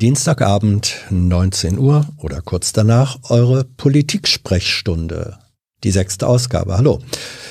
Dienstagabend 0.00 1.04
19 1.10 1.78
Uhr 1.78 2.06
oder 2.16 2.40
kurz 2.40 2.72
danach 2.72 3.18
eure 3.28 3.64
Politik-Sprechstunde. 3.64 5.36
Die 5.84 5.90
sechste 5.90 6.26
Ausgabe. 6.26 6.78
Hallo. 6.78 7.00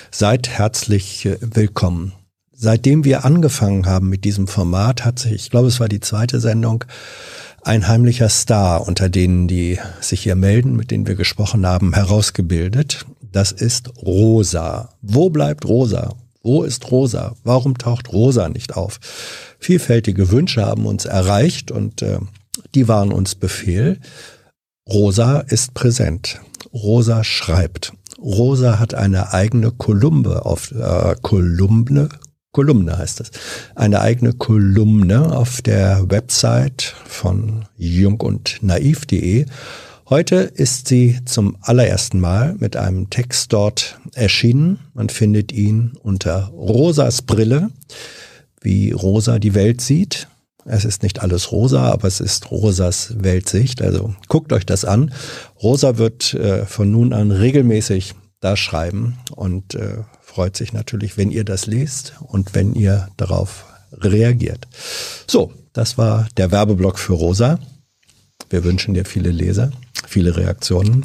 Seid 0.10 0.50
herzlich 0.50 1.28
äh, 1.28 1.38
willkommen. 1.42 2.14
Seitdem 2.52 3.04
wir 3.04 3.24
angefangen 3.24 3.86
haben 3.86 4.10
mit 4.10 4.26
diesem 4.26 4.48
Format, 4.48 5.06
hat 5.06 5.20
sich, 5.20 5.34
ich 5.34 5.50
glaube, 5.52 5.68
es 5.68 5.80
war 5.80 5.90
die 5.90 6.00
zweite 6.00 6.40
Sendung, 6.40 6.86
ein 7.62 7.88
heimlicher 7.88 8.30
Star 8.30 8.88
unter 8.88 9.10
denen, 9.10 9.48
die 9.48 9.78
sich 10.02 10.24
hier 10.24 10.36
melden, 10.36 10.76
mit 10.76 10.90
denen 10.90 11.06
wir 11.06 11.16
gesprochen 11.16 11.68
haben, 11.68 11.94
herausgebildet. 11.94 13.06
Das 13.32 13.52
ist 13.52 13.96
Rosa. 14.02 14.90
Wo 15.04 15.30
bleibt 15.30 15.66
Rosa? 15.66 16.16
Wo 16.42 16.64
ist 16.64 16.90
Rosa? 16.90 17.36
Warum 17.44 17.78
taucht 17.78 18.12
Rosa 18.12 18.50
nicht 18.50 18.76
auf? 18.76 19.00
Vielfältige 19.60 20.32
Wünsche 20.32 20.66
haben 20.66 20.88
uns 20.88 21.06
erreicht 21.06 21.70
und 21.70 22.02
äh, 22.02 22.18
die 22.76 22.88
waren 22.88 23.12
uns 23.12 23.36
Befehl. 23.36 24.00
Rosa 24.88 25.40
ist 25.40 25.74
präsent. 25.74 26.42
Rosa 26.74 27.24
schreibt. 27.24 27.94
Rosa 28.20 28.80
hat 28.80 28.94
eine 28.94 29.34
eigene 29.34 29.72
Kolumne 29.72 30.46
auf 30.46 30.72
äh, 30.72 31.16
Kolumne, 31.22 32.10
Kolumne 32.52 32.98
heißt 32.98 33.22
es. 33.22 33.32
Eine 33.76 34.02
eigene 34.02 34.34
Kolumne 34.34 35.36
auf 35.36 35.62
der 35.62 36.10
Website 36.10 36.96
von 37.06 37.66
jung 37.78 38.20
und 38.22 38.58
naiv.de. 38.62 39.46
Heute 40.10 40.38
ist 40.38 40.88
sie 40.88 41.20
zum 41.26 41.58
allerersten 41.62 42.20
Mal 42.20 42.56
mit 42.58 42.76
einem 42.76 43.12
Text 43.12 43.54
dort 43.54 44.00
erschienen. 44.16 44.80
Man 44.96 45.10
findet 45.10 45.52
ihn 45.52 45.94
unter 46.02 46.48
Rosas 46.48 47.22
Brille, 47.22 47.70
wie 48.62 48.92
Rosa 48.92 49.38
die 49.38 49.54
Welt 49.54 49.82
sieht. 49.82 50.28
Es 50.72 50.86
ist 50.86 51.02
nicht 51.02 51.22
alles 51.22 51.52
rosa, 51.52 51.92
aber 51.92 52.08
es 52.08 52.20
ist 52.20 52.52
Rosas 52.52 53.16
Weltsicht. 53.18 53.82
Also 53.82 54.14
guckt 54.28 54.54
euch 54.54 54.68
das 54.68 54.86
an. 54.86 55.12
Rosa 55.62 55.98
wird 55.98 56.36
äh, 56.36 56.66
von 56.66 56.92
nun 56.92 57.12
an 57.12 57.32
regelmäßig 57.32 58.14
da 58.40 58.56
schreiben 58.56 59.18
und 59.36 59.74
äh, 59.74 59.98
freut 60.22 60.56
sich 60.56 60.72
natürlich, 60.72 61.18
wenn 61.18 61.32
ihr 61.32 61.44
das 61.44 61.66
lest 61.66 62.14
und 62.22 62.54
wenn 62.54 62.76
ihr 62.76 63.10
darauf 63.18 63.66
reagiert. 63.94 64.68
So, 65.26 65.52
das 65.74 65.98
war 65.98 66.28
der 66.38 66.52
Werbeblock 66.52 67.00
für 67.00 67.14
Rosa. 67.14 67.60
Wir 68.52 68.64
wünschen 68.64 68.94
dir 68.94 69.06
viele 69.06 69.32
Leser, 69.32 69.72
viele 70.08 70.38
Reaktionen. 70.38 71.04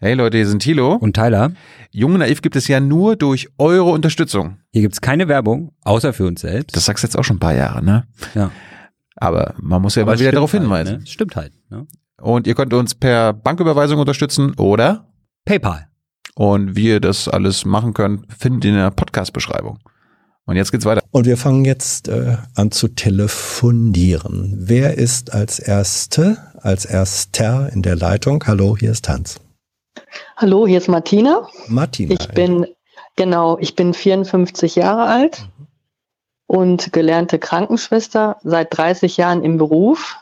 Hey 0.00 0.14
Leute, 0.14 0.36
hier 0.36 0.48
sind 0.48 0.62
Thilo 0.62 0.96
und 0.96 1.14
Tyler. 1.14 1.52
Jung 1.90 2.18
Naiv 2.18 2.42
gibt 2.42 2.56
es 2.56 2.68
ja 2.68 2.78
nur 2.78 3.16
durch 3.16 3.48
eure 3.56 3.90
Unterstützung. 3.90 4.58
Hier 4.70 4.82
gibt's 4.82 5.00
keine 5.00 5.28
Werbung, 5.28 5.72
außer 5.82 6.12
für 6.12 6.26
uns 6.26 6.42
selbst. 6.42 6.76
Das 6.76 6.84
sagst 6.84 7.02
du 7.02 7.06
jetzt 7.06 7.16
auch 7.16 7.24
schon 7.24 7.36
ein 7.36 7.40
paar 7.40 7.54
Jahre, 7.54 7.82
ne? 7.82 8.04
Ja. 8.34 8.50
Aber 9.16 9.54
man 9.60 9.82
muss 9.82 9.94
ja 9.94 10.02
Aber 10.02 10.12
mal 10.12 10.18
wieder 10.18 10.32
darauf 10.32 10.52
halt, 10.52 10.62
hinweisen. 10.62 10.98
Ne? 10.98 11.06
Stimmt 11.06 11.36
halt. 11.36 11.52
Ne? 11.70 11.86
Und 12.20 12.46
ihr 12.46 12.54
könnt 12.54 12.72
uns 12.72 12.94
per 12.94 13.32
Banküberweisung 13.32 13.98
unterstützen 13.98 14.54
oder 14.58 15.08
PayPal. 15.44 15.88
Und 16.34 16.76
wie 16.76 16.88
ihr 16.88 17.00
das 17.00 17.28
alles 17.28 17.64
machen 17.64 17.92
könnt, 17.94 18.32
findet 18.32 18.64
ihr 18.64 18.70
in 18.70 18.76
der 18.76 18.90
Podcast-Beschreibung. 18.90 19.78
Und 20.44 20.56
jetzt 20.56 20.72
geht's 20.72 20.84
weiter. 20.84 21.02
Und 21.10 21.26
wir 21.26 21.36
fangen 21.36 21.64
jetzt 21.64 22.08
äh, 22.08 22.36
an 22.54 22.70
zu 22.70 22.88
telefonieren. 22.88 24.54
Wer 24.58 24.98
ist 24.98 25.32
als 25.32 25.58
Erste, 25.58 26.38
als 26.60 26.84
Erster 26.84 27.70
in 27.72 27.82
der 27.82 27.96
Leitung? 27.96 28.42
Hallo, 28.46 28.76
hier 28.76 28.90
ist 28.90 29.08
Hans. 29.08 29.40
Hallo, 30.36 30.66
hier 30.66 30.78
ist 30.78 30.88
Martina. 30.88 31.46
Martina. 31.68 32.14
Ich 32.14 32.28
bin, 32.28 32.66
genau, 33.16 33.58
ich 33.58 33.76
bin 33.76 33.94
54 33.94 34.74
Jahre 34.76 35.04
alt. 35.04 35.48
Mhm 36.52 36.58
und 36.58 36.92
gelernte 36.92 37.38
Krankenschwester, 37.38 38.36
seit 38.42 38.76
30 38.76 39.16
Jahren 39.16 39.42
im 39.42 39.56
Beruf. 39.56 40.18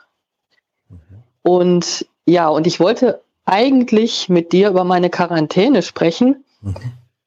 Und 1.42 2.06
ja, 2.24 2.48
und 2.48 2.68
ich 2.68 2.78
wollte 2.78 3.20
eigentlich 3.46 4.28
mit 4.28 4.52
dir 4.52 4.70
über 4.70 4.84
meine 4.84 5.10
Quarantäne 5.10 5.82
sprechen. 5.82 6.44
Mhm. 6.60 6.74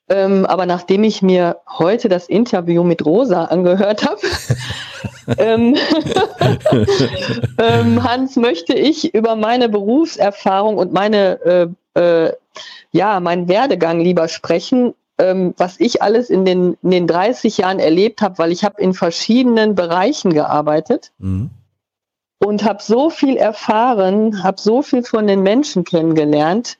Ähm, 0.08 0.46
aber 0.46 0.66
nachdem 0.66 1.04
ich 1.04 1.22
mir 1.22 1.58
heute 1.68 2.08
das 2.08 2.30
Interview 2.30 2.84
mit 2.84 3.06
Rosa 3.06 3.44
angehört 3.46 4.06
habe, 4.06 4.22
ähm, 5.38 5.76
ähm, 7.58 8.04
Hans, 8.04 8.38
möchte 8.38 8.74
ich 8.74 9.14
über 9.14 9.36
meine 9.36 9.68
Berufserfahrung 9.68 10.78
und 10.78 10.94
meine, 10.94 11.68
äh, 11.96 12.00
äh, 12.00 12.34
ja, 12.94 13.20
meinen 13.20 13.50
Werdegang 13.50 14.00
lieber 14.00 14.30
sprechen, 14.30 14.94
ähm, 15.18 15.54
was 15.58 15.80
ich 15.80 16.02
alles 16.02 16.30
in 16.30 16.46
den, 16.46 16.78
in 16.82 16.92
den 16.92 17.08
30 17.08 17.58
Jahren 17.58 17.80
erlebt 17.80 18.22
habe, 18.22 18.38
weil 18.38 18.52
ich 18.52 18.64
habe 18.64 18.82
in 18.82 18.94
verschiedenen 18.94 19.76
Bereichen 19.76 20.34
gearbeitet 20.34 21.12
mhm. 21.20 21.50
und 22.40 22.64
habe 22.64 22.82
so 22.82 23.10
viel 23.10 23.38
erfahren, 23.38 24.44
habe 24.44 24.60
so 24.60 24.82
viel 24.82 25.04
von 25.04 25.28
den 25.28 25.44
Menschen 25.44 25.84
kennengelernt. 25.84 26.78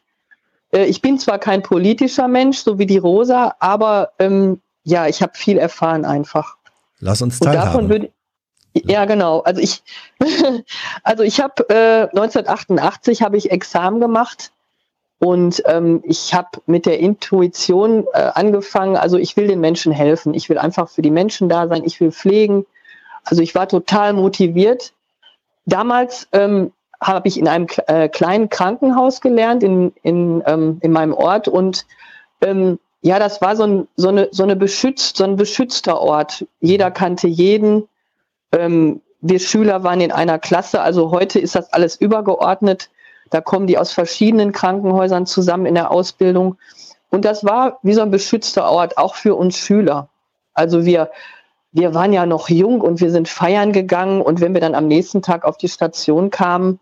Äh, 0.72 0.86
ich 0.86 1.02
bin 1.02 1.20
zwar 1.20 1.40
kein 1.40 1.62
politischer 1.62 2.28
Mensch, 2.28 2.60
so 2.60 2.80
wie 2.80 2.88
die 2.88 2.98
Rosa, 2.98 3.56
aber 3.60 4.12
ähm, 4.20 4.62
ja, 4.84 5.08
ich 5.08 5.22
habe 5.22 5.34
viel 5.36 5.58
erfahren 5.58 6.06
einfach. 6.06 6.58
Lass 7.00 7.22
uns 7.22 7.40
teilhaben. 7.40 7.90
Würde, 7.90 8.12
ja, 8.74 9.06
genau. 9.06 9.42
Also 9.42 9.62
ich, 9.62 9.84
also 11.04 11.24
ich 11.24 11.40
habe 11.40 11.70
äh, 11.70 12.10
1988 12.18 13.22
habe 13.22 13.38
ich 13.38 13.52
Examen 13.52 14.00
gemacht 14.00 14.52
und 15.24 15.64
ähm, 15.68 16.02
ich 16.04 16.34
habe 16.34 16.50
mit 16.66 16.86
der 16.86 17.00
Intuition 17.00 18.06
äh, 18.12 18.32
angefangen, 18.34 18.98
also 18.98 19.18
ich 19.18 19.38
will 19.38 19.48
den 19.48 19.62
Menschen 19.62 19.94
helfen, 19.94 20.34
ich 20.34 20.50
will 20.50 20.58
einfach 20.58 20.90
für 20.90 21.02
die 21.02 21.12
Menschen 21.12 21.48
da 21.48 21.70
sein, 21.70 21.86
ich 21.86 22.02
will 22.02 22.12
pflegen. 22.12 22.66
Also 23.24 23.42
ich 23.42 23.56
war 23.56 23.70
total 23.70 24.12
motiviert. 24.12 24.92
Damals 25.66 26.28
ähm, 26.34 26.74
habe 27.00 27.30
ich 27.30 27.40
in 27.40 27.48
einem 27.48 27.68
äh, 27.88 28.10
kleinen 28.10 28.50
Krankenhaus 28.50 29.22
gelernt 29.22 29.64
in, 29.64 29.94
in, 30.04 30.44
ähm, 30.46 30.80
in 30.82 30.92
meinem 30.92 31.14
Ort 31.14 31.48
und 31.48 31.86
ähm, 32.42 32.78
ja, 33.02 33.18
das 33.18 33.42
war 33.42 33.56
so, 33.56 33.64
ein, 33.64 33.88
so, 33.96 34.10
eine, 34.10 34.28
so, 34.32 34.44
eine 34.44 34.58
beschützt, 34.58 35.16
so 35.16 35.24
ein 35.24 35.38
beschützter 35.38 36.02
Ort. 36.02 36.46
Jeder 36.60 36.92
kannte 36.92 37.30
jeden. 37.30 37.88
Ähm, 38.52 39.00
wir 39.22 39.40
Schüler 39.40 39.86
waren 39.86 40.02
in 40.02 40.12
einer 40.12 40.38
Klasse, 40.38 40.82
also 40.82 41.12
heute 41.12 41.40
ist 41.40 41.56
das 41.56 41.72
alles 41.72 41.96
übergeordnet. 41.96 42.90
Da 43.34 43.42
kommen 43.42 43.66
die 43.66 43.80
aus 43.80 43.92
verschiedenen 43.92 44.52
Krankenhäusern 44.52 45.26
zusammen 45.26 45.66
in 45.66 45.74
der 45.74 45.90
Ausbildung. 45.90 46.58
Und 47.10 47.26
das 47.26 47.44
war 47.44 47.80
wie 47.82 47.94
so 47.94 48.02
ein 48.02 48.12
beschützter 48.12 48.70
Ort, 48.70 49.00
auch 49.00 49.16
für 49.16 49.34
uns 49.34 49.58
Schüler. 49.58 50.10
Also 50.54 50.86
wir, 50.86 51.10
wir 51.72 51.96
waren 51.96 52.14
ja 52.14 52.28
noch 52.28 52.48
jung 52.50 52.80
und 52.80 53.02
wir 53.02 53.10
sind 53.10 53.28
feiern 53.28 53.72
gegangen. 53.72 54.22
Und 54.22 54.40
wenn 54.40 54.54
wir 54.54 54.62
dann 54.62 54.76
am 54.76 54.88
nächsten 54.88 55.24
Tag 55.24 55.46
auf 55.46 55.58
die 55.58 55.68
Station 55.68 56.30
kamen 56.30 56.80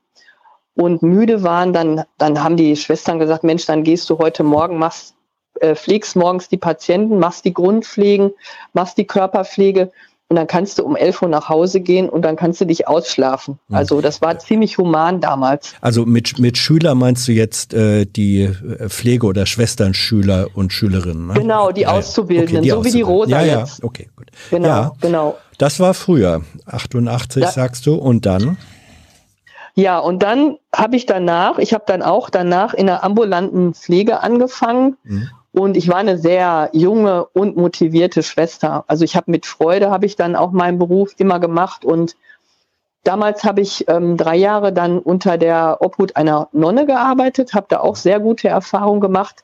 und 0.76 1.02
müde 1.02 1.42
waren, 1.42 1.72
dann, 1.72 2.04
dann 2.18 2.44
haben 2.44 2.58
die 2.58 2.76
Schwestern 2.76 3.18
gesagt, 3.18 3.46
Mensch, 3.46 3.66
dann 3.66 3.84
gehst 3.84 4.10
du 4.10 4.18
heute 4.18 4.44
Morgen, 4.44 4.78
machst, 4.78 5.16
äh, 5.62 5.74
pflegst 5.74 6.18
morgens 6.18 6.50
die 6.50 6.58
Patienten, 6.58 7.18
machst 7.18 7.46
die 7.46 7.54
Grundpflegen, 7.54 8.34
machst 8.74 8.98
die 8.98 9.08
Körperpflege 9.08 9.90
und 10.32 10.38
dann 10.38 10.48
kannst 10.48 10.80
du 10.80 10.86
um 10.86 10.96
11 10.96 11.24
Uhr 11.24 11.28
nach 11.28 11.50
Hause 11.50 11.82
gehen 11.82 12.08
und 12.08 12.22
dann 12.22 12.38
kannst 12.38 12.62
du 12.62 12.66
dich 12.66 12.88
ausschlafen. 12.88 13.60
Mhm. 13.68 13.76
Also 13.76 14.00
das 14.00 14.22
war 14.22 14.40
ziemlich 14.40 14.78
human 14.78 15.20
damals. 15.20 15.74
Also 15.82 16.06
mit, 16.06 16.40
mit 16.40 16.58
Schüler 16.58 16.96
meinst 16.96 17.28
du 17.28 17.34
jetzt 17.34 17.74
äh, 17.74 18.06
die 18.06 18.44
äh, 18.44 18.88
Pflege- 18.88 19.26
oder 19.26 19.46
Schwesternschüler 19.46 20.48
und 20.54 20.72
Schülerinnen? 20.72 21.28
Ne? 21.28 21.34
Genau, 21.34 21.74
die 21.74 21.82
ja, 21.82 21.92
Auszubildenden, 21.92 22.60
okay, 22.60 22.64
die 22.64 22.70
so 22.70 22.86
wie 22.86 22.92
die 22.92 23.02
Rosa 23.02 23.42
ja, 23.42 23.60
jetzt. 23.60 23.80
Ja, 23.80 23.86
okay, 23.86 24.10
gut. 24.16 24.28
Genau, 24.50 24.68
ja, 24.70 24.92
genau. 25.02 25.38
Das 25.58 25.82
war 25.82 25.94
früher, 25.94 26.44
88 26.66 27.44
ja. 27.44 27.52
sagst 27.52 27.86
du, 27.86 27.96
und 27.96 28.26
dann? 28.26 28.58
Ja, 29.76 30.00
und 30.00 30.24
dann 30.24 30.56
habe 30.74 30.96
ich 30.96 31.08
danach, 31.08 31.58
ich 31.58 31.74
habe 31.74 31.84
dann 31.88 32.02
auch 32.02 32.30
danach 32.30 32.74
in 32.74 32.86
der 32.86 33.04
ambulanten 33.04 33.74
Pflege 33.74 34.22
angefangen 34.22 34.96
mhm. 35.04 35.28
Und 35.54 35.76
ich 35.76 35.90
war 35.90 35.98
eine 35.98 36.18
sehr 36.18 36.70
junge 36.72 37.26
und 37.26 37.58
motivierte 37.58 38.24
Schwester. 38.24 38.86
Also 38.88 39.04
ich 39.04 39.16
habe 39.16 39.32
mit 39.32 39.46
Freude, 39.46 39.92
habe 39.92 40.06
ich 40.06 40.16
dann 40.16 40.36
auch 40.36 40.52
meinen 40.52 40.80
Beruf 40.80 41.14
immer 41.18 41.40
gemacht. 41.40 41.84
Und 41.84 42.16
damals 43.04 43.44
habe 43.44 43.60
ich 43.62 43.86
ähm, 43.90 44.16
drei 44.16 44.38
Jahre 44.38 44.72
dann 44.72 45.00
unter 45.00 45.38
der 45.38 45.78
Obhut 45.82 46.16
einer 46.16 46.48
Nonne 46.54 46.86
gearbeitet, 46.86 47.54
habe 47.54 47.68
da 47.70 47.82
auch 47.82 47.98
sehr 47.98 48.22
gute 48.22 48.48
Erfahrungen 48.48 49.02
gemacht. 49.02 49.44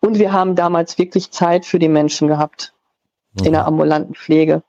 Und 0.00 0.18
wir 0.18 0.32
haben 0.32 0.56
damals 0.56 0.98
wirklich 0.98 1.30
Zeit 1.30 1.64
für 1.64 1.78
die 1.78 1.88
Menschen 1.88 2.26
gehabt 2.26 2.72
mhm. 3.34 3.46
in 3.46 3.52
der 3.52 3.66
ambulanten 3.66 4.14
Pflege. 4.14 4.62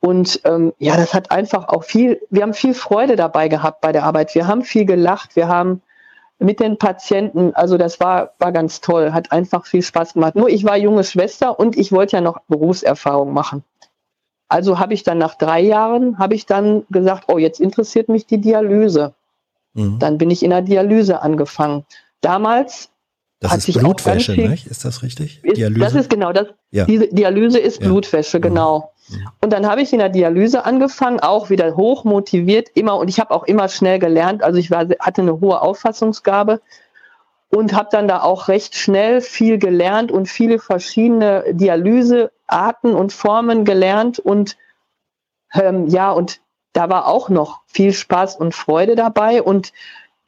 Und 0.00 0.40
ähm, 0.44 0.72
ja, 0.78 0.96
das 0.96 1.14
hat 1.14 1.30
einfach 1.30 1.68
auch 1.68 1.84
viel, 1.84 2.20
wir 2.28 2.42
haben 2.42 2.54
viel 2.54 2.74
Freude 2.74 3.14
dabei 3.14 3.46
gehabt 3.46 3.80
bei 3.80 3.92
der 3.92 4.02
Arbeit. 4.02 4.34
Wir 4.34 4.48
haben 4.48 4.62
viel 4.62 4.84
gelacht, 4.84 5.36
wir 5.36 5.46
haben 5.46 5.80
mit 6.42 6.60
den 6.60 6.78
Patienten. 6.78 7.54
Also 7.54 7.78
das 7.78 8.00
war, 8.00 8.32
war 8.38 8.52
ganz 8.52 8.80
toll, 8.80 9.12
hat 9.12 9.32
einfach 9.32 9.66
viel 9.66 9.82
Spaß 9.82 10.14
gemacht. 10.14 10.34
Nur 10.34 10.48
ich 10.48 10.64
war 10.64 10.76
junge 10.76 11.04
Schwester 11.04 11.58
und 11.58 11.76
ich 11.76 11.92
wollte 11.92 12.16
ja 12.16 12.20
noch 12.20 12.40
Berufserfahrung 12.48 13.32
machen. 13.32 13.62
Also 14.48 14.78
habe 14.78 14.94
ich 14.94 15.02
dann 15.02 15.18
nach 15.18 15.36
drei 15.36 15.60
Jahren, 15.60 16.18
habe 16.18 16.34
ich 16.34 16.44
dann 16.46 16.84
gesagt, 16.90 17.24
oh, 17.28 17.38
jetzt 17.38 17.60
interessiert 17.60 18.08
mich 18.08 18.26
die 18.26 18.38
Dialyse. 18.38 19.14
Mhm. 19.74 19.98
Dann 19.98 20.18
bin 20.18 20.30
ich 20.30 20.42
in 20.42 20.50
der 20.50 20.62
Dialyse 20.62 21.22
angefangen. 21.22 21.86
Damals 22.20 22.90
das 23.40 23.68
ist 23.68 23.78
Blutwäsche, 23.78 24.36
ne? 24.36 24.54
Ist 24.54 24.84
das 24.84 25.02
richtig? 25.02 25.40
Ist, 25.42 25.56
Dialyse? 25.56 25.80
Das 25.80 25.94
ist 25.94 26.10
genau 26.10 26.32
das. 26.32 26.48
Ja. 26.70 26.84
Diese 26.84 27.08
Dialyse 27.08 27.58
ist 27.58 27.80
ja. 27.80 27.88
Blutwäsche, 27.88 28.38
mhm. 28.38 28.42
Und 29.40 29.52
dann 29.52 29.66
habe 29.66 29.82
ich 29.82 29.92
in 29.92 29.98
der 29.98 30.08
Dialyse 30.08 30.64
angefangen, 30.64 31.20
auch 31.20 31.50
wieder 31.50 31.76
hoch 31.76 32.04
motiviert, 32.04 32.68
immer 32.74 32.96
und 32.96 33.08
ich 33.08 33.20
habe 33.20 33.32
auch 33.32 33.44
immer 33.44 33.68
schnell 33.68 33.98
gelernt. 33.98 34.42
Also 34.42 34.58
ich 34.58 34.70
war, 34.70 34.86
hatte 35.00 35.22
eine 35.22 35.40
hohe 35.40 35.60
Auffassungsgabe 35.60 36.60
und 37.50 37.74
habe 37.74 37.88
dann 37.92 38.08
da 38.08 38.22
auch 38.22 38.48
recht 38.48 38.74
schnell 38.74 39.20
viel 39.20 39.58
gelernt 39.58 40.10
und 40.10 40.26
viele 40.26 40.58
verschiedene 40.58 41.44
Dialysearten 41.52 42.94
und 42.94 43.12
Formen 43.12 43.64
gelernt 43.64 44.18
und 44.18 44.56
ähm, 45.54 45.86
ja 45.88 46.10
und 46.10 46.40
da 46.72 46.88
war 46.88 47.06
auch 47.06 47.28
noch 47.28 47.60
viel 47.66 47.92
Spaß 47.92 48.36
und 48.36 48.54
Freude 48.54 48.96
dabei 48.96 49.42
und 49.42 49.72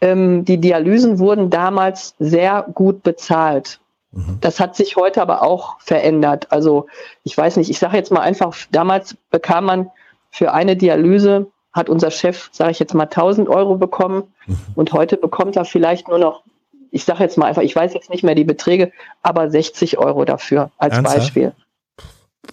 ähm, 0.01 0.45
die 0.45 0.59
Dialysen 0.59 1.19
wurden 1.19 1.49
damals 1.49 2.15
sehr 2.19 2.63
gut 2.75 3.03
bezahlt. 3.03 3.81
Mhm. 4.15 4.39
Das 4.41 4.61
hat 4.61 4.77
sich 4.77 4.97
heute 4.97 5.21
aber 5.21 5.43
auch 5.43 5.81
verändert. 5.81 6.51
Also 6.51 6.87
ich 7.25 7.37
weiß 7.37 7.57
nicht, 7.57 7.71
ich 7.71 7.79
sage 7.79 7.97
jetzt 7.97 8.13
mal 8.13 8.21
einfach, 8.21 8.57
damals 8.71 9.17
bekam 9.31 9.65
man 9.65 9.91
für 10.31 10.53
eine 10.53 10.77
Dialyse, 10.77 11.47
hat 11.73 11.89
unser 11.89 12.11
Chef, 12.11 12.51
sage 12.53 12.71
ich 12.71 12.79
jetzt 12.79 12.95
mal, 12.95 13.05
1000 13.05 13.49
Euro 13.49 13.77
bekommen 13.77 14.35
mhm. 14.47 14.59
und 14.77 14.93
heute 14.93 15.17
bekommt 15.17 15.57
er 15.57 15.65
vielleicht 15.65 16.09
nur 16.09 16.19
noch, 16.19 16.45
ich 16.91 17.05
sage 17.05 17.23
jetzt 17.25 17.37
mal 17.37 17.47
einfach, 17.47 17.63
ich 17.63 17.75
weiß 17.75 17.95
jetzt 17.95 18.11
nicht 18.11 18.23
mehr 18.23 18.37
die 18.37 18.45
Beträge, 18.45 18.93
aber 19.23 19.51
60 19.51 19.99
Euro 19.99 20.25
dafür 20.25 20.71
als 20.79 20.95
Ernsthaft? 20.95 21.19
Beispiel. 21.19 21.53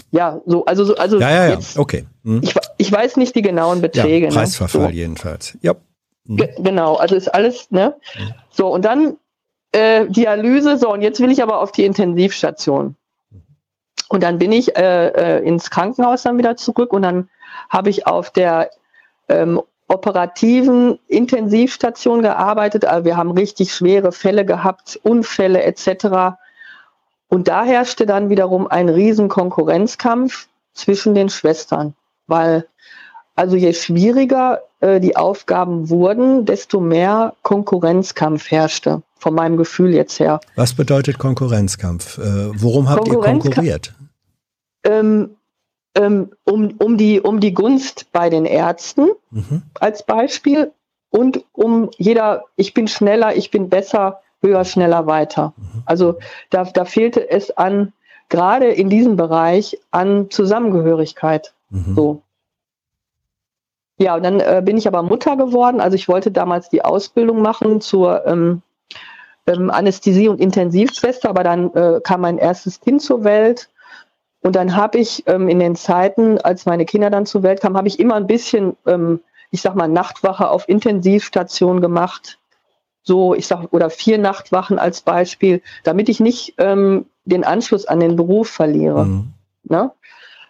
Ja, 0.09 0.41
so, 0.45 0.65
also, 0.65 0.83
so, 0.83 0.95
also 0.95 1.19
ja, 1.19 1.29
ja, 1.29 1.45
ja. 1.45 1.49
Jetzt, 1.51 1.77
okay. 1.77 2.05
Hm. 2.23 2.41
Ich, 2.43 2.55
ich 2.77 2.91
weiß 2.91 3.17
nicht 3.17 3.35
die 3.35 3.41
genauen 3.41 3.81
Beträge. 3.81 4.25
Ja, 4.25 4.31
ne? 4.31 4.35
Preisverfall 4.35 4.81
ne? 4.81 4.87
so. 4.87 4.93
jedenfalls. 4.93 5.57
Ja. 5.61 5.75
Hm. 6.27 6.37
Genau, 6.57 6.95
also 6.95 7.15
ist 7.15 7.33
alles, 7.33 7.69
ne? 7.71 7.95
Hm. 8.13 8.33
So, 8.49 8.67
und 8.67 8.83
dann 8.83 9.17
äh, 9.71 10.05
Dialyse, 10.07 10.77
so, 10.77 10.91
und 10.91 11.01
jetzt 11.01 11.19
will 11.19 11.31
ich 11.31 11.41
aber 11.41 11.59
auf 11.61 11.71
die 11.71 11.85
Intensivstation. 11.85 12.95
Und 14.09 14.23
dann 14.23 14.37
bin 14.37 14.51
ich 14.51 14.75
äh, 14.75 15.07
äh, 15.07 15.47
ins 15.47 15.69
Krankenhaus 15.69 16.23
dann 16.23 16.37
wieder 16.37 16.57
zurück 16.57 16.91
und 16.91 17.03
dann 17.03 17.29
habe 17.69 17.89
ich 17.89 18.07
auf 18.07 18.29
der 18.31 18.69
ähm, 19.29 19.61
operativen 19.87 20.99
Intensivstation 21.07 22.21
gearbeitet. 22.21 22.83
Also 22.83 23.05
wir 23.05 23.15
haben 23.15 23.31
richtig 23.31 23.73
schwere 23.73 24.11
Fälle 24.11 24.45
gehabt, 24.45 24.99
Unfälle 25.03 25.63
etc. 25.63 26.35
Und 27.29 27.47
da 27.47 27.63
herrschte 27.63 28.05
dann 28.05 28.29
wiederum 28.29 28.67
ein 28.67 28.89
riesen 28.89 29.29
Konkurrenzkampf 29.29 30.47
zwischen 30.73 31.15
den 31.15 31.29
Schwestern, 31.29 31.93
weil 32.27 32.67
also 33.35 33.55
je 33.55 33.73
schwieriger 33.73 34.61
äh, 34.81 34.99
die 34.99 35.15
Aufgaben 35.15 35.89
wurden, 35.89 36.45
desto 36.45 36.81
mehr 36.81 37.33
Konkurrenzkampf 37.43 38.51
herrschte 38.51 39.01
von 39.21 39.35
meinem 39.35 39.55
Gefühl 39.55 39.93
jetzt 39.93 40.19
her. 40.19 40.39
Was 40.55 40.73
bedeutet 40.73 41.19
Konkurrenzkampf? 41.19 42.17
Äh, 42.17 42.49
worum 42.59 42.89
habt 42.89 43.07
ihr 43.07 43.19
konkurriert? 43.19 43.93
Ähm, 44.83 45.35
ähm, 45.93 46.31
um, 46.43 46.73
um, 46.79 46.97
die, 46.97 47.21
um 47.21 47.39
die 47.39 47.53
Gunst 47.53 48.11
bei 48.11 48.29
den 48.31 48.45
Ärzten 48.45 49.09
mhm. 49.29 49.61
als 49.79 50.03
Beispiel 50.03 50.71
und 51.11 51.45
um 51.51 51.91
jeder, 51.97 52.45
ich 52.55 52.73
bin 52.73 52.87
schneller, 52.87 53.35
ich 53.35 53.51
bin 53.51 53.69
besser, 53.69 54.21
höher, 54.41 54.65
schneller, 54.65 55.05
weiter. 55.05 55.53
Mhm. 55.55 55.83
Also 55.85 56.17
da, 56.49 56.63
da 56.63 56.85
fehlte 56.85 57.29
es 57.29 57.55
an, 57.55 57.93
gerade 58.29 58.71
in 58.71 58.89
diesem 58.89 59.17
Bereich, 59.17 59.77
an 59.91 60.31
Zusammengehörigkeit. 60.31 61.53
Mhm. 61.69 61.95
So. 61.95 62.21
Ja, 63.99 64.15
und 64.15 64.23
dann 64.23 64.39
äh, 64.39 64.63
bin 64.65 64.77
ich 64.77 64.87
aber 64.87 65.03
Mutter 65.03 65.37
geworden. 65.37 65.79
Also 65.79 65.93
ich 65.93 66.07
wollte 66.07 66.31
damals 66.31 66.69
die 66.69 66.83
Ausbildung 66.83 67.43
machen 67.43 67.81
zur 67.81 68.25
ähm, 68.25 68.63
ähm, 69.47 69.69
Anästhesie- 69.69 70.29
und 70.29 70.39
Intensivschwester, 70.39 71.29
aber 71.29 71.43
dann 71.43 71.73
äh, 71.73 71.99
kam 72.03 72.21
mein 72.21 72.37
erstes 72.37 72.79
Kind 72.79 73.01
zur 73.01 73.23
Welt. 73.23 73.69
Und 74.41 74.55
dann 74.55 74.75
habe 74.75 74.97
ich 74.97 75.23
ähm, 75.27 75.49
in 75.49 75.59
den 75.59 75.75
Zeiten, 75.75 76.39
als 76.39 76.65
meine 76.65 76.85
Kinder 76.85 77.09
dann 77.09 77.25
zur 77.25 77.43
Welt 77.43 77.61
kamen, 77.61 77.77
habe 77.77 77.87
ich 77.87 77.99
immer 77.99 78.15
ein 78.15 78.27
bisschen, 78.27 78.75
ähm, 78.87 79.19
ich 79.51 79.61
sag 79.61 79.75
mal, 79.75 79.87
Nachtwache 79.87 80.49
auf 80.49 80.67
Intensivstation 80.67 81.81
gemacht. 81.81 82.39
So, 83.03 83.35
ich 83.35 83.47
sag, 83.47 83.71
oder 83.71 83.89
vier 83.89 84.17
Nachtwachen 84.17 84.79
als 84.79 85.01
Beispiel, 85.01 85.61
damit 85.83 86.09
ich 86.09 86.19
nicht 86.19 86.55
ähm, 86.57 87.05
den 87.25 87.43
Anschluss 87.43 87.85
an 87.85 87.99
den 87.99 88.15
Beruf 88.15 88.49
verliere. 88.49 89.05
Mhm. 89.05 89.33
Ne? 89.63 89.91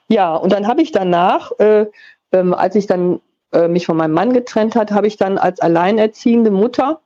Ja, 0.08 0.36
und 0.36 0.52
dann 0.52 0.68
habe 0.68 0.82
ich 0.82 0.92
danach, 0.92 1.52
äh, 1.60 1.86
ähm, 2.32 2.54
als 2.54 2.76
ich 2.76 2.88
dann 2.88 3.22
äh, 3.54 3.68
mich 3.68 3.86
von 3.86 3.98
meinem 3.98 4.14
Mann 4.14 4.34
getrennt 4.34 4.76
hat, 4.76 4.92
habe 4.92 5.08
ich 5.08 5.18
dann 5.18 5.38
als 5.38 5.60
alleinerziehende 5.60 6.52
Mutter 6.52 7.00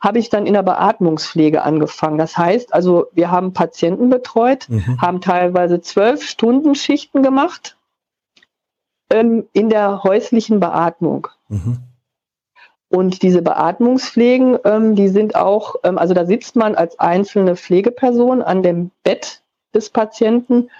habe 0.00 0.18
ich 0.18 0.28
dann 0.28 0.46
in 0.46 0.54
der 0.54 0.62
Beatmungspflege 0.62 1.62
angefangen. 1.62 2.18
Das 2.18 2.36
heißt, 2.36 2.72
also 2.72 3.06
wir 3.12 3.30
haben 3.30 3.52
Patienten 3.52 4.10
betreut, 4.10 4.68
mhm. 4.68 5.00
haben 5.00 5.20
teilweise 5.20 5.80
zwölf 5.80 6.22
Stunden 6.22 6.74
Schichten 6.74 7.22
gemacht 7.22 7.76
ähm, 9.10 9.48
in 9.52 9.68
der 9.68 10.04
häuslichen 10.04 10.60
Beatmung. 10.60 11.28
Mhm. 11.48 11.78
Und 12.90 13.22
diese 13.22 13.42
Beatmungspflegen, 13.42 14.58
ähm, 14.64 14.94
die 14.94 15.08
sind 15.08 15.34
auch, 15.34 15.76
ähm, 15.82 15.98
also 15.98 16.14
da 16.14 16.24
sitzt 16.24 16.56
man 16.56 16.74
als 16.74 16.98
einzelne 16.98 17.56
Pflegeperson 17.56 18.40
an 18.40 18.62
dem 18.62 18.90
Bett 19.02 19.42
des 19.74 19.90
Patienten 19.90 20.70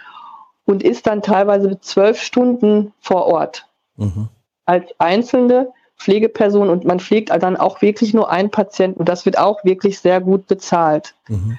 und 0.65 0.83
ist 0.83 1.07
dann 1.07 1.23
teilweise 1.23 1.81
zwölf 1.81 2.21
Stunden 2.23 2.93
vor 3.01 3.27
Ort. 3.27 3.67
Mhm. 3.97 4.29
Als 4.65 4.89
einzelne 4.99 5.73
Pflegeperson 5.99 6.69
und 6.71 6.85
man 6.85 7.01
pflegt 7.01 7.31
dann 7.31 7.57
auch 7.57 7.83
wirklich 7.83 8.15
nur 8.15 8.31
einen 8.31 8.51
Patienten 8.51 9.01
und 9.01 9.09
das 9.09 9.27
wird 9.27 9.39
auch 9.39 9.65
wirklich 9.65 9.99
sehr 9.99 10.21
gut 10.21 10.47
bezahlt. 10.47 11.15
Mhm. 11.29 11.59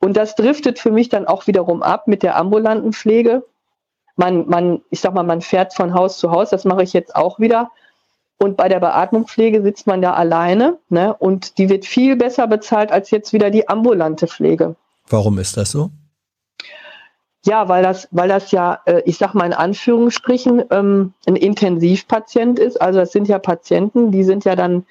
Und 0.00 0.16
das 0.16 0.34
driftet 0.34 0.78
für 0.78 0.90
mich 0.90 1.08
dann 1.08 1.26
auch 1.26 1.46
wiederum 1.46 1.82
ab 1.82 2.06
mit 2.06 2.22
der 2.22 2.36
ambulanten 2.36 2.92
Pflege. 2.92 3.44
Man, 4.16 4.48
man, 4.48 4.80
ich 4.90 5.00
sag 5.00 5.14
mal, 5.14 5.22
man 5.22 5.42
fährt 5.42 5.74
von 5.74 5.94
Haus 5.94 6.18
zu 6.18 6.30
Haus, 6.30 6.50
das 6.50 6.64
mache 6.64 6.82
ich 6.82 6.92
jetzt 6.92 7.14
auch 7.14 7.38
wieder. 7.38 7.70
Und 8.38 8.56
bei 8.56 8.68
der 8.68 8.78
Beatmungspflege 8.78 9.62
sitzt 9.62 9.86
man 9.86 10.00
da 10.00 10.14
alleine, 10.14 10.78
ne? 10.88 11.14
Und 11.14 11.58
die 11.58 11.68
wird 11.68 11.84
viel 11.84 12.14
besser 12.14 12.46
bezahlt 12.46 12.92
als 12.92 13.10
jetzt 13.10 13.32
wieder 13.32 13.50
die 13.50 13.68
ambulante 13.68 14.28
Pflege. 14.28 14.76
Warum 15.08 15.38
ist 15.38 15.56
das 15.56 15.72
so? 15.72 15.90
Ja, 17.44 17.68
weil 17.68 17.82
das, 17.82 18.08
weil 18.10 18.28
das 18.28 18.50
ja, 18.50 18.80
äh, 18.84 19.02
ich 19.04 19.18
sag 19.18 19.34
mal 19.34 19.46
in 19.46 19.52
Anführungsstrichen, 19.52 20.64
ähm, 20.70 21.14
ein 21.26 21.36
Intensivpatient 21.36 22.58
ist. 22.58 22.80
Also 22.80 22.98
das 22.98 23.12
sind 23.12 23.28
ja 23.28 23.38
Patienten, 23.38 24.10
die 24.10 24.24
sind 24.24 24.44
ja 24.44 24.56
dann 24.56 24.84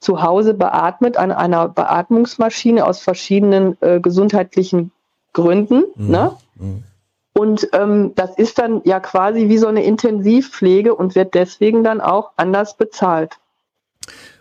zu 0.00 0.22
Hause 0.22 0.54
beatmet 0.54 1.16
an 1.16 1.32
einer 1.32 1.68
Beatmungsmaschine 1.68 2.84
aus 2.84 3.00
verschiedenen 3.00 3.76
äh, 3.80 4.00
gesundheitlichen 4.00 4.92
Gründen. 5.32 5.84
Mhm. 5.94 6.10
Ne? 6.10 6.36
Mhm. 6.56 6.82
Und 7.32 7.68
ähm, 7.72 8.14
das 8.14 8.36
ist 8.38 8.58
dann 8.58 8.80
ja 8.84 8.98
quasi 8.98 9.48
wie 9.48 9.58
so 9.58 9.66
eine 9.66 9.84
Intensivpflege 9.84 10.94
und 10.94 11.14
wird 11.14 11.34
deswegen 11.34 11.84
dann 11.84 12.00
auch 12.00 12.30
anders 12.36 12.76
bezahlt. 12.76 13.36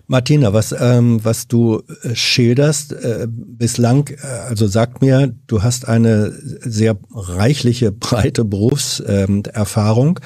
Martina, 0.07 0.53
was, 0.53 0.75
ähm, 0.77 1.19
was 1.23 1.47
du 1.47 1.81
äh, 2.03 2.15
schilderst 2.15 2.93
äh, 2.93 3.27
bislang, 3.29 4.09
äh, 4.09 4.25
also 4.25 4.67
sag 4.67 5.01
mir, 5.01 5.33
du 5.47 5.63
hast 5.63 5.87
eine 5.87 6.31
sehr 6.61 6.97
reichliche, 7.11 7.91
breite 7.91 8.45
Berufserfahrung. 8.45 10.19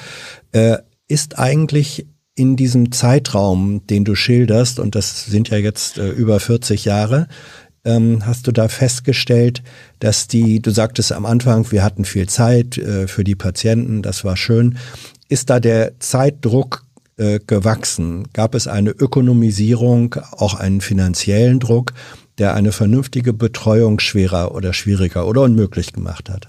Äh, 0.52 0.78
ist 1.08 1.38
eigentlich 1.38 2.06
in 2.34 2.56
diesem 2.56 2.92
Zeitraum, 2.92 3.86
den 3.86 4.04
du 4.04 4.14
schilderst, 4.14 4.78
und 4.78 4.94
das 4.94 5.26
sind 5.26 5.50
ja 5.50 5.58
jetzt 5.58 5.98
äh, 5.98 6.10
über 6.10 6.40
40 6.40 6.84
Jahre, 6.84 7.26
ähm, 7.84 8.26
hast 8.26 8.46
du 8.46 8.52
da 8.52 8.68
festgestellt, 8.68 9.62
dass 9.98 10.28
die, 10.28 10.60
du 10.60 10.70
sagtest 10.70 11.12
am 11.12 11.26
Anfang, 11.26 11.70
wir 11.72 11.82
hatten 11.82 12.04
viel 12.04 12.28
Zeit 12.28 12.78
äh, 12.78 13.08
für 13.08 13.24
die 13.24 13.34
Patienten, 13.34 14.02
das 14.02 14.24
war 14.24 14.36
schön. 14.36 14.78
Ist 15.28 15.50
da 15.50 15.60
der 15.60 15.98
Zeitdruck 15.98 16.84
äh, 17.20 17.38
gewachsen? 17.46 18.28
Gab 18.32 18.54
es 18.54 18.66
eine 18.66 18.90
Ökonomisierung, 18.90 20.16
auch 20.32 20.54
einen 20.54 20.80
finanziellen 20.80 21.60
Druck, 21.60 21.92
der 22.38 22.54
eine 22.54 22.72
vernünftige 22.72 23.32
Betreuung 23.32 24.00
schwerer 24.00 24.54
oder 24.54 24.72
schwieriger 24.72 25.28
oder 25.28 25.42
unmöglich 25.42 25.92
gemacht 25.92 26.30
hat? 26.30 26.48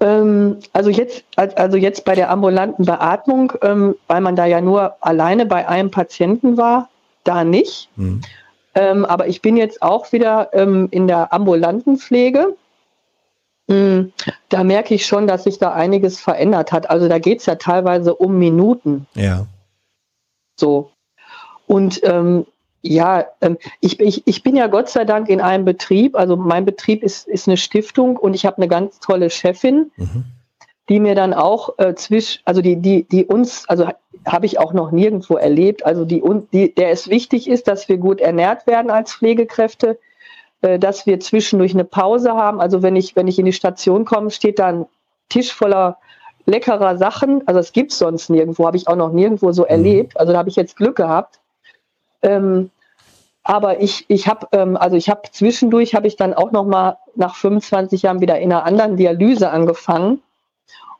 Ähm, 0.00 0.56
also 0.72 0.90
jetzt, 0.90 1.24
also 1.36 1.76
jetzt 1.76 2.04
bei 2.04 2.14
der 2.14 2.30
ambulanten 2.30 2.86
Beatmung, 2.86 3.52
ähm, 3.62 3.96
weil 4.06 4.22
man 4.22 4.34
da 4.34 4.46
ja 4.46 4.60
nur 4.60 4.94
alleine 5.04 5.44
bei 5.44 5.68
einem 5.68 5.90
Patienten 5.90 6.56
war, 6.56 6.88
da 7.24 7.44
nicht. 7.44 7.90
Hm. 7.96 8.22
Ähm, 8.74 9.04
aber 9.04 9.26
ich 9.26 9.42
bin 9.42 9.56
jetzt 9.56 9.82
auch 9.82 10.12
wieder 10.12 10.52
in 10.54 11.08
der 11.08 11.32
ambulanten 11.32 11.98
Pflege 11.98 12.54
da 13.68 14.64
merke 14.64 14.94
ich 14.94 15.06
schon, 15.06 15.26
dass 15.26 15.44
sich 15.44 15.58
da 15.58 15.72
einiges 15.72 16.18
verändert 16.18 16.72
hat. 16.72 16.88
Also 16.88 17.06
da 17.06 17.18
geht 17.18 17.40
es 17.40 17.46
ja 17.46 17.56
teilweise 17.56 18.14
um 18.14 18.38
Minuten. 18.38 19.06
Ja. 19.14 19.46
So. 20.58 20.90
Und 21.66 22.00
ähm, 22.02 22.46
ja, 22.80 23.26
ähm, 23.42 23.58
ich, 23.80 24.00
ich, 24.00 24.26
ich 24.26 24.42
bin 24.42 24.56
ja 24.56 24.68
Gott 24.68 24.88
sei 24.88 25.04
Dank 25.04 25.28
in 25.28 25.42
einem 25.42 25.66
Betrieb. 25.66 26.16
Also 26.16 26.36
mein 26.36 26.64
Betrieb 26.64 27.02
ist, 27.02 27.28
ist 27.28 27.46
eine 27.46 27.58
Stiftung 27.58 28.16
und 28.16 28.34
ich 28.34 28.46
habe 28.46 28.56
eine 28.56 28.68
ganz 28.68 29.00
tolle 29.00 29.28
Chefin, 29.28 29.90
mhm. 29.96 30.24
die 30.88 31.00
mir 31.00 31.14
dann 31.14 31.34
auch 31.34 31.78
äh, 31.78 31.94
zwisch, 31.94 32.40
also 32.46 32.62
die, 32.62 32.76
die, 32.76 33.04
die 33.04 33.26
uns, 33.26 33.68
also 33.68 33.88
habe 34.24 34.46
ich 34.46 34.58
auch 34.58 34.72
noch 34.72 34.92
nirgendwo 34.92 35.36
erlebt, 35.36 35.84
also 35.84 36.06
die, 36.06 36.22
die, 36.52 36.74
der 36.74 36.90
es 36.90 37.08
wichtig 37.08 37.48
ist, 37.48 37.68
dass 37.68 37.88
wir 37.90 37.98
gut 37.98 38.20
ernährt 38.20 38.66
werden 38.66 38.90
als 38.90 39.12
Pflegekräfte, 39.12 39.98
dass 40.60 41.06
wir 41.06 41.20
zwischendurch 41.20 41.72
eine 41.72 41.84
Pause 41.84 42.32
haben. 42.32 42.60
Also 42.60 42.82
wenn 42.82 42.96
ich, 42.96 43.14
wenn 43.14 43.28
ich 43.28 43.38
in 43.38 43.44
die 43.44 43.52
Station 43.52 44.04
komme, 44.04 44.30
steht 44.30 44.58
da 44.58 44.66
ein 44.66 44.86
Tisch 45.28 45.52
voller 45.52 45.98
leckerer 46.46 46.96
Sachen. 46.96 47.46
Also 47.46 47.60
es 47.60 47.72
gibt 47.72 47.92
sonst 47.92 48.30
nirgendwo, 48.30 48.66
habe 48.66 48.76
ich 48.76 48.88
auch 48.88 48.96
noch 48.96 49.12
nirgendwo 49.12 49.52
so 49.52 49.64
erlebt. 49.64 50.18
Also 50.18 50.32
da 50.32 50.38
habe 50.38 50.48
ich 50.48 50.56
jetzt 50.56 50.76
Glück 50.76 50.96
gehabt. 50.96 51.38
Ähm, 52.22 52.70
aber 53.48 53.80
ich, 53.80 54.04
ich 54.08 54.28
habe, 54.28 54.46
ähm, 54.52 54.76
also 54.76 54.96
ich 54.96 55.08
habe 55.08 55.22
zwischendurch 55.30 55.94
habe 55.94 56.06
ich 56.06 56.16
dann 56.16 56.34
auch 56.34 56.50
noch 56.50 56.64
mal 56.64 56.98
nach 57.14 57.34
25 57.34 58.02
Jahren 58.02 58.20
wieder 58.20 58.38
in 58.38 58.52
einer 58.52 58.64
anderen 58.64 58.96
Dialyse 58.96 59.50
angefangen 59.50 60.22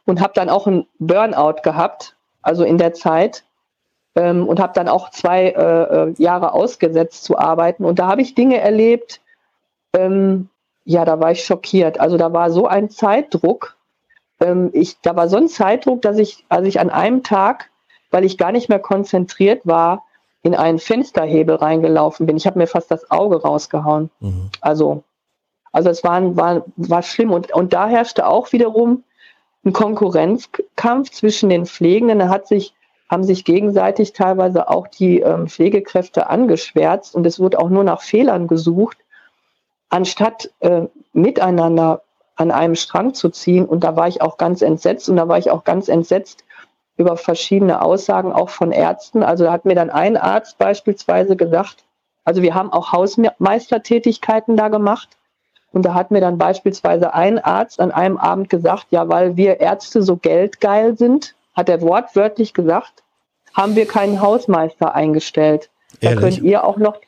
und 0.07 0.21
habe 0.21 0.33
dann 0.35 0.49
auch 0.49 0.67
einen 0.67 0.87
Burnout 0.99 1.62
gehabt, 1.62 2.17
also 2.43 2.65
in 2.65 2.79
der 2.79 2.95
Zeit 2.95 3.45
ähm, 4.17 4.49
und 4.49 4.61
habe 4.61 4.73
dann 4.73 4.88
auch 4.88 5.11
zwei 5.11 5.49
äh, 5.49 6.09
äh, 6.09 6.15
Jahre 6.17 6.55
ausgesetzt 6.55 7.25
zu 7.25 7.38
arbeiten 7.38 7.85
und 7.85 7.99
da 7.99 8.09
habe 8.09 8.23
ich 8.23 8.35
Dinge 8.35 8.59
erlebt. 8.59 9.21
Ähm, 9.99 10.49
ja, 10.85 11.05
da 11.05 11.21
war 11.21 11.33
ich 11.33 11.45
schockiert. 11.45 12.00
Also 12.00 12.17
da 12.17 12.33
war 12.33 12.50
so 12.50 12.67
ein 12.67 12.88
Zeitdruck. 12.88 13.76
Ähm, 14.40 14.71
ich, 14.73 15.00
da 15.02 15.17
war 15.17 15.28
so 15.28 15.37
ein 15.37 15.49
Zeitdruck, 15.49 16.02
dass 16.02 16.19
ich, 16.19 16.45
als 16.49 16.67
ich 16.67 16.81
an 16.81 16.90
einem 16.90 17.23
Tag, 17.23 17.71
weil 18.11 18.25
ich 18.25 18.38
gar 18.38 18.52
nicht 18.52 18.69
mehr 18.69 18.78
konzentriert 18.78 19.61
war, 19.64 20.05
in 20.43 20.55
einen 20.55 20.78
Fensterhebel 20.78 21.57
reingelaufen 21.57 22.26
bin. 22.26 22.37
Ich 22.37 22.47
habe 22.47 22.59
mir 22.59 22.67
fast 22.67 22.90
das 22.90 23.11
Auge 23.11 23.43
rausgehauen. 23.43 24.11
Mhm. 24.21 24.50
Also, 24.61 25.02
also 25.73 25.90
es 25.90 26.05
war, 26.05 26.37
war, 26.37 26.64
war 26.76 27.02
schlimm. 27.02 27.33
Und, 27.33 27.52
und 27.52 27.73
da 27.73 27.88
herrschte 27.88 28.26
auch 28.26 28.52
wiederum 28.52 29.05
ein 29.64 29.73
Konkurrenzkampf 29.73 31.11
zwischen 31.11 31.50
den 31.50 31.67
Pflegenden. 31.67 32.21
Da 32.21 32.28
hat 32.28 32.47
sich, 32.47 32.73
haben 33.11 33.25
sich 33.25 33.45
gegenseitig 33.45 34.12
teilweise 34.12 34.71
auch 34.71 34.88
die 34.88 35.21
ähm, 35.21 35.49
Pflegekräfte 35.49 36.31
angeschwärzt 36.31 37.14
und 37.14 37.26
es 37.26 37.38
wurde 37.38 37.59
auch 37.59 37.69
nur 37.69 37.85
nach 37.85 38.00
Fehlern 38.00 38.47
gesucht, 38.47 38.99
anstatt 39.90 40.50
äh, 40.61 40.83
miteinander 41.12 42.02
an 42.37 42.50
einem 42.50 42.76
Strang 42.76 43.14
zu 43.14 43.30
ziehen. 43.30 43.66
Und 43.66 43.85
da 43.85 43.97
war 43.97 44.09
ich 44.09 44.23
auch 44.23 44.37
ganz 44.37 44.62
entsetzt 44.62 45.09
und 45.09 45.16
da 45.16 45.28
war 45.28 45.38
ich 45.38 45.50
auch 45.50 45.64
ganz 45.64 45.88
entsetzt, 45.88 46.45
über 46.97 47.16
verschiedene 47.16 47.80
Aussagen 47.80 48.33
auch 48.33 48.50
von 48.50 48.73
Ärzten. 48.73 49.23
Also 49.23 49.45
da 49.45 49.52
hat 49.52 49.64
mir 49.64 49.75
dann 49.75 49.90
ein 49.90 50.16
Arzt 50.16 50.59
beispielsweise 50.59 51.37
gesagt, 51.37 51.85
also 52.25 52.42
wir 52.42 52.54
haben 52.54 52.73
auch 52.73 52.92
Hausmeistertätigkeiten 52.92 54.57
da 54.57 54.68
gemacht. 54.68 55.09
Und 55.73 55.83
da 55.83 55.95
hat 55.95 56.11
mir 56.11 56.21
dann 56.21 56.38
beispielsweise 56.38 57.14
ein 57.14 57.38
Arzt 57.38 57.78
an 57.80 57.90
einem 57.90 58.16
Abend 58.16 58.49
gesagt, 58.49 58.87
ja, 58.90 59.09
weil 59.09 59.37
wir 59.37 59.61
Ärzte 59.61 60.02
so 60.02 60.16
geldgeil 60.16 60.97
sind, 60.97 61.35
hat 61.54 61.68
er 61.68 61.83
wortwörtlich 61.83 62.54
gesagt, 62.54 63.02
haben 63.54 63.76
wir 63.76 63.87
keinen 63.87 64.21
Hausmeister 64.21 64.95
eingestellt. 64.95 65.68
Da 66.00 66.11
Ehrlich? 66.11 66.21
könnt 66.21 66.42
ihr 66.42 66.64
auch 66.64 66.78
noch, 66.78 66.99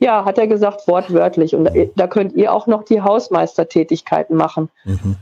ja, 0.00 0.24
hat 0.24 0.38
er 0.38 0.46
gesagt, 0.46 0.88
wortwörtlich. 0.88 1.54
Und 1.54 1.64
da, 1.64 1.72
da 1.94 2.06
könnt 2.06 2.32
ihr 2.32 2.52
auch 2.52 2.66
noch 2.66 2.84
die 2.84 3.02
Hausmeistertätigkeiten 3.02 4.34
machen. 4.34 4.70
Mhm. 4.84 5.16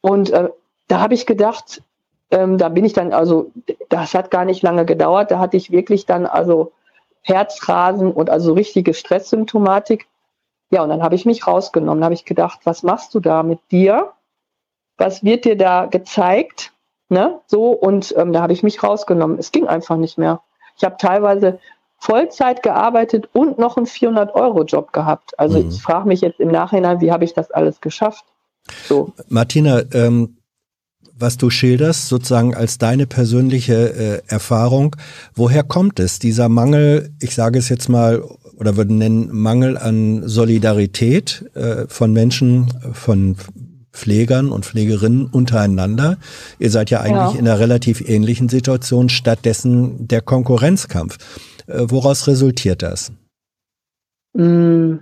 Und 0.00 0.30
äh, 0.30 0.48
da 0.88 1.00
habe 1.00 1.14
ich 1.14 1.26
gedacht, 1.26 1.82
ähm, 2.30 2.58
da 2.58 2.70
bin 2.70 2.84
ich 2.84 2.94
dann, 2.94 3.12
also 3.12 3.52
das 3.90 4.14
hat 4.14 4.30
gar 4.30 4.46
nicht 4.46 4.62
lange 4.62 4.86
gedauert. 4.86 5.30
Da 5.30 5.38
hatte 5.38 5.58
ich 5.58 5.70
wirklich 5.70 6.06
dann 6.06 6.24
also 6.26 6.72
Herzrasen 7.22 8.10
und 8.10 8.30
also 8.30 8.54
richtige 8.54 8.94
Stresssymptomatik. 8.94 10.06
Ja, 10.70 10.82
und 10.82 10.88
dann 10.88 11.02
habe 11.02 11.14
ich 11.14 11.26
mich 11.26 11.46
rausgenommen. 11.46 12.00
Da 12.00 12.06
habe 12.06 12.14
ich 12.14 12.24
gedacht, 12.24 12.60
was 12.64 12.82
machst 12.82 13.14
du 13.14 13.20
da 13.20 13.42
mit 13.42 13.60
dir? 13.70 14.12
Was 14.96 15.24
wird 15.24 15.44
dir 15.44 15.58
da 15.58 15.86
gezeigt? 15.86 16.72
Ne? 17.10 17.40
So, 17.46 17.70
und 17.70 18.14
ähm, 18.16 18.32
da 18.32 18.40
habe 18.40 18.54
ich 18.54 18.62
mich 18.62 18.82
rausgenommen. 18.82 19.38
Es 19.38 19.52
ging 19.52 19.66
einfach 19.66 19.96
nicht 19.96 20.16
mehr. 20.16 20.40
Ich 20.76 20.84
habe 20.84 20.96
teilweise 20.98 21.58
Vollzeit 22.06 22.62
gearbeitet 22.62 23.28
und 23.32 23.58
noch 23.58 23.76
einen 23.76 23.86
400-Euro-Job 23.86 24.92
gehabt. 24.92 25.38
Also 25.38 25.60
mhm. 25.60 25.70
ich 25.70 25.82
frage 25.82 26.06
mich 26.06 26.20
jetzt 26.20 26.38
im 26.38 26.52
Nachhinein, 26.52 27.00
wie 27.00 27.10
habe 27.10 27.24
ich 27.24 27.34
das 27.34 27.50
alles 27.50 27.80
geschafft? 27.80 28.24
So. 28.86 29.12
Martina, 29.28 29.82
ähm, 29.92 30.36
was 31.18 31.36
du 31.36 31.50
schilderst, 31.50 32.08
sozusagen 32.08 32.54
als 32.54 32.78
deine 32.78 33.06
persönliche 33.06 33.74
äh, 33.74 34.22
Erfahrung. 34.28 34.94
Woher 35.34 35.64
kommt 35.64 35.98
es, 35.98 36.20
dieser 36.20 36.48
Mangel, 36.48 37.10
ich 37.20 37.34
sage 37.34 37.58
es 37.58 37.68
jetzt 37.68 37.88
mal, 37.88 38.22
oder 38.56 38.76
würde 38.76 38.94
nennen, 38.94 39.28
Mangel 39.32 39.76
an 39.76 40.28
Solidarität 40.28 41.44
äh, 41.54 41.86
von 41.88 42.12
Menschen, 42.12 42.72
von 42.92 43.36
Pflegern 43.92 44.50
und 44.50 44.64
Pflegerinnen 44.64 45.26
untereinander. 45.26 46.18
Ihr 46.58 46.70
seid 46.70 46.90
ja 46.90 47.00
eigentlich 47.00 47.34
ja. 47.34 47.38
in 47.40 47.48
einer 47.48 47.58
relativ 47.58 48.06
ähnlichen 48.08 48.48
Situation, 48.48 49.08
stattdessen 49.08 50.06
der 50.06 50.20
Konkurrenzkampf. 50.20 51.16
Äh, 51.66 51.86
woraus 51.88 52.26
resultiert 52.26 52.82
das? 52.82 53.12
Mm, 54.32 54.96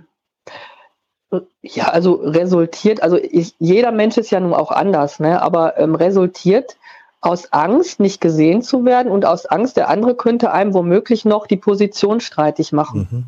ja, 1.61 1.85
also 1.89 2.13
resultiert, 2.13 3.01
also 3.01 3.17
ich, 3.17 3.55
jeder 3.59 3.91
Mensch 3.91 4.17
ist 4.17 4.31
ja 4.31 4.39
nun 4.39 4.53
auch 4.53 4.71
anders, 4.71 5.19
ne? 5.19 5.41
aber 5.41 5.77
ähm, 5.77 5.95
resultiert 5.95 6.77
aus 7.21 7.51
Angst, 7.51 7.99
nicht 7.99 8.21
gesehen 8.21 8.61
zu 8.61 8.85
werden 8.85 9.11
und 9.11 9.25
aus 9.25 9.45
Angst, 9.45 9.77
der 9.77 9.89
andere 9.89 10.15
könnte 10.15 10.51
einem 10.51 10.73
womöglich 10.73 11.25
noch 11.25 11.47
die 11.47 11.57
Position 11.57 12.19
streitig 12.19 12.71
machen. 12.71 13.07
Mhm. 13.11 13.25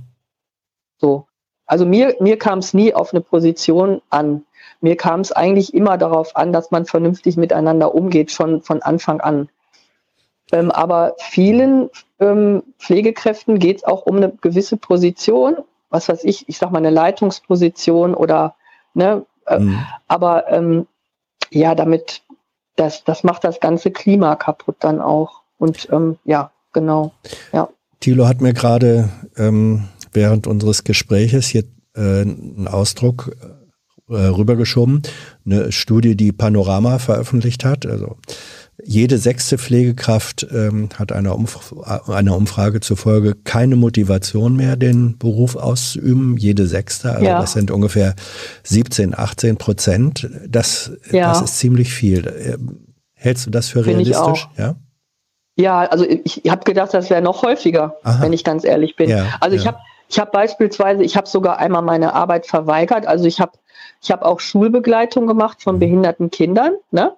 So. 0.99 1.25
Also 1.65 1.85
mir, 1.85 2.15
mir 2.19 2.37
kam 2.37 2.59
es 2.59 2.73
nie 2.73 2.93
auf 2.93 3.13
eine 3.13 3.21
Position 3.21 4.01
an. 4.09 4.45
Mir 4.79 4.95
kam 4.95 5.21
es 5.21 5.31
eigentlich 5.31 5.73
immer 5.73 5.97
darauf 5.97 6.35
an, 6.35 6.53
dass 6.53 6.71
man 6.71 6.85
vernünftig 6.85 7.35
miteinander 7.37 7.93
umgeht, 7.93 8.31
schon 8.31 8.61
von 8.61 8.81
Anfang 8.83 9.19
an. 9.19 9.49
Ähm, 10.51 10.71
aber 10.71 11.15
vielen 11.17 11.89
ähm, 12.19 12.63
Pflegekräften 12.79 13.59
geht 13.59 13.77
es 13.77 13.83
auch 13.83 14.05
um 14.05 14.17
eine 14.17 14.31
gewisse 14.41 14.77
Position 14.77 15.57
was 15.89 16.09
weiß 16.09 16.23
ich, 16.23 16.47
ich 16.47 16.57
sag 16.57 16.71
mal 16.71 16.79
eine 16.79 16.89
Leitungsposition 16.89 18.13
oder 18.13 18.55
ne, 18.93 19.25
äh, 19.45 19.59
mhm. 19.59 19.79
aber 20.07 20.51
ähm, 20.51 20.87
ja, 21.49 21.75
damit 21.75 22.23
das, 22.75 23.03
das 23.03 23.23
macht 23.23 23.43
das 23.43 23.59
ganze 23.59 23.91
Klima 23.91 24.35
kaputt 24.35 24.77
dann 24.79 25.01
auch. 25.01 25.41
Und 25.57 25.87
ähm, 25.91 26.17
ja, 26.25 26.51
genau. 26.73 27.13
Ja. 27.51 27.69
Thilo 27.99 28.27
hat 28.27 28.41
mir 28.41 28.53
gerade 28.53 29.09
ähm, 29.37 29.87
während 30.11 30.45
unseres 30.45 30.83
Gespräches 30.83 31.47
hier 31.47 31.63
äh, 31.95 32.21
einen 32.21 32.67
Ausdruck 32.67 33.35
äh, 34.09 34.13
rübergeschoben, 34.13 35.01
eine 35.45 35.71
Studie, 35.71 36.15
die 36.15 36.31
Panorama 36.31 36.99
veröffentlicht 36.99 37.65
hat. 37.65 37.87
Also 37.87 38.17
jede 38.83 39.17
sechste 39.17 39.57
Pflegekraft 39.57 40.47
ähm, 40.51 40.89
hat 40.97 41.11
einer, 41.11 41.35
Umf 41.35 41.73
einer 42.07 42.35
Umfrage 42.35 42.79
zufolge 42.79 43.35
keine 43.35 43.75
Motivation 43.75 44.55
mehr, 44.55 44.75
den 44.75 45.17
Beruf 45.17 45.55
auszuüben. 45.55 46.37
Jede 46.37 46.67
sechste, 46.67 47.11
also 47.13 47.25
ja. 47.25 47.41
das 47.41 47.53
sind 47.53 47.71
ungefähr 47.71 48.15
17, 48.63 49.17
18 49.17 49.57
Prozent. 49.57 50.29
Das, 50.47 50.91
ja. 51.11 51.29
das 51.29 51.41
ist 51.41 51.59
ziemlich 51.59 51.91
viel. 51.91 52.57
Hältst 53.13 53.47
du 53.47 53.49
das 53.49 53.69
für 53.69 53.83
Find 53.83 53.97
realistisch? 53.97 54.47
Ja. 54.57 54.75
Ja, 55.59 55.79
also 55.79 56.05
ich, 56.07 56.43
habe 56.47 56.63
gedacht, 56.65 56.93
das 56.93 57.09
wäre 57.09 57.23
noch 57.23 57.41
häufiger, 57.41 57.95
Aha. 58.03 58.21
wenn 58.21 58.31
ich 58.31 58.43
ganz 58.43 58.63
ehrlich 58.63 58.95
bin. 58.95 59.09
Ja, 59.09 59.25
also 59.39 59.55
ich 59.55 59.65
habe 59.65 59.79
ich 60.07 60.19
habe 60.19 60.31
beispielsweise, 60.31 61.03
ich 61.03 61.17
habe 61.17 61.27
sogar 61.27 61.57
einmal 61.57 61.81
meine 61.81 62.13
Arbeit 62.13 62.45
verweigert. 62.45 63.07
Also 63.07 63.25
ich 63.25 63.39
habe 63.39 63.53
ich 64.01 64.11
habe 64.11 64.25
auch 64.25 64.39
Schulbegleitung 64.39 65.25
gemacht 65.25 65.63
von 65.63 65.75
mhm. 65.75 65.79
behinderten 65.79 66.29
Kindern. 66.29 66.73
Ne? 66.91 67.13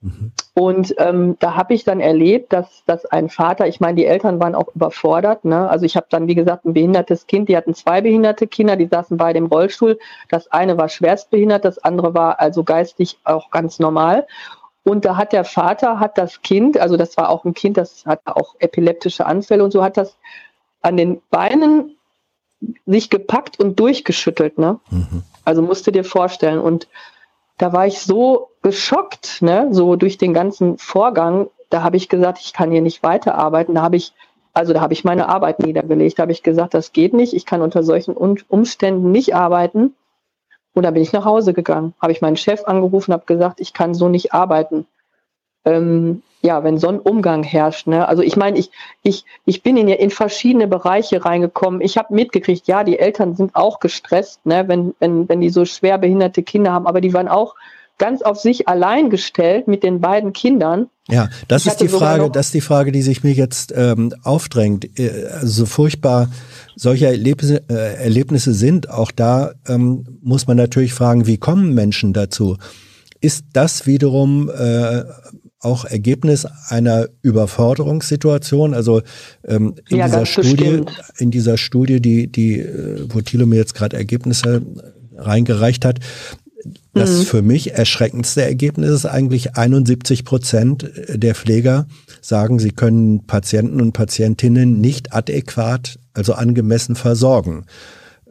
Mhm. 0.00 0.32
Und 0.54 0.94
ähm, 0.98 1.36
da 1.38 1.54
habe 1.54 1.74
ich 1.74 1.84
dann 1.84 2.00
erlebt, 2.00 2.52
dass, 2.52 2.82
dass 2.86 3.06
ein 3.06 3.28
Vater, 3.28 3.66
ich 3.66 3.80
meine, 3.80 3.96
die 3.96 4.06
Eltern 4.06 4.40
waren 4.40 4.54
auch 4.54 4.74
überfordert. 4.74 5.44
Ne? 5.44 5.68
Also 5.68 5.84
ich 5.84 5.96
habe 5.96 6.06
dann, 6.10 6.28
wie 6.28 6.34
gesagt, 6.34 6.64
ein 6.64 6.74
behindertes 6.74 7.26
Kind, 7.26 7.48
die 7.48 7.56
hatten 7.56 7.74
zwei 7.74 8.00
behinderte 8.00 8.46
Kinder, 8.46 8.76
die 8.76 8.86
saßen 8.86 9.16
beide 9.16 9.38
im 9.38 9.46
Rollstuhl. 9.46 9.98
Das 10.28 10.50
eine 10.50 10.78
war 10.78 10.88
schwerstbehindert, 10.88 11.64
das 11.64 11.78
andere 11.78 12.14
war 12.14 12.40
also 12.40 12.64
geistig 12.64 13.18
auch 13.24 13.50
ganz 13.50 13.78
normal. 13.78 14.26
Und 14.84 15.04
da 15.04 15.16
hat 15.16 15.32
der 15.32 15.44
Vater, 15.44 15.98
hat 15.98 16.16
das 16.16 16.42
Kind, 16.42 16.78
also 16.78 16.96
das 16.96 17.16
war 17.16 17.28
auch 17.28 17.44
ein 17.44 17.54
Kind, 17.54 17.76
das 17.76 18.06
hat 18.06 18.20
auch 18.24 18.54
epileptische 18.60 19.26
Anfälle 19.26 19.64
und 19.64 19.72
so, 19.72 19.82
hat 19.82 19.96
das 19.96 20.16
an 20.80 20.96
den 20.96 21.20
Beinen 21.30 21.96
sich 22.86 23.10
gepackt 23.10 23.58
und 23.58 23.78
durchgeschüttelt. 23.78 24.58
Ne? 24.58 24.78
Mhm. 24.90 25.22
Also 25.44 25.62
musst 25.62 25.86
du 25.86 25.90
dir 25.90 26.04
vorstellen. 26.04 26.60
Und 26.60 26.88
da 27.58 27.72
war 27.72 27.86
ich 27.86 28.00
so 28.00 28.50
geschockt, 28.62 29.42
ne, 29.42 29.68
so 29.70 29.96
durch 29.96 30.18
den 30.18 30.34
ganzen 30.34 30.78
Vorgang. 30.78 31.48
Da 31.70 31.82
habe 31.82 31.96
ich 31.96 32.08
gesagt, 32.08 32.38
ich 32.40 32.52
kann 32.52 32.70
hier 32.70 32.82
nicht 32.82 33.02
weiterarbeiten. 33.02 33.74
Da 33.74 33.82
habe 33.82 33.96
ich, 33.96 34.12
also 34.52 34.72
da 34.72 34.80
habe 34.80 34.92
ich 34.92 35.04
meine 35.04 35.28
Arbeit 35.28 35.60
niedergelegt. 35.60 36.18
Da 36.18 36.22
habe 36.22 36.32
ich 36.32 36.42
gesagt, 36.42 36.74
das 36.74 36.92
geht 36.92 37.14
nicht. 37.14 37.32
Ich 37.32 37.46
kann 37.46 37.62
unter 37.62 37.82
solchen 37.82 38.16
Umständen 38.16 39.10
nicht 39.10 39.34
arbeiten. 39.34 39.94
Und 40.74 40.82
da 40.82 40.90
bin 40.90 41.02
ich 41.02 41.12
nach 41.12 41.24
Hause 41.24 41.54
gegangen. 41.54 41.94
Habe 42.02 42.12
ich 42.12 42.20
meinen 42.20 42.36
Chef 42.36 42.64
angerufen, 42.64 43.14
habe 43.14 43.24
gesagt, 43.24 43.60
ich 43.60 43.72
kann 43.72 43.94
so 43.94 44.08
nicht 44.08 44.34
arbeiten. 44.34 44.86
Ähm, 45.66 46.22
ja, 46.42 46.62
wenn 46.62 46.78
so 46.78 46.88
ein 46.88 47.00
Umgang 47.00 47.42
herrscht. 47.42 47.88
Ne? 47.88 48.06
Also 48.06 48.22
ich 48.22 48.36
meine, 48.36 48.58
ich, 48.58 48.70
ich, 49.02 49.24
ich 49.44 49.62
bin 49.62 49.76
in, 49.76 49.88
in 49.88 50.10
verschiedene 50.10 50.68
Bereiche 50.68 51.24
reingekommen. 51.24 51.80
Ich 51.80 51.98
habe 51.98 52.14
mitgekriegt, 52.14 52.68
ja, 52.68 52.84
die 52.84 52.98
Eltern 52.98 53.34
sind 53.34 53.56
auch 53.56 53.80
gestresst, 53.80 54.46
ne? 54.46 54.64
wenn, 54.68 54.94
wenn, 55.00 55.28
wenn 55.28 55.40
die 55.40 55.50
so 55.50 55.64
schwer 55.64 55.98
behinderte 55.98 56.42
Kinder 56.42 56.72
haben, 56.72 56.86
aber 56.86 57.00
die 57.00 57.12
waren 57.12 57.28
auch 57.28 57.56
ganz 57.98 58.22
auf 58.22 58.38
sich 58.38 58.68
allein 58.68 59.10
gestellt 59.10 59.68
mit 59.68 59.82
den 59.82 60.00
beiden 60.00 60.32
Kindern. 60.32 60.88
Ja, 61.08 61.28
das 61.48 61.64
ich 61.64 61.72
ist 61.72 61.80
die 61.80 61.88
Frage, 61.88 62.30
das 62.30 62.46
ist 62.46 62.54
die 62.54 62.60
Frage, 62.60 62.92
die 62.92 63.02
sich 63.02 63.22
mir 63.22 63.32
jetzt 63.32 63.72
ähm, 63.74 64.12
aufdrängt. 64.22 64.98
Äh, 64.98 65.26
also 65.32 65.46
so 65.46 65.66
furchtbar 65.66 66.28
solche 66.74 67.06
Erlebnisse, 67.06 67.62
äh, 67.70 67.94
Erlebnisse 68.02 68.52
sind, 68.52 68.90
auch 68.90 69.10
da 69.10 69.52
ähm, 69.66 70.18
muss 70.20 70.46
man 70.46 70.56
natürlich 70.56 70.92
fragen, 70.92 71.26
wie 71.26 71.38
kommen 71.38 71.74
Menschen 71.74 72.12
dazu? 72.12 72.56
Ist 73.20 73.46
das 73.52 73.86
wiederum 73.86 74.50
äh, 74.50 75.04
auch 75.66 75.84
Ergebnis 75.84 76.46
einer 76.68 77.08
Überforderungssituation? 77.22 78.74
Also 78.74 79.02
ähm, 79.46 79.74
in 79.88 79.98
Ja, 79.98 80.06
dieser 80.06 80.26
Studie, 80.26 80.56
bestimmt. 80.56 80.92
in 81.18 81.30
dieser 81.30 81.56
Studie, 81.58 82.00
die, 82.00 82.26
die, 82.28 82.60
äh, 82.60 83.04
wo 83.08 83.20
Thilo 83.20 83.46
mir 83.46 83.56
jetzt 83.56 83.74
gerade 83.74 83.96
Ergebnisse 83.96 84.62
reingereicht 85.16 85.84
hat, 85.84 86.00
das 86.94 87.10
Mhm. 87.10 87.22
für 87.24 87.42
mich 87.42 87.74
erschreckendste 87.74 88.42
Ergebnis 88.42 88.90
ist 88.90 89.06
eigentlich 89.06 89.54
71 89.56 90.24
Prozent 90.24 90.90
der 91.08 91.34
Pfleger 91.34 91.86
sagen, 92.20 92.58
sie 92.58 92.70
können 92.72 93.26
Patienten 93.26 93.80
und 93.80 93.92
Patientinnen 93.92 94.80
nicht 94.80 95.12
adäquat, 95.12 95.98
also 96.14 96.32
angemessen 96.32 96.96
versorgen. 96.96 97.66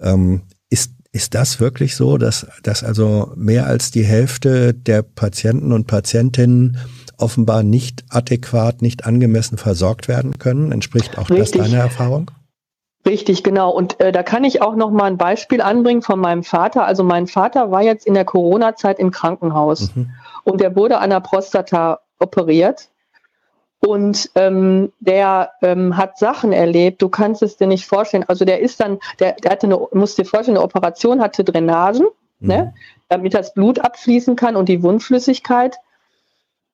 Ähm, 0.02 0.42
ist, 0.70 0.92
ist 1.14 1.34
das 1.34 1.62
wirklich 1.62 1.96
so, 1.96 2.18
dass, 2.18 2.46
dass 2.64 2.84
also 2.84 3.32
mehr 3.38 3.68
als 3.68 3.92
die 3.92 4.04
Hälfte 4.04 4.74
der 4.74 5.02
Patienten 5.04 5.72
und 5.72 5.88
Patientinnen 5.88 6.78
offenbar 7.20 7.64
nicht 7.64 8.04
adäquat, 8.10 8.82
nicht 8.82 9.06
angemessen 9.06 9.58
versorgt 9.58 10.08
werden 10.08 10.38
können? 10.40 10.72
Entspricht 10.72 11.18
auch 11.18 11.30
Richtig. 11.30 11.62
das 11.62 11.72
deiner 11.72 11.84
Erfahrung? 11.84 12.32
Richtig, 13.06 13.44
genau. 13.44 13.70
Und 13.70 14.00
äh, 14.00 14.12
da 14.12 14.24
kann 14.24 14.44
ich 14.44 14.62
auch 14.62 14.76
noch 14.76 14.90
mal 14.90 15.04
ein 15.06 15.18
Beispiel 15.18 15.62
anbringen 15.62 16.02
von 16.02 16.20
meinem 16.20 16.44
Vater. 16.44 16.86
Also 16.86 17.04
mein 17.04 17.28
Vater 17.28 17.70
war 17.70 17.84
jetzt 17.84 18.08
in 18.08 18.16
der 18.16 18.26
Corona-Zeit 18.26 18.98
im 19.00 19.12
Krankenhaus 19.12 19.96
Mhm. 19.96 20.10
und 20.44 20.60
der 20.60 20.76
wurde 20.76 20.98
an 20.98 21.12
der 21.12 21.20
Prostata 21.20 22.00
operiert. 22.20 22.90
Und 23.80 24.32
ähm, 24.34 24.92
der 25.00 25.52
ähm, 25.62 25.96
hat 25.96 26.18
Sachen 26.18 26.52
erlebt, 26.52 27.04
du 27.04 27.10
kannst 27.10 27.44
es 27.44 27.58
dir 27.58 27.68
nicht 27.68 27.86
vorstellen. 27.86 28.26
Also 28.28 28.44
der 28.44 28.60
ist 28.62 28.80
dann, 28.80 28.98
der, 29.20 29.34
der 29.34 29.52
hatte 29.52 29.68
eine, 29.68 29.80
musst 29.94 30.18
dir 30.18 30.26
vorstellen, 30.26 30.58
eine 30.58 30.66
Operation 30.66 31.22
hatte 31.22 31.44
Drainagen, 31.44 32.08
ne, 32.40 32.74
damit 33.10 33.36
das 33.36 33.54
Blut 33.54 33.78
abfließen 33.78 34.36
kann 34.36 34.56
und 34.56 34.70
die 34.70 34.82
Wundflüssigkeit. 34.82 35.78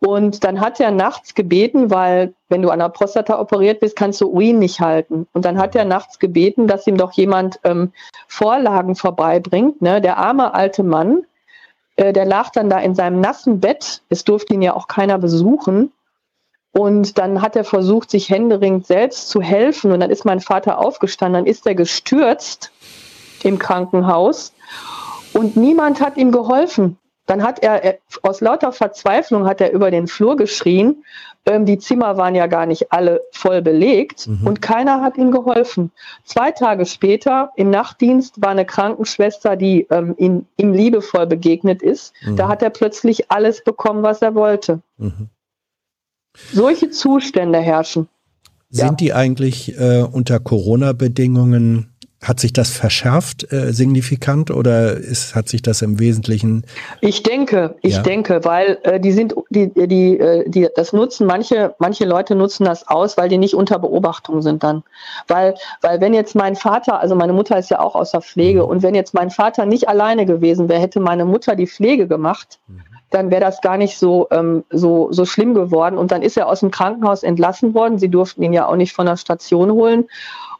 Und 0.03 0.43
dann 0.43 0.59
hat 0.59 0.79
er 0.79 0.89
nachts 0.89 1.35
gebeten, 1.35 1.91
weil 1.91 2.33
wenn 2.49 2.63
du 2.63 2.71
an 2.71 2.79
der 2.79 2.89
Prostata 2.89 3.39
operiert 3.39 3.79
bist, 3.81 3.95
kannst 3.95 4.19
du 4.19 4.29
Urin 4.29 4.57
nicht 4.57 4.79
halten. 4.79 5.27
Und 5.31 5.45
dann 5.45 5.59
hat 5.59 5.75
er 5.75 5.85
nachts 5.85 6.17
gebeten, 6.17 6.67
dass 6.67 6.87
ihm 6.87 6.97
doch 6.97 7.11
jemand 7.11 7.59
ähm, 7.63 7.93
Vorlagen 8.27 8.95
vorbeibringt. 8.95 9.81
Ne? 9.81 10.01
Der 10.01 10.17
arme 10.17 10.55
alte 10.55 10.81
Mann, 10.81 11.23
äh, 11.97 12.13
der 12.13 12.25
lag 12.25 12.49
dann 12.49 12.69
da 12.69 12.79
in 12.79 12.95
seinem 12.95 13.21
nassen 13.21 13.59
Bett. 13.59 14.01
Es 14.09 14.23
durfte 14.23 14.55
ihn 14.55 14.63
ja 14.63 14.75
auch 14.75 14.87
keiner 14.87 15.19
besuchen. 15.19 15.91
Und 16.71 17.19
dann 17.19 17.43
hat 17.43 17.55
er 17.55 17.63
versucht, 17.63 18.09
sich 18.09 18.29
händeringend 18.29 18.87
selbst 18.87 19.29
zu 19.29 19.39
helfen. 19.39 19.91
Und 19.91 19.99
dann 19.99 20.09
ist 20.09 20.25
mein 20.25 20.39
Vater 20.39 20.79
aufgestanden, 20.79 21.43
dann 21.43 21.51
ist 21.51 21.67
er 21.67 21.75
gestürzt 21.75 22.71
im 23.43 23.59
Krankenhaus 23.59 24.53
und 25.33 25.55
niemand 25.55 26.01
hat 26.01 26.17
ihm 26.17 26.31
geholfen. 26.31 26.97
Dann 27.27 27.43
hat 27.43 27.59
er, 27.63 27.83
er 27.83 27.97
aus 28.23 28.41
lauter 28.41 28.71
Verzweiflung 28.71 29.45
hat 29.45 29.61
er 29.61 29.71
über 29.71 29.91
den 29.91 30.07
Flur 30.07 30.35
geschrien. 30.35 31.03
Ähm, 31.45 31.65
die 31.65 31.77
Zimmer 31.79 32.17
waren 32.17 32.35
ja 32.35 32.47
gar 32.47 32.65
nicht 32.65 32.91
alle 32.91 33.21
voll 33.31 33.61
belegt 33.61 34.27
Mhm. 34.27 34.45
und 34.47 34.61
keiner 34.61 35.01
hat 35.01 35.17
ihm 35.17 35.31
geholfen. 35.31 35.91
Zwei 36.23 36.51
Tage 36.51 36.85
später 36.85 37.51
im 37.55 37.69
Nachtdienst 37.69 38.41
war 38.41 38.49
eine 38.49 38.65
Krankenschwester, 38.65 39.55
die 39.55 39.87
ähm, 39.89 40.13
ihm, 40.17 40.45
ihm 40.57 40.73
liebevoll 40.73 41.25
begegnet 41.27 41.81
ist. 41.81 42.13
Mhm. 42.25 42.35
Da 42.35 42.47
hat 42.47 42.61
er 42.61 42.69
plötzlich 42.69 43.31
alles 43.31 43.63
bekommen, 43.63 44.03
was 44.03 44.21
er 44.21 44.35
wollte. 44.35 44.81
Mhm. 44.97 45.29
Solche 46.53 46.89
Zustände 46.91 47.59
herrschen. 47.59 48.07
Sind 48.69 48.85
Ja. 48.87 48.93
die 48.93 49.13
eigentlich 49.13 49.77
äh, 49.77 50.01
unter 50.03 50.39
Corona-Bedingungen, 50.39 51.90
hat 52.21 52.39
sich 52.39 52.53
das 52.53 52.69
verschärft 52.69 53.51
äh, 53.51 53.73
signifikant 53.73 54.51
oder 54.51 54.95
ist, 54.95 55.33
hat 55.33 55.49
sich 55.49 55.63
das 55.63 55.81
im 55.81 55.99
Wesentlichen, 55.99 56.65
Ich 57.01 57.23
denke, 57.23 57.75
ich 57.81 57.95
Ja. 57.95 58.03
denke, 58.03 58.41
weil 58.43 58.77
äh, 58.83 58.99
die 58.99 59.11
sind, 59.11 59.33
die, 59.49 59.71
die, 59.73 60.19
äh, 60.19 60.47
die, 60.47 60.67
das 60.75 60.93
nutzen, 60.93 61.25
manche, 61.25 61.73
manche 61.79 62.05
Leute 62.05 62.35
nutzen 62.35 62.65
das 62.65 62.87
aus, 62.87 63.17
weil 63.17 63.27
die 63.27 63.39
nicht 63.39 63.55
unter 63.55 63.79
Beobachtung 63.79 64.43
sind 64.43 64.63
dann. 64.63 64.83
Weil, 65.27 65.55
weil 65.81 65.99
wenn 65.99 66.13
jetzt 66.13 66.35
mein 66.35 66.55
Vater, 66.55 66.99
also 66.99 67.15
meine 67.15 67.33
Mutter 67.33 67.57
ist 67.57 67.71
ja 67.71 67.79
auch 67.79 67.95
aus 67.95 68.11
der 68.11 68.21
Pflege, 68.21 68.65
und 68.65 68.83
wenn 68.83 68.93
jetzt 68.93 69.15
mein 69.15 69.31
Vater 69.31 69.65
nicht 69.65 69.89
alleine 69.89 70.27
gewesen 70.27 70.69
wäre, 70.69 70.79
hätte 70.79 70.99
meine 70.99 71.25
Mutter 71.25 71.55
die 71.55 71.67
Pflege 71.67 72.07
gemacht, 72.07 72.59
dann 73.09 73.29
wäre 73.31 73.41
das 73.41 73.61
gar 73.61 73.77
nicht 73.77 73.97
so, 73.97 74.27
ähm, 74.31 74.63
so, 74.69 75.11
so 75.11 75.25
schlimm 75.25 75.53
geworden. 75.53 75.97
Und 75.97 76.11
dann 76.11 76.21
ist 76.21 76.37
er 76.37 76.47
aus 76.47 76.61
dem 76.61 76.71
Krankenhaus 76.71 77.23
entlassen 77.23 77.73
worden. 77.73 77.99
Sie 77.99 78.09
durften 78.09 78.41
ihn 78.43 78.53
ja 78.53 78.67
auch 78.67 78.77
nicht 78.77 78.93
von 78.93 79.05
der 79.05 79.17
Station 79.17 79.71
holen. 79.71 80.05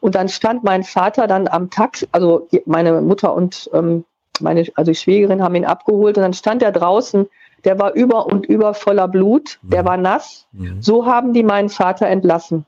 Und 0.01 0.15
dann 0.15 0.27
stand 0.27 0.63
mein 0.63 0.83
Vater 0.83 1.27
dann 1.27 1.47
am 1.47 1.69
Taxi, 1.69 2.07
also 2.11 2.49
meine 2.65 3.01
Mutter 3.01 3.33
und 3.33 3.69
ähm, 3.73 4.03
meine, 4.41 4.65
also 4.75 4.91
die 4.91 4.95
Schwägerin 4.97 5.41
haben 5.41 5.55
ihn 5.55 5.65
abgeholt 5.65 6.17
und 6.17 6.23
dann 6.23 6.33
stand 6.33 6.63
er 6.63 6.71
draußen, 6.71 7.27
der 7.63 7.79
war 7.79 7.93
über 7.93 8.25
und 8.25 8.45
über 8.47 8.73
voller 8.73 9.07
Blut, 9.07 9.59
der 9.61 9.83
Mhm. 9.83 9.87
war 9.87 9.97
nass. 9.97 10.47
Mhm. 10.51 10.81
So 10.81 11.05
haben 11.05 11.33
die 11.33 11.43
meinen 11.43 11.69
Vater 11.69 12.07
entlassen. 12.07 12.65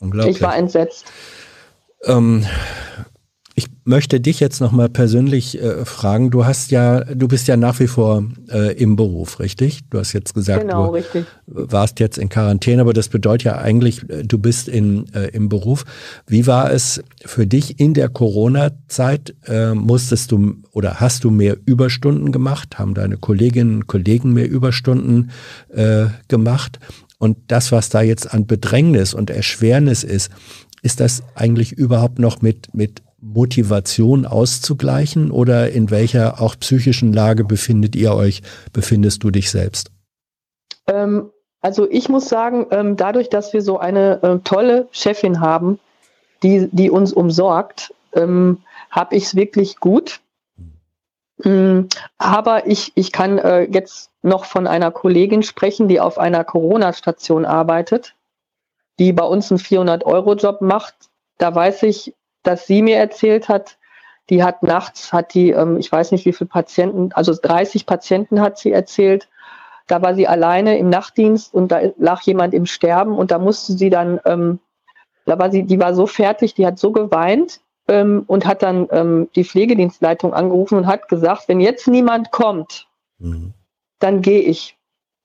unglaublich. 0.00 0.36
Ich 0.36 0.42
war 0.42 0.56
entsetzt. 0.56 1.12
Ähm, 2.04 2.44
möchte 3.84 4.20
dich 4.20 4.38
jetzt 4.40 4.60
nochmal 4.60 4.88
persönlich 4.88 5.60
äh, 5.60 5.84
fragen. 5.84 6.30
Du 6.30 6.44
hast 6.44 6.70
ja, 6.70 7.00
du 7.00 7.26
bist 7.26 7.48
ja 7.48 7.56
nach 7.56 7.80
wie 7.80 7.88
vor 7.88 8.24
äh, 8.50 8.72
im 8.74 8.96
Beruf, 8.96 9.40
richtig? 9.40 9.80
Du 9.90 9.98
hast 9.98 10.12
jetzt 10.12 10.34
gesagt, 10.34 10.62
Genau, 10.62 10.86
du 10.86 10.92
richtig. 10.94 11.26
warst 11.46 11.98
jetzt 12.00 12.18
in 12.18 12.28
Quarantäne, 12.28 12.82
aber 12.82 12.92
das 12.92 13.08
bedeutet 13.08 13.44
ja 13.44 13.58
eigentlich, 13.58 14.08
äh, 14.08 14.22
du 14.22 14.38
bist 14.38 14.68
in, 14.68 15.12
äh, 15.14 15.28
im 15.28 15.48
Beruf. 15.48 15.84
Wie 16.26 16.46
war 16.46 16.70
es 16.72 17.02
für 17.24 17.46
dich 17.46 17.80
in 17.80 17.94
der 17.94 18.08
Corona-Zeit? 18.08 19.34
Äh, 19.46 19.74
musstest 19.74 20.30
du 20.30 20.56
oder 20.72 21.00
hast 21.00 21.24
du 21.24 21.30
mehr 21.30 21.56
Überstunden 21.66 22.30
gemacht? 22.30 22.78
Haben 22.78 22.94
deine 22.94 23.16
Kolleginnen 23.16 23.76
und 23.76 23.86
Kollegen 23.88 24.32
mehr 24.32 24.48
Überstunden 24.48 25.30
äh, 25.70 26.06
gemacht? 26.28 26.78
Und 27.18 27.38
das, 27.48 27.72
was 27.72 27.88
da 27.88 28.02
jetzt 28.02 28.32
an 28.32 28.46
Bedrängnis 28.46 29.14
und 29.14 29.30
Erschwernis 29.30 30.02
ist, 30.02 30.30
ist 30.82 30.98
das 31.00 31.22
eigentlich 31.36 31.72
überhaupt 31.72 32.18
noch 32.18 32.42
mit, 32.42 32.74
mit 32.74 33.02
Motivation 33.32 34.26
auszugleichen 34.26 35.30
oder 35.30 35.70
in 35.70 35.90
welcher 35.90 36.40
auch 36.40 36.56
psychischen 36.58 37.12
Lage 37.12 37.44
befindet 37.44 37.96
ihr 37.96 38.14
euch, 38.14 38.42
befindest 38.72 39.24
du 39.24 39.30
dich 39.30 39.50
selbst? 39.50 39.90
Ähm, 40.86 41.30
also 41.60 41.88
ich 41.90 42.08
muss 42.08 42.28
sagen, 42.28 42.66
ähm, 42.70 42.96
dadurch, 42.96 43.28
dass 43.28 43.52
wir 43.52 43.62
so 43.62 43.78
eine 43.78 44.22
äh, 44.22 44.38
tolle 44.44 44.88
Chefin 44.90 45.40
haben, 45.40 45.78
die, 46.42 46.68
die 46.72 46.90
uns 46.90 47.12
umsorgt, 47.12 47.94
ähm, 48.14 48.58
habe 48.90 49.16
ich 49.16 49.24
es 49.24 49.34
wirklich 49.36 49.78
gut. 49.78 50.20
Mm, 51.38 51.82
Aber 52.18 52.66
ich, 52.66 52.92
ich 52.94 53.12
kann 53.12 53.38
äh, 53.38 53.62
jetzt 53.62 54.10
noch 54.22 54.44
von 54.44 54.66
einer 54.66 54.90
Kollegin 54.90 55.42
sprechen, 55.42 55.88
die 55.88 56.00
auf 56.00 56.18
einer 56.18 56.44
Corona-Station 56.44 57.44
arbeitet, 57.44 58.14
die 58.98 59.12
bei 59.12 59.24
uns 59.24 59.50
einen 59.50 59.60
400-Euro-Job 59.60 60.60
macht. 60.60 60.94
Da 61.38 61.54
weiß 61.54 61.84
ich, 61.84 62.14
dass 62.42 62.66
sie 62.66 62.82
mir 62.82 62.96
erzählt 62.96 63.48
hat, 63.48 63.78
die 64.30 64.42
hat 64.42 64.62
nachts, 64.62 65.12
hat 65.12 65.34
die, 65.34 65.50
ähm, 65.50 65.78
ich 65.78 65.90
weiß 65.90 66.12
nicht 66.12 66.24
wie 66.24 66.32
viele 66.32 66.48
Patienten, 66.48 67.10
also 67.12 67.34
30 67.40 67.86
Patienten 67.86 68.40
hat 68.40 68.58
sie 68.58 68.72
erzählt. 68.72 69.28
Da 69.88 70.00
war 70.00 70.14
sie 70.14 70.28
alleine 70.28 70.78
im 70.78 70.88
Nachtdienst 70.90 71.52
und 71.52 71.68
da 71.68 71.80
lag 71.98 72.22
jemand 72.22 72.54
im 72.54 72.66
Sterben 72.66 73.16
und 73.16 73.30
da 73.30 73.38
musste 73.38 73.72
sie 73.72 73.90
dann, 73.90 74.20
ähm, 74.24 74.60
da 75.26 75.38
war 75.38 75.50
sie, 75.50 75.64
die 75.64 75.78
war 75.80 75.94
so 75.94 76.06
fertig, 76.06 76.54
die 76.54 76.66
hat 76.66 76.78
so 76.78 76.92
geweint 76.92 77.60
ähm, 77.88 78.24
und 78.26 78.46
hat 78.46 78.62
dann 78.62 78.88
ähm, 78.90 79.28
die 79.34 79.44
Pflegedienstleitung 79.44 80.32
angerufen 80.34 80.78
und 80.78 80.86
hat 80.86 81.08
gesagt, 81.08 81.48
wenn 81.48 81.60
jetzt 81.60 81.88
niemand 81.88 82.30
kommt, 82.30 82.86
Mhm. 83.22 83.54
dann 84.00 84.20
gehe 84.20 84.40
ich. 84.40 84.76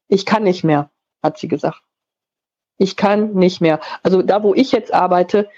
Ich 0.08 0.26
kann 0.26 0.44
nicht 0.44 0.64
mehr, 0.64 0.90
hat 1.24 1.38
sie 1.38 1.48
gesagt. 1.48 1.82
Ich 2.78 2.96
kann 2.96 3.34
nicht 3.34 3.60
mehr. 3.60 3.80
Also 4.04 4.22
da, 4.22 4.44
wo 4.44 4.54
ich 4.54 4.72
jetzt 4.72 4.94
arbeite, 4.94 5.50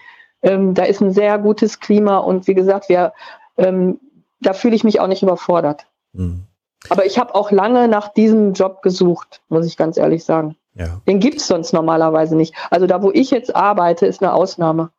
ähm, 0.41 0.73
da 0.73 0.83
ist 0.83 1.01
ein 1.01 1.11
sehr 1.11 1.37
gutes 1.37 1.79
Klima 1.79 2.17
und 2.17 2.47
wie 2.47 2.53
gesagt, 2.53 2.89
wir, 2.89 3.13
ähm, 3.57 3.99
da 4.41 4.53
fühle 4.53 4.75
ich 4.75 4.83
mich 4.83 4.99
auch 4.99 5.07
nicht 5.07 5.23
überfordert. 5.23 5.85
Mhm. 6.13 6.43
Aber 6.89 7.05
ich 7.05 7.19
habe 7.19 7.35
auch 7.35 7.51
lange 7.51 7.87
nach 7.87 8.07
diesem 8.13 8.53
Job 8.53 8.81
gesucht, 8.81 9.41
muss 9.49 9.65
ich 9.65 9.75
ganz 9.75 9.97
ehrlich 9.97 10.23
sagen. 10.23 10.55
Ja. 10.75 11.01
Den 11.07 11.19
gibt's 11.19 11.47
sonst 11.47 11.73
normalerweise 11.73 12.37
nicht. 12.37 12.55
Also 12.69 12.87
da, 12.87 13.01
wo 13.03 13.11
ich 13.11 13.31
jetzt 13.31 13.53
arbeite, 13.55 14.05
ist 14.05 14.21
eine 14.21 14.33
Ausnahme. 14.33 14.91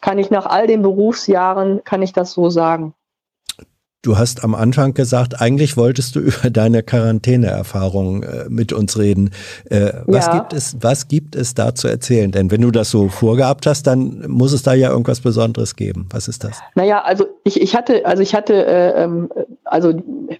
Kann 0.00 0.18
ich 0.18 0.30
nach 0.30 0.46
all 0.46 0.66
den 0.66 0.82
Berufsjahren, 0.82 1.82
kann 1.84 2.02
ich 2.02 2.12
das 2.12 2.32
so 2.32 2.48
sagen. 2.48 2.94
Du 4.02 4.16
hast 4.16 4.44
am 4.44 4.54
Anfang 4.54 4.94
gesagt, 4.94 5.42
eigentlich 5.42 5.76
wolltest 5.76 6.16
du 6.16 6.20
über 6.20 6.48
deine 6.48 6.82
Quarantäneerfahrung 6.82 8.22
äh, 8.22 8.44
mit 8.48 8.72
uns 8.72 8.96
reden. 8.98 9.30
Äh, 9.68 9.92
was, 10.06 10.26
Ja. 10.28 10.38
gibt 10.38 10.54
es, 10.54 10.76
was 10.80 11.06
gibt 11.08 11.36
es 11.36 11.52
da 11.52 11.74
zu 11.74 11.86
erzählen? 11.86 12.32
Denn 12.32 12.50
wenn 12.50 12.62
du 12.62 12.70
das 12.70 12.90
so 12.90 13.08
vorgehabt 13.08 13.66
hast, 13.66 13.86
dann 13.86 14.24
muss 14.26 14.52
es 14.54 14.62
da 14.62 14.72
ja 14.72 14.88
irgendwas 14.90 15.20
Besonderes 15.20 15.76
geben. 15.76 16.08
Was 16.12 16.28
ist 16.28 16.44
das? 16.44 16.58
Naja, 16.74 17.02
also 17.02 17.26
ich, 17.44 17.60
ich 17.60 17.76
hatte, 17.76 18.06
also 18.06 18.22
ich 18.22 18.34
hatte, 18.34 18.64
äh, 18.64 19.02
ähm, 19.02 19.28
also 19.64 19.92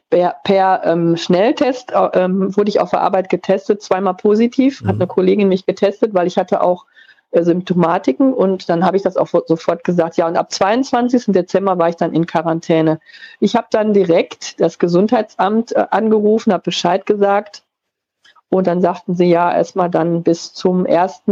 per, 0.09 0.37
per 0.45 0.81
ähm, 0.87 1.19
Schnelltest 1.19 1.93
äh, 1.93 2.09
ähm, 2.15 2.57
wurde 2.57 2.71
ich 2.71 2.81
auf 2.81 2.91
der 2.91 3.03
Arbeit 3.03 3.29
getestet, 3.29 3.83
zweimal 3.83 4.15
positiv, 4.15 4.81
hat 4.87 4.95
Mhm. 4.97 5.03
eine 5.03 5.07
Kollegin 5.07 5.49
mich 5.49 5.67
getestet, 5.67 6.15
weil 6.15 6.27
ich 6.27 6.39
hatte 6.39 6.63
auch 6.63 6.87
Symptomatiken 7.33 8.35
und 8.35 8.69
dann 8.69 8.85
habe 8.85 8.97
ich 8.97 9.03
das 9.05 9.17
auch 9.17 9.29
sofort 9.47 9.85
gesagt. 9.85 10.17
Ja, 10.17 10.27
und 10.27 10.37
ab 10.37 10.53
22. 10.53 11.27
Dezember 11.29 11.79
war 11.79 11.89
ich 11.89 11.97
dann 11.97 12.13
in 12.13 12.27
Quarantäne. 12.27 13.01
Ich 13.41 13.57
habe 13.57 13.69
dann 13.71 13.93
direkt 13.93 14.61
das 14.61 14.79
Gesundheitsamt 14.79 15.73
äh, 15.73 15.87
angerufen, 15.91 16.53
habe 16.53 16.65
Bescheid 16.65 17.07
gesagt 17.07 17.63
Und 18.51 18.67
dann 18.67 18.81
sagten 18.81 19.15
sie 19.15 19.27
ja 19.27 19.53
erstmal 19.55 19.91
dann 19.91 20.23
bis 20.25 20.53
zum 20.53 20.85
1. 20.87 21.23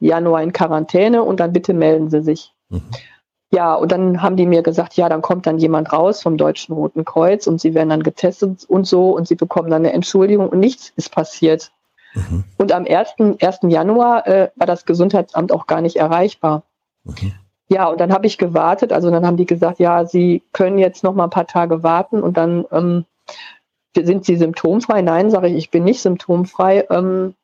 Januar 0.00 0.42
in 0.42 0.52
Quarantäne 0.52 1.22
und 1.22 1.38
dann 1.40 1.52
bitte 1.52 1.74
melden 1.74 2.10
Sie 2.10 2.22
sich. 2.22 2.54
Mhm. 2.70 2.82
Ja, 3.52 3.74
und 3.74 3.92
dann 3.92 4.22
haben 4.22 4.36
die 4.36 4.46
mir 4.46 4.62
gesagt, 4.62 4.94
ja, 4.96 5.10
dann 5.10 5.20
kommt 5.20 5.46
dann 5.46 5.58
jemand 5.58 5.92
raus 5.92 6.22
vom 6.22 6.38
Deutschen 6.38 6.74
Roten 6.74 7.04
Kreuz 7.04 7.46
und 7.46 7.60
sie 7.60 7.74
werden 7.74 7.90
dann 7.90 8.02
getestet 8.02 8.64
und 8.66 8.86
so 8.86 9.10
und 9.14 9.28
sie 9.28 9.34
bekommen 9.34 9.68
dann 9.70 9.82
eine 9.82 9.92
Entschuldigung 9.92 10.48
und 10.48 10.58
nichts 10.58 10.90
ist 10.96 11.12
passiert. 11.12 11.70
Mhm. 12.14 12.44
Und 12.58 12.72
am 12.72 12.86
1. 12.86 13.14
1. 13.40 13.58
Januar 13.68 14.26
äh, 14.26 14.50
war 14.56 14.66
das 14.66 14.84
Gesundheitsamt 14.84 15.52
auch 15.52 15.66
gar 15.66 15.80
nicht 15.80 15.96
erreichbar. 15.96 16.62
Mhm. 17.04 17.32
Ja, 17.68 17.88
und 17.88 18.00
dann 18.00 18.12
habe 18.12 18.26
ich 18.26 18.36
gewartet, 18.36 18.92
also 18.92 19.10
dann 19.10 19.26
haben 19.26 19.38
die 19.38 19.46
gesagt, 19.46 19.78
ja, 19.78 20.04
sie 20.04 20.42
können 20.52 20.78
jetzt 20.78 21.04
noch 21.04 21.14
mal 21.14 21.24
ein 21.24 21.30
paar 21.30 21.46
Tage 21.46 21.82
warten 21.82 22.22
und 22.22 22.36
dann 22.36 22.66
ähm, 22.70 23.06
sind 23.96 24.26
sie 24.26 24.36
symptomfrei. 24.36 25.00
Nein, 25.00 25.30
sage 25.30 25.48
ich, 25.48 25.54
ich 25.54 25.70
bin 25.70 25.84
nicht 25.84 26.02
symptomfrei. 26.02 26.86
Ähm, 26.90 27.34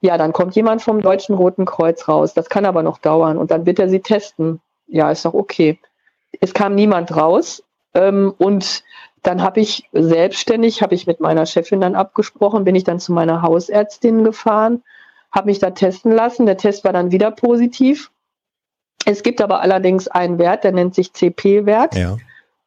ja, 0.00 0.16
dann 0.16 0.32
kommt 0.32 0.54
jemand 0.54 0.80
vom 0.80 1.02
Deutschen 1.02 1.34
Roten 1.34 1.66
Kreuz 1.66 2.08
raus. 2.08 2.32
Das 2.32 2.48
kann 2.48 2.64
aber 2.64 2.82
noch 2.82 2.98
dauern 2.98 3.36
und 3.36 3.50
dann 3.50 3.66
wird 3.66 3.78
er 3.78 3.88
sie 3.88 4.00
testen 4.00 4.60
ja, 4.86 5.10
ist 5.10 5.24
doch 5.24 5.34
okay. 5.34 5.78
Es 6.40 6.54
kam 6.54 6.74
niemand 6.74 7.14
raus 7.14 7.62
ähm, 7.94 8.34
und 8.38 8.82
dann 9.24 9.42
habe 9.42 9.60
ich 9.60 9.88
selbstständig, 9.92 10.82
habe 10.82 10.94
ich 10.94 11.06
mit 11.06 11.18
meiner 11.18 11.46
Chefin 11.46 11.80
dann 11.80 11.94
abgesprochen, 11.94 12.64
bin 12.64 12.74
ich 12.74 12.84
dann 12.84 13.00
zu 13.00 13.12
meiner 13.12 13.40
Hausärztin 13.42 14.22
gefahren, 14.22 14.82
habe 15.32 15.46
mich 15.46 15.58
da 15.58 15.70
testen 15.70 16.12
lassen. 16.12 16.46
Der 16.46 16.58
Test 16.58 16.84
war 16.84 16.92
dann 16.92 17.10
wieder 17.10 17.30
positiv. 17.30 18.12
Es 19.06 19.22
gibt 19.22 19.40
aber 19.40 19.60
allerdings 19.60 20.08
einen 20.08 20.38
Wert, 20.38 20.62
der 20.62 20.72
nennt 20.72 20.94
sich 20.94 21.12
CP-Wert. 21.12 21.96
Ja. 21.96 22.18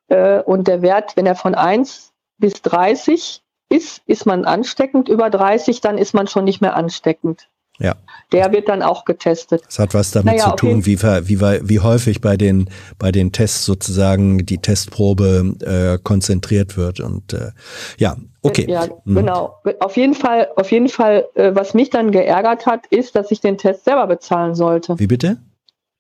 Äh, 0.08 0.42
und 0.42 0.68
der 0.68 0.82
Wert, 0.82 1.16
wenn 1.16 1.28
er 1.28 1.36
von 1.36 1.54
1 1.54 2.12
bis 2.40 2.62
30 2.64 3.44
ist, 3.70 4.02
ist 4.08 4.26
man 4.26 4.46
ansteckend. 4.46 5.10
Über 5.10 5.30
30, 5.30 5.82
dann 5.82 6.00
ist 6.00 6.16
man 6.16 6.26
schon 6.26 6.44
nicht 6.44 6.62
mehr 6.62 6.76
ansteckend. 6.76 7.50
Ja. 7.80 7.96
Der 8.32 8.52
wird 8.52 8.68
dann 8.68 8.82
auch 8.82 9.06
getestet. 9.06 9.64
Das 9.66 9.80
hat 9.80 9.94
was 9.94 10.12
damit 10.12 10.34
naja, 10.34 10.50
zu 10.50 10.56
tun, 10.56 10.86
wie, 10.86 11.02
wie, 11.02 11.40
wie 11.40 11.80
häufig 11.80 12.22
bei 12.22 12.36
den, 12.36 12.70
bei 12.98 13.12
den 13.12 13.32
Tests 13.32 13.66
sozusagen 13.66 14.46
die 14.46 14.58
Testprobe 14.58 15.56
äh, 15.62 16.02
konzentriert 16.04 16.76
wird. 16.76 17.00
Und 17.00 17.34
äh, 17.34 17.52
ja, 17.98 18.18
okay. 18.42 18.66
Ja, 18.68 18.88
mhm. 19.06 19.16
genau. 19.16 19.62
Auf 19.80 19.96
jeden 19.96 20.16
Fall, 20.16 20.50
auf 20.56 20.72
jeden 20.72 20.90
Fall, 20.90 21.28
äh, 21.36 21.52
was 21.54 21.74
mich 21.74 21.90
dann 21.90 22.12
geärgert 22.12 22.66
hat, 22.66 22.88
ist, 22.88 23.16
dass 23.16 23.32
ich 23.32 23.42
den 23.42 23.58
Test 23.58 23.86
selber 23.86 24.08
bezahlen 24.08 24.56
sollte. 24.56 24.98
Wie 25.00 25.08
bitte? 25.08 25.38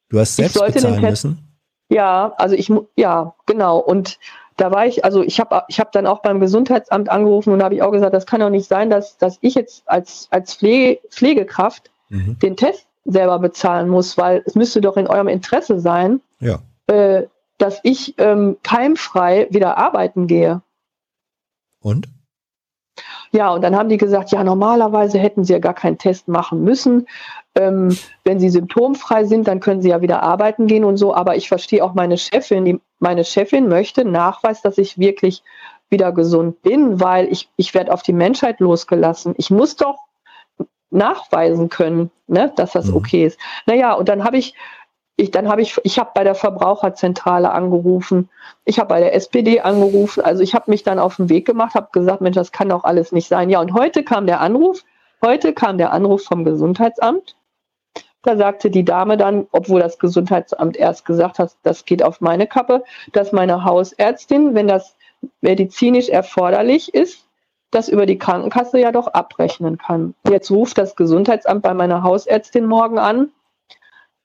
Du 0.09 0.19
hast 0.19 0.35
selbst 0.35 0.59
bezahlen 0.59 1.01
müssen? 1.01 1.43
Ja, 1.89 2.33
also 2.37 2.55
ich 2.55 2.71
ja, 2.95 3.35
genau. 3.45 3.77
Und 3.77 4.19
da 4.57 4.71
war 4.71 4.87
ich, 4.87 5.05
also 5.05 5.23
ich 5.23 5.39
habe 5.39 5.63
ich 5.67 5.79
hab 5.79 5.91
dann 5.91 6.07
auch 6.07 6.21
beim 6.21 6.39
Gesundheitsamt 6.39 7.09
angerufen 7.09 7.53
und 7.53 7.63
habe 7.63 7.75
ich 7.75 7.83
auch 7.83 7.91
gesagt, 7.91 8.13
das 8.13 8.25
kann 8.25 8.41
doch 8.41 8.49
nicht 8.49 8.67
sein, 8.67 8.89
dass, 8.89 9.17
dass 9.17 9.37
ich 9.41 9.55
jetzt 9.55 9.83
als, 9.87 10.27
als 10.31 10.55
Pflege, 10.55 10.99
Pflegekraft 11.09 11.91
mhm. 12.09 12.37
den 12.39 12.57
Test 12.57 12.87
selber 13.05 13.39
bezahlen 13.39 13.87
muss, 13.87 14.17
weil 14.17 14.43
es 14.45 14.55
müsste 14.55 14.81
doch 14.81 14.97
in 14.97 15.07
eurem 15.07 15.27
Interesse 15.27 15.79
sein, 15.79 16.21
ja. 16.39 16.59
äh, 16.87 17.27
dass 17.59 17.79
ich 17.83 18.15
ähm, 18.17 18.57
keimfrei 18.63 19.47
wieder 19.51 19.77
arbeiten 19.77 20.27
gehe. 20.27 20.61
Und? 21.79 22.09
Ja, 23.31 23.51
und 23.51 23.61
dann 23.61 23.75
haben 23.75 23.89
die 23.89 23.97
gesagt, 23.97 24.31
ja, 24.31 24.43
normalerweise 24.43 25.19
hätten 25.19 25.43
sie 25.43 25.53
ja 25.53 25.59
gar 25.59 25.73
keinen 25.73 25.97
Test 25.97 26.27
machen 26.27 26.63
müssen. 26.63 27.07
Ähm, 27.57 27.97
wenn 28.23 28.39
sie 28.39 28.49
symptomfrei 28.49 29.25
sind, 29.25 29.47
dann 29.47 29.59
können 29.59 29.81
sie 29.81 29.89
ja 29.89 30.01
wieder 30.01 30.23
arbeiten 30.23 30.67
gehen 30.67 30.83
und 30.85 30.97
so. 30.97 31.13
Aber 31.13 31.35
ich 31.35 31.47
verstehe 31.47 31.83
auch 31.83 31.93
meine 31.93 32.17
Chefin. 32.17 32.65
Die, 32.65 32.79
meine 32.99 33.23
Chefin 33.23 33.67
möchte 33.67 34.05
Nachweis, 34.05 34.61
dass 34.61 34.77
ich 34.77 34.97
wirklich 34.97 35.43
wieder 35.89 36.11
gesund 36.11 36.61
bin, 36.61 36.99
weil 36.99 37.31
ich, 37.31 37.49
ich 37.55 37.73
werde 37.73 37.93
auf 37.93 38.03
die 38.03 38.13
Menschheit 38.13 38.59
losgelassen. 38.59 39.33
Ich 39.37 39.49
muss 39.49 39.75
doch 39.75 39.97
nachweisen 40.89 41.69
können, 41.69 42.11
ne, 42.27 42.51
dass 42.55 42.73
das 42.73 42.87
mhm. 42.87 42.95
okay 42.95 43.25
ist. 43.25 43.39
Naja, 43.65 43.93
und 43.93 44.09
dann 44.09 44.23
habe 44.23 44.37
ich 44.37 44.53
ich, 45.17 45.31
dann 45.31 45.49
habe 45.49 45.63
ich, 45.63 45.75
ich 45.83 45.97
habe 45.97 46.11
bei 46.13 46.23
der 46.23 46.35
Verbraucherzentrale 46.35 47.51
angerufen, 47.51 48.29
ich 48.65 48.77
habe 48.77 48.89
bei 48.89 48.99
der 48.99 49.15
SPD 49.15 49.61
angerufen, 49.61 50.21
also 50.21 50.43
ich 50.43 50.53
habe 50.53 50.69
mich 50.69 50.83
dann 50.83 50.99
auf 50.99 51.15
den 51.15 51.27
Weg 51.27 51.45
gemacht, 51.47 51.73
habe 51.73 51.89
gesagt, 51.91 52.21
Mensch, 52.21 52.35
das 52.35 52.51
kann 52.51 52.69
doch 52.69 52.83
alles 52.83 53.11
nicht 53.11 53.27
sein. 53.27 53.49
Ja, 53.49 53.59
und 53.59 53.73
heute 53.73 54.03
kam 54.03 54.27
der 54.27 54.41
Anruf, 54.41 54.83
heute 55.25 55.53
kam 55.53 55.79
der 55.79 55.91
Anruf 55.91 56.23
vom 56.23 56.45
Gesundheitsamt. 56.45 57.35
Da 58.27 58.35
sagte 58.35 58.69
die 58.69 58.83
Dame 58.83 59.15
dann, 59.15 59.47
obwohl 59.53 59.79
das 59.79 59.99
Gesundheitsamt 59.99 60.75
erst 60.75 61.05
gesagt 61.05 61.39
hat, 61.39 61.55
das 61.63 61.85
geht 61.85 62.03
auf 62.03 62.19
meine 62.19 62.45
Kappe, 62.45 62.83
dass 63.13 63.31
meine 63.31 63.63
Hausärztin, 63.63 64.53
wenn 64.53 64.67
das 64.67 64.97
medizinisch 65.39 66.09
erforderlich 66.09 66.93
ist, 66.93 67.25
das 67.71 67.87
über 67.87 68.05
die 68.05 68.17
Krankenkasse 68.17 68.81
ja 68.81 68.91
doch 68.91 69.07
abrechnen 69.07 69.77
kann. 69.77 70.13
Jetzt 70.29 70.51
ruft 70.51 70.77
das 70.77 70.97
Gesundheitsamt 70.97 71.61
bei 71.61 71.73
meiner 71.73 72.03
Hausärztin 72.03 72.65
morgen 72.65 72.99
an, 72.99 73.31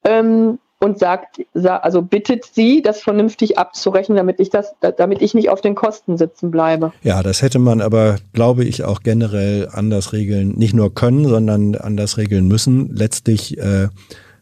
ähm, 0.03 0.59
und 0.83 0.99
sagt, 0.99 1.41
also 1.55 2.03
bittet 2.03 2.45
sie, 2.45 2.83
das 2.83 3.01
vernünftig 3.01 3.57
abzurechnen, 3.57 4.17
damit 4.17 4.41
ich 4.41 4.51
das, 4.51 4.75
damit 4.97 5.23
ich 5.23 5.33
nicht 5.33 5.49
auf 5.49 5.61
den 5.61 5.77
Kosten 5.77 6.19
sitzen 6.19 6.51
bleibe. 6.51 6.93
Ja, 7.05 7.23
das 7.23 7.41
hätte 7.41 7.61
man 7.61 7.81
aber, 7.81 8.17
glaube 8.33 8.65
ich, 8.65 8.83
auch 8.83 9.01
generell 9.01 9.69
anders 9.71 10.13
regeln, 10.13 10.57
nicht 10.57 10.75
nur 10.75 10.93
können, 10.93 11.29
sondern 11.29 11.77
anders 11.77 12.19
regeln 12.19 12.49
müssen. 12.49 12.89
Letztlich, 12.93 13.59
äh, 13.59 13.89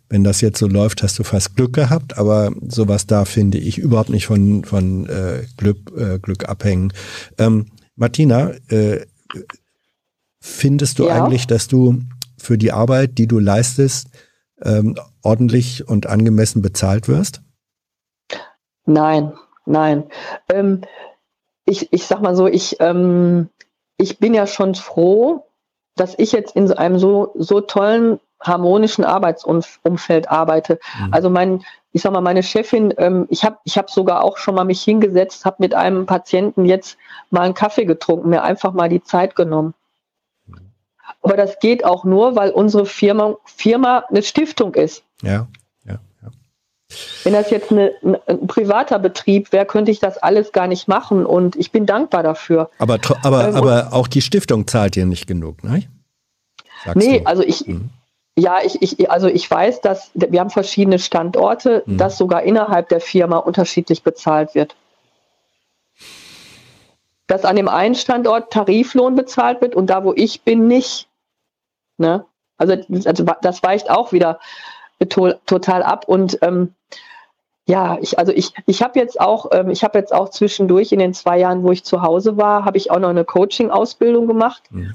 wenn 0.08 0.24
das 0.24 0.40
jetzt 0.40 0.58
so 0.58 0.66
läuft, 0.66 1.02
hast 1.02 1.18
du 1.18 1.24
fast 1.24 1.56
Glück 1.56 1.74
gehabt, 1.74 2.16
aber 2.16 2.52
sowas 2.66 3.06
da 3.06 3.26
finde 3.26 3.58
ich 3.58 3.76
überhaupt 3.76 4.08
nicht 4.08 4.26
von, 4.26 4.64
von 4.64 5.06
äh, 5.10 5.44
Glück, 5.58 5.92
äh, 5.94 6.18
Glück 6.18 6.48
abhängen. 6.48 6.94
Ähm, 7.36 7.66
Martina, 7.96 8.52
äh, 8.70 9.04
findest 10.40 10.98
du 11.00 11.06
ja. 11.06 11.22
eigentlich, 11.22 11.46
dass 11.46 11.68
du 11.68 11.98
für 12.38 12.56
die 12.56 12.72
Arbeit, 12.72 13.18
die 13.18 13.26
du 13.26 13.38
leistest, 13.38 14.08
ähm, 14.64 14.96
ordentlich 15.22 15.88
und 15.88 16.06
angemessen 16.06 16.62
bezahlt 16.62 17.08
wirst? 17.08 17.42
Nein, 18.86 19.32
nein. 19.66 20.04
Ähm, 20.48 20.82
ich, 21.64 21.92
ich 21.92 22.06
sag 22.06 22.22
mal 22.22 22.34
so, 22.34 22.46
ich, 22.46 22.76
ähm, 22.80 23.48
ich 23.96 24.18
bin 24.18 24.34
ja 24.34 24.46
schon 24.46 24.74
froh, 24.74 25.46
dass 25.96 26.14
ich 26.18 26.32
jetzt 26.32 26.56
in 26.56 26.72
einem 26.72 26.98
so, 26.98 27.32
so 27.36 27.60
tollen, 27.60 28.18
harmonischen 28.42 29.04
Arbeitsumfeld 29.04 30.30
arbeite. 30.30 30.80
Mhm. 30.98 31.12
Also 31.12 31.30
mein, 31.30 31.62
ich 31.92 32.02
sag 32.02 32.12
mal, 32.12 32.20
meine 32.20 32.42
Chefin, 32.42 32.94
ähm, 32.96 33.26
ich 33.28 33.44
habe 33.44 33.58
ich 33.64 33.76
hab 33.76 33.90
sogar 33.90 34.24
auch 34.24 34.38
schon 34.38 34.54
mal 34.54 34.64
mich 34.64 34.82
hingesetzt, 34.82 35.44
habe 35.44 35.56
mit 35.58 35.74
einem 35.74 36.06
Patienten 36.06 36.64
jetzt 36.64 36.96
mal 37.30 37.42
einen 37.42 37.54
Kaffee 37.54 37.84
getrunken, 37.84 38.30
mir 38.30 38.42
einfach 38.42 38.72
mal 38.72 38.88
die 38.88 39.02
Zeit 39.02 39.36
genommen. 39.36 39.74
Aber 41.22 41.36
das 41.36 41.58
geht 41.58 41.84
auch 41.84 42.04
nur, 42.04 42.36
weil 42.36 42.50
unsere 42.50 42.86
Firma, 42.86 43.36
Firma 43.44 44.04
eine 44.08 44.22
Stiftung 44.22 44.74
ist. 44.74 45.02
Ja, 45.22 45.48
ja, 45.84 45.98
ja. 46.22 46.28
Wenn 47.24 47.34
das 47.34 47.50
jetzt 47.50 47.70
eine, 47.70 47.92
ein 48.26 48.46
privater 48.46 48.98
Betrieb 48.98 49.52
wäre, 49.52 49.66
könnte 49.66 49.90
ich 49.90 49.98
das 49.98 50.18
alles 50.18 50.52
gar 50.52 50.66
nicht 50.66 50.88
machen 50.88 51.26
und 51.26 51.56
ich 51.56 51.72
bin 51.72 51.84
dankbar 51.84 52.22
dafür. 52.22 52.70
Aber, 52.78 52.98
aber, 53.22 53.48
ähm, 53.48 53.54
aber 53.54 53.88
auch 53.92 54.08
die 54.08 54.22
Stiftung 54.22 54.66
zahlt 54.66 54.96
dir 54.96 55.04
nicht 55.04 55.26
genug, 55.26 55.62
ne? 55.62 55.82
Sagst 56.84 56.96
nee, 56.96 57.18
du. 57.18 57.26
also 57.26 57.42
ich, 57.42 57.66
mhm. 57.66 57.90
ja, 58.38 58.58
ich, 58.64 58.80
ich, 58.80 59.10
also 59.10 59.28
ich 59.28 59.50
weiß, 59.50 59.82
dass 59.82 60.10
wir 60.14 60.40
haben 60.40 60.48
verschiedene 60.48 60.98
Standorte, 60.98 61.82
mhm. 61.84 61.98
dass 61.98 62.16
sogar 62.16 62.42
innerhalb 62.44 62.88
der 62.88 63.00
Firma 63.00 63.36
unterschiedlich 63.36 64.02
bezahlt 64.02 64.54
wird 64.54 64.74
dass 67.30 67.44
an 67.44 67.54
dem 67.54 67.68
einen 67.68 67.94
Standort 67.94 68.52
Tariflohn 68.52 69.14
bezahlt 69.14 69.60
wird 69.60 69.76
und 69.76 69.88
da, 69.88 70.02
wo 70.02 70.12
ich 70.14 70.42
bin, 70.42 70.66
nicht. 70.66 71.06
Ne? 72.00 72.24
Also, 72.58 72.74
also 73.04 73.24
das 73.42 73.62
weicht 73.62 73.90
auch 73.90 74.12
wieder 74.12 74.40
to 75.08 75.32
total 75.46 75.82
ab. 75.82 76.08
Und 76.08 76.38
ähm, 76.42 76.74
ja, 77.66 77.98
ich, 78.00 78.18
also 78.18 78.32
ich, 78.32 78.52
ich 78.66 78.82
habe 78.82 78.98
jetzt 78.98 79.20
auch, 79.20 79.50
ähm, 79.52 79.70
ich 79.70 79.84
habe 79.84 79.98
jetzt 79.98 80.12
auch 80.12 80.30
zwischendurch 80.30 80.90
in 80.90 80.98
den 80.98 81.14
zwei 81.14 81.38
Jahren, 81.38 81.62
wo 81.62 81.70
ich 81.70 81.84
zu 81.84 82.02
Hause 82.02 82.36
war, 82.36 82.64
habe 82.64 82.76
ich 82.76 82.90
auch 82.90 82.98
noch 82.98 83.10
eine 83.10 83.24
Coaching-Ausbildung 83.24 84.26
gemacht. 84.26 84.64
Mhm. 84.70 84.94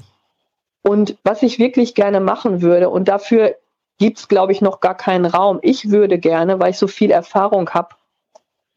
Und 0.82 1.16
was 1.24 1.42
ich 1.42 1.58
wirklich 1.58 1.94
gerne 1.94 2.20
machen 2.20 2.60
würde, 2.62 2.90
und 2.90 3.08
dafür 3.08 3.56
gibt 3.98 4.18
es, 4.18 4.28
glaube 4.28 4.52
ich, 4.52 4.60
noch 4.60 4.80
gar 4.80 4.94
keinen 4.94 5.24
Raum. 5.24 5.58
Ich 5.62 5.90
würde 5.90 6.18
gerne, 6.18 6.60
weil 6.60 6.70
ich 6.70 6.78
so 6.78 6.86
viel 6.86 7.10
Erfahrung 7.10 7.70
habe, 7.70 7.96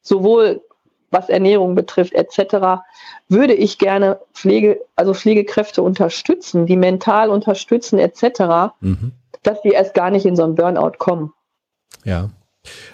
sowohl 0.01 0.61
was 1.11 1.29
Ernährung 1.29 1.75
betrifft, 1.75 2.13
etc., 2.13 2.81
würde 3.27 3.53
ich 3.53 3.77
gerne 3.77 4.19
Pflege, 4.33 4.79
also 4.95 5.13
Pflegekräfte 5.13 5.81
unterstützen, 5.81 6.65
die 6.65 6.75
mental 6.75 7.29
unterstützen, 7.29 7.99
etc., 7.99 8.73
mhm. 8.81 9.11
dass 9.43 9.61
die 9.61 9.69
erst 9.69 9.93
gar 9.93 10.11
nicht 10.11 10.25
in 10.25 10.35
so 10.35 10.43
einen 10.43 10.55
Burnout 10.55 10.97
kommen. 10.97 11.33
Ja. 12.03 12.29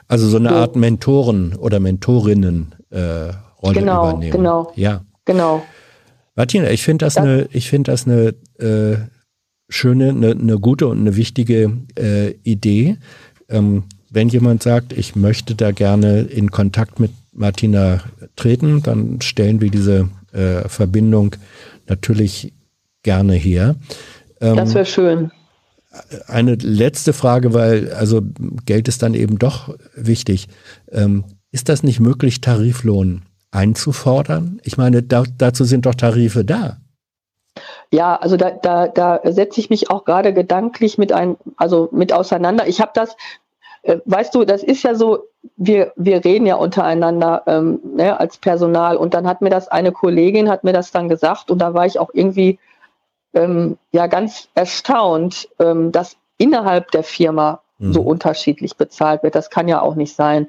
Also 0.08 0.28
so 0.28 0.38
eine 0.38 0.50
so. 0.50 0.56
Art 0.56 0.76
Mentoren 0.76 1.56
oder 1.56 1.80
Mentorinnen 1.80 2.76
äh, 2.92 3.32
Rolle 3.62 3.80
genau, 3.80 4.10
übernehmen. 4.10 4.32
Genau. 4.32 4.72
Ja. 4.76 5.02
Genau. 5.26 5.64
Martina, 6.36 6.70
ich 6.70 6.84
finde 6.84 7.06
das, 7.06 7.16
das 7.16 7.24
eine, 7.24 7.48
ich 7.52 7.70
finde 7.70 7.92
das 7.92 8.06
eine 8.06 8.36
äh, 8.60 8.98
schöne, 9.70 10.10
eine, 10.10 10.32
eine 10.32 10.60
gute 10.60 10.88
und 10.88 11.00
eine 11.00 11.16
wichtige 11.16 11.72
äh, 11.98 12.32
Idee. 12.44 12.98
Ähm, 13.50 13.84
wenn 14.10 14.30
jemand 14.30 14.64
sagt, 14.64 14.94
ich 14.94 15.16
möchte 15.16 15.56
da 15.56 15.72
gerne 15.72 16.22
in 16.22 16.52
Kontakt 16.52 17.00
mit 17.00 17.12
Martina 17.36 18.02
treten, 18.36 18.82
dann 18.82 19.22
stellen 19.22 19.62
wir 19.62 19.70
diese 19.70 20.10
äh, 20.32 20.68
Verbindung 20.68 21.36
natürlich 21.88 22.54
gerne 23.04 23.34
her. 23.34 23.76
Ähm, 24.42 24.56
Das 24.56 24.74
wäre 24.74 24.86
schön. 24.86 25.32
eine 26.28 26.56
letzte 26.56 27.14
Frage, 27.14 27.54
weil 27.54 27.94
also 27.94 28.22
Geld 28.66 28.88
ist 28.88 29.04
dann 29.04 29.14
eben 29.14 29.38
doch 29.38 29.76
wichtig. 29.96 30.48
Ähm, 30.92 31.26
ist 31.52 31.70
das 31.70 31.84
nicht 31.84 32.00
möglich, 32.00 32.42
Tariflohn 32.42 33.24
einzufordern? 33.52 34.60
Ich 34.64 34.78
meine, 34.78 35.04
da, 35.04 35.24
dazu 35.38 35.64
sind 35.64 35.86
doch 35.86 35.96
Tarife 35.96 36.44
da. 36.44 36.78
Ja, 37.92 38.16
also 38.18 38.36
da, 38.36 38.52
da, 38.52 38.88
da 38.90 39.22
setze 39.32 39.62
ich 39.62 39.70
mich 39.70 39.90
auch 39.90 40.04
gerade 40.04 40.34
gedanklich 40.34 40.98
mit 40.98 41.14
ein, 41.14 41.38
also 41.56 41.88
mit 41.94 42.12
auseinander. 42.12 42.68
Ich 42.68 42.82
habe 42.82 42.92
das, 42.94 43.16
äh, 43.84 44.00
weißt 44.04 44.36
du, 44.36 44.44
das 44.44 44.64
ist 44.64 44.84
ja 44.84 44.96
so, 44.96 45.30
wir, 45.58 45.94
wir 45.96 46.24
reden 46.24 46.46
ja 46.46 46.56
untereinander 46.56 47.44
ähm, 47.48 47.80
ne, 47.96 48.20
als 48.20 48.38
Personal 48.38 48.98
und 48.98 49.14
dann 49.14 49.28
hat 49.28 49.42
mir 49.42 49.50
das 49.50 49.68
eine 49.68 49.92
Kollegin, 49.92 50.50
hat 50.50 50.64
mir 50.64 50.74
das 50.74 50.92
dann 50.92 51.10
gesagt 51.10 51.52
und 51.52 51.60
da 51.60 51.74
war 51.74 51.86
ich 51.86 52.00
auch 52.00 52.10
irgendwie 52.14 52.60
ähm, 53.34 53.78
ja 53.92 54.08
ganz 54.08 54.50
erstaunt, 54.56 55.50
ähm, 55.60 55.92
dass 55.92 56.18
innerhalb 56.38 56.92
der 56.92 57.04
Firma 57.04 57.62
Mhm. 57.80 57.94
so 57.94 58.02
unterschiedlich 58.02 58.78
bezahlt 58.78 59.24
wird. 59.24 59.36
Das 59.36 59.50
kann 59.50 59.68
ja 59.68 59.82
auch 59.82 59.96
nicht 59.96 60.16
sein. 60.16 60.48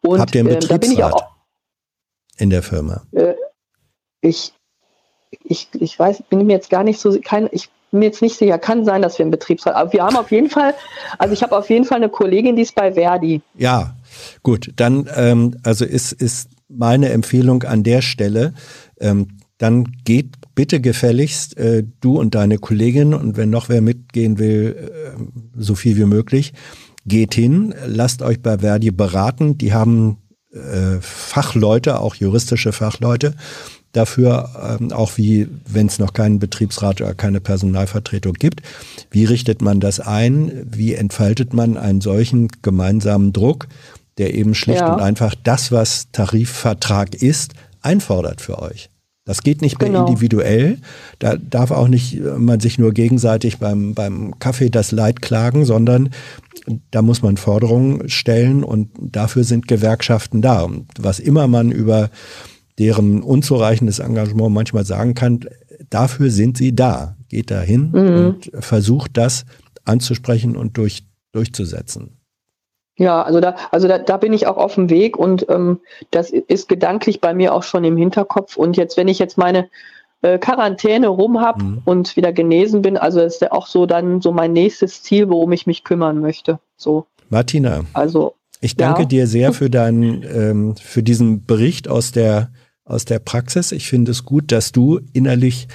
Und 0.00 0.20
Habt 0.20 0.34
ihr 0.34 0.40
einen 0.40 0.54
ähm, 0.54 0.60
da 0.60 0.78
bin 0.78 0.92
ich 0.92 1.04
auch 1.04 1.10
Betriebsrat 1.10 1.28
in 2.38 2.50
der 2.50 2.62
Firma? 2.62 3.02
ich, 4.20 4.52
ich, 5.44 5.68
ich 5.72 5.98
weiß, 5.98 6.22
bin 6.28 6.46
mir 6.46 6.54
jetzt 6.54 6.70
gar 6.70 6.82
nicht 6.82 7.00
so, 7.00 7.18
kein, 7.20 7.48
ich 7.52 7.68
bin 7.90 8.00
mir 8.00 8.06
jetzt 8.06 8.22
nicht 8.22 8.36
sicher, 8.36 8.58
kann 8.58 8.84
sein, 8.84 9.02
dass 9.02 9.18
wir 9.18 9.24
einen 9.24 9.30
Betriebsrat, 9.30 9.74
aber 9.74 9.92
wir 9.92 10.02
haben 10.02 10.16
auf 10.16 10.30
jeden 10.30 10.48
Fall, 10.48 10.74
also 11.18 11.34
ich 11.34 11.42
habe 11.42 11.56
auf 11.56 11.68
jeden 11.68 11.84
Fall 11.84 11.98
eine 11.98 12.08
Kollegin, 12.08 12.56
die 12.56 12.62
ist 12.62 12.74
bei 12.74 12.92
Verdi. 12.92 13.42
Ja, 13.54 13.94
gut. 14.42 14.72
Dann 14.76 15.08
ähm, 15.14 15.56
also 15.62 15.84
ist, 15.84 16.12
ist 16.12 16.48
meine 16.68 17.10
Empfehlung 17.10 17.62
an 17.64 17.82
der 17.82 18.02
Stelle, 18.02 18.54
ähm, 19.00 19.28
dann 19.58 19.92
geht 20.04 20.54
bitte 20.54 20.80
gefälligst 20.80 21.56
äh, 21.56 21.84
du 22.00 22.18
und 22.18 22.34
deine 22.34 22.58
Kollegin 22.58 23.14
und 23.14 23.36
wenn 23.36 23.50
noch 23.50 23.68
wer 23.68 23.80
mitgehen 23.80 24.38
will, 24.38 24.76
äh, 24.76 25.20
so 25.56 25.74
viel 25.74 25.96
wie 25.96 26.04
möglich, 26.04 26.52
geht 27.06 27.34
hin, 27.34 27.74
lasst 27.86 28.22
euch 28.22 28.40
bei 28.40 28.58
Verdi 28.58 28.90
beraten. 28.90 29.58
Die 29.58 29.72
haben 29.72 30.18
äh, 30.52 31.00
Fachleute, 31.00 32.00
auch 32.00 32.14
juristische 32.14 32.72
Fachleute 32.72 33.34
dafür, 33.92 34.78
ähm, 34.80 34.92
auch 34.92 35.16
wie, 35.16 35.48
wenn 35.66 35.86
es 35.86 35.98
noch 35.98 36.12
keinen 36.12 36.38
Betriebsrat 36.38 37.00
oder 37.00 37.14
keine 37.14 37.40
Personalvertretung 37.40 38.34
gibt, 38.34 38.62
wie 39.10 39.24
richtet 39.24 39.62
man 39.62 39.80
das 39.80 40.00
ein, 40.00 40.50
wie 40.64 40.94
entfaltet 40.94 41.52
man 41.52 41.76
einen 41.76 42.00
solchen 42.00 42.48
gemeinsamen 42.62 43.32
Druck, 43.32 43.68
der 44.18 44.34
eben 44.34 44.54
schlicht 44.54 44.80
Ja. 44.80 44.94
und 44.94 45.00
einfach 45.00 45.34
das, 45.42 45.72
was 45.72 46.10
Tarifvertrag 46.12 47.14
ist, 47.14 47.52
einfordert 47.80 48.40
für 48.40 48.60
euch. 48.60 48.88
Das 49.24 49.42
geht 49.42 49.62
nicht 49.62 49.78
mehr 49.80 49.88
Genau. 49.90 50.06
individuell. 50.06 50.78
Da 51.20 51.36
darf 51.36 51.70
auch 51.70 51.86
nicht 51.86 52.16
äh, 52.16 52.38
man 52.38 52.58
sich 52.58 52.78
nur 52.78 52.92
gegenseitig 52.92 53.58
beim, 53.58 53.94
beim 53.94 54.38
Kaffee 54.40 54.68
das 54.68 54.90
Leid 54.90 55.22
klagen, 55.22 55.64
sondern 55.64 56.10
da 56.90 57.02
muss 57.02 57.22
man 57.22 57.36
Forderungen 57.36 58.08
stellen 58.08 58.64
und 58.64 58.90
dafür 59.00 59.44
sind 59.44 59.68
Gewerkschaften 59.68 60.42
da. 60.42 60.62
Und 60.62 60.86
was 60.98 61.20
immer 61.20 61.46
man 61.46 61.70
über 61.70 62.10
deren 62.78 63.22
unzureichendes 63.22 64.00
Engagement 64.00 64.52
manchmal 64.52 64.84
sagen 64.84 65.14
kann, 65.14 65.40
dafür 65.90 66.30
sind 66.30 66.56
sie 66.56 66.74
da. 66.74 67.16
Geht 67.28 67.50
da 67.52 67.60
hin 67.60 67.90
Mhm. 67.92 68.26
und 68.26 68.50
versucht 68.58 69.16
das 69.16 69.44
anzusprechen 69.84 70.56
und 70.56 70.76
durch, 70.76 71.04
durchzusetzen. 71.32 72.18
Ja, 73.02 73.22
also 73.22 73.40
da, 73.40 73.56
also 73.72 73.88
da, 73.88 73.98
da 73.98 74.16
bin 74.16 74.32
ich 74.32 74.46
auch 74.46 74.56
auf 74.56 74.76
dem 74.76 74.88
Weg 74.88 75.16
und 75.18 75.44
ähm, 75.48 75.80
das 76.12 76.30
ist 76.30 76.68
gedanklich 76.68 77.20
bei 77.20 77.34
mir 77.34 77.52
auch 77.52 77.64
schon 77.64 77.82
im 77.82 77.96
Hinterkopf. 77.96 78.56
Und 78.56 78.76
jetzt, 78.76 78.96
wenn 78.96 79.08
ich 79.08 79.18
jetzt 79.18 79.36
meine 79.36 79.68
äh, 80.22 80.38
Quarantäne 80.38 81.08
rum 81.08 81.40
habe 81.40 81.64
Mhm. 81.64 81.82
und 81.84 82.14
wieder 82.16 82.32
genesen 82.32 82.80
bin, 82.80 82.96
also 82.96 83.20
ist 83.20 83.40
ja 83.40 83.50
auch 83.50 83.66
so 83.66 83.86
dann 83.86 84.20
so 84.20 84.30
mein 84.30 84.52
nächstes 84.52 85.02
Ziel, 85.02 85.28
worum 85.28 85.50
ich 85.50 85.66
mich 85.66 85.82
kümmern 85.82 86.20
möchte. 86.20 86.60
So, 86.76 87.06
Martina, 87.28 87.80
also 87.92 88.34
Ich 88.60 88.76
danke 88.76 89.02
Ja. 89.02 89.08
dir 89.08 89.26
sehr 89.26 89.52
für 89.52 89.68
deinen, 89.80 90.22
ähm, 90.22 90.76
für 90.76 91.02
diesen 91.02 91.44
Bericht 91.44 91.88
aus 91.88 92.12
der, 92.12 92.52
aus 92.84 93.04
der 93.04 93.18
Praxis. 93.18 93.72
Ich 93.72 93.88
finde 93.88 94.12
es 94.12 94.24
gut, 94.24 94.52
dass 94.52 94.70
du 94.70 95.00
innerlich 95.12 95.66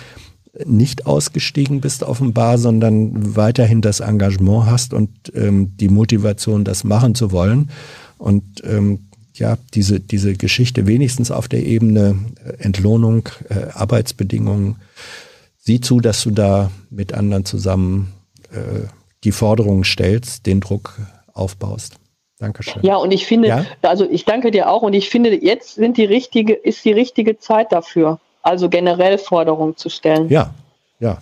nicht 0.66 1.06
ausgestiegen 1.06 1.82
bist 1.82 2.04
offenbar, 2.04 2.58
sondern 2.58 3.36
weiterhin 3.36 3.82
das 3.82 4.00
Engagement 4.00 4.66
hast 4.66 4.94
und 4.94 5.10
ähm, 5.36 5.76
die 5.78 5.90
Motivation, 5.90 6.64
das 6.64 6.84
machen 6.84 7.16
zu 7.16 7.32
wollen. 7.32 7.70
Und 8.18 8.44
ähm, 8.64 9.08
ja, 9.34 9.58
diese, 9.74 10.00
diese 10.00 10.34
Geschichte 10.34 10.88
wenigstens 10.88 11.32
auf 11.32 11.48
der 11.48 11.66
Ebene 11.66 12.16
äh, 12.44 12.64
Entlohnung, 12.64 13.30
äh, 13.50 13.72
Arbeitsbedingungen, 13.74 14.78
sieh 15.58 15.82
zu, 15.82 16.00
dass 16.00 16.24
du 16.24 16.32
da 16.32 16.72
mit 16.90 17.14
anderen 17.14 17.46
zusammen 17.46 18.14
äh, 18.52 18.88
die 19.24 19.32
Forderungen 19.32 19.84
stellst, 19.84 20.46
den 20.46 20.60
Druck 20.60 21.00
aufbaust. 21.34 21.96
Dankeschön. 22.40 22.84
Ja, 22.84 22.98
und 22.98 23.12
ich 23.12 23.26
finde, 23.26 23.48
Ja? 23.48 23.66
also 23.82 24.08
ich 24.10 24.26
danke 24.26 24.52
dir 24.52 24.70
auch 24.70 24.84
und 24.84 24.94
ich 24.94 25.10
finde, 25.10 25.34
jetzt 25.44 25.76
sind 25.76 25.98
die 25.98 26.06
richtige, 26.06 26.54
ist 26.54 26.86
die 26.86 26.92
richtige 26.92 27.40
Zeit 27.40 27.72
dafür, 27.72 28.20
also 28.48 28.70
generell 28.70 29.18
Forderungen 29.18 29.76
zu 29.76 29.90
stellen. 29.90 30.30
Ja, 30.30 30.54
ja. 31.00 31.18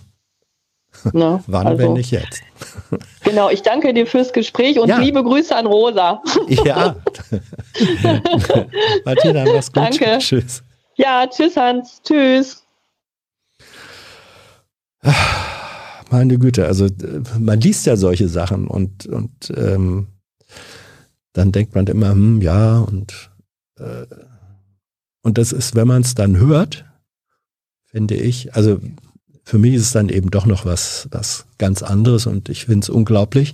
Ne? 1.11 1.43
Wann, 1.47 1.67
also, 1.67 1.83
wenn 1.83 1.93
nicht 1.93 2.11
jetzt? 2.11 2.41
Genau, 3.23 3.49
ich 3.49 3.63
danke 3.63 3.93
dir 3.93 4.05
fürs 4.07 4.31
Gespräch 4.31 4.79
und 4.79 4.87
Ja. 4.87 4.99
liebe 4.99 5.23
Grüße 5.23 5.53
an 5.55 5.65
Rosa. 5.65 6.21
Ja. 6.47 6.95
Martina, 9.03 9.45
mach's 9.45 9.71
gut. 9.71 9.83
Danke. 9.83 10.19
Tschüss. 10.19 10.63
Ja, 10.95 11.27
tschüss 11.27 11.57
Hans, 11.57 12.01
tschüss. 12.03 12.63
Meine 16.11 16.37
Güte, 16.37 16.67
also 16.67 16.85
äh, 16.85 17.21
man 17.39 17.59
liest 17.59 17.85
ja 17.87 17.97
solche 17.97 18.29
Sachen 18.29 18.67
und, 18.67 19.07
und 19.07 19.51
ähm, 19.57 20.07
dann 21.33 21.51
denkt 21.51 21.75
man 21.75 21.87
immer, 21.87 22.11
hm, 22.11 22.41
ja, 22.41 22.79
und, 22.79 23.31
äh, 23.79 24.05
und 25.23 25.37
das 25.37 25.51
ist, 25.51 25.75
wenn 25.75 25.87
man 25.87 26.03
es 26.03 26.15
dann 26.15 26.37
hört, 26.37 26.85
finde 27.95 28.15
ich, 28.15 28.53
also 28.53 28.81
für 29.45 29.57
mich 29.57 29.75
ist 29.75 29.83
es 29.83 29.91
dann 29.93 30.09
eben 30.09 30.29
doch 30.29 30.45
noch 30.45 30.65
was, 30.65 31.07
was 31.11 31.45
ganz 31.57 31.81
anderes 31.81 32.25
und 32.25 32.49
ich 32.49 32.65
finde 32.65 32.83
es 32.83 32.89
unglaublich, 32.89 33.53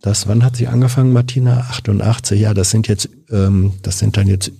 dass, 0.00 0.26
wann 0.26 0.42
hat 0.42 0.56
sie 0.56 0.66
angefangen, 0.66 1.12
Martina? 1.12 1.58
88, 1.68 2.40
ja, 2.40 2.54
das 2.54 2.70
sind 2.70 2.88
jetzt, 2.88 3.10
ähm, 3.30 3.74
das 3.82 3.98
sind 3.98 4.16
dann 4.16 4.28
jetzt 4.28 4.50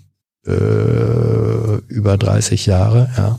äh, 0.47 1.77
über 1.89 2.19
30 2.19 2.67
Jahre, 2.67 3.11
ja. 3.17 3.39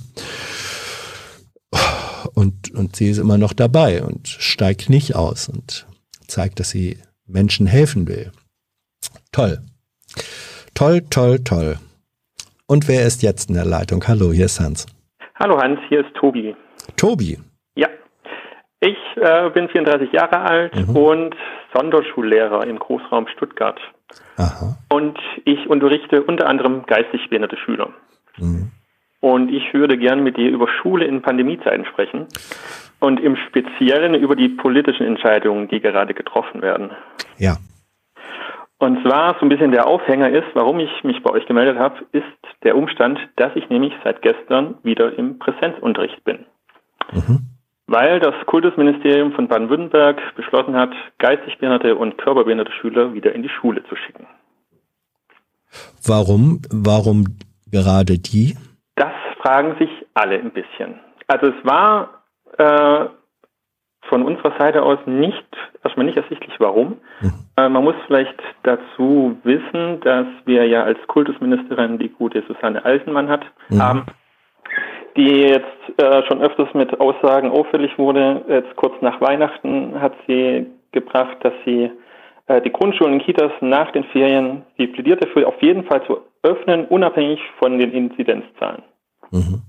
Und, 2.33 2.73
und 2.73 2.95
sie 2.95 3.09
ist 3.09 3.19
immer 3.19 3.37
noch 3.37 3.53
dabei 3.53 4.01
und 4.01 4.27
steigt 4.27 4.89
nicht 4.89 5.15
aus 5.15 5.47
und 5.47 5.85
zeigt, 6.27 6.59
dass 6.59 6.71
sie 6.71 6.97
Menschen 7.27 7.67
helfen 7.67 8.07
will. 8.07 8.31
Toll. 9.31 9.61
Toll, 10.73 11.03
toll, 11.11 11.43
toll. 11.43 11.77
Und 12.65 12.87
wer 12.87 13.05
ist 13.05 13.21
jetzt 13.21 13.49
in 13.49 13.55
der 13.55 13.65
Leitung? 13.65 14.07
Hallo, 14.07 14.33
hier 14.33 14.45
ist 14.45 14.59
Hans. 14.59 14.87
Hallo 15.39 15.59
Hans, 15.61 15.79
hier 15.89 16.05
ist 16.05 16.13
Tobi. 16.15 16.55
Tobi. 16.95 17.37
Ja, 17.75 17.87
ich 18.79 18.97
äh, 19.17 19.49
bin 19.51 19.69
34 19.69 20.11
Jahre 20.11 20.39
alt 20.41 20.75
Mhm. 20.75 20.95
und 20.95 21.35
Sonderschullehrer 21.73 22.65
im 22.65 22.79
Großraum 22.79 23.27
Stuttgart. 23.27 23.79
Aha. 24.37 24.77
Und 24.89 25.17
ich 25.45 25.67
unterrichte 25.67 26.23
unter 26.23 26.47
anderem 26.47 26.85
geistig 26.85 27.29
behinderte 27.29 27.57
Schüler. 27.57 27.89
Mhm. 28.37 28.71
Und 29.19 29.49
ich 29.49 29.73
würde 29.73 29.97
gern 29.97 30.23
mit 30.23 30.37
dir 30.37 30.49
über 30.49 30.67
Schule 30.67 31.05
in 31.05 31.21
Pandemiezeiten 31.21 31.85
sprechen 31.85 32.27
und 32.99 33.19
im 33.19 33.35
Speziellen 33.35 34.13
über 34.13 34.35
die 34.35 34.49
politischen 34.49 35.05
Entscheidungen, 35.05 35.67
die 35.67 35.79
gerade 35.81 36.13
getroffen 36.13 36.61
werden. 36.61 36.91
Ja. 37.37 37.57
Und 38.79 39.01
zwar 39.01 39.35
so 39.39 39.45
ein 39.45 39.49
bisschen 39.49 39.71
der 39.71 39.87
Aufhänger 39.87 40.29
ist, 40.29 40.47
warum 40.53 40.79
ich 40.79 41.03
mich 41.03 41.23
bei 41.23 41.31
euch 41.31 41.45
gemeldet 41.47 41.79
habe, 41.79 42.05
ist 42.11 42.25
der 42.63 42.77
Umstand, 42.77 43.19
dass 43.35 43.55
ich 43.55 43.69
nämlich 43.69 43.93
seit 44.03 44.21
gestern 44.21 44.77
wieder 44.83 45.17
im 45.17 45.39
Präsenzunterricht 45.39 46.23
bin. 46.23 46.45
Mhm. 47.11 47.39
Weil 47.87 48.19
das 48.19 48.35
Kultusministerium 48.45 49.31
von 49.31 49.47
Baden-Württemberg 49.47 50.35
beschlossen 50.35 50.75
hat, 50.75 50.91
geistig 51.17 51.57
behinderte 51.57 51.95
und 51.95 52.17
körperbehinderte 52.17 52.71
Schüler 52.73 53.13
wieder 53.13 53.33
in 53.33 53.41
die 53.41 53.49
Schule 53.49 53.83
zu 53.85 53.95
schicken. 53.95 54.27
Warum, 56.05 56.61
warum 56.71 57.25
gerade 57.71 58.19
die? 58.19 58.55
Das 58.95 59.13
fragen 59.41 59.75
sich 59.79 59.89
alle 60.13 60.35
ein 60.35 60.51
bisschen. 60.51 60.99
Also 61.27 61.47
es 61.47 61.65
war 61.65 62.23
äh, 62.57 63.05
von 64.09 64.23
unserer 64.23 64.53
Seite 64.57 64.83
aus 64.83 64.99
nicht, 65.05 65.45
erstmal 65.83 66.05
nicht 66.05 66.17
ersichtlich, 66.17 66.53
warum. 66.59 66.97
Mhm. 67.21 67.33
Äh, 67.57 67.69
man 67.69 67.83
muss 67.83 67.95
vielleicht 68.05 68.35
dazu 68.63 69.37
wissen, 69.43 69.99
dass 70.01 70.27
wir 70.45 70.65
ja 70.67 70.83
als 70.83 70.99
Kultusministerin 71.07 71.97
die 71.99 72.09
gute 72.09 72.43
Susanne 72.47 72.83
Altenmann 72.83 73.29
hat, 73.29 73.45
Mhm. 73.69 73.81
haben, 73.81 74.05
die 75.15 75.41
jetzt 75.41 76.01
äh, 76.01 76.23
schon 76.27 76.41
öfters 76.41 76.73
mit 76.73 76.99
Aussagen 76.99 77.49
auffällig 77.49 77.97
wurde. 77.97 78.43
Jetzt 78.47 78.75
kurz 78.75 78.93
nach 79.01 79.19
Weihnachten 79.21 79.99
hat 79.99 80.13
sie 80.27 80.67
gebracht, 80.91 81.37
dass 81.41 81.53
sie 81.65 81.91
äh, 82.47 82.61
die 82.61 82.71
Grundschulen 82.71 83.13
und 83.13 83.23
Kitas 83.23 83.51
nach 83.61 83.91
den 83.91 84.03
Ferien, 84.05 84.63
die 84.77 84.87
plädiert 84.87 85.23
dafür, 85.23 85.47
auf 85.47 85.61
jeden 85.61 85.83
Fall 85.85 86.03
zu 86.05 86.19
öffnen, 86.43 86.85
unabhängig 86.85 87.39
von 87.59 87.77
den 87.79 87.91
Inzidenzzahlen. 87.91 88.83
Mhm. 89.31 89.61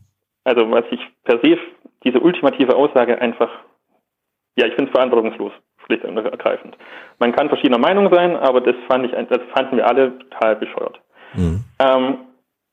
Also 0.44 0.70
was 0.70 0.84
ich 0.90 1.00
per 1.24 1.40
se 1.42 1.58
diese 2.04 2.20
ultimative 2.20 2.76
Aussage 2.76 3.20
einfach 3.20 3.50
ja, 4.58 4.66
ich 4.66 4.74
finde 4.74 4.90
es 4.90 4.90
verantwortungslos, 4.90 5.52
schlicht 5.86 6.04
und 6.04 6.16
ergreifend. 6.16 6.76
Man 7.20 7.32
kann 7.32 7.48
verschiedener 7.48 7.78
Meinung 7.78 8.12
sein, 8.12 8.36
aber 8.36 8.60
das 8.60 8.74
fand 8.88 9.06
ich, 9.06 9.12
das 9.12 9.40
fanden 9.54 9.76
wir 9.76 9.86
alle 9.86 10.18
total 10.18 10.56
bescheuert. 10.56 11.00
Mhm. 11.34 11.64
Ähm, 11.78 12.18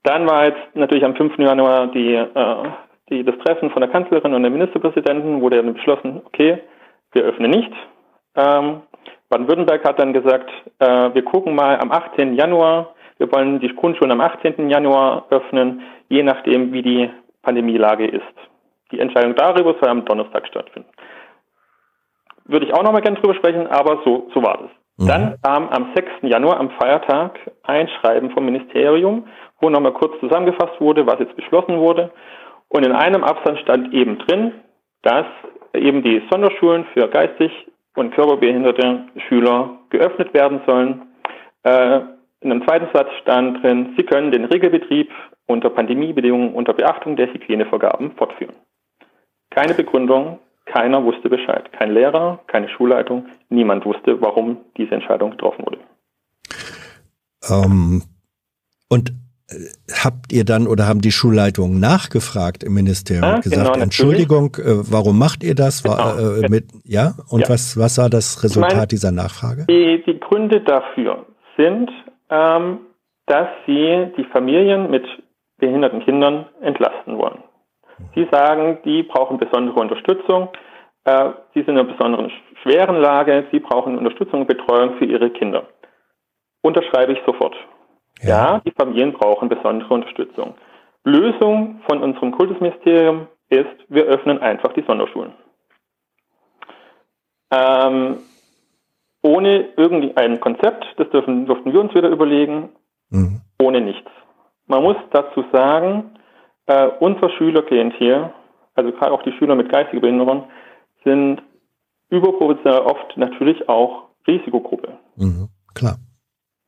dann 0.04 0.28
war 0.28 0.46
jetzt 0.46 0.76
natürlich 0.76 1.06
am 1.06 1.16
5. 1.16 1.38
Januar 1.38 1.88
die, 1.88 2.16
äh, 2.16 2.70
die, 3.10 3.24
das 3.24 3.38
Treffen 3.40 3.70
von 3.70 3.82
der 3.82 3.92
Kanzlerin 3.92 4.34
und 4.34 4.42
der 4.42 4.52
Ministerpräsidenten, 4.52 5.42
wurde 5.42 5.62
dann 5.62 5.74
beschlossen, 5.76 6.22
okay, 6.26 6.60
wir 7.12 7.24
öffnen 7.24 7.52
nicht. 7.52 7.72
Ähm, 8.36 8.82
Baden-Württemberg 9.30 9.84
hat 9.86 10.00
dann 10.00 10.14
gesagt, 10.14 10.50
äh, 10.80 11.14
wir 11.14 11.24
gucken 11.24 11.54
mal 11.54 11.78
am 11.80 11.92
18. 11.92 12.34
Januar, 12.34 12.96
wir 13.18 13.32
wollen 13.32 13.60
die 13.60 13.74
Grundschulen 13.76 14.12
am 14.12 14.22
18. 14.22 14.70
Januar 14.70 15.26
öffnen, 15.30 15.82
je 16.10 16.24
nachdem, 16.24 16.74
wie 16.74 16.82
die 16.82 17.10
Pandemielage 17.44 18.08
ist. 18.08 18.24
Die 18.92 19.00
Entscheidung 19.00 19.36
darüber 19.36 19.76
soll 19.80 19.90
am 19.90 20.06
Donnerstag 20.06 20.48
stattfinden. 20.48 20.90
Würde 22.46 22.66
ich 22.66 22.74
auch 22.74 22.84
nochmal 22.84 23.02
gerne 23.02 23.20
drüber 23.20 23.36
sprechen, 23.36 23.68
aber 23.68 24.02
so, 24.06 24.30
so 24.34 24.44
war 24.44 24.58
das. 24.58 24.70
Mhm. 24.98 25.08
Dann 25.08 25.42
kam 25.42 25.70
am 25.70 25.94
6. 25.96 26.10
Januar, 26.24 26.60
am 26.60 26.72
Feiertag, 26.72 27.40
ein 27.64 27.88
Schreiben 27.90 28.32
vom 28.32 28.46
Ministerium, 28.46 29.28
wo 29.60 29.70
nochmal 29.70 29.94
kurz 29.94 30.20
zusammengefasst 30.20 30.80
wurde, 30.80 31.06
was 31.06 31.20
jetzt 31.20 31.36
beschlossen 31.36 31.80
wurde. 31.80 32.12
Und 32.70 32.86
in 32.86 32.92
einem 32.92 33.24
Absatz 33.24 33.60
stand 33.60 33.94
eben 33.94 34.18
drin, 34.20 34.54
dass 35.02 35.26
eben 35.74 36.04
die 36.04 36.22
Sonderschulen 36.30 36.86
für 36.94 37.08
geistig 37.08 37.52
und 37.96 38.14
körperbehinderte 38.14 39.06
Schüler 39.28 39.78
geöffnet 39.90 40.34
werden 40.34 40.62
sollen. 40.68 41.04
Äh, 41.64 42.02
in 42.42 42.52
einem 42.52 42.68
zweiten 42.68 42.88
Satz 42.94 43.10
stand 43.22 43.64
drin, 43.64 43.94
sie 43.98 44.04
können 44.04 44.32
den 44.32 44.46
Regelbetrieb 44.46 45.12
unter 45.48 45.70
Pandemiebedingungen 45.70 46.54
unter 46.54 46.74
Beachtung 46.74 47.16
der 47.16 47.32
Hygienevorgaben 47.34 48.12
fortführen. 48.12 48.56
Keine 49.52 49.74
Begründung, 49.74 50.40
keiner 50.66 51.04
wusste 51.04 51.30
Bescheid. 51.30 51.72
Kein 51.72 51.94
Lehrer, 51.94 52.40
keine 52.48 52.70
Schulleitung, 52.70 53.28
niemand 53.50 53.86
wusste, 53.86 54.22
warum 54.22 54.58
diese 54.78 54.96
Entscheidung 54.96 55.32
getroffen 55.32 55.66
wurde. 55.66 55.80
Ähm, 57.50 58.04
und 58.90 59.12
äh, 59.50 59.56
habt 60.04 60.32
ihr 60.34 60.44
dann 60.44 60.68
oder 60.68 60.88
haben 60.88 61.02
die 61.02 61.12
Schulleitungen 61.12 61.80
nachgefragt 61.80 62.64
im 62.64 62.74
Ministerium 62.74 63.24
ja, 63.24 63.40
gesagt, 63.40 63.74
genau, 63.74 63.84
Entschuldigung, 63.84 64.56
äh, 64.56 64.92
warum 64.92 65.20
macht 65.20 65.44
ihr 65.44 65.56
das? 65.56 65.84
Genau. 65.84 65.98
War, 65.98 66.20
äh, 66.20 66.50
mit, 66.50 66.66
ja? 66.84 67.14
Und 67.30 67.42
ja. 67.42 67.50
was, 67.50 67.78
was 67.78 67.98
war 67.98 68.10
das 68.10 68.44
Resultat 68.44 68.74
meine, 68.74 68.88
dieser 68.88 69.12
Nachfrage? 69.12 69.66
Die, 69.70 70.04
die 70.06 70.20
Gründe 70.20 70.62
dafür 70.62 71.26
sind, 71.58 71.92
ähm, 72.30 72.80
dass 73.28 73.48
sie 73.66 74.12
die 74.18 74.26
Familien 74.32 74.90
mit 74.90 75.06
behinderten 75.58 76.02
Kindern 76.02 76.48
entlasten 76.62 77.18
wollen. 77.18 77.40
Sie 78.14 78.28
sagen, 78.32 78.80
die 78.84 79.04
brauchen 79.04 79.38
besondere 79.38 79.80
Unterstützung. 79.80 80.50
Äh, 81.06 81.32
sie 81.54 81.62
sind 81.62 81.70
in 81.70 81.80
einer 81.80 81.92
besonderen 81.92 82.32
schweren 82.64 82.98
Lage. 82.98 83.46
Sie 83.52 83.60
brauchen 83.60 83.98
Unterstützung 83.98 84.42
und 84.42 84.48
Betreuung 84.48 84.98
für 84.98 85.06
ihre 85.06 85.30
Kinder. 85.30 85.68
Unterschreibe 86.62 87.14
ich 87.14 87.20
sofort. 87.26 87.56
Ja. 88.22 88.56
ja, 88.56 88.62
die 88.66 88.72
Familien 88.72 89.14
brauchen 89.14 89.50
besondere 89.50 89.94
Unterstützung. 89.94 90.56
Lösung 91.04 91.82
von 91.88 92.02
unserem 92.02 92.32
Kultusministerium 92.32 93.28
ist, 93.50 93.68
wir 93.90 94.06
öffnen 94.06 94.42
einfach 94.42 94.74
die 94.74 94.84
Sonderschulen. 94.88 95.34
Ähm, 97.52 98.18
ohne 99.22 99.70
irgendein 99.78 100.40
Konzept, 100.40 100.86
das 100.98 101.10
dürfen, 101.10 101.46
durften 101.46 101.74
wir 101.74 101.80
uns 101.80 101.94
wieder 101.94 102.10
überlegen, 102.10 102.70
mhm. 103.10 103.42
ohne 103.62 103.82
nichts. 103.82 104.10
Man 104.68 104.82
muss 104.82 104.98
dazu 105.12 105.46
sagen, 105.52 106.18
äh, 106.68 106.88
unser 107.00 107.30
Schülerklientel, 107.32 108.32
also 108.76 108.92
gerade 108.92 109.12
auch 109.12 109.24
die 109.24 109.32
Schüler 109.34 109.56
mit 109.56 109.72
geistiger 109.72 110.02
Behinderung, 110.02 110.46
sind 111.04 111.42
überproportional 112.10 112.82
oft 112.82 113.18
natürlich 113.18 113.68
auch 113.70 114.10
Risikogruppe. 114.28 114.98
Mhm, 115.16 115.50
klar. 115.74 115.98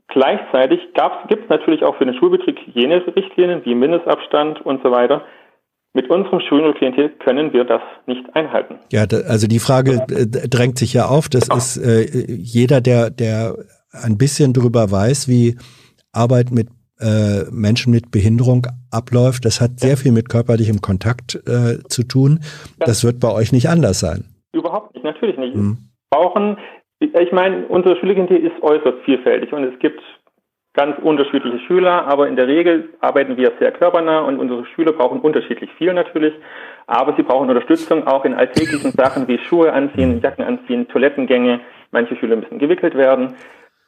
Gleichzeitig 0.10 0.80
gibt 1.28 1.44
es 1.44 1.50
natürlich 1.50 1.84
auch 1.84 1.98
für 1.98 2.06
den 2.06 2.16
Schulbetrieb 2.16 2.58
Hygienerichtlinien 2.66 3.66
wie 3.66 3.76
Mindestabstand 3.76 4.66
und 4.66 4.82
so 4.82 4.92
weiter. 4.92 5.24
Mit 5.94 6.10
unserem 6.10 6.40
Schülerklientel 6.40 7.10
können 7.10 7.54
wir 7.54 7.66
das 7.66 7.82
nicht 8.06 8.24
einhalten. 8.36 8.76
Ja, 8.92 9.02
also 9.02 9.48
die 9.48 9.60
Frage 9.60 10.06
äh, 10.10 10.48
drängt 10.48 10.78
sich 10.78 10.94
ja 10.94 11.08
auf. 11.08 11.28
Das 11.28 11.50
genau. 11.50 11.58
ist 11.58 11.78
äh, 11.78 12.32
jeder, 12.32 12.82
der, 12.82 13.10
der 13.10 13.56
ein 13.92 14.18
bisschen 14.18 14.54
darüber 14.54 14.92
weiß, 14.92 15.28
wie 15.28 15.58
Arbeit 16.12 16.52
mit 16.52 16.70
äh, 17.00 17.44
Menschen 17.52 17.92
mit 17.92 18.12
Behinderung 18.12 18.68
abläuft. 18.92 19.46
Das 19.46 19.62
hat 19.62 19.80
sehr 19.80 19.98
viel 19.98 20.12
mit 20.12 20.30
körperlichem 20.30 20.82
Kontakt 20.82 21.36
äh, 21.48 21.80
zu 21.88 22.04
tun. 22.04 22.40
Das 22.80 23.04
wird 23.04 23.20
bei 23.20 23.32
euch 23.32 23.52
nicht 23.52 23.70
anders 23.70 24.00
sein. 24.00 24.26
Überhaupt 24.54 24.94
nicht, 24.96 25.04
natürlich 25.04 25.38
nicht. 25.38 25.56
Mhm. 25.56 25.78
Brauchen, 26.10 26.58
ich 27.00 27.32
meine, 27.32 27.68
unsere 27.68 27.98
Schülerklientel 27.98 28.38
ist 28.38 28.62
äußerst 28.62 29.00
vielfältig 29.06 29.54
und 29.54 29.64
es 29.64 29.78
gibt 29.80 30.02
ganz 30.78 30.96
unterschiedliche 31.02 31.60
Schüler, 31.66 32.06
aber 32.08 32.28
in 32.28 32.36
der 32.36 32.48
Regel 32.48 32.90
arbeiten 33.02 33.36
wir 33.36 33.52
sehr 33.60 33.72
körpernah 33.72 34.22
und 34.22 34.40
unsere 34.40 34.64
Schüler 34.68 34.94
brauchen 34.94 35.20
unterschiedlich 35.20 35.72
viel 35.78 35.92
natürlich, 35.94 36.34
aber 36.86 37.16
sie 37.16 37.24
brauchen 37.24 37.50
Unterstützung 37.50 38.06
auch 38.06 38.24
in 38.26 38.36
alltäglichen 38.36 38.92
Sachen 38.92 39.28
wie 39.28 39.40
Schuhe 39.40 39.74
anziehen, 39.74 40.22
Jacken 40.22 40.46
anziehen, 40.46 40.88
Toilettengänge. 40.88 41.60
Manche 41.92 42.16
Schüler 42.16 42.36
müssen 42.36 42.60
gewickelt 42.60 42.96
werden, 42.96 43.34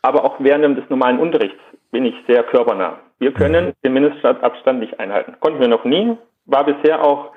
aber 0.02 0.26
auch 0.26 0.38
während 0.40 0.78
des 0.78 0.90
normalen 0.90 1.20
Unterrichts 1.20 1.60
bin 1.92 2.06
ich 2.06 2.16
sehr 2.28 2.44
körpernah. 2.44 3.00
Wir 3.20 3.34
können 3.34 3.74
den 3.84 3.94
Mindestabstand 3.94 4.80
nicht 4.80 5.00
einhalten. 5.00 5.36
Konnten 5.40 5.60
wir 5.60 5.68
noch 5.68 5.84
nie. 5.84 6.18
War 6.46 6.64
bisher 6.64 7.04
auch, 7.04 7.32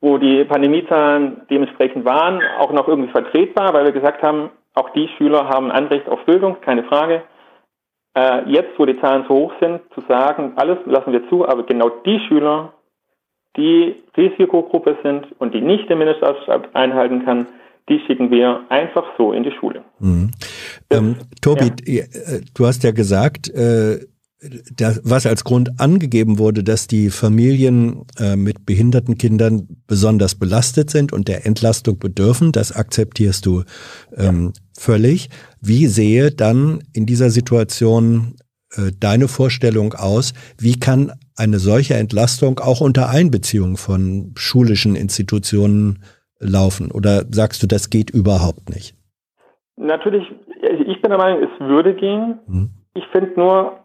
wo 0.00 0.18
die 0.18 0.44
Pandemiezahlen 0.44 1.42
dementsprechend 1.50 2.04
waren, 2.04 2.40
auch 2.58 2.72
noch 2.72 2.86
irgendwie 2.86 3.10
vertretbar, 3.10 3.72
weil 3.72 3.84
wir 3.84 3.92
gesagt 3.92 4.22
haben, 4.22 4.50
auch 4.74 4.90
die 4.90 5.08
Schüler 5.16 5.48
haben 5.48 5.72
Anrecht 5.72 6.08
auf 6.08 6.24
Bildung, 6.26 6.60
keine 6.60 6.84
Frage. 6.84 7.22
Äh, 8.14 8.48
jetzt, 8.50 8.78
wo 8.78 8.86
die 8.86 9.00
Zahlen 9.00 9.24
so 9.28 9.34
hoch 9.34 9.52
sind, 9.60 9.80
zu 9.94 10.02
sagen, 10.08 10.52
alles 10.56 10.78
lassen 10.84 11.12
wir 11.12 11.28
zu, 11.28 11.48
aber 11.48 11.64
genau 11.64 11.88
die 11.88 12.20
Schüler, 12.28 12.72
die 13.56 14.02
Risikogruppe 14.16 14.98
sind 15.02 15.28
und 15.38 15.54
die 15.54 15.62
nicht 15.62 15.88
den 15.88 15.98
Mindestabstand 15.98 16.74
einhalten 16.74 17.24
kann, 17.24 17.46
die 17.88 18.00
schicken 18.06 18.30
wir 18.30 18.62
einfach 18.68 19.04
so 19.16 19.32
in 19.32 19.44
die 19.44 19.52
Schule. 19.52 19.84
Mhm. 20.00 20.30
Ähm, 20.90 21.16
Tobi, 21.40 21.72
ja. 21.84 22.02
Äh, 22.02 22.40
du 22.54 22.66
hast 22.66 22.82
ja 22.82 22.90
gesagt, 22.90 23.48
äh, 23.48 24.00
das, 24.74 25.00
was 25.02 25.26
als 25.26 25.44
Grund 25.44 25.80
angegeben 25.80 26.38
wurde, 26.38 26.62
dass 26.62 26.86
die 26.86 27.10
Familien 27.10 28.04
äh, 28.18 28.36
mit 28.36 28.66
behinderten 28.66 29.16
Kindern 29.18 29.66
besonders 29.86 30.34
belastet 30.34 30.90
sind 30.90 31.12
und 31.12 31.28
der 31.28 31.46
Entlastung 31.46 31.98
bedürfen, 31.98 32.52
das 32.52 32.72
akzeptierst 32.72 33.46
du 33.46 33.62
ähm, 34.16 34.52
ja. 34.54 34.62
völlig. 34.78 35.30
Wie 35.60 35.86
sehe 35.86 36.30
dann 36.32 36.82
in 36.92 37.06
dieser 37.06 37.30
Situation 37.30 38.34
äh, 38.72 38.92
deine 38.98 39.28
Vorstellung 39.28 39.94
aus? 39.94 40.34
Wie 40.58 40.78
kann 40.78 41.12
eine 41.34 41.58
solche 41.58 41.94
Entlastung 41.94 42.60
auch 42.60 42.80
unter 42.80 43.08
Einbeziehung 43.08 43.76
von 43.76 44.32
schulischen 44.36 44.96
Institutionen 44.96 46.00
laufen? 46.38 46.90
Oder 46.90 47.24
sagst 47.30 47.62
du, 47.62 47.66
das 47.66 47.90
geht 47.90 48.10
überhaupt 48.10 48.70
nicht? 48.70 48.94
Natürlich, 49.76 50.24
ich 50.62 51.02
bin 51.02 51.10
der 51.10 51.18
Meinung, 51.18 51.42
es 51.42 51.60
würde 51.60 51.94
gehen. 51.94 52.38
Hm. 52.46 52.70
Ich 52.94 53.06
finde 53.08 53.38
nur, 53.38 53.80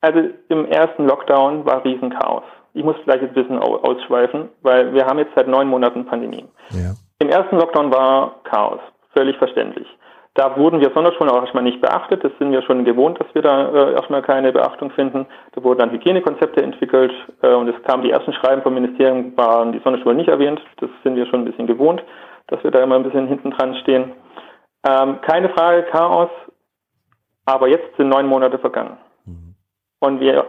also 0.00 0.20
im 0.48 0.64
ersten 0.66 1.06
Lockdown 1.06 1.66
war 1.66 1.84
Riesenchaos. 1.84 2.44
Ich 2.72 2.84
muss 2.84 2.96
vielleicht 3.02 3.22
ein 3.22 3.34
bisschen 3.34 3.58
ausschweifen, 3.58 4.48
weil 4.62 4.94
wir 4.94 5.04
haben 5.04 5.18
jetzt 5.18 5.34
seit 5.34 5.48
neun 5.48 5.68
Monaten 5.68 6.06
Pandemie. 6.06 6.46
Ja. 6.70 6.94
Im 7.18 7.28
ersten 7.28 7.56
Lockdown 7.56 7.92
war 7.92 8.42
Chaos, 8.44 8.80
völlig 9.14 9.36
verständlich. 9.36 9.86
Da 10.34 10.56
wurden 10.56 10.80
wir 10.80 10.92
Sonderschulen 10.94 11.32
auch 11.32 11.42
erstmal 11.42 11.64
nicht 11.64 11.80
beachtet. 11.80 12.22
Das 12.22 12.32
sind 12.38 12.52
wir 12.52 12.62
schon 12.62 12.84
gewohnt, 12.84 13.18
dass 13.18 13.26
wir 13.34 13.42
da 13.42 13.68
äh, 13.68 13.92
erstmal 13.94 14.22
keine 14.22 14.52
Beachtung 14.52 14.90
finden. 14.92 15.26
Da 15.52 15.64
wurden 15.64 15.80
dann 15.80 15.90
Hygienekonzepte 15.90 16.62
entwickelt 16.62 17.12
äh, 17.42 17.52
und 17.52 17.68
es 17.68 17.82
kamen 17.82 18.04
die 18.04 18.10
ersten 18.10 18.32
Schreiben 18.34 18.62
vom 18.62 18.74
Ministerium, 18.74 19.36
waren 19.36 19.72
die 19.72 19.80
Sonderschulen 19.80 20.16
nicht 20.16 20.28
erwähnt. 20.28 20.60
Das 20.76 20.90
sind 21.02 21.16
wir 21.16 21.26
schon 21.26 21.40
ein 21.40 21.44
bisschen 21.46 21.66
gewohnt, 21.66 22.02
dass 22.46 22.62
wir 22.62 22.70
da 22.70 22.82
immer 22.82 22.94
ein 22.94 23.02
bisschen 23.02 23.26
hinten 23.26 23.50
dran 23.50 23.74
stehen. 23.76 24.12
Ähm, 24.86 25.20
keine 25.22 25.48
Frage, 25.50 25.82
Chaos. 25.84 26.30
Aber 27.46 27.66
jetzt 27.66 27.96
sind 27.96 28.08
neun 28.08 28.26
Monate 28.26 28.58
vergangen. 28.58 28.98
Mhm. 29.24 29.54
Und 29.98 30.20
wir 30.20 30.46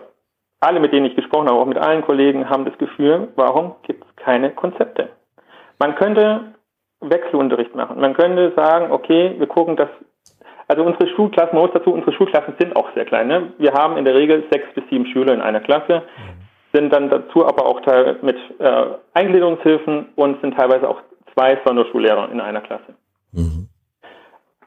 alle, 0.59 0.79
mit 0.79 0.93
denen 0.93 1.07
ich 1.07 1.15
gesprochen 1.15 1.47
habe, 1.47 1.59
auch 1.59 1.65
mit 1.65 1.79
allen 1.79 2.03
Kollegen, 2.03 2.47
haben 2.47 2.65
das 2.65 2.77
Gefühl, 2.77 3.29
warum 3.35 3.75
gibt 3.81 4.05
es 4.05 4.15
keine 4.15 4.51
Konzepte? 4.51 5.09
Man 5.79 5.95
könnte 5.95 6.53
Wechselunterricht 7.01 7.75
machen. 7.75 7.99
Man 7.99 8.13
könnte 8.13 8.53
sagen, 8.55 8.91
okay, 8.91 9.35
wir 9.37 9.47
gucken, 9.47 9.75
dass, 9.75 9.89
also 10.67 10.83
unsere 10.83 11.07
Schulklassen, 11.09 11.55
man 11.55 11.65
muss 11.65 11.73
dazu, 11.73 11.91
unsere 11.91 12.13
Schulklassen 12.13 12.53
sind 12.59 12.75
auch 12.75 12.93
sehr 12.93 13.05
klein. 13.05 13.27
Ne? 13.27 13.53
Wir 13.57 13.73
haben 13.73 13.97
in 13.97 14.05
der 14.05 14.15
Regel 14.15 14.43
sechs 14.51 14.67
bis 14.73 14.83
sieben 14.89 15.05
Schüler 15.07 15.33
in 15.33 15.41
einer 15.41 15.61
Klasse, 15.61 16.03
sind 16.73 16.93
dann 16.93 17.09
dazu 17.09 17.45
aber 17.45 17.65
auch 17.65 17.81
teil 17.81 18.17
mit 18.21 18.37
äh, 18.59 18.85
Eingliederungshilfen 19.13 20.09
und 20.15 20.39
sind 20.41 20.55
teilweise 20.55 20.87
auch 20.87 21.01
zwei 21.33 21.59
Sonderschullehrer 21.65 22.31
in 22.31 22.39
einer 22.39 22.61
Klasse. 22.61 22.95
Mhm. 23.33 23.67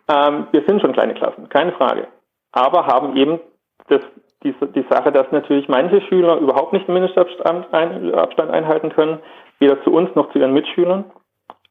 Ähm, 0.09 0.47
wir 0.53 0.63
sind 0.67 0.81
schon 0.81 0.93
kleine 0.93 1.15
Klassen, 1.15 1.49
keine 1.49 1.73
Frage. 1.73 2.09
Aber 2.53 2.87
haben 2.87 3.17
eben 3.17 3.41
das, 3.89 4.01
die, 4.43 4.55
die 4.75 4.85
Sache, 4.91 5.13
dass 5.13 5.31
natürlich 5.33 5.69
manche 5.69 6.01
Schüler 6.03 6.39
überhaupt 6.39 6.73
nicht 6.73 6.87
den 6.87 6.95
Mindestabstand 6.95 7.73
ein, 7.73 8.15
einhalten 8.15 8.91
können, 8.91 9.19
weder 9.59 9.83
zu 9.83 9.91
uns 9.91 10.15
noch 10.15 10.31
zu 10.33 10.39
ihren 10.39 10.53
Mitschülern. 10.53 11.05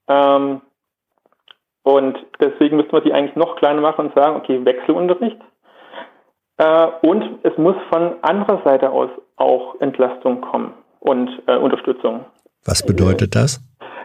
Ähm, 0.07 0.61
Und 1.83 2.17
deswegen 2.39 2.77
müsste 2.77 2.93
man 2.93 3.03
die 3.03 3.13
eigentlich 3.13 3.35
noch 3.35 3.57
kleiner 3.57 3.81
machen 3.81 4.05
und 4.07 4.15
sagen, 4.15 4.37
okay, 4.37 4.63
Wechselunterricht. 4.63 5.37
Äh, 6.57 6.87
und 7.01 7.39
es 7.43 7.57
muss 7.57 7.75
von 7.91 8.15
anderer 8.21 8.61
Seite 8.63 8.89
aus 8.89 9.09
auch 9.35 9.79
Entlastung 9.81 10.39
kommen 10.41 10.73
und 10.99 11.29
äh, 11.47 11.57
Unterstützung. 11.57 12.25
Was 12.65 12.85
bedeutet 12.85 13.35
das? 13.35 13.61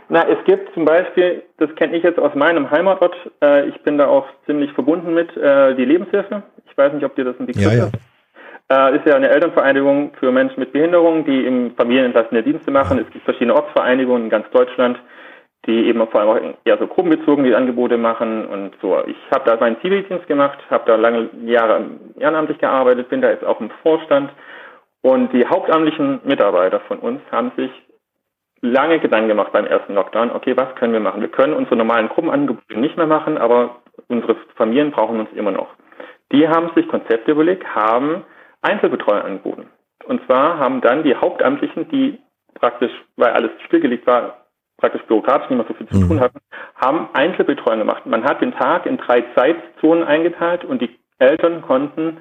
Na, 0.09 0.27
es 0.27 0.43
gibt 0.45 0.73
zum 0.75 0.87
Beispiel, 0.87 1.43
das 1.59 1.73
kenne 1.77 1.95
ich 1.97 2.03
jetzt 2.03 2.19
aus 2.19 2.35
meinem 2.35 2.71
Heimatort, 2.71 3.15
äh, 3.43 3.69
ich 3.69 3.81
bin 3.83 3.99
da 3.99 4.09
auch 4.09 4.27
ziemlich 4.47 4.73
verbunden 4.73 5.13
mit, 5.15 5.37
äh, 5.37 5.75
die 5.77 5.85
Lebenshilfe. 5.85 6.43
Ich 6.69 6.77
weiß 6.77 6.95
nicht, 6.95 7.05
ob 7.05 7.15
dir 7.15 7.27
das 7.27 7.39
ein 7.39 7.47
Begriff 7.47 7.63
Ja, 7.65 7.73
ja. 7.73 7.85
ist. 7.85 7.95
Äh, 8.71 8.97
ist 8.97 9.07
ja 9.07 9.15
eine 9.15 9.29
Elternvereinigung 9.29 10.13
für 10.19 10.33
Menschen 10.33 10.61
mit 10.61 10.73
Behinderung, 10.73 11.25
die 11.25 11.47
im 11.47 11.75
familienentlassene 11.77 12.43
Dienste 12.43 12.71
machen. 12.71 12.99
Es 12.99 13.11
gibt 13.13 13.25
verschiedene 13.25 13.55
Ortsvereinigungen 13.55 14.25
in 14.25 14.31
ganz 14.31 14.49
Deutschland, 14.51 14.99
die 15.69 15.87
eben 15.87 16.05
vor 16.09 16.21
allem 16.21 16.31
auch 16.31 16.55
eher 16.65 16.79
so 16.79 16.87
gruppenbezogen 16.87 17.45
die 17.45 17.55
Angebote 17.55 17.99
machen 17.99 18.47
und 18.47 18.75
so. 18.81 19.01
Ich 19.07 19.17
habe 19.31 19.45
da 19.45 19.57
meinen 19.57 19.81
Zivildienst 19.83 20.27
gemacht, 20.27 20.59
habe 20.71 20.85
da 20.87 20.97
lange 20.97 21.29
Jahre 21.45 21.85
ehrenamtlich 22.19 22.59
gearbeitet, 22.59 23.11
bin 23.11 23.21
da 23.21 23.29
jetzt 23.31 23.45
auch 23.45 23.61
im 23.61 23.71
Vorstand 23.83 24.33
und 25.03 25.33
die 25.35 25.47
hauptamtlichen 25.47 26.21
Mitarbeiter 26.25 26.81
von 26.81 26.99
uns 26.99 27.21
haben 27.31 27.53
sich 27.57 27.71
lange 28.63 28.99
Gedanken 28.99 29.29
gemacht 29.29 29.53
beim 29.53 29.67
ersten 29.67 29.95
Lockdown. 29.95 30.33
Okay, 30.33 30.57
was 30.57 30.75
können 30.77 30.95
wir 30.95 31.01
machen? 31.01 31.21
Wir 31.21 31.29
können 31.29 31.53
unsere 31.53 31.77
normalen 31.77 32.09
Gruppenangebote 32.09 32.81
nicht 32.81 32.97
mehr 32.97 33.07
machen, 33.07 33.37
aber 33.37 33.77
unsere 34.09 34.37
Familien 34.57 34.91
brauchen 34.91 35.21
uns 35.21 35.31
immer 35.35 35.51
noch. 35.53 35.69
Die 36.33 36.49
haben 36.49 36.71
sich 36.75 36.89
Konzepte 36.89 37.33
überlegt, 37.33 37.75
haben 37.75 38.25
Einzelbetreuer 38.63 39.25
angeboten. 39.25 39.69
Und 40.07 40.25
zwar 40.25 40.59
haben 40.59 40.81
dann 40.81 41.05
die 41.05 41.15
Hauptamtlichen, 41.15 41.89
die 41.91 42.19
praktisch, 42.55 42.93
weil 43.17 43.33
alles 43.33 43.51
stillgelegt 43.67 44.07
war, 44.07 44.48
praktisch 44.79 45.03
bürokratisch 45.03 45.51
nicht 45.51 45.59
mehr 45.59 45.67
so 45.69 45.75
viel 45.75 45.89
zu 45.89 45.97
Mhm. 45.97 46.09
tun 46.09 46.21
hatten, 46.21 46.39
haben 46.77 47.09
Einzelbetreuung 47.13 47.81
gemacht. 47.81 48.07
Man 48.07 48.25
hat 48.25 48.41
den 48.41 48.53
Tag 48.53 48.87
in 48.87 48.97
drei 48.97 49.23
Zeitzonen 49.35 50.05
eingeteilt 50.05 50.65
und 50.65 50.81
die 50.81 50.97
Eltern 51.19 51.63
konnten 51.63 52.19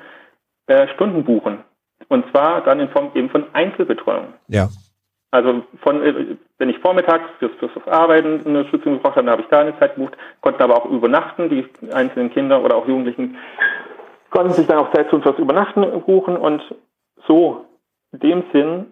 äh, 0.67 0.87
Stunden 0.89 1.23
buchen. 1.23 1.63
Und 2.09 2.29
zwar 2.31 2.61
dann 2.61 2.79
in 2.79 2.89
Form 2.89 3.11
eben 3.15 3.29
von 3.29 3.45
Einzelbetreuung. 3.53 4.33
Ja. 4.47 4.67
Also 5.31 5.63
von, 5.81 6.03
äh, 6.03 6.35
wenn 6.57 6.69
ich 6.69 6.79
vormittags 6.79 7.25
fürs, 7.39 7.51
fürs 7.59 7.87
Arbeiten 7.87 8.41
eine 8.45 8.59
Unterstützung 8.59 8.93
gebraucht 8.93 9.15
habe, 9.15 9.25
dann 9.25 9.31
habe 9.31 9.41
ich 9.43 9.47
da 9.49 9.59
eine 9.59 9.77
Zeit 9.79 9.95
gebucht, 9.95 10.17
konnten 10.41 10.61
aber 10.61 10.75
auch 10.77 10.85
übernachten, 10.85 11.49
die 11.49 11.65
einzelnen 11.93 12.31
Kinder 12.31 12.63
oder 12.63 12.75
auch 12.75 12.87
Jugendlichen 12.87 13.37
konnten 14.29 14.53
sich 14.53 14.67
dann 14.67 14.79
auch 14.79 14.91
Zeit 14.93 15.09
zum 15.09 15.21
fürs 15.21 15.37
Übernachten 15.37 15.81
buchen 16.01 16.37
und 16.37 16.61
so 17.27 17.65
in 18.11 18.19
dem 18.19 18.43
Sinn 18.51 18.85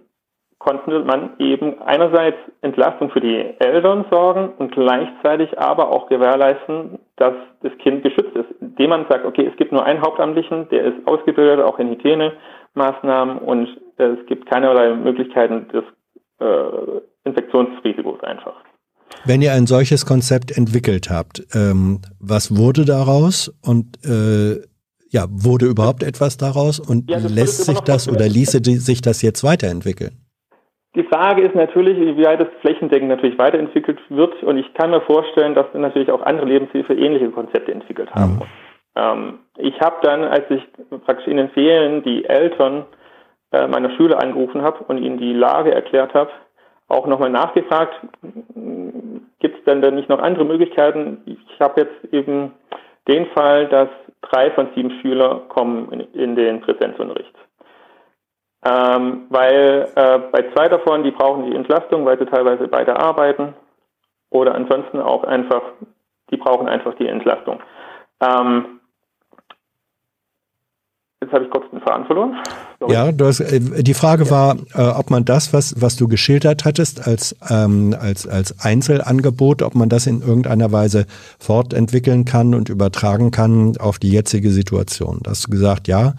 konnte 0.65 0.99
man 0.99 1.31
eben 1.37 1.81
einerseits 1.83 2.37
Entlastung 2.61 3.11
für 3.11 3.21
die 3.21 3.53
Eltern 3.59 4.05
sorgen 4.09 4.49
und 4.57 4.71
gleichzeitig 4.71 5.57
aber 5.59 5.89
auch 5.89 6.09
gewährleisten, 6.09 6.97
dass 7.17 7.33
das 7.61 7.71
Kind 7.77 8.03
geschützt 8.03 8.35
ist, 8.35 8.49
indem 8.59 8.89
man 8.89 9.05
sagt, 9.07 9.25
okay, 9.25 9.47
es 9.49 9.55
gibt 9.57 9.71
nur 9.71 9.85
einen 9.85 10.01
Hauptamtlichen, 10.01 10.67
der 10.69 10.85
ist 10.85 11.07
ausgebildet, 11.07 11.63
auch 11.63 11.77
in 11.77 11.91
Hygienemaßnahmen 11.91 13.37
und 13.37 13.67
äh, 13.97 14.05
es 14.05 14.25
gibt 14.25 14.49
keinerlei 14.49 14.95
Möglichkeiten 14.95 15.67
des 15.69 15.83
äh, 16.39 17.01
Infektionsrisikos 17.25 18.21
einfach. 18.23 18.55
Wenn 19.23 19.41
ihr 19.41 19.53
ein 19.53 19.67
solches 19.67 20.05
Konzept 20.05 20.57
entwickelt 20.57 21.09
habt, 21.11 21.43
ähm, 21.53 22.01
was 22.19 22.57
wurde 22.57 22.85
daraus 22.85 23.53
und 23.63 24.03
äh, 24.03 24.61
ja, 25.09 25.27
wurde 25.29 25.67
überhaupt 25.67 26.01
etwas 26.01 26.37
daraus 26.37 26.79
und 26.79 27.09
Ja, 27.09 27.19
lässt 27.19 27.65
sich 27.65 27.79
das 27.81 28.09
oder 28.09 28.27
ließe 28.27 28.59
sich 28.63 29.01
das 29.01 29.21
jetzt 29.21 29.43
weiterentwickeln? 29.43 30.24
Die 30.95 31.03
Frage 31.03 31.41
ist 31.41 31.55
natürlich, 31.55 31.97
wie 31.97 32.25
weit 32.25 32.39
das 32.39 32.47
flächendeckend 32.61 33.09
natürlich 33.09 33.37
weiterentwickelt 33.37 33.99
wird. 34.09 34.41
Und 34.43 34.57
ich 34.57 34.73
kann 34.73 34.91
mir 34.91 35.01
vorstellen, 35.01 35.53
dass 35.53 35.67
natürlich 35.73 36.11
auch 36.11 36.21
andere 36.21 36.47
Lebenshilfe 36.47 36.93
ähnliche 36.93 37.29
Konzepte 37.31 37.71
entwickelt 37.71 38.13
haben. 38.15 38.35
Mhm. 38.35 38.41
Ähm, 38.95 39.39
ich 39.57 39.79
habe 39.81 39.97
dann, 40.01 40.23
als 40.23 40.49
ich 40.49 40.63
praktisch 41.05 41.27
in 41.27 41.37
den 41.37 41.49
Ferien 41.49 42.01
die 42.03 42.25
Eltern 42.25 42.85
äh, 43.51 43.67
meiner 43.67 43.91
Schüler 43.91 44.21
angerufen 44.21 44.61
habe 44.61 44.85
und 44.85 44.97
ihnen 44.97 45.17
die 45.17 45.33
Lage 45.33 45.73
erklärt 45.73 46.13
habe, 46.13 46.31
auch 46.87 47.07
nochmal 47.07 47.31
nachgefragt, 47.31 47.99
gibt 49.39 49.57
es 49.57 49.63
denn 49.65 49.81
da 49.81 49.91
nicht 49.91 50.07
noch 50.07 50.19
andere 50.19 50.45
Möglichkeiten? 50.45 51.23
Ich 51.25 51.59
habe 51.59 51.81
jetzt 51.81 52.13
eben 52.13 52.53
den 53.07 53.25
Fall, 53.27 53.67
dass 53.67 53.89
drei 54.21 54.51
von 54.51 54.69
sieben 54.75 54.91
Schüler 55.01 55.41
kommen 55.49 55.91
in, 55.91 55.99
in 56.13 56.35
den 56.35 56.61
Präsenzunterricht. 56.61 57.33
Ähm, 58.67 59.27
weil 59.29 59.89
äh, 59.95 60.19
bei 60.31 60.43
zwei 60.53 60.67
davon, 60.67 61.03
die 61.03 61.11
brauchen 61.11 61.45
die 61.45 61.55
Entlastung, 61.55 62.03
weil 62.05 62.17
sie 62.17 62.25
teilweise 62.25 62.67
beide 62.67 62.95
arbeiten. 62.95 63.53
Oder 64.31 64.55
ansonsten 64.55 64.99
auch 64.99 65.23
einfach, 65.23 65.61
die 66.31 66.37
brauchen 66.37 66.67
einfach 66.67 66.95
die 66.95 67.07
Entlastung. 67.07 67.59
Ähm, 68.19 68.79
jetzt 71.21 71.31
habe 71.31 71.45
ich 71.45 71.51
kurz 71.51 71.69
den 71.69 71.79
Faden 71.81 72.05
verloren. 72.07 72.37
Sorry. 72.79 72.91
Ja, 72.91 73.11
du 73.11 73.25
hast, 73.25 73.39
äh, 73.39 73.83
die 73.83 73.93
Frage 73.93 74.31
war, 74.31 74.55
äh, 74.73 74.81
ob 74.81 75.11
man 75.11 75.25
das, 75.25 75.53
was, 75.53 75.79
was 75.79 75.95
du 75.95 76.07
geschildert 76.07 76.65
hattest, 76.65 77.07
als, 77.07 77.35
ähm, 77.49 77.95
als, 77.99 78.27
als 78.27 78.59
Einzelangebot, 78.65 79.61
ob 79.61 79.75
man 79.75 79.89
das 79.89 80.07
in 80.07 80.21
irgendeiner 80.21 80.71
Weise 80.71 81.05
fortentwickeln 81.37 82.25
kann 82.25 82.55
und 82.55 82.69
übertragen 82.69 83.29
kann 83.29 83.77
auf 83.77 83.99
die 83.99 84.11
jetzige 84.11 84.49
Situation. 84.49 85.19
Da 85.21 85.31
hast 85.31 85.45
du 85.45 85.51
gesagt, 85.51 85.87
ja, 85.87 86.13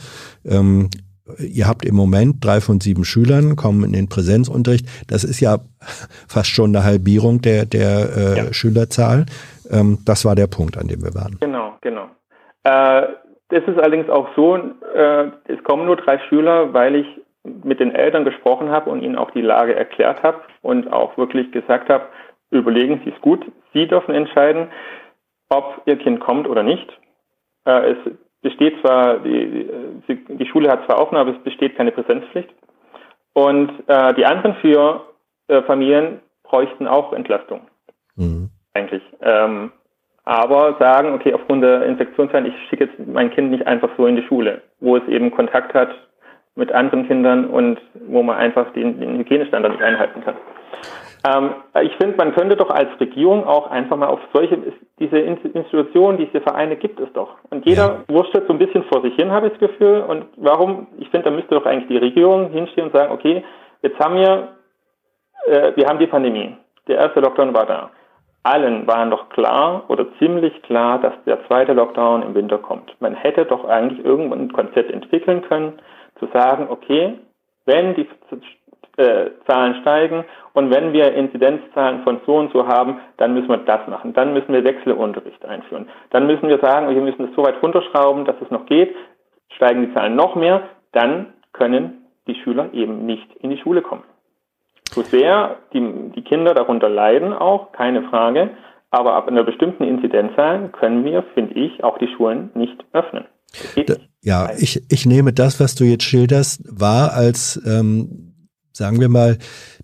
ähm, 0.44 0.90
ihr 1.39 1.66
habt 1.66 1.85
im 1.85 1.95
Moment 1.95 2.45
drei 2.45 2.61
von 2.61 2.81
sieben 2.81 3.05
Schülern, 3.05 3.57
kommen 3.57 3.85
in 3.85 3.93
den 3.93 4.09
Präsenzunterricht. 4.09 4.87
Das 5.09 5.24
ist 5.24 5.41
ja 5.41 5.59
fast 6.29 6.51
schon 6.51 6.74
eine 6.74 6.85
Halbierung 6.85 7.41
der, 7.41 7.66
der 7.66 8.09
äh, 8.16 8.37
Ja. 8.37 8.53
Schülerzahl. 8.53 9.27
Ähm, 9.70 9.99
das 10.05 10.24
war 10.24 10.35
der 10.35 10.47
Punkt, 10.47 10.79
an 10.79 10.89
dem 10.89 11.03
wir 11.03 11.14
waren. 11.14 11.39
Genau, 11.41 11.74
genau. 11.81 12.09
Äh, 12.64 13.07
das 13.49 13.62
ist 13.66 13.79
allerdings 13.79 14.09
auch 14.09 14.29
so, 14.35 14.57
äh, 14.57 15.31
es 15.49 15.62
kommen 15.64 15.87
nur 15.87 15.97
drei 15.97 16.18
Schüler, 16.29 16.72
weil 16.72 16.97
ich 16.97 17.07
mit 17.64 17.79
den 17.79 17.95
Eltern 17.95 18.24
gesprochen 18.24 18.70
habe 18.70 18.91
und 18.91 19.03
ihnen 19.03 19.16
auch 19.16 19.31
die 19.31 19.41
Lage 19.41 19.74
erklärt 19.74 20.22
habe 20.24 20.41
und 20.62 20.93
auch 20.93 21.16
wirklich 21.16 21.53
gesagt 21.53 21.89
habe, 21.89 22.07
überlegen 22.51 23.01
Sie 23.05 23.11
es 23.11 23.20
gut, 23.20 23.45
Sie 23.72 23.87
dürfen 23.87 24.14
entscheiden, 24.14 24.68
ob 25.49 25.83
Ihr 25.87 25.97
Kind 25.97 26.20
kommt 26.20 26.49
oder 26.49 26.64
nicht. 26.64 26.89
Äh, 27.64 27.93
es 27.93 27.99
besteht 28.43 28.80
zwar, 28.80 29.18
die, 29.18 29.68
die, 30.09 30.37
die 30.37 30.47
Schule 30.47 30.70
hat 30.70 30.84
zwar 30.87 31.01
offen, 31.01 31.16
aber 31.16 31.32
es 31.32 31.43
besteht 31.43 31.76
keine 31.76 31.93
Präsenzpflicht. 31.93 32.49
Und 33.32 33.70
äh, 33.87 34.14
die 34.14 34.24
anderen 34.24 34.55
vier 34.57 35.03
äh, 35.49 35.62
Familien 35.62 36.20
bräuchten 36.43 36.87
auch 36.87 37.12
Entlastung 37.12 37.62
Mhm. 38.16 38.51
eigentlich. 38.74 39.03
Ähm, 39.20 39.72
aber 40.24 40.76
sagen, 40.78 41.14
okay, 41.14 41.32
aufgrund 41.34 41.62
der 41.62 41.84
Infektionszeit, 41.84 42.47
ich 42.47 42.55
schicke 42.68 42.84
jetzt 42.84 42.99
mein 43.07 43.30
Kind 43.30 43.51
nicht 43.51 43.66
einfach 43.66 43.91
so 43.97 44.07
in 44.07 44.16
die 44.16 44.24
Schule, 44.24 44.62
wo 44.80 44.97
es 44.97 45.07
eben 45.07 45.30
Kontakt 45.30 45.72
hat 45.74 45.91
mit 46.57 46.72
anderen 46.72 47.07
Kindern 47.07 47.45
und 47.45 47.78
wo 48.09 48.22
man 48.22 48.37
einfach 48.37 48.72
den, 48.72 48.99
den 48.99 49.18
Hygienestandard 49.18 49.74
nicht 49.74 49.84
einhalten 49.84 50.22
kann. 50.24 50.34
Ähm, 51.27 51.55
ich 51.83 51.93
finde, 51.97 52.16
man 52.16 52.35
könnte 52.35 52.57
doch 52.57 52.70
als 52.70 52.89
Regierung 53.01 53.45
auch 53.45 53.70
einfach 53.70 53.97
mal 53.97 54.09
auf 54.09 54.20
solche, 54.33 54.59
diese 54.99 55.18
In- 55.18 55.39
Institutionen, 55.43 56.18
diese 56.18 56.41
Vereine 56.41 56.77
gibt 56.77 57.01
es 57.01 57.12
doch. 57.12 57.37
Und 57.51 57.66
jeder 57.66 58.05
wurschtelt 58.09 58.47
so 58.47 58.53
ein 58.53 58.59
bisschen 58.59 58.85
vor 58.85 59.03
sich 59.03 59.14
hin, 59.14 59.31
habe 59.31 59.47
ich 59.47 59.55
das 59.55 59.70
Gefühl. 59.70 60.03
Und 60.03 60.27
warum, 60.37 60.87
ich 60.99 61.09
finde, 61.09 61.31
da 61.31 61.31
müsste 61.31 61.55
doch 61.55 61.66
eigentlich 61.66 61.89
die 61.89 61.97
Regierung 61.97 62.51
hinstehen 62.51 62.87
und 62.87 62.97
sagen, 62.97 63.12
okay, 63.12 63.45
jetzt 63.83 63.99
haben 63.99 64.16
wir, 64.16 64.49
äh, 65.47 65.72
wir 65.74 65.87
haben 65.87 65.99
die 65.99 66.07
Pandemie. 66.07 66.57
Der 66.87 66.99
erste 66.99 67.20
Lockdown 67.20 67.55
war 67.55 67.66
da 67.66 67.91
allen 68.47 68.87
waren 68.87 69.11
doch 69.11 69.29
klar 69.31 69.85
oder 69.89 70.07
ziemlich 70.18 70.62
klar, 70.62 71.01
dass 71.01 71.12
der 71.27 71.45
zweite 71.47 71.72
Lockdown 71.72 72.22
im 72.22 72.35
Winter 72.35 72.59
kommt. 72.59 72.95
Man 73.01 73.14
hätte 73.14 73.45
doch 73.45 73.64
eigentlich 73.64 74.05
irgendwann 74.05 74.43
ein 74.43 74.53
Konzept 74.53 74.91
entwickeln 74.93 75.43
können, 75.43 75.81
zu 76.20 76.29
sagen, 76.33 76.68
okay, 76.70 77.18
wenn 77.64 77.95
die 77.95 78.09
äh, 78.97 79.30
Zahlen 79.47 79.76
steigen 79.82 80.24
und 80.53 80.70
wenn 80.70 80.92
wir 80.92 81.12
Inzidenzzahlen 81.12 82.03
von 82.03 82.20
so 82.26 82.36
und 82.36 82.53
so 82.53 82.66
haben, 82.66 83.01
dann 83.18 83.34
müssen 83.34 83.49
wir 83.49 83.59
das 83.59 83.86
machen. 83.88 84.14
Dann 84.14 84.32
müssen 84.32 84.53
wir 84.53 84.64
Wechselunterricht 84.64 85.44
einführen. 85.44 85.88
Dann 86.11 86.26
müssen 86.26 86.49
wir 86.49 86.59
sagen, 86.59 86.94
wir 86.94 87.03
müssen 87.03 87.28
es 87.28 87.36
so 87.36 87.42
weit 87.44 87.62
runterschrauben, 87.62 88.24
dass 88.24 88.36
es 88.40 88.51
noch 88.51 88.66
geht. 88.66 88.94
Steigen 89.55 89.86
die 89.86 89.94
Zahlen 89.94 90.16
noch 90.16 90.34
mehr, 90.34 90.62
dann 90.92 91.34
können 91.53 92.07
die 92.26 92.34
Schüler 92.36 92.72
eben 92.72 93.07
nicht 93.07 93.28
in 93.40 93.51
die 93.51 93.59
Schule 93.59 93.82
kommen. 93.82 94.03
So 94.90 95.03
sehr 95.03 95.57
die, 95.72 96.11
die 96.14 96.22
Kinder 96.22 96.55
darunter 96.55 96.88
leiden 96.88 97.32
auch, 97.32 97.72
keine 97.72 98.03
Frage, 98.05 98.51
aber 98.90 99.14
ab 99.14 99.28
einer 99.28 99.44
bestimmten 99.44 99.84
Inzidenzzahl 99.84 100.70
können 100.70 101.05
wir, 101.05 101.22
finde 101.34 101.55
ich, 101.55 101.84
auch 101.84 101.99
die 101.99 102.09
Schulen 102.09 102.51
nicht 102.55 102.84
öffnen. 102.92 103.26
Ja, 104.22 104.51
ich, 104.59 104.82
ich 104.90 105.07
nehme 105.07 105.32
das, 105.32 105.61
was 105.61 105.74
du 105.74 105.84
jetzt 105.84 106.05
schilderst, 106.05 106.62
wahr 106.68 107.12
als, 107.14 107.61
ähm, 107.66 108.26
sagen 108.77 109.01
wir 109.01 109.09
mal, 109.09 109.39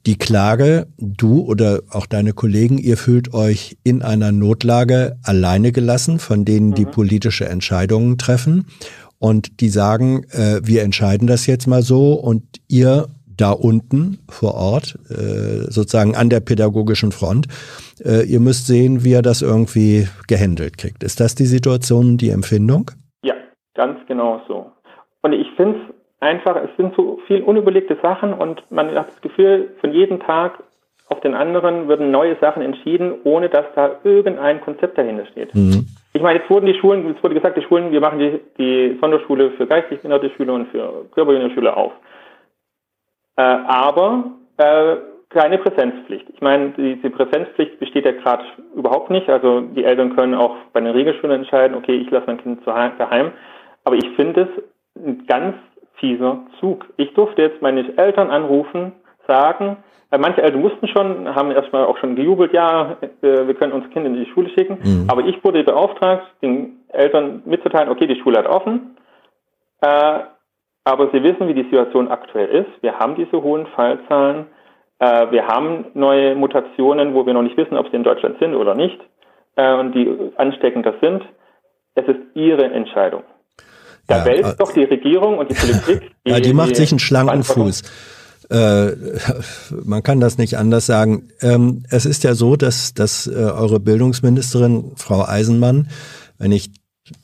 die 0.06 0.18
Klage, 0.18 0.86
du 0.98 1.40
oder 1.40 1.80
auch 1.90 2.06
deine 2.06 2.32
Kollegen, 2.32 2.78
ihr 2.78 2.96
fühlt 2.96 3.32
euch 3.32 3.78
in 3.84 4.02
einer 4.02 4.32
Notlage 4.32 5.16
alleine 5.22 5.72
gelassen, 5.72 6.18
von 6.18 6.44
denen 6.44 6.74
die 6.74 6.84
Mhm. 6.84 6.90
politische 6.90 7.48
Entscheidungen 7.48 8.18
treffen. 8.18 8.66
Und 9.18 9.60
die 9.60 9.68
sagen, 9.68 10.24
äh, 10.32 10.60
wir 10.64 10.82
entscheiden 10.82 11.26
das 11.28 11.46
jetzt 11.46 11.66
mal 11.66 11.82
so 11.82 12.14
und 12.14 12.42
ihr 12.68 13.06
da 13.34 13.50
unten 13.52 14.18
vor 14.28 14.54
Ort, 14.54 14.98
äh, 15.08 15.70
sozusagen 15.70 16.14
an 16.14 16.28
der 16.28 16.40
pädagogischen 16.40 17.12
Front. 17.12 17.46
Äh, 18.04 18.24
ihr 18.26 18.40
müsst 18.40 18.66
sehen, 18.66 19.04
wie 19.04 19.12
er 19.12 19.22
das 19.22 19.40
irgendwie 19.40 20.06
gehandelt 20.28 20.76
kriegt. 20.76 21.02
Ist 21.02 21.18
das 21.20 21.34
die 21.34 21.46
Situation, 21.46 22.18
die 22.18 22.28
Empfindung? 22.30 22.90
Ja, 23.24 23.34
ganz 23.74 23.98
genau 24.06 24.40
so. 24.48 24.66
Und 25.22 25.32
ich 25.32 25.46
finde 25.56 25.78
es 25.78 25.94
einfach, 26.22 26.56
es 26.56 26.70
sind 26.76 26.94
so 26.94 27.20
viel 27.26 27.42
unüberlegte 27.42 27.98
Sachen 28.00 28.32
und 28.32 28.62
man 28.70 28.94
hat 28.94 29.08
das 29.08 29.20
Gefühl, 29.20 29.74
von 29.80 29.92
jedem 29.92 30.20
Tag 30.20 30.62
auf 31.08 31.20
den 31.20 31.34
anderen 31.34 31.88
würden 31.88 32.10
neue 32.10 32.36
Sachen 32.36 32.62
entschieden, 32.62 33.14
ohne 33.24 33.48
dass 33.48 33.66
da 33.74 33.96
irgendein 34.04 34.60
Konzept 34.62 34.96
dahinter 34.96 35.26
steht. 35.26 35.54
Mhm. 35.54 35.86
Ich 36.14 36.22
meine, 36.22 36.38
jetzt 36.38 36.50
wurden 36.50 36.66
die 36.66 36.78
Schulen, 36.78 37.14
es 37.14 37.22
wurde 37.22 37.34
gesagt, 37.34 37.56
die 37.56 37.62
Schulen, 37.62 37.90
wir 37.90 38.00
machen 38.00 38.18
die, 38.18 38.40
die 38.58 38.98
Sonderschule 39.00 39.50
für 39.52 39.66
geistig 39.66 40.00
behinderte 40.00 40.30
Schüler 40.30 40.54
und 40.54 40.68
für 40.68 41.06
körperbehinderte 41.12 41.54
Schüler 41.54 41.76
auf. 41.76 41.92
Äh, 43.36 43.42
aber 43.42 44.24
äh, 44.58 44.96
keine 45.30 45.58
Präsenzpflicht. 45.58 46.28
Ich 46.32 46.40
meine, 46.40 46.70
die, 46.70 46.96
die 46.96 47.08
Präsenzpflicht 47.08 47.78
besteht 47.78 48.04
ja 48.04 48.12
gerade 48.12 48.44
überhaupt 48.74 49.10
nicht. 49.10 49.28
Also 49.28 49.60
die 49.60 49.84
Eltern 49.84 50.14
können 50.14 50.34
auch 50.34 50.56
bei 50.72 50.80
den 50.80 50.92
Regelschulen 50.92 51.40
entscheiden, 51.40 51.76
okay, 51.76 51.94
ich 51.94 52.10
lasse 52.10 52.26
mein 52.26 52.38
Kind 52.38 52.60
zu, 52.60 52.66
daheim. 52.66 53.32
Aber 53.84 53.96
ich 53.96 54.08
finde 54.16 54.42
es 54.42 55.02
ein 55.02 55.26
ganz 55.26 55.56
fieser 56.02 56.40
Zug. 56.58 56.84
Ich 56.96 57.14
durfte 57.14 57.42
jetzt 57.42 57.62
meine 57.62 57.96
Eltern 57.96 58.30
anrufen, 58.30 58.92
sagen, 59.28 59.76
äh, 60.10 60.18
manche 60.18 60.42
Eltern 60.42 60.64
wussten 60.64 60.88
schon, 60.88 61.32
haben 61.32 61.52
erstmal 61.52 61.86
auch 61.86 61.96
schon 61.98 62.16
gejubelt, 62.16 62.52
ja, 62.52 62.96
äh, 63.22 63.46
wir 63.46 63.54
können 63.54 63.72
unser 63.72 63.88
Kind 63.88 64.04
in 64.04 64.14
die 64.14 64.26
Schule 64.26 64.50
schicken. 64.50 64.78
Mhm. 64.82 65.06
Aber 65.08 65.22
ich 65.22 65.42
wurde 65.44 65.62
beauftragt, 65.62 66.26
den 66.42 66.80
Eltern 66.88 67.42
mitzuteilen, 67.46 67.88
okay, 67.88 68.08
die 68.08 68.20
Schule 68.20 68.38
hat 68.38 68.48
offen, 68.48 68.96
äh, 69.80 70.18
aber 70.84 71.10
sie 71.12 71.22
wissen, 71.22 71.46
wie 71.46 71.54
die 71.54 71.62
Situation 71.62 72.08
aktuell 72.08 72.48
ist. 72.48 72.82
Wir 72.82 72.98
haben 72.98 73.14
diese 73.14 73.40
hohen 73.40 73.66
Fallzahlen. 73.68 74.46
Äh, 74.98 75.30
wir 75.30 75.46
haben 75.46 75.86
neue 75.94 76.34
Mutationen, 76.34 77.14
wo 77.14 77.24
wir 77.24 77.34
noch 77.34 77.42
nicht 77.42 77.56
wissen, 77.56 77.76
ob 77.76 77.88
sie 77.88 77.96
in 77.96 78.02
Deutschland 78.02 78.40
sind 78.40 78.54
oder 78.54 78.74
nicht 78.74 78.98
äh, 79.54 79.74
und 79.74 79.92
die 79.92 80.32
ansteckender 80.36 80.94
sind. 81.00 81.22
Es 81.94 82.06
ist 82.08 82.18
ihre 82.34 82.64
Entscheidung. 82.64 83.22
Da 84.12 84.18
ja, 84.18 84.24
wälzt 84.26 84.60
doch 84.60 84.72
die 84.72 84.84
Regierung 84.84 85.38
und 85.38 85.50
die 85.50 85.54
Politik. 85.54 86.10
Die, 86.26 86.30
ja, 86.30 86.40
die 86.40 86.52
macht 86.52 86.72
die 86.72 86.76
sich 86.76 86.92
einen 86.92 86.98
schlanken 86.98 87.42
Fuß. 87.42 87.82
Äh, 88.50 88.90
man 89.84 90.02
kann 90.02 90.20
das 90.20 90.36
nicht 90.38 90.58
anders 90.58 90.86
sagen. 90.86 91.28
Ähm, 91.40 91.84
es 91.90 92.04
ist 92.04 92.24
ja 92.24 92.34
so, 92.34 92.56
dass, 92.56 92.94
dass 92.94 93.26
äh, 93.26 93.30
eure 93.30 93.80
Bildungsministerin, 93.80 94.92
Frau 94.96 95.24
Eisenmann, 95.24 95.88
wenn 96.38 96.52
ich 96.52 96.70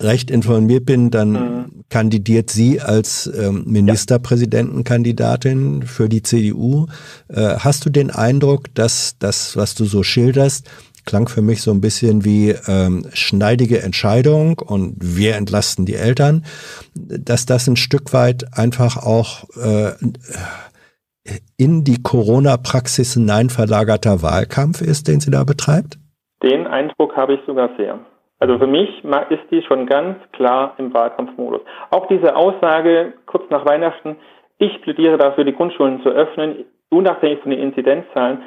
recht 0.01 0.31
informiert 0.31 0.87
bin, 0.87 1.11
dann 1.11 1.33
mhm. 1.33 1.85
kandidiert 1.89 2.51
sie 2.51 2.81
als 2.81 3.31
ähm, 3.39 3.65
Ministerpräsidentenkandidatin 3.67 5.83
für 5.83 6.09
die 6.09 6.23
CDU. 6.23 6.87
Äh, 7.29 7.57
hast 7.59 7.85
du 7.85 7.91
den 7.91 8.11
Eindruck, 8.11 8.75
dass 8.75 9.17
das, 9.19 9.57
was 9.57 9.75
du 9.75 9.85
so 9.85 10.03
schilderst, 10.03 10.71
klang 11.09 11.27
für 11.27 11.41
mich 11.41 11.63
so 11.63 11.71
ein 11.71 11.81
bisschen 11.81 12.25
wie 12.25 12.55
ähm, 12.69 13.05
schneidige 13.15 13.83
Entscheidung 13.83 14.59
und 14.59 14.95
wir 15.01 15.37
entlasten 15.37 15.87
die 15.87 15.95
Eltern, 15.95 16.45
dass 16.95 17.47
das 17.47 17.67
ein 17.67 17.77
Stück 17.77 18.13
weit 18.13 18.45
einfach 18.53 18.99
auch 18.99 19.45
äh, 19.57 19.97
in 21.57 21.85
die 21.85 22.03
Corona-Praxis 22.03 23.15
hinein 23.15 23.49
verlagerter 23.49 24.23
Wahlkampf 24.23 24.83
ist, 24.83 25.09
den 25.09 25.21
sie 25.21 25.31
da 25.31 25.45
betreibt? 25.45 25.97
Den 26.43 26.67
Eindruck 26.67 27.17
habe 27.17 27.35
ich 27.35 27.41
sogar 27.47 27.71
sehr. 27.79 27.99
Also 28.39 28.59
für 28.59 28.67
mich 28.67 28.89
ist 29.31 29.51
die 29.51 29.63
schon 29.63 29.87
ganz 29.87 30.17
klar 30.33 30.75
im 30.79 30.93
Wahlkampfmodus. 30.93 31.63
Auch 31.91 32.07
diese 32.09 32.37
Aussage 32.37 33.15
kurz 33.27 33.51
nach 33.51 33.65
Weihnachten, 33.67 34.17
ich 34.59 34.81
plädiere 34.83 35.17
dafür, 35.17 35.45
die 35.45 35.55
Grundschulen 35.55 36.03
zu 36.03 36.11
öffnen, 36.11 36.67
unabhängig 36.91 37.41
von 37.41 37.51
den 37.51 37.61
Inzidenzzahlen, 37.61 38.43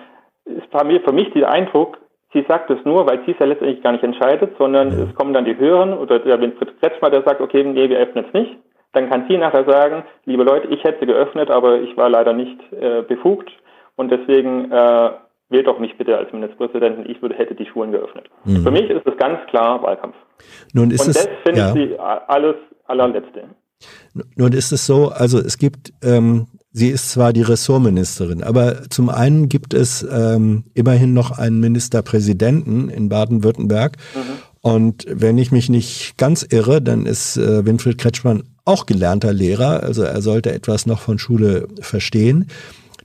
ist 0.46 0.68
für 0.72 1.14
mich 1.14 1.32
der 1.34 1.50
Eindruck, 1.52 1.98
sie 2.34 2.46
sagt 2.48 2.70
es 2.70 2.84
nur, 2.86 3.06
weil 3.08 3.24
sie 3.26 3.32
es 3.32 3.40
ja 3.40 3.46
letztendlich 3.46 3.82
gar 3.84 3.92
nicht 3.92 4.04
entscheidet, 4.04 4.56
sondern 4.58 4.88
es 4.90 5.16
kommen 5.16 5.34
dann 5.34 5.46
die 5.46 5.58
Höheren 5.58 5.94
oder 5.94 6.20
der 6.20 6.40
Winfried 6.40 6.80
Kretschmer, 6.80 7.10
der 7.10 7.24
sagt, 7.24 7.42
okay, 7.42 7.64
nee, 7.64 7.90
wir 7.90 8.00
öffnen 8.00 8.26
es 8.26 8.34
nicht. 8.34 8.58
Dann 8.94 9.10
kann 9.10 9.26
sie 9.30 9.38
nachher 9.38 9.66
sagen, 9.66 10.04
liebe 10.26 10.44
Leute, 10.44 10.68
ich 10.68 10.84
hätte 10.84 11.06
geöffnet, 11.06 11.50
aber 11.50 11.80
ich 11.80 11.96
war 11.96 12.10
leider 12.10 12.34
nicht 12.34 12.60
äh, 12.74 13.04
befugt 13.04 13.50
und 13.96 14.12
deswegen 14.12 14.72
äh, 14.72 15.12
wählt 15.50 15.68
doch 15.68 15.80
mich 15.80 15.98
bitte 15.98 16.18
als 16.18 16.32
Ministerpräsidenten, 16.34 17.10
ich 17.10 17.22
würde, 17.22 17.36
hätte 17.36 17.56
die 17.56 17.66
Schulen 17.66 17.92
geöffnet. 17.92 18.30
Mhm. 18.46 18.64
Für 18.64 18.72
mich 18.72 18.90
ist 18.90 19.06
es 19.06 19.18
ganz 19.18 19.40
klar 19.48 19.82
Wahlkampf. 19.84 20.16
Nun 20.74 20.92
ist 20.92 21.08
und 21.08 21.16
das 21.16 21.30
finde 21.44 21.60
ja. 21.60 21.76
ich 21.76 22.00
alles 22.00 22.56
allerletzte. 22.86 23.44
Nun 24.36 24.52
ist 24.54 24.72
es 24.72 24.86
so, 24.86 25.10
also 25.10 25.38
es 25.40 25.58
gibt, 25.58 25.94
ähm, 26.04 26.48
sie 26.72 26.90
ist 26.90 27.12
zwar 27.12 27.34
die 27.34 27.42
Ressortministerin, 27.42 28.44
aber 28.44 28.90
zum 28.90 29.10
einen 29.10 29.50
gibt 29.50 29.74
es 29.74 30.06
ähm, 30.10 30.66
immerhin 30.74 31.14
noch 31.14 31.32
einen 31.32 31.60
Ministerpräsidenten 31.60 32.90
in 32.90 33.10
Baden-Württemberg. 33.10 33.98
Mhm. 34.16 34.20
Und 34.62 35.06
wenn 35.10 35.38
ich 35.38 35.52
mich 35.52 35.70
nicht 35.70 36.18
ganz 36.18 36.46
irre, 36.48 36.82
dann 36.82 37.06
ist 37.06 37.36
äh, 37.38 37.66
Winfried 37.66 37.98
Kretschmann 37.98 38.44
auch 38.64 38.86
gelernter 38.86 39.34
Lehrer, 39.34 39.82
also 39.82 40.04
er 40.04 40.22
sollte 40.22 40.52
etwas 40.52 40.86
noch 40.86 41.02
von 41.02 41.18
Schule 41.18 41.68
verstehen. 41.82 42.46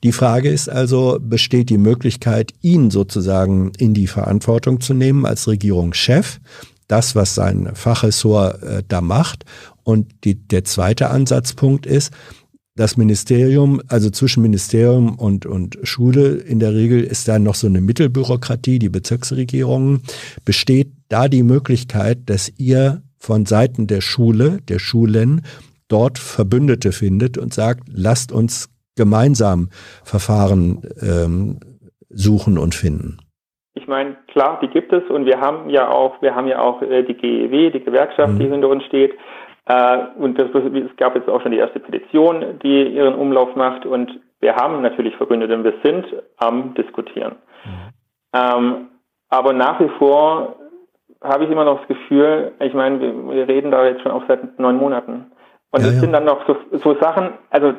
Die 0.03 0.13
Frage 0.13 0.51
ist 0.51 0.69
also, 0.69 1.19
besteht 1.21 1.71
die 1.71 1.79
Möglichkeit, 1.79 2.53
ihn 2.61 2.91
sozusagen 2.91 3.73
in 3.79 3.95
die 3.95 4.07
Verantwortung 4.07 4.81
zu 4.81 4.93
nehmen 4.93 5.25
als 5.25 5.49
Regierungschef, 5.49 6.41
das, 6.87 7.17
was 7.17 7.35
sein 7.35 7.71
Fachressort 7.75 8.63
äh, 8.63 8.83
da 8.87 9.01
macht. 9.01 9.45
Und 9.83 10.13
die, 10.25 10.35
der 10.35 10.65
zweite 10.65 11.11
Ansatzpunkt 11.11 11.87
ist, 11.87 12.13
das 12.77 12.97
Ministerium, 12.97 13.81
also 13.89 14.11
zwischen 14.11 14.43
Ministerium 14.43 15.19
und, 15.19 15.47
und 15.47 15.79
Schule, 15.83 16.35
in 16.35 16.61
der 16.61 16.75
Regel 16.75 17.03
ist 17.03 17.27
da 17.27 17.39
noch 17.39 17.55
so 17.55 17.67
eine 17.67 17.81
Mittelbürokratie, 17.81 18.79
die 18.79 18.91
Bezirksregierungen. 18.91 20.03
Besteht 20.45 20.89
da 21.09 21.29
die 21.29 21.43
Möglichkeit, 21.43 22.19
dass 22.27 22.53
ihr 22.59 23.03
von 23.19 23.47
Seiten 23.47 23.87
der 23.87 24.03
Schule, 24.03 24.59
der 24.69 24.79
Schulen, 24.79 25.43
dort 25.89 26.19
Verbündete 26.19 26.93
findet 26.93 27.39
und 27.39 27.55
sagt, 27.55 27.85
lasst 27.89 28.31
uns 28.31 28.69
gemeinsam 28.97 29.69
Verfahren 30.05 30.83
ähm, 31.01 31.61
suchen 32.11 32.59
und 32.59 32.75
finden? 32.75 33.19
Ich 33.75 33.87
meine, 33.87 34.17
klar, 34.29 34.59
die 34.63 34.69
gibt 34.69 34.93
es 34.93 35.03
und 35.11 35.27
wir 35.27 35.41
haben 35.41 35.71
ja 35.71 35.89
auch, 35.91 36.21
wir 36.23 36.35
haben 36.35 36.49
ja 36.49 36.61
auch 36.61 36.83
äh, 36.83 37.03
die 37.03 37.15
GEW, 37.15 37.71
die 37.71 37.85
Gewerkschaft, 37.85 38.35
mhm. 38.35 38.39
die 38.39 38.49
hinter 38.49 38.69
uns 38.69 38.85
steht. 38.85 39.13
Äh, 39.67 39.99
und 40.19 40.39
das, 40.39 40.49
es 40.55 40.97
gab 40.97 41.17
jetzt 41.17 41.29
auch 41.29 41.43
schon 41.43 41.53
die 41.53 41.59
erste 41.59 41.81
Petition, 41.81 42.59
die 42.63 42.89
ihren 42.89 43.15
Umlauf 43.15 43.55
macht 43.57 43.85
und 43.85 44.21
wir 44.41 44.55
haben 44.55 44.83
natürlich 44.83 45.17
Verbündete 45.17 45.55
und 45.55 45.65
wir 45.65 45.75
sind 45.83 46.07
am 46.37 46.75
Diskutieren. 46.75 47.37
Mhm. 47.65 47.93
Ähm, 48.35 48.89
aber 49.29 49.53
nach 49.53 49.81
wie 49.81 49.89
vor 49.99 50.57
habe 51.23 51.45
ich 51.45 51.51
immer 51.51 51.65
noch 51.65 51.81
das 51.81 51.89
Gefühl, 51.89 52.53
ich 52.61 52.75
meine, 52.75 53.01
wir, 53.01 53.31
wir, 53.35 53.49
reden 53.49 53.71
da 53.71 53.85
jetzt 53.87 54.03
schon 54.03 54.13
auch 54.13 54.23
seit 54.29 54.59
neun 54.59 54.77
Monaten. 54.77 55.33
Und 55.71 55.81
es 55.81 55.87
ja, 55.87 55.93
ja. 55.95 56.01
sind 56.01 56.13
dann 56.13 56.25
noch 56.25 56.47
so, 56.47 56.57
so 56.79 56.95
Sachen, 57.01 57.31
also 57.51 57.75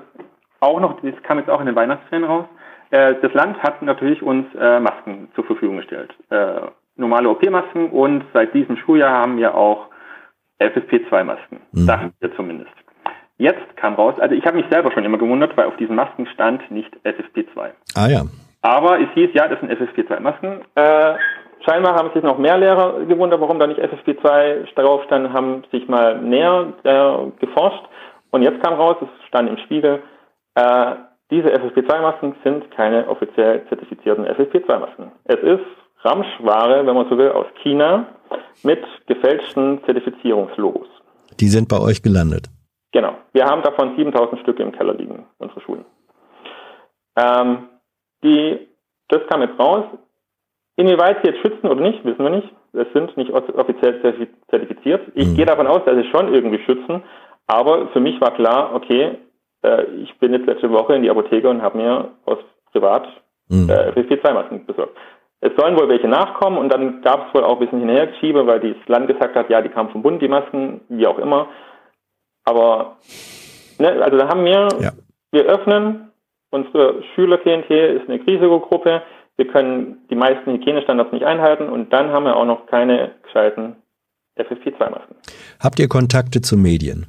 auch 0.60 0.80
noch, 0.80 1.00
das 1.02 1.22
kam 1.24 1.38
jetzt 1.38 1.50
auch 1.50 1.60
in 1.60 1.68
den 1.68 1.76
Weihnachtsferien 1.76 2.28
raus, 2.28 2.46
äh, 2.90 3.16
das 3.22 3.34
Land 3.34 3.62
hat 3.64 3.82
natürlich 3.82 4.22
uns 4.22 4.48
äh, 4.56 4.80
Masken 4.80 5.30
zur 5.36 5.46
Verfügung 5.46 5.78
gestellt. 5.78 6.14
Äh, 6.30 6.62
normale 6.96 7.30
OP-Masken 7.30 7.92
und 7.92 8.24
seit 8.34 8.54
diesem 8.54 8.78
Schuljahr 8.78 9.12
haben 9.12 9.38
wir 9.38 9.56
auch 9.56 9.87
FFP2-Masken, 10.60 11.60
mhm. 11.72 11.86
sagen 11.86 12.14
wir 12.20 12.36
zumindest. 12.36 12.72
Jetzt 13.38 13.78
kam 13.78 13.94
raus, 13.94 14.16
also 14.20 14.34
ich 14.34 14.46
habe 14.46 14.58
mich 14.58 14.66
selber 14.72 14.92
schon 14.92 15.06
immer 15.06 15.20
gewundert, 15.20 15.56
weil 15.56 15.68
auf 15.68 15.78
diesen 15.78 15.96
Masken 15.96 16.26
stand 16.28 16.70
nicht 16.72 16.92
FFP2. 17.04 17.70
Ah 17.96 18.08
ja. 18.08 18.24
Aber 18.62 19.00
es 19.00 19.10
hieß, 19.14 19.30
ja, 19.34 19.48
das 19.48 19.60
sind 19.60 19.72
FFP2-Masken. 19.72 20.62
Äh, 20.74 21.14
scheinbar 21.64 21.96
haben 21.96 22.10
sich 22.14 22.24
noch 22.24 22.40
mehr 22.40 22.58
Lehrer 22.58 23.06
gewundert, 23.06 23.40
warum 23.40 23.60
da 23.60 23.68
nicht 23.68 23.80
FFP2 23.80 24.74
drauf 24.74 25.04
stand, 25.06 25.32
haben 25.32 25.64
sich 25.72 25.88
mal 25.88 26.20
näher 26.20 26.74
äh, 26.84 27.40
geforscht. 27.40 27.86
Und 28.32 28.42
jetzt 28.42 28.62
kam 28.64 28.74
raus, 28.74 28.98
es 29.02 29.28
stand 29.28 29.50
im 29.50 29.58
Spiegel, 29.60 30.02
äh, 30.56 30.96
diese 31.30 31.50
FFP2-Masken 31.50 32.36
sind 32.44 32.72
keine 32.72 33.08
offiziell 33.08 33.66
zertifizierten 33.68 34.26
FFP2-Masken. 34.26 35.12
Es 35.26 35.40
ist 35.40 35.66
Ramschware, 36.08 36.86
wenn 36.86 36.96
man 36.96 37.10
so 37.10 37.18
will, 37.18 37.32
aus 37.32 37.48
China 37.62 38.08
mit 38.64 38.84
gefälschten 39.08 39.84
Zertifizierungslogos. 39.86 40.88
Die 41.40 41.48
sind 41.48 41.68
bei 41.70 41.80
euch 41.80 42.02
gelandet? 42.02 42.48
Genau. 42.92 43.14
Wir 43.34 43.46
haben 43.46 43.62
davon 43.62 43.96
7000 43.96 44.42
Stücke 44.42 44.64
im 44.64 44.72
Keller 44.72 44.94
liegen, 44.94 45.26
unsere 45.38 45.62
Schulen. 45.62 45.86
Ähm, 47.16 47.70
die, 48.24 48.68
das 49.10 49.22
kam 49.30 49.42
jetzt 49.42 49.60
raus. 49.60 49.86
Inwieweit 50.78 51.18
sie 51.22 51.32
jetzt 51.32 51.42
schützen 51.42 51.68
oder 51.68 51.82
nicht, 51.82 52.04
wissen 52.06 52.24
wir 52.24 52.30
nicht. 52.30 52.50
Es 52.74 52.88
sind 52.94 53.16
nicht 53.18 53.32
offiziell 53.32 54.02
zertifiziert. 54.50 55.02
Ich 55.16 55.28
mhm. 55.28 55.36
gehe 55.36 55.46
davon 55.46 55.68
aus, 55.68 55.82
dass 55.86 55.96
sie 55.96 56.10
schon 56.12 56.34
irgendwie 56.34 56.64
schützen. 56.64 57.04
Aber 57.48 57.88
für 57.90 58.00
mich 58.00 58.20
war 58.22 58.36
klar, 58.36 58.76
okay, 58.76 59.18
äh, 59.64 59.84
ich 60.04 60.18
bin 60.20 60.34
jetzt 60.34 60.46
letzte 60.46 60.70
Woche 60.72 60.96
in 60.96 61.02
die 61.02 61.10
Apotheke 61.10 61.50
und 61.50 61.62
habe 61.62 61.78
mir 61.78 62.12
aus 62.26 62.38
privat 62.72 63.08
mhm. 63.50 63.70
äh, 63.70 63.92
FFP2-Masken 63.92 64.66
besorgt. 64.66 64.96
Es 65.40 65.52
sollen 65.56 65.78
wohl 65.78 65.88
welche 65.88 66.08
nachkommen 66.08 66.58
und 66.58 66.70
dann 66.70 67.02
gab 67.02 67.28
es 67.28 67.34
wohl 67.34 67.44
auch 67.44 67.54
ein 67.54 67.60
bisschen 67.60 67.80
hinhergeschiebe, 67.80 68.48
weil 68.48 68.60
das 68.60 68.88
Land 68.88 69.08
gesagt 69.08 69.36
hat, 69.36 69.50
ja, 69.50 69.62
die 69.62 69.70
kamen 69.70 69.90
vom 69.92 70.02
Bund, 70.02 70.22
die 70.22 70.28
Masken, 70.28 70.82
wie 70.90 71.06
auch 71.06 71.20
immer. 71.20 71.48
Aber, 72.44 72.98
ne, 73.78 74.02
also 74.02 74.18
da 74.18 74.30
haben 74.30 74.44
wir, 74.46 74.68
ja. 74.80 74.92
wir 75.32 75.46
öffnen, 75.46 76.12
unsere 76.50 77.04
Schülerklientel 77.14 77.98
ist 77.98 78.10
eine 78.10 78.20
Risikogruppe, 78.26 79.04
wir 79.36 79.48
können 79.48 80.08
die 80.10 80.16
meisten 80.16 80.52
Hygienestandards 80.54 81.12
nicht 81.12 81.26
einhalten 81.26 81.70
und 81.70 81.94
dann 81.94 82.12
haben 82.12 82.26
wir 82.26 82.36
auch 82.36 82.46
noch 82.46 82.66
keine 82.66 83.12
gescheiten 83.22 83.76
FFP2-Masken. 84.38 85.16
Habt 85.60 85.80
ihr 85.80 85.88
Kontakte 85.88 86.42
zu 86.42 86.58
Medien? 86.58 87.06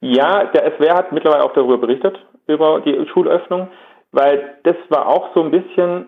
Ja, 0.00 0.44
der 0.44 0.72
SWR 0.72 0.94
hat 0.94 1.12
mittlerweile 1.12 1.44
auch 1.44 1.52
darüber 1.52 1.78
berichtet, 1.78 2.18
über 2.46 2.80
die 2.80 3.06
Schulöffnung, 3.12 3.68
weil 4.10 4.58
das 4.64 4.76
war 4.88 5.06
auch 5.06 5.34
so 5.34 5.42
ein 5.42 5.50
bisschen 5.50 6.06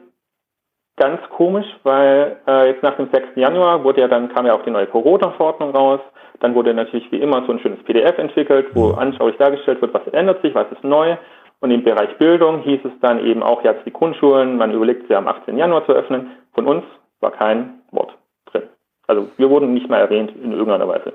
ganz 0.96 1.20
komisch, 1.30 1.66
weil 1.82 2.36
äh, 2.46 2.68
jetzt 2.68 2.82
nach 2.82 2.96
dem 2.96 3.08
6. 3.12 3.28
Januar 3.36 3.82
wurde 3.84 4.02
ja 4.02 4.08
dann 4.08 4.32
kam 4.32 4.46
ja 4.46 4.54
auch 4.54 4.64
die 4.64 4.70
neue 4.70 4.86
Corona-Verordnung 4.86 5.70
raus. 5.70 6.00
Dann 6.40 6.54
wurde 6.54 6.74
natürlich 6.74 7.10
wie 7.10 7.20
immer 7.20 7.44
so 7.46 7.52
ein 7.52 7.60
schönes 7.60 7.82
PDF 7.84 8.18
entwickelt, 8.18 8.68
wo 8.74 8.88
mhm. 8.88 8.98
anschaulich 8.98 9.36
dargestellt 9.36 9.80
wird, 9.80 9.94
was 9.94 10.06
ändert 10.08 10.42
sich, 10.42 10.54
was 10.54 10.70
ist 10.70 10.84
neu. 10.84 11.16
Und 11.60 11.70
im 11.70 11.82
Bereich 11.82 12.16
Bildung 12.18 12.60
hieß 12.62 12.80
es 12.84 12.92
dann 13.00 13.24
eben 13.24 13.42
auch 13.42 13.64
jetzt 13.64 13.86
die 13.86 13.92
Grundschulen, 13.92 14.56
man 14.56 14.72
überlegt 14.72 15.08
sie 15.08 15.14
am 15.14 15.26
18. 15.26 15.56
Januar 15.56 15.86
zu 15.86 15.92
öffnen. 15.92 16.32
Von 16.52 16.66
uns 16.66 16.84
war 17.20 17.30
kein 17.30 17.80
Wort 17.90 18.16
drin. 18.46 18.64
Also 19.06 19.28
wir 19.38 19.48
wurden 19.48 19.72
nicht 19.72 19.88
mal 19.88 20.00
erwähnt 20.00 20.32
in 20.42 20.52
irgendeiner 20.52 20.88
Weise. 20.88 21.14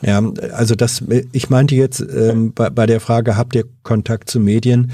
Ja, 0.00 0.20
also 0.56 0.74
das, 0.74 1.06
ich 1.32 1.50
meinte 1.50 1.74
jetzt 1.74 2.00
ähm, 2.00 2.52
bei, 2.54 2.70
bei 2.70 2.86
der 2.86 3.00
Frage, 3.00 3.36
habt 3.36 3.54
ihr 3.54 3.64
Kontakt 3.82 4.28
zu 4.30 4.40
Medien? 4.40 4.92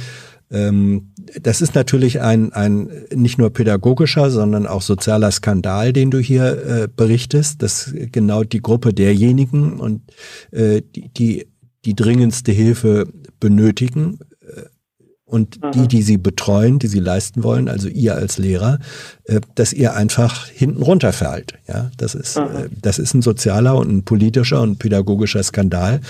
Ähm, 0.53 1.10
das 1.41 1.61
ist 1.61 1.75
natürlich 1.75 2.21
ein, 2.21 2.53
ein 2.53 2.91
nicht 3.15 3.39
nur 3.39 3.51
pädagogischer, 3.51 4.31
sondern 4.31 4.67
auch 4.67 4.83
sozialer 4.83 5.31
Skandal, 5.31 5.93
den 5.93 6.11
du 6.11 6.19
hier 6.19 6.45
äh, 6.67 6.89
berichtest, 6.95 7.63
dass 7.63 7.93
genau 7.95 8.45
die 8.45 8.63
Gruppe 8.63 8.93
derjenigen 8.93 9.79
und 9.81 10.03
äh, 10.51 10.83
die, 10.95 11.09
die 11.09 11.47
die 11.87 11.97
dringendste 11.97 12.53
Hilfe 12.53 13.09
benötigen, 13.41 14.19
und 15.31 15.63
mhm. 15.63 15.71
die, 15.73 15.89
die 15.89 16.03
sie 16.03 16.19
betreuen, 16.19 16.79
die 16.79 16.89
sie 16.89 16.99
leisten 16.99 17.45
wollen, 17.45 17.69
also 17.69 17.89
ihr 17.89 18.17
als 18.17 18.37
Lehrer, 18.37 18.81
äh, 19.25 19.41
dass 19.55 19.73
ihr 19.73 19.95
einfach 19.95 20.49
hinten 20.49 20.83
runterfällt. 20.83 21.55
Ja, 21.69 21.91
das 21.97 22.15
ist, 22.15 22.37
mhm. 22.37 22.45
äh, 22.45 22.69
das 22.83 22.99
ist 22.99 23.15
ein 23.15 23.23
sozialer 23.23 23.77
und 23.77 23.91
ein 23.91 24.05
politischer 24.05 24.61
und 24.61 24.79
pädagogischer 24.79 25.43
Skandal. 25.43 26.01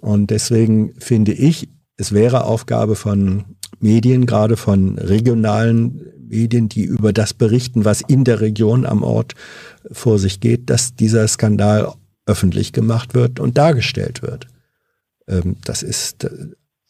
Und 0.00 0.30
deswegen 0.30 0.94
finde 0.98 1.32
ich, 1.32 1.68
es 1.96 2.12
wäre 2.12 2.44
Aufgabe 2.44 2.94
von 2.94 3.56
Medien, 3.82 4.26
gerade 4.26 4.56
von 4.56 4.98
regionalen 4.98 6.12
Medien, 6.28 6.68
die 6.68 6.84
über 6.84 7.12
das 7.12 7.34
berichten, 7.34 7.84
was 7.84 8.00
in 8.00 8.24
der 8.24 8.40
Region 8.40 8.86
am 8.86 9.02
Ort 9.02 9.34
vor 9.90 10.18
sich 10.18 10.40
geht, 10.40 10.70
dass 10.70 10.94
dieser 10.94 11.28
Skandal 11.28 11.92
öffentlich 12.26 12.72
gemacht 12.72 13.14
wird 13.14 13.40
und 13.40 13.58
dargestellt 13.58 14.22
wird. 14.22 14.46
Ähm, 15.28 15.56
das 15.64 15.82
ist 15.82 16.24
äh, 16.24 16.30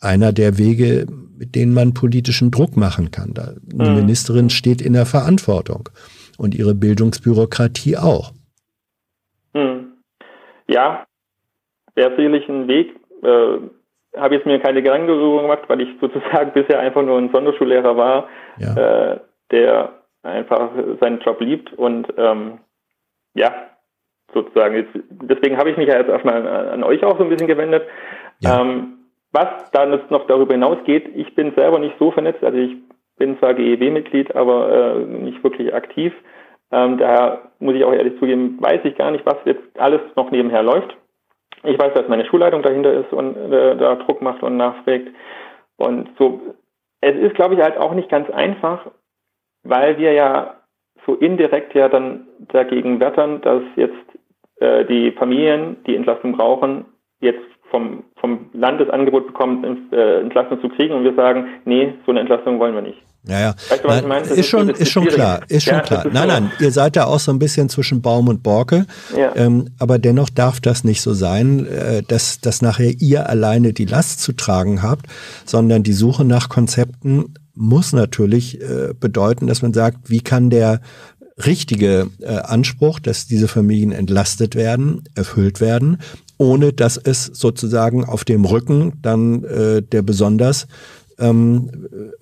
einer 0.00 0.32
der 0.32 0.58
Wege, 0.58 1.06
mit 1.36 1.54
denen 1.54 1.74
man 1.74 1.94
politischen 1.94 2.50
Druck 2.50 2.76
machen 2.76 3.10
kann. 3.10 3.34
Die 3.62 3.76
mhm. 3.76 3.94
Ministerin 3.96 4.50
steht 4.50 4.80
in 4.80 4.92
der 4.92 5.06
Verantwortung 5.06 5.88
und 6.38 6.54
ihre 6.54 6.74
Bildungsbürokratie 6.74 7.96
auch. 7.96 8.32
Mhm. 9.54 9.94
Ja, 10.68 11.04
wäre 11.94 12.10
sicherlich 12.16 12.48
ein 12.48 12.68
Weg. 12.68 12.88
Habe 14.16 14.34
jetzt 14.34 14.46
mir 14.46 14.60
keine 14.60 14.82
Gedanken 14.82 15.08
darüber 15.08 15.42
gemacht, 15.42 15.62
weil 15.68 15.80
ich 15.80 15.88
sozusagen 16.00 16.52
bisher 16.54 16.80
einfach 16.80 17.02
nur 17.02 17.18
ein 17.18 17.30
Sonderschullehrer 17.32 17.96
war, 17.96 18.28
ja. 18.58 19.12
äh, 19.12 19.20
der 19.50 19.92
einfach 20.22 20.70
seinen 21.00 21.20
Job 21.20 21.40
liebt 21.40 21.72
und 21.72 22.06
ähm, 22.16 22.58
ja, 23.34 23.52
sozusagen, 24.32 24.76
jetzt, 24.76 24.90
deswegen 25.10 25.56
habe 25.56 25.70
ich 25.70 25.76
mich 25.76 25.88
ja 25.88 25.98
jetzt 25.98 26.08
erstmal 26.08 26.46
an, 26.46 26.68
an 26.68 26.84
euch 26.84 27.02
auch 27.04 27.16
so 27.18 27.24
ein 27.24 27.30
bisschen 27.30 27.48
gewendet. 27.48 27.84
Ja. 28.40 28.60
Ähm, 28.60 28.98
was 29.32 29.70
dann 29.72 29.92
jetzt 29.92 30.10
noch 30.10 30.26
darüber 30.26 30.52
hinausgeht, 30.52 31.10
ich 31.14 31.34
bin 31.34 31.54
selber 31.54 31.78
nicht 31.78 31.96
so 31.98 32.10
vernetzt, 32.10 32.44
also 32.44 32.58
ich 32.58 32.76
bin 33.16 33.38
zwar 33.38 33.54
GEW-Mitglied, 33.54 34.34
aber 34.36 34.96
äh, 34.96 35.04
nicht 35.04 35.42
wirklich 35.42 35.74
aktiv. 35.74 36.12
Ähm, 36.70 36.98
daher 36.98 37.50
muss 37.58 37.74
ich 37.74 37.84
auch 37.84 37.92
ehrlich 37.92 38.18
zugeben, 38.18 38.58
weiß 38.60 38.80
ich 38.84 38.96
gar 38.96 39.10
nicht, 39.10 39.24
was 39.26 39.36
jetzt 39.44 39.62
alles 39.78 40.00
noch 40.16 40.30
nebenher 40.30 40.62
läuft. 40.62 40.96
Ich 41.64 41.78
weiß, 41.78 41.94
dass 41.94 42.08
meine 42.08 42.26
Schulleitung 42.26 42.62
dahinter 42.62 42.92
ist 42.92 43.12
und 43.12 43.36
äh, 43.36 43.76
da 43.76 43.96
Druck 43.96 44.20
macht 44.20 44.42
und 44.42 44.56
nachfragt. 44.56 45.08
Und 45.76 46.08
so, 46.18 46.40
es 47.00 47.16
ist, 47.16 47.34
glaube 47.34 47.54
ich, 47.54 47.60
halt 47.60 47.76
auch 47.76 47.94
nicht 47.94 48.08
ganz 48.08 48.28
einfach, 48.30 48.86
weil 49.62 49.98
wir 49.98 50.12
ja 50.12 50.56
so 51.06 51.14
indirekt 51.14 51.74
ja 51.74 51.88
dann 51.88 52.26
dagegen 52.52 53.00
wettern, 53.00 53.40
dass 53.42 53.62
jetzt 53.76 53.94
äh, 54.60 54.84
die 54.84 55.12
Familien, 55.12 55.76
die 55.86 55.96
Entlastung 55.96 56.36
brauchen, 56.36 56.84
jetzt 57.20 57.44
vom, 57.70 58.04
vom 58.20 58.50
Land 58.52 58.80
das 58.80 58.90
Angebot 58.90 59.26
bekommen, 59.26 59.88
äh, 59.92 60.20
Entlastung 60.20 60.60
zu 60.60 60.68
kriegen 60.68 60.94
und 60.94 61.04
wir 61.04 61.14
sagen, 61.14 61.60
nee, 61.64 61.94
so 62.04 62.12
eine 62.12 62.20
Entlastung 62.20 62.58
wollen 62.58 62.74
wir 62.74 62.82
nicht. 62.82 63.02
Ja, 63.28 63.40
ja. 63.40 63.54
Weißt 63.68 63.84
du, 63.84 63.88
nein, 63.88 64.08
meine? 64.08 64.26
ist, 64.26 64.32
ist 64.32 64.48
schon, 64.48 64.68
ist 64.68 64.90
schon 64.90 65.06
klar, 65.06 65.42
ist 65.48 65.64
schon 65.64 65.74
ja, 65.74 65.80
klar. 65.80 66.06
Ist 66.06 66.12
nein, 66.12 66.26
nein, 66.26 66.52
ihr 66.58 66.72
seid 66.72 66.96
da 66.96 67.04
auch 67.04 67.20
so 67.20 67.30
ein 67.30 67.38
bisschen 67.38 67.68
zwischen 67.68 68.02
Baum 68.02 68.26
und 68.28 68.42
Borke. 68.42 68.86
Ja. 69.16 69.34
Ähm, 69.36 69.70
aber 69.78 69.98
dennoch 69.98 70.28
darf 70.28 70.60
das 70.60 70.82
nicht 70.82 71.02
so 71.02 71.14
sein, 71.14 71.66
äh, 71.66 72.02
dass, 72.02 72.40
dass 72.40 72.62
nachher 72.62 73.00
ihr 73.00 73.28
alleine 73.28 73.72
die 73.72 73.84
Last 73.84 74.20
zu 74.20 74.32
tragen 74.32 74.82
habt, 74.82 75.06
sondern 75.44 75.84
die 75.84 75.92
Suche 75.92 76.24
nach 76.24 76.48
Konzepten 76.48 77.34
muss 77.54 77.92
natürlich 77.92 78.60
äh, 78.60 78.92
bedeuten, 78.98 79.46
dass 79.46 79.62
man 79.62 79.72
sagt, 79.72 80.10
wie 80.10 80.20
kann 80.20 80.50
der 80.50 80.80
richtige 81.46 82.08
äh, 82.20 82.26
Anspruch, 82.26 82.98
dass 82.98 83.26
diese 83.26 83.46
Familien 83.46 83.92
entlastet 83.92 84.54
werden, 84.54 85.04
erfüllt 85.14 85.60
werden 85.60 85.98
ohne 86.42 86.72
dass 86.72 86.96
es 86.96 87.26
sozusagen 87.26 88.04
auf 88.04 88.24
dem 88.24 88.44
Rücken 88.44 88.94
dann 89.00 89.44
äh, 89.44 89.80
der 89.80 90.02
besonders 90.02 90.66
ähm, 91.18 91.70
äh, 91.92 92.21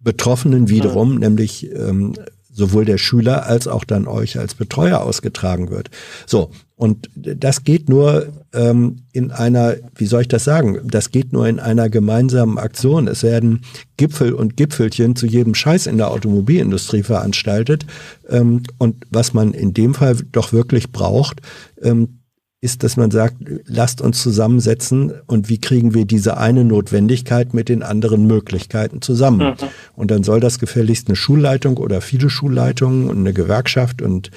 Betroffenen 0.00 0.68
wiederum, 0.68 1.14
ja. 1.14 1.18
nämlich 1.20 1.70
ähm, 1.72 2.14
sowohl 2.56 2.86
der 2.86 2.98
Schüler 2.98 3.46
als 3.46 3.68
auch 3.68 3.84
dann 3.84 4.06
euch 4.06 4.38
als 4.38 4.54
Betreuer 4.54 5.02
ausgetragen 5.02 5.70
wird. 5.70 5.90
So, 6.24 6.50
und 6.74 7.10
das 7.14 7.64
geht 7.64 7.88
nur 7.88 8.28
ähm, 8.54 9.02
in 9.12 9.30
einer, 9.30 9.76
wie 9.94 10.06
soll 10.06 10.22
ich 10.22 10.28
das 10.28 10.44
sagen, 10.44 10.78
das 10.84 11.10
geht 11.10 11.32
nur 11.32 11.46
in 11.46 11.60
einer 11.60 11.90
gemeinsamen 11.90 12.58
Aktion. 12.58 13.08
Es 13.08 13.22
werden 13.22 13.60
Gipfel 13.98 14.32
und 14.32 14.56
Gipfelchen 14.56 15.16
zu 15.16 15.26
jedem 15.26 15.54
Scheiß 15.54 15.86
in 15.86 15.98
der 15.98 16.10
Automobilindustrie 16.10 17.02
veranstaltet. 17.02 17.84
Ähm, 18.28 18.62
und 18.78 19.04
was 19.10 19.34
man 19.34 19.52
in 19.52 19.74
dem 19.74 19.94
Fall 19.94 20.16
doch 20.32 20.54
wirklich 20.54 20.92
braucht, 20.92 21.42
ähm, 21.82 22.20
ist, 22.66 22.82
dass 22.82 22.96
man 22.96 23.12
sagt, 23.12 23.36
lasst 23.66 24.00
uns 24.00 24.20
zusammensetzen 24.20 25.12
und 25.26 25.48
wie 25.48 25.60
kriegen 25.60 25.94
wir 25.94 26.04
diese 26.04 26.36
eine 26.36 26.64
Notwendigkeit 26.64 27.54
mit 27.54 27.68
den 27.68 27.84
anderen 27.84 28.26
Möglichkeiten 28.26 29.00
zusammen. 29.00 29.50
Mhm. 29.50 29.68
Und 29.94 30.10
dann 30.10 30.24
soll 30.24 30.40
das 30.40 30.58
gefälligst 30.58 31.06
eine 31.06 31.14
Schulleitung 31.14 31.76
oder 31.76 32.00
viele 32.00 32.28
Schulleitungen 32.28 33.08
und 33.08 33.18
eine 33.18 33.32
Gewerkschaft 33.32 34.02
und 34.02 34.32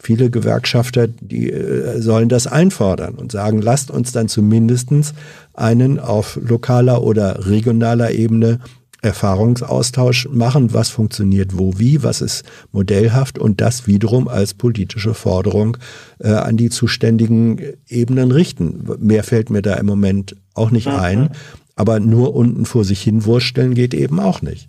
viele 0.00 0.30
Gewerkschafter, 0.30 1.08
die 1.08 1.50
äh, 1.50 2.00
sollen 2.00 2.28
das 2.28 2.46
einfordern 2.46 3.14
und 3.16 3.32
sagen, 3.32 3.60
lasst 3.60 3.90
uns 3.90 4.12
dann 4.12 4.28
zumindestens 4.28 5.12
einen 5.52 5.98
auf 5.98 6.38
lokaler 6.40 7.02
oder 7.02 7.48
regionaler 7.48 8.12
Ebene 8.12 8.60
Erfahrungsaustausch 9.02 10.28
machen, 10.30 10.72
was 10.72 10.88
funktioniert 10.90 11.58
wo 11.58 11.78
wie, 11.78 12.02
was 12.02 12.20
ist 12.20 12.44
modellhaft 12.70 13.38
und 13.38 13.60
das 13.60 13.86
wiederum 13.86 14.28
als 14.28 14.54
politische 14.54 15.12
Forderung 15.12 15.76
äh, 16.20 16.28
an 16.28 16.56
die 16.56 16.70
zuständigen 16.70 17.60
Ebenen 17.88 18.30
richten. 18.30 18.88
Mehr 19.00 19.24
fällt 19.24 19.50
mir 19.50 19.60
da 19.60 19.74
im 19.74 19.86
Moment 19.86 20.36
auch 20.54 20.70
nicht 20.70 20.86
mhm. 20.86 20.94
ein, 20.94 21.30
aber 21.74 21.98
nur 21.98 22.34
unten 22.34 22.64
vor 22.64 22.84
sich 22.84 23.02
hin 23.02 23.24
wursteln 23.24 23.74
geht 23.74 23.92
eben 23.92 24.20
auch 24.20 24.40
nicht. 24.40 24.68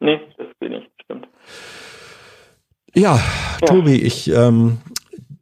Nee, 0.00 0.20
das 0.38 0.46
will 0.60 0.72
ich, 0.72 1.04
stimmt. 1.04 1.28
Ja, 2.94 3.20
ja. 3.60 3.66
Tobi, 3.66 3.96
ich 3.96 4.32
ähm, 4.32 4.78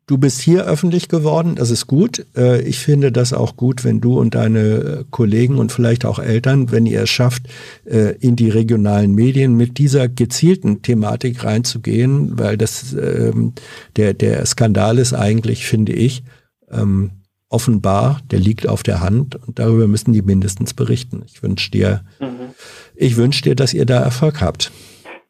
Du 0.07 0.19
bist 0.19 0.43
hier 0.43 0.67
öffentlich 0.67 1.09
geworden, 1.09 1.55
das 1.55 1.71
ist 1.71 1.87
gut. 1.87 2.27
Äh, 2.37 2.61
ich 2.63 2.79
finde 2.79 3.11
das 3.11 3.33
auch 3.33 3.57
gut, 3.57 3.85
wenn 3.85 4.03
du 4.03 4.19
und 4.19 4.35
deine 4.35 5.07
Kollegen 5.11 5.57
und 5.57 5.73
vielleicht 5.73 6.05
auch 6.05 6.19
Eltern, 6.19 6.71
wenn 6.71 6.85
ihr 6.85 7.03
es 7.03 7.11
schafft, 7.11 7.45
äh, 7.87 8.15
in 8.21 8.37
die 8.37 8.51
regionalen 8.51 9.15
Medien 9.15 9.57
mit 9.57 9.79
dieser 9.79 10.09
gezielten 10.09 10.83
Thematik 10.83 11.43
reinzugehen, 11.43 12.39
weil 12.39 12.59
das 12.59 12.93
ähm, 12.93 13.55
der, 13.97 14.13
der 14.13 14.45
Skandal 14.45 14.99
ist 14.99 15.15
eigentlich, 15.15 15.67
finde 15.67 15.95
ich, 15.95 16.23
ähm, 16.71 17.13
offenbar, 17.49 18.21
der 18.31 18.41
liegt 18.41 18.69
auf 18.69 18.83
der 18.83 19.01
Hand 19.01 19.37
und 19.37 19.59
darüber 19.59 19.89
müssen 19.89 20.13
die 20.13 20.23
mindestens 20.23 20.75
berichten. 20.75 21.23
Ich 21.27 21.43
wünsche 21.43 21.71
dir, 21.71 22.05
mhm. 22.21 22.53
ich 22.95 23.17
wünsche 23.17 23.43
dir, 23.43 23.55
dass 23.55 23.73
ihr 23.73 23.87
da 23.87 24.03
Erfolg 24.03 24.43
habt. 24.43 24.71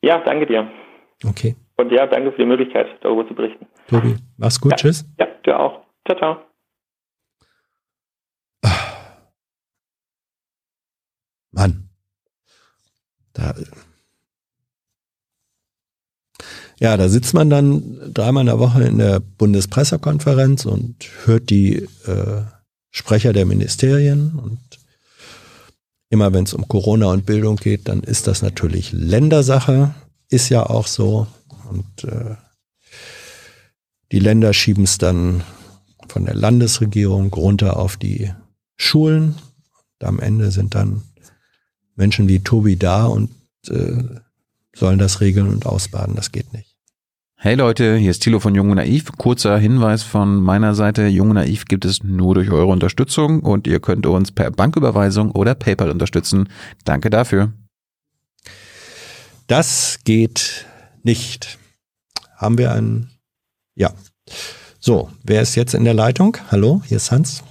Ja, 0.03 0.21
danke 0.25 0.47
dir. 0.47 0.69
Okay. 1.25 1.55
Und 1.77 1.91
ja, 1.91 2.07
danke 2.07 2.31
für 2.33 2.39
die 2.39 2.47
Möglichkeit, 2.47 2.87
darüber 3.03 3.27
zu 3.27 3.35
berichten. 3.35 3.67
Tobi, 3.89 4.17
mach's 4.37 4.61
gut, 4.61 4.73
ja, 4.73 4.77
tschüss. 4.77 5.05
Ja, 5.19 5.27
dir 5.45 5.59
auch. 5.59 5.81
Ciao, 6.07 6.19
ciao. 6.19 6.37
Mann. 11.53 11.89
Da. 13.33 13.55
Ja, 16.79 16.97
da 16.97 17.09
sitzt 17.09 17.35
man 17.35 17.51
dann 17.51 18.13
dreimal 18.13 18.43
in 18.43 18.47
der 18.47 18.59
Woche 18.59 18.83
in 18.83 18.99
der 18.99 19.21
Bundespressekonferenz 19.21 20.67
und 20.67 21.09
hört 21.25 21.51
die 21.51 21.89
äh, 22.07 22.43
Sprecher 22.91 23.33
der 23.33 23.47
Ministerien 23.47 24.39
und 24.43 24.59
immer 26.11 26.33
wenn 26.33 26.45
es 26.45 26.55
um 26.55 26.69
Corona 26.69 27.07
und 27.07 27.27
Bildung 27.27 27.57
geht, 27.57 27.89
dann 27.89 28.03
ist 28.03 28.27
das 28.27 28.43
natürlich 28.43 28.93
Ländersache, 28.93 29.95
ist 30.29 30.49
ja 30.49 30.65
auch 30.65 30.87
so. 30.87 31.27
Und 31.75 32.05
äh, 32.05 32.37
die 34.13 34.21
Länder 34.21 34.53
schieben 34.53 34.85
es 34.85 34.99
dann 34.99 35.43
von 36.09 36.25
der 36.25 36.35
Landesregierung 36.35 37.33
runter 37.33 37.77
auf 37.77 37.97
die 37.97 38.33
Schulen. 38.77 39.35
Am 40.01 40.21
Ende 40.21 40.51
sind 40.51 40.75
dann 40.75 41.03
Menschen 41.97 42.29
wie 42.29 42.41
Tobi 42.41 42.77
da 42.77 43.07
und 43.07 43.31
äh, 43.69 44.05
sollen 44.75 44.99
das 44.99 45.21
regeln 45.21 45.49
und 45.49 45.67
ausbaden. 45.67 46.15
Das 46.15 46.31
geht 46.31 46.53
nicht. 46.53 46.77
Hey 47.37 47.57
Leute, 47.57 47.97
hier 47.97 48.11
ist 48.11 48.23
Thilo 48.23 48.41
von 48.41 48.55
Jung 48.55 48.71
und 48.71 48.77
Naiv. 48.77 49.13
Kurzer 49.19 49.59
Hinweis 49.59 50.03
von 50.03 50.43
meiner 50.43 50.75
Seite. 50.75 51.07
Jung 51.07 51.31
und 51.31 51.35
Naiv 51.35 51.65
gibt 51.67 51.85
es 51.85 52.03
nur 52.03 52.35
durch 52.35 52.51
eure 52.51 52.67
Unterstützung 52.67 53.41
und 53.41 53.67
ihr 53.67 53.81
könnt 53.81 54.07
uns 54.07 54.31
per 54.31 54.51
Banküberweisung 54.51 55.31
oder 55.31 55.55
PayPal 55.55 55.91
unterstützen. 55.91 56.49
Danke 56.85 57.11
dafür. 57.11 57.53
Das 59.47 59.99
geht 60.05 60.67
nicht. 61.03 61.59
Haben 62.37 62.59
wir 62.59 62.73
einen? 62.73 63.11
Ja. 63.75 63.91
So, 64.81 65.09
wer 65.25 65.41
ist 65.43 65.57
jetzt 65.57 65.75
in 65.75 65.85
der 65.85 65.95
Leitung? 65.95 66.37
Hallo, 66.51 66.83
hier 66.85 66.97
ist 66.97 67.11
Hans. 67.11 67.43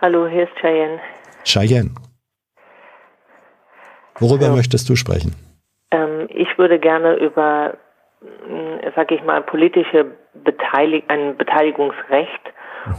Hallo, 0.00 0.26
hier 0.26 0.44
ist 0.44 0.54
Cheyenne. 0.60 1.00
Cheyenne. 1.44 1.90
Worüber 4.18 4.46
Hallo. 4.46 4.56
möchtest 4.56 4.88
du 4.88 4.96
sprechen? 4.96 5.34
Ähm, 5.90 6.28
ich 6.28 6.58
würde 6.58 6.78
gerne 6.78 7.14
über, 7.16 7.76
mh, 8.20 8.92
sag 8.96 9.12
ich 9.12 9.22
mal, 9.22 9.42
politische 9.42 10.06
Beteilig 10.44 11.04
ein 11.08 11.36
Beteiligungsrecht 11.36 12.40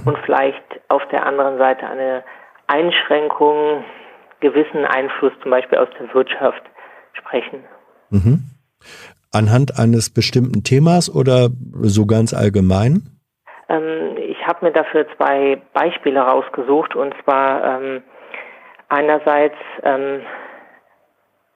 und 0.05 0.17
vielleicht 0.19 0.63
auf 0.87 1.01
der 1.11 1.25
anderen 1.25 1.57
Seite 1.57 1.87
eine 1.87 2.23
Einschränkung, 2.67 3.83
gewissen 4.39 4.85
Einfluss 4.85 5.33
zum 5.41 5.51
Beispiel 5.51 5.77
aus 5.79 5.89
der 5.99 6.13
Wirtschaft 6.13 6.61
sprechen. 7.13 7.63
Mhm. 8.09 8.43
Anhand 9.33 9.79
eines 9.79 10.13
bestimmten 10.13 10.63
Themas 10.63 11.13
oder 11.13 11.49
so 11.81 12.05
ganz 12.05 12.33
allgemein? 12.33 13.09
Ähm, 13.69 14.17
ich 14.17 14.45
habe 14.45 14.65
mir 14.65 14.71
dafür 14.71 15.05
zwei 15.17 15.61
Beispiele 15.73 16.19
rausgesucht 16.21 16.95
und 16.95 17.13
zwar 17.23 17.81
ähm, 17.81 18.03
einerseits 18.89 19.57
ähm, 19.83 20.21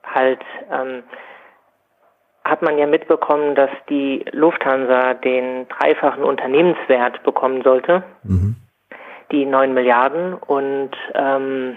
halt 0.04 0.40
ähm, 0.70 1.02
hat 2.44 2.62
man 2.62 2.78
ja 2.78 2.86
mitbekommen, 2.86 3.54
dass 3.54 3.70
die 3.90 4.24
Lufthansa 4.32 5.14
den 5.14 5.68
dreifachen 5.68 6.24
Unternehmenswert 6.24 7.22
bekommen 7.22 7.62
sollte, 7.62 8.02
Mhm. 8.22 8.56
die 9.30 9.44
9 9.44 9.74
Milliarden. 9.74 10.34
Und 10.34 10.90
ähm, 11.14 11.76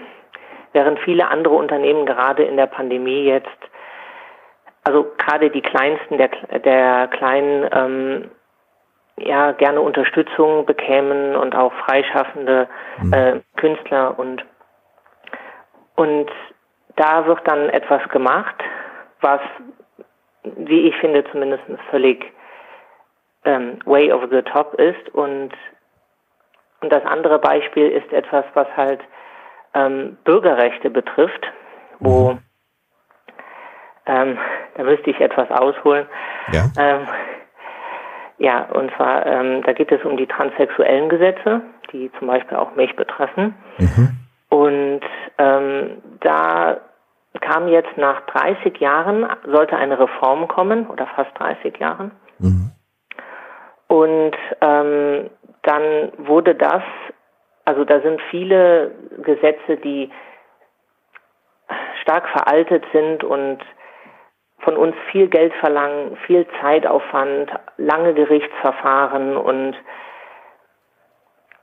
während 0.72 0.98
viele 1.00 1.28
andere 1.28 1.54
Unternehmen 1.54 2.06
gerade 2.06 2.42
in 2.44 2.56
der 2.56 2.66
Pandemie 2.66 3.24
jetzt, 3.24 3.48
also 4.84 5.06
gerade 5.16 5.50
die 5.50 5.62
kleinsten 5.62 6.18
der, 6.18 6.30
der 6.58 7.08
kleinen, 7.08 7.68
ähm, 7.72 8.30
ja, 9.16 9.52
gerne 9.52 9.80
Unterstützung 9.80 10.66
bekämen 10.66 11.36
und 11.36 11.54
auch 11.54 11.72
freischaffende 11.84 12.68
äh, 13.12 13.40
Künstler 13.56 14.18
und 14.18 14.44
und 15.94 16.30
da 16.96 17.26
wird 17.26 17.40
dann 17.46 17.68
etwas 17.68 18.06
gemacht, 18.08 18.56
was, 19.20 19.40
wie 20.42 20.88
ich 20.88 20.96
finde, 20.96 21.24
zumindest 21.30 21.62
völlig 21.90 22.32
ähm, 23.44 23.78
way 23.84 24.12
over 24.12 24.28
the 24.28 24.42
top 24.42 24.74
ist. 24.74 25.08
Und, 25.14 25.52
und 26.80 26.92
das 26.92 27.04
andere 27.04 27.38
Beispiel 27.38 27.88
ist 27.88 28.12
etwas, 28.12 28.44
was 28.54 28.66
halt 28.76 29.00
ähm, 29.74 30.18
Bürgerrechte 30.24 30.90
betrifft, 30.90 31.46
wo, 32.00 32.38
ähm, 34.06 34.38
da 34.76 34.82
müsste 34.82 35.10
ich 35.10 35.20
etwas 35.20 35.50
ausholen. 35.50 36.06
Ja. 36.52 36.64
Ähm, 36.78 37.06
ja, 38.38 38.64
und 38.72 38.90
zwar, 38.96 39.24
ähm, 39.26 39.62
da 39.62 39.72
geht 39.72 39.92
es 39.92 40.04
um 40.04 40.16
die 40.16 40.26
transsexuellen 40.26 41.08
Gesetze, 41.08 41.60
die 41.92 42.10
zum 42.18 42.28
Beispiel 42.28 42.56
auch 42.56 42.74
mich 42.74 42.94
betreffen. 42.96 43.54
Mhm. 43.78 44.18
Und 44.48 45.00
ähm, 45.38 46.02
da 46.20 46.80
kam 47.40 47.68
jetzt 47.68 47.96
nach 47.96 48.20
30 48.26 48.78
Jahren, 48.78 49.26
sollte 49.46 49.76
eine 49.76 49.98
Reform 49.98 50.48
kommen, 50.48 50.86
oder 50.88 51.06
fast 51.14 51.30
30 51.38 51.78
Jahren. 51.78 52.10
Mhm. 52.38 52.72
Und 53.86 54.36
ähm, 54.60 55.30
dann 55.62 56.12
wurde 56.18 56.54
das, 56.54 56.82
also 57.64 57.84
da 57.84 58.00
sind 58.00 58.20
viele 58.30 58.92
Gesetze, 59.22 59.76
die 59.76 60.10
stark 62.02 62.28
veraltet 62.28 62.84
sind 62.92 63.22
und 63.22 63.58
von 64.62 64.76
uns 64.76 64.94
viel 65.10 65.28
Geld 65.28 65.52
verlangen, 65.54 66.16
viel 66.26 66.46
Zeitaufwand, 66.60 67.50
lange 67.76 68.14
Gerichtsverfahren 68.14 69.36
und 69.36 69.74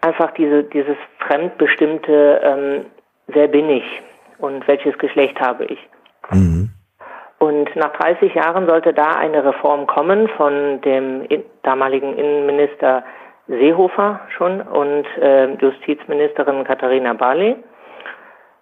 einfach 0.01 0.31
diese, 0.31 0.63
dieses 0.63 0.97
fremdbestimmte, 1.19 2.41
ähm, 2.43 2.85
wer 3.27 3.47
bin 3.47 3.69
ich 3.69 4.01
und 4.37 4.67
welches 4.67 4.97
Geschlecht 4.97 5.39
habe 5.39 5.65
ich. 5.65 5.79
Mhm. 6.31 6.69
Und 7.39 7.73
nach 7.75 7.93
30 7.93 8.33
Jahren 8.33 8.67
sollte 8.67 8.93
da 8.93 9.15
eine 9.15 9.45
Reform 9.45 9.87
kommen 9.87 10.27
von 10.29 10.81
dem 10.81 11.25
damaligen 11.63 12.17
Innenminister 12.17 13.03
Seehofer 13.47 14.19
schon 14.37 14.61
und 14.61 15.05
äh, 15.17 15.53
Justizministerin 15.55 16.65
Katharina 16.65 17.13
Barley. 17.13 17.55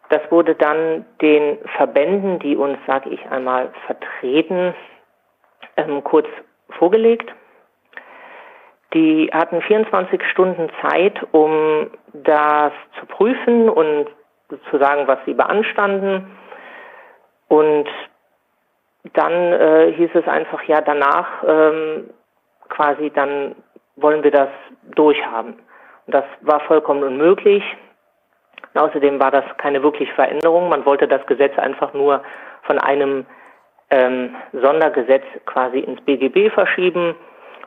Das 0.10 0.22
wurde 0.30 0.56
dann 0.56 1.06
den 1.22 1.58
Verbänden, 1.76 2.40
die 2.40 2.56
uns, 2.56 2.78
sag 2.88 3.06
ich 3.08 3.26
einmal, 3.30 3.72
vertreten, 3.86 4.74
ähm, 5.76 6.04
kurz 6.04 6.28
vorgelegt. 6.70 7.34
Die 8.94 9.30
hatten 9.34 9.62
24 9.62 10.22
Stunden 10.32 10.70
Zeit, 10.82 11.20
um 11.32 11.92
das 12.14 12.72
zu 13.00 13.06
prüfen 13.06 13.70
und 13.70 14.08
zu 14.70 14.78
sagen, 14.78 15.08
was 15.08 15.20
sie 15.26 15.34
beanstanden. 15.34 16.38
Und 17.50 17.88
dann 19.14 19.34
äh, 19.34 19.94
hieß 19.94 20.12
es 20.14 20.28
einfach, 20.28 20.64
ja, 20.64 20.82
danach 20.82 21.44
ähm, 21.46 22.10
quasi, 22.70 23.10
dann 23.14 23.56
wollen 23.98 24.24
wir 24.24 24.32
das 24.32 24.50
durchhaben. 24.96 25.54
Und 26.06 26.14
das 26.14 26.26
war 26.42 26.62
vollkommen 26.62 27.04
unmöglich. 27.04 27.64
Und 28.74 28.82
außerdem 28.82 29.20
war 29.20 29.32
das 29.32 29.46
keine 29.58 29.84
wirkliche 29.84 30.14
Veränderung. 30.14 30.70
Man 30.70 30.86
wollte 30.86 31.08
das 31.08 31.26
Gesetz 31.26 31.58
einfach 31.58 31.94
nur 31.94 32.24
von 32.64 32.80
einem 32.80 33.26
ähm, 33.90 34.36
Sondergesetz 34.54 35.24
quasi 35.46 35.80
ins 35.80 36.02
BGB 36.02 36.54
verschieben 36.54 37.16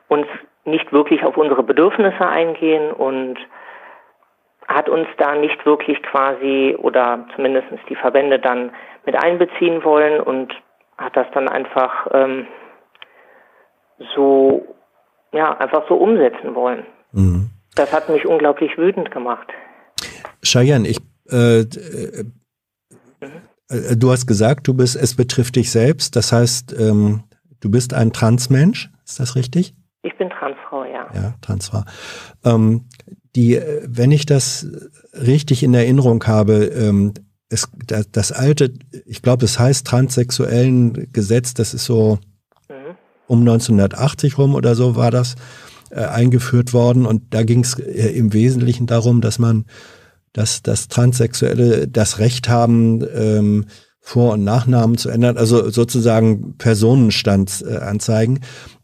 und 0.08 0.26
nicht 0.64 0.92
wirklich 0.92 1.24
auf 1.24 1.36
unsere 1.36 1.62
Bedürfnisse 1.62 2.26
eingehen 2.26 2.92
und 2.92 3.38
hat 4.68 4.88
uns 4.88 5.08
da 5.16 5.34
nicht 5.34 5.64
wirklich 5.66 6.02
quasi 6.02 6.76
oder 6.78 7.26
zumindest 7.34 7.68
die 7.88 7.96
Verbände 7.96 8.38
dann 8.38 8.70
mit 9.04 9.16
einbeziehen 9.16 9.82
wollen 9.82 10.20
und 10.20 10.54
hat 10.96 11.16
das 11.16 11.26
dann 11.32 11.48
einfach 11.48 12.06
ähm, 12.12 12.46
so, 14.14 14.76
ja, 15.32 15.56
einfach 15.56 15.88
so 15.88 15.94
umsetzen 15.94 16.54
wollen. 16.54 16.86
Mhm. 17.12 17.50
Das 17.74 17.92
hat 17.92 18.08
mich 18.08 18.26
unglaublich 18.26 18.76
wütend 18.76 19.10
gemacht. 19.10 19.48
Cheyenne, 20.42 20.88
ich, 20.88 20.98
äh, 21.30 21.60
äh, 21.60 22.24
äh, 23.68 23.96
du 23.96 24.10
hast 24.10 24.26
gesagt, 24.26 24.66
du 24.68 24.74
bist, 24.74 24.96
es 24.96 25.14
betrifft 25.14 25.56
dich 25.56 25.70
selbst. 25.70 26.16
Das 26.16 26.32
heißt, 26.32 26.74
ähm, 26.78 27.24
du 27.60 27.70
bist 27.70 27.94
ein 27.94 28.12
Transmensch. 28.12 28.90
Ist 29.04 29.20
das 29.20 29.36
richtig? 29.36 29.74
Ich 30.02 30.16
bin 30.16 30.30
Transfrau, 30.30 30.84
ja. 30.84 31.08
Ja, 31.14 31.34
Transfrau. 31.40 31.84
Ähm, 32.44 32.86
die, 33.36 33.56
äh, 33.56 33.86
wenn 33.86 34.12
ich 34.12 34.26
das 34.26 34.66
richtig 35.12 35.62
in 35.62 35.74
Erinnerung 35.74 36.24
habe, 36.24 36.64
ähm, 36.64 37.14
es, 37.48 37.68
das, 37.86 38.10
das 38.10 38.32
alte, 38.32 38.72
ich 39.06 39.22
glaube, 39.22 39.44
es 39.44 39.58
heißt 39.58 39.86
transsexuellen 39.86 41.12
Gesetz, 41.12 41.54
das 41.54 41.74
ist 41.74 41.84
so 41.84 42.18
Mhm. 42.68 42.96
um 43.26 43.40
1980 43.40 44.38
rum 44.38 44.54
oder 44.54 44.74
so 44.74 44.94
war 44.96 45.10
das 45.10 45.34
äh, 45.90 46.04
eingeführt 46.04 46.72
worden 46.72 47.04
und 47.06 47.34
da 47.34 47.42
ging 47.42 47.60
es 47.60 47.78
äh, 47.78 48.16
im 48.16 48.32
Wesentlichen 48.32 48.86
darum, 48.86 49.20
dass 49.20 49.38
man, 49.38 49.64
dass 50.32 50.62
das 50.62 50.88
Transsexuelle 50.88 51.88
das 51.88 52.18
Recht 52.18 52.48
haben, 52.48 53.04
ähm, 53.14 53.66
Vor- 54.00 54.32
und 54.32 54.44
Nachnamen 54.44 54.96
zu 54.96 55.10
ändern, 55.10 55.36
also 55.36 55.70
sozusagen 55.70 56.56
Personenstand 56.56 57.64
äh, 57.68 57.76
anzeigen. 57.76 58.40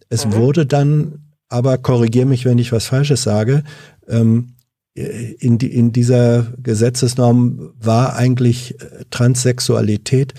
Es 0.09 0.27
Mhm. 0.27 0.33
wurde 0.35 0.67
dann, 0.67 1.31
aber 1.49 1.79
korrigier 1.79 2.27
mich, 2.27 2.45
wenn 2.45 2.59
ich 2.59 2.71
was 2.73 2.87
Falsches 2.87 3.23
sage, 3.23 3.65
ähm, 4.09 4.53
in, 4.95 5.59
die, 5.59 5.75
in 5.75 5.93
dieser 5.93 6.55
Gesetzesnorm 6.63 7.73
war 7.79 8.17
eigentlich 8.17 8.81
äh, 8.81 9.05
Transsexualität 9.11 10.33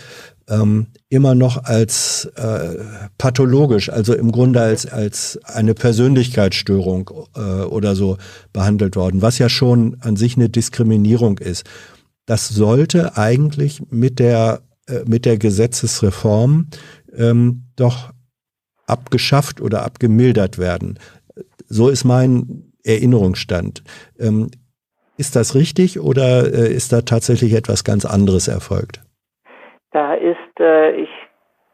ähm, 0.50 0.88
immer 1.10 1.36
noch 1.36 1.64
als 1.66 2.26
äh, 2.36 2.76
pathologisch, 3.18 3.89
also 3.89 4.14
im 4.14 4.32
Grunde 4.32 4.62
als, 4.62 4.86
als 4.86 5.39
eine 5.43 5.74
Persönlichkeitsstörung 5.74 7.10
äh, 7.36 7.39
oder 7.64 7.95
so 7.95 8.18
behandelt 8.54 8.95
worden, 8.95 9.22
was 9.22 9.38
ja 9.38 9.50
schon 9.50 9.98
an 10.02 10.16
sich 10.16 10.36
eine 10.36 10.50
Diskriminierung 10.50 11.38
ist. 11.38 11.66
das 12.26 12.50
sollte 12.50 13.18
eigentlich 13.18 13.82
mit 13.89 14.20
der, 14.20 14.62
äh, 14.88 15.02
mit 15.06 15.26
der 15.26 15.38
Gesetzesreform 15.38 16.68
ähm, 17.16 17.64
doch 17.76 18.12
abgeschafft 18.86 19.62
oder 19.62 19.84
abgemildert 19.84 20.58
werden. 20.58 21.00
So 21.68 21.89
ist 21.89 22.06
mein 22.06 22.72
Erinnerungsstand. 22.84 23.84
Ähm, 24.18 24.50
ist 25.18 25.36
das 25.36 25.56
richtig 25.56 26.00
oder 26.00 26.54
äh, 26.54 26.74
ist 26.74 26.93
da 26.93 27.02
tatsächlich 27.02 27.54
etwas 27.54 27.84
ganz 27.84 28.06
anderes 28.06 28.48
erfolgt? 28.48 29.02
Da 29.98 30.14
ist, 30.14 30.60
äh, 30.60 30.91
ich 30.91 31.10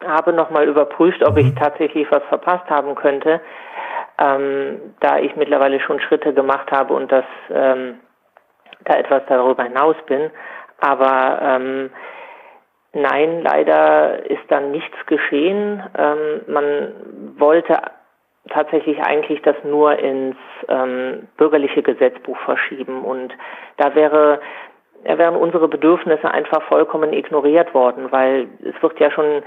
habe 0.02 0.32
nochmal 0.32 0.66
überprüft, 0.66 1.22
ob 1.28 1.34
mhm. 1.34 1.40
ich 1.40 1.56
tatsächlich 1.56 2.10
was 2.10 2.24
verpasst 2.30 2.70
haben 2.70 2.96
könnte, 2.96 3.42
ähm, 4.18 4.96
da 5.02 5.20
ich 5.20 5.36
mittlerweile 5.36 5.82
schon 5.82 6.00
Schritte 6.00 6.34
gemacht 6.34 6.72
habe 6.72 6.94
und 6.94 7.12
das 7.12 7.26
ähm, 7.50 8.00
da 8.86 8.96
etwas 8.96 9.24
darüber 9.28 9.64
hinaus 9.64 9.98
bin. 10.06 10.32
Aber 10.80 11.38
ähm, 11.42 11.90
nein, 12.94 13.42
leider 13.42 14.26
ist 14.32 14.44
dann 14.48 14.72
nichts 14.72 14.96
geschehen. 15.06 15.84
Ähm, 15.98 16.42
man 16.48 16.94
wollte 17.38 17.78
tatsächlich 18.50 19.02
eigentlich 19.02 19.42
das 19.42 19.58
nur 19.66 20.00
ins 20.00 20.38
ähm, 20.70 21.28
bürgerliche 21.36 21.84
Gesetzbuch 21.84 22.38
verschieben 22.46 23.04
und 23.04 23.34
da 23.76 23.96
wäre 23.96 24.40
wären 25.04 25.36
unsere 25.36 25.68
Bedürfnisse 25.68 26.30
einfach 26.30 26.64
vollkommen 26.64 27.14
ignoriert 27.14 27.74
worden, 27.74 28.12
weil 28.12 28.48
es 28.64 28.82
wird 28.82 29.00
ja 29.00 29.12
schon 29.12 29.44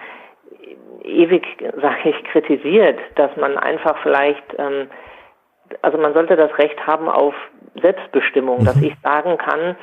ewig, 1.03 1.47
sage 1.81 2.11
ich, 2.11 2.25
kritisiert, 2.25 2.99
dass 3.15 3.35
man 3.37 3.57
einfach 3.57 3.97
vielleicht, 4.03 4.45
ähm, 4.59 4.89
also 5.83 5.99
man 5.99 6.15
sollte 6.15 6.37
das 6.37 6.57
Recht 6.59 6.87
haben 6.87 7.09
auf 7.09 7.35
Selbstbestimmung, 7.81 8.61
mhm. 8.61 8.65
dass 8.65 8.81
ich 8.81 8.95
sagen 9.03 9.39
kann, 9.39 9.77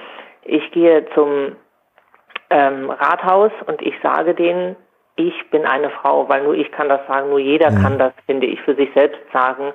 ich 0.43 0.71
gehe 0.71 1.05
zum 1.13 1.55
ähm, 2.49 2.89
Rathaus 2.89 3.51
und 3.65 3.81
ich 3.81 3.95
sage 4.03 4.33
denen, 4.33 4.75
ich 5.15 5.49
bin 5.51 5.65
eine 5.65 5.89
Frau, 5.89 6.27
weil 6.27 6.43
nur 6.43 6.55
ich 6.55 6.71
kann 6.71 6.89
das 6.89 7.05
sagen, 7.07 7.29
nur 7.29 7.39
jeder 7.39 7.71
mhm. 7.71 7.81
kann 7.81 7.99
das, 7.99 8.13
finde 8.25 8.47
ich, 8.47 8.59
für 8.61 8.75
sich 8.75 8.89
selbst 8.93 9.21
sagen, 9.31 9.73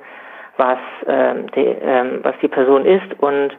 was, 0.57 0.79
ähm, 1.07 1.51
die, 1.53 1.65
ähm, 1.65 2.21
was 2.23 2.35
die 2.43 2.49
Person 2.49 2.85
ist. 2.85 3.21
Und 3.21 3.57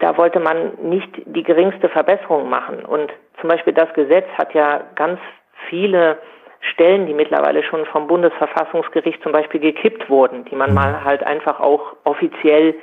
da 0.00 0.16
wollte 0.16 0.40
man 0.40 0.72
nicht 0.82 1.10
die 1.26 1.42
geringste 1.42 1.88
Verbesserung 1.88 2.48
machen. 2.48 2.84
Und 2.84 3.12
zum 3.40 3.48
Beispiel 3.48 3.72
das 3.72 3.92
Gesetz 3.94 4.26
hat 4.38 4.54
ja 4.54 4.82
ganz 4.94 5.20
viele 5.68 6.18
Stellen, 6.60 7.06
die 7.06 7.14
mittlerweile 7.14 7.62
schon 7.64 7.84
vom 7.86 8.06
Bundesverfassungsgericht 8.06 9.22
zum 9.22 9.32
Beispiel 9.32 9.60
gekippt 9.60 10.08
wurden, 10.08 10.44
die 10.44 10.54
man 10.54 10.70
mhm. 10.70 10.76
mal 10.76 11.04
halt 11.04 11.24
einfach 11.24 11.60
auch 11.60 11.96
offiziell 12.04 12.74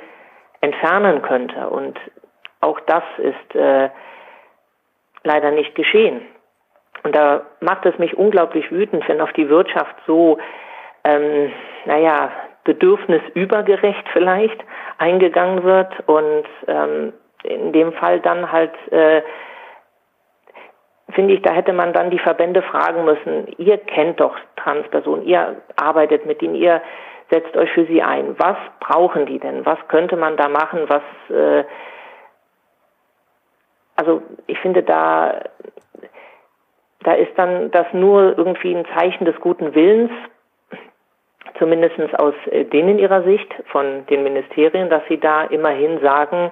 entfernen 0.60 1.22
könnte. 1.22 1.68
Und 1.68 1.98
auch 2.60 2.78
das 2.80 3.02
ist 3.18 3.54
äh, 3.54 3.88
leider 5.24 5.50
nicht 5.50 5.74
geschehen. 5.74 6.22
Und 7.02 7.16
da 7.16 7.46
macht 7.60 7.86
es 7.86 7.98
mich 7.98 8.16
unglaublich 8.16 8.70
wütend, 8.70 9.08
wenn 9.08 9.22
auf 9.22 9.32
die 9.32 9.48
Wirtschaft 9.48 9.96
so, 10.06 10.38
ähm, 11.04 11.50
naja, 11.86 12.30
bedürfnisübergerecht 12.64 14.08
vielleicht 14.12 14.62
eingegangen 14.98 15.64
wird 15.64 15.92
und 16.06 16.44
ähm, 16.66 17.12
in 17.42 17.72
dem 17.72 17.92
Fall 17.94 18.20
dann 18.20 18.52
halt, 18.52 18.72
äh, 18.92 19.22
finde 21.12 21.34
ich, 21.34 21.42
da 21.42 21.52
hätte 21.52 21.72
man 21.72 21.92
dann 21.92 22.10
die 22.10 22.18
Verbände 22.18 22.62
fragen 22.62 23.04
müssen, 23.04 23.48
ihr 23.56 23.78
kennt 23.78 24.20
doch 24.20 24.36
Transpersonen, 24.56 25.24
ihr 25.24 25.56
arbeitet 25.76 26.26
mit 26.26 26.42
ihnen, 26.42 26.54
ihr 26.54 26.82
setzt 27.30 27.56
euch 27.56 27.70
für 27.72 27.86
sie 27.86 28.02
ein. 28.02 28.38
Was 28.38 28.56
brauchen 28.80 29.26
die 29.26 29.38
denn? 29.38 29.64
Was 29.64 29.78
könnte 29.88 30.16
man 30.16 30.36
da 30.36 30.48
machen? 30.48 30.80
Was, 30.88 31.02
äh, 31.30 31.64
also 33.96 34.22
ich 34.46 34.58
finde, 34.58 34.82
da, 34.82 35.40
da 37.02 37.12
ist 37.12 37.32
dann 37.36 37.70
das 37.70 37.86
nur 37.92 38.36
irgendwie 38.36 38.74
ein 38.74 38.86
Zeichen 38.94 39.24
des 39.24 39.36
guten 39.40 39.74
Willens, 39.74 40.10
zumindest 41.60 41.96
aus 42.18 42.34
äh, 42.50 42.64
denen 42.64 42.98
ihrer 42.98 43.22
Sicht 43.22 43.48
von 43.70 44.04
den 44.10 44.24
Ministerien, 44.24 44.90
dass 44.90 45.02
sie 45.08 45.20
da 45.20 45.44
immerhin 45.44 46.00
sagen, 46.00 46.50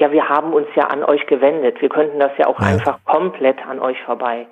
ja, 0.00 0.10
wir 0.10 0.28
haben 0.28 0.52
uns 0.52 0.66
ja 0.74 0.88
an 0.88 1.04
euch 1.04 1.26
gewendet. 1.26 1.80
Wir 1.80 1.88
könnten 1.88 2.18
das 2.18 2.32
ja 2.38 2.46
auch 2.46 2.58
ja. 2.60 2.66
einfach 2.66 2.98
komplett 3.04 3.58
an 3.68 3.78
euch 3.78 4.00
vorbei. 4.04 4.46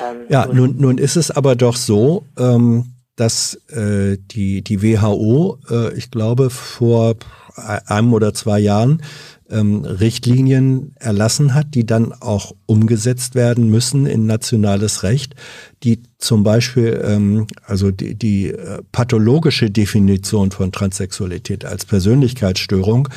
Ähm, 0.00 0.26
ja, 0.28 0.46
nun, 0.46 0.76
nun 0.78 0.98
ist 0.98 1.16
es 1.16 1.30
aber 1.30 1.56
doch 1.56 1.76
so, 1.76 2.24
ähm, 2.38 2.84
dass 3.16 3.54
äh, 3.70 4.16
die, 4.18 4.62
die 4.62 4.82
WHO, 4.82 5.58
äh, 5.70 5.96
ich 5.96 6.10
glaube, 6.10 6.50
vor 6.50 7.14
einem 7.56 8.12
oder 8.12 8.34
zwei 8.34 8.58
Jahren 8.58 9.02
ähm, 9.50 9.84
Richtlinien 9.84 10.94
erlassen 10.98 11.54
hat, 11.54 11.74
die 11.74 11.84
dann 11.86 12.12
auch 12.12 12.54
umgesetzt 12.66 13.34
werden 13.34 13.70
müssen 13.70 14.06
in 14.06 14.26
nationales 14.26 15.02
Recht, 15.02 15.34
die 15.82 16.02
zum 16.18 16.42
Beispiel 16.42 17.00
ähm, 17.04 17.46
also 17.64 17.90
die, 17.90 18.14
die 18.14 18.48
äh, 18.48 18.82
pathologische 18.92 19.70
Definition 19.70 20.50
von 20.50 20.72
Transsexualität 20.72 21.64
als 21.64 21.84
Persönlichkeitsstörung 21.84 23.08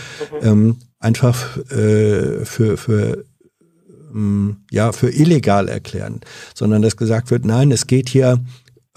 mhm. 0.42 0.48
ähm, 0.48 0.76
einfach 1.00 1.58
äh, 1.72 2.44
für, 2.46 2.78
für 2.78 3.24
ähm, 4.14 4.58
ja, 4.72 4.92
für 4.92 5.10
illegal 5.10 5.70
erklären, 5.70 6.22
sondern 6.54 6.82
dass 6.82 6.98
gesagt 6.98 7.32
wird, 7.32 7.46
nein, 7.46 7.72
es 7.72 7.88
geht 7.88 8.10
hier 8.10 8.40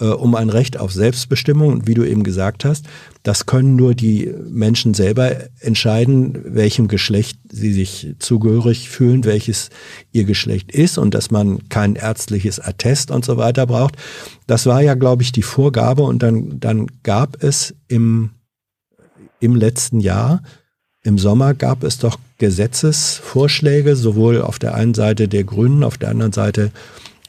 um 0.05 0.35
ein 0.35 0.49
Recht 0.49 0.79
auf 0.79 0.91
Selbstbestimmung. 0.91 1.73
Und 1.73 1.87
wie 1.87 1.93
du 1.93 2.03
eben 2.03 2.23
gesagt 2.23 2.65
hast, 2.65 2.85
das 3.23 3.45
können 3.45 3.75
nur 3.75 3.95
die 3.95 4.33
Menschen 4.49 4.93
selber 4.93 5.35
entscheiden, 5.59 6.37
welchem 6.45 6.87
Geschlecht 6.87 7.37
sie 7.51 7.73
sich 7.73 8.15
zugehörig 8.19 8.89
fühlen, 8.89 9.25
welches 9.25 9.69
ihr 10.11 10.23
Geschlecht 10.23 10.71
ist 10.71 10.97
und 10.97 11.13
dass 11.13 11.31
man 11.31 11.67
kein 11.69 11.95
ärztliches 11.95 12.59
Attest 12.59 13.11
und 13.11 13.25
so 13.25 13.37
weiter 13.37 13.67
braucht. 13.67 13.95
Das 14.47 14.65
war 14.65 14.81
ja, 14.81 14.93
glaube 14.93 15.23
ich, 15.23 15.31
die 15.31 15.41
Vorgabe 15.41 16.03
und 16.03 16.23
dann, 16.23 16.59
dann 16.59 16.87
gab 17.03 17.43
es 17.43 17.75
im, 17.87 18.31
im 19.39 19.55
letzten 19.55 19.99
Jahr, 19.99 20.41
im 21.03 21.17
Sommer 21.17 21.53
gab 21.53 21.83
es 21.83 21.97
doch 21.97 22.17
Gesetzesvorschläge, 22.39 23.95
sowohl 23.95 24.41
auf 24.41 24.59
der 24.59 24.75
einen 24.75 24.93
Seite 24.93 25.27
der 25.27 25.43
Grünen, 25.43 25.83
auf 25.83 25.97
der 25.97 26.09
anderen 26.09 26.31
Seite 26.33 26.71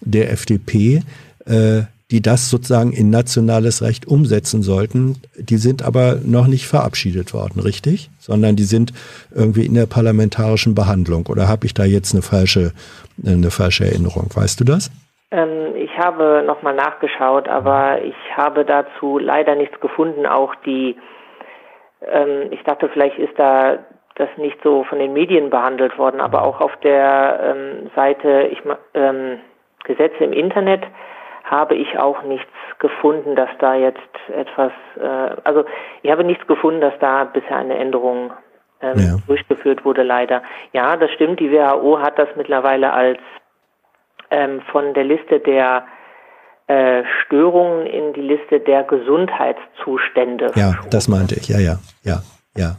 der 0.00 0.32
FDP, 0.32 1.02
äh, 1.46 1.82
die 2.10 2.20
das 2.20 2.50
sozusagen 2.50 2.92
in 2.92 3.10
nationales 3.10 3.82
Recht 3.82 4.06
umsetzen 4.06 4.62
sollten. 4.62 5.16
Die 5.36 5.56
sind 5.56 5.84
aber 5.84 6.16
noch 6.24 6.46
nicht 6.46 6.66
verabschiedet 6.66 7.32
worden, 7.32 7.60
richtig? 7.60 8.10
Sondern 8.18 8.56
die 8.56 8.64
sind 8.64 8.92
irgendwie 9.34 9.66
in 9.66 9.74
der 9.74 9.86
parlamentarischen 9.86 10.74
Behandlung. 10.74 11.26
Oder 11.28 11.48
habe 11.48 11.66
ich 11.66 11.74
da 11.74 11.84
jetzt 11.84 12.12
eine 12.12 12.22
falsche, 12.22 12.72
eine 13.24 13.50
falsche 13.50 13.84
Erinnerung? 13.84 14.28
Weißt 14.34 14.60
du 14.60 14.64
das? 14.64 14.90
Ähm, 15.30 15.76
ich 15.76 15.96
habe 15.96 16.42
nochmal 16.44 16.74
nachgeschaut, 16.74 17.48
aber 17.48 18.02
ich 18.02 18.16
habe 18.36 18.64
dazu 18.64 19.18
leider 19.18 19.54
nichts 19.54 19.78
gefunden. 19.80 20.26
Auch 20.26 20.54
die, 20.66 20.96
ähm, 22.10 22.50
ich 22.50 22.62
dachte, 22.64 22.88
vielleicht 22.92 23.18
ist 23.18 23.38
da 23.38 23.78
das 24.16 24.28
nicht 24.36 24.58
so 24.62 24.84
von 24.84 24.98
den 24.98 25.12
Medien 25.12 25.48
behandelt 25.48 25.96
worden, 25.96 26.20
aber 26.20 26.42
auch 26.42 26.60
auf 26.60 26.76
der 26.82 27.40
ähm, 27.54 27.90
Seite 27.94 28.48
ich, 28.50 28.58
ähm, 28.94 29.38
Gesetze 29.84 30.24
im 30.24 30.32
Internet 30.32 30.82
habe 31.50 31.74
ich 31.74 31.98
auch 31.98 32.22
nichts 32.22 32.50
gefunden, 32.78 33.34
dass 33.34 33.50
da 33.58 33.74
jetzt 33.74 33.98
etwas, 34.32 34.72
äh, 34.96 35.36
also 35.44 35.64
ich 36.02 36.10
habe 36.10 36.24
nichts 36.24 36.46
gefunden, 36.46 36.80
dass 36.80 36.94
da 37.00 37.24
bisher 37.24 37.56
eine 37.56 37.76
Änderung 37.76 38.32
ähm, 38.80 38.98
ja. 38.98 39.16
durchgeführt 39.26 39.84
wurde, 39.84 40.02
leider. 40.02 40.42
Ja, 40.72 40.96
das 40.96 41.10
stimmt, 41.12 41.40
die 41.40 41.50
WHO 41.50 41.98
hat 42.00 42.18
das 42.18 42.28
mittlerweile 42.36 42.92
als 42.92 43.18
ähm, 44.30 44.62
von 44.70 44.94
der 44.94 45.04
Liste 45.04 45.40
der 45.40 45.84
äh, 46.68 47.02
Störungen 47.24 47.86
in 47.86 48.12
die 48.12 48.20
Liste 48.20 48.60
der 48.60 48.84
Gesundheitszustände. 48.84 50.52
Ja, 50.54 50.74
das 50.88 51.08
meinte 51.08 51.34
ich, 51.34 51.48
ja, 51.48 51.58
ja, 51.58 51.78
ja, 52.04 52.22
ja. 52.56 52.76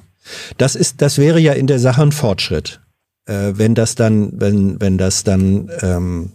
Das 0.57 0.75
ist, 0.75 1.01
das 1.01 1.19
wäre 1.19 1.39
ja 1.39 1.53
in 1.53 1.67
der 1.67 1.79
Sache 1.79 2.01
ein 2.01 2.11
Fortschritt, 2.11 2.79
äh, 3.27 3.51
wenn 3.55 3.75
das 3.75 3.95
dann, 3.95 4.31
wenn, 4.39 4.79
wenn 4.79 4.97
das 4.97 5.23
dann 5.23 5.69
ähm, 5.81 6.31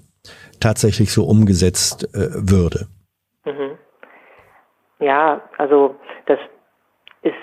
tatsächlich 0.60 1.12
so 1.12 1.24
umgesetzt 1.24 2.04
äh, 2.14 2.28
würde. 2.50 2.86
Mhm. 3.44 3.78
Ja, 4.98 5.42
also 5.58 5.96
das 6.26 6.38
ist, 7.22 7.34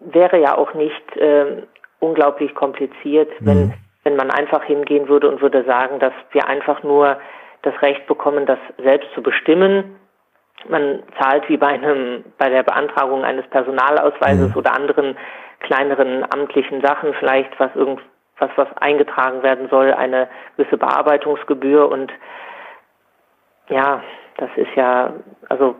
wäre 0.00 0.40
ja 0.40 0.56
auch 0.56 0.74
nicht 0.74 1.16
äh, 1.16 1.62
unglaublich 2.00 2.54
kompliziert, 2.54 3.30
wenn, 3.40 3.66
mhm. 3.66 3.74
wenn 4.04 4.16
man 4.16 4.30
einfach 4.30 4.64
hingehen 4.64 5.08
würde 5.08 5.28
und 5.28 5.40
würde 5.40 5.64
sagen, 5.64 6.00
dass 6.00 6.12
wir 6.32 6.48
einfach 6.48 6.82
nur 6.82 7.18
das 7.62 7.80
Recht 7.80 8.06
bekommen, 8.06 8.46
das 8.46 8.58
selbst 8.82 9.08
zu 9.14 9.22
bestimmen. 9.22 9.96
Man 10.68 11.02
zahlt 11.20 11.48
wie 11.48 11.56
bei 11.56 11.68
einem, 11.68 12.24
bei 12.38 12.48
der 12.48 12.62
Beantragung 12.62 13.24
eines 13.24 13.46
Personalausweises 13.48 14.50
mhm. 14.50 14.56
oder 14.56 14.74
anderen 14.74 15.16
kleineren 15.60 16.24
amtlichen 16.34 16.82
Sachen 16.82 17.14
vielleicht, 17.14 17.58
was 17.58 17.70
irgend, 17.74 18.00
was, 18.38 18.50
was 18.56 18.68
eingetragen 18.78 19.42
werden 19.42 19.68
soll, 19.68 19.92
eine 19.92 20.28
gewisse 20.56 20.76
Bearbeitungsgebühr 20.76 21.88
und 21.88 22.12
ja, 23.72 24.02
das 24.38 24.50
ist 24.56 24.74
ja, 24.76 25.14
also 25.48 25.74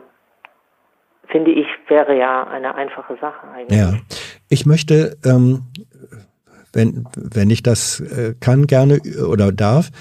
finde 1.27 1.51
ich, 1.51 1.67
wäre 1.87 2.17
ja 2.17 2.43
eine 2.47 2.75
einfache 2.75 3.17
Sache 3.21 3.47
eigentlich. 3.47 3.79
Ja, 3.79 3.93
ich 4.49 4.65
möchte 4.65 5.17
ähm, 5.25 5.63
wenn, 6.73 7.05
wenn 7.15 7.49
ich 7.49 7.63
das 7.63 7.99
äh, 7.99 8.33
kann, 8.39 8.67
gerne 8.67 8.99
oder 9.29 9.51
darf, 9.51 9.91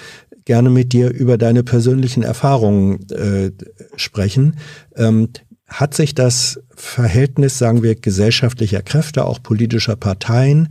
gerne 0.45 0.71
mit 0.71 0.93
dir 0.93 1.11
über 1.11 1.39
deine 1.39 1.63
persönlichen 1.63 2.23
Erfahrungen 2.23 3.09
äh, 3.11 3.53
sprechen. 3.97 4.57
Ähm, 4.97 5.29
hat 5.69 5.95
sich 5.95 6.15
das 6.15 6.63
Verhältnis, 6.75 7.59
sagen 7.59 7.83
wir, 7.83 7.95
gesellschaftlicher 7.95 8.83
Kräfte, 8.83 9.25
auch 9.25 9.43
politischer 9.43 9.97
Parteien 9.97 10.69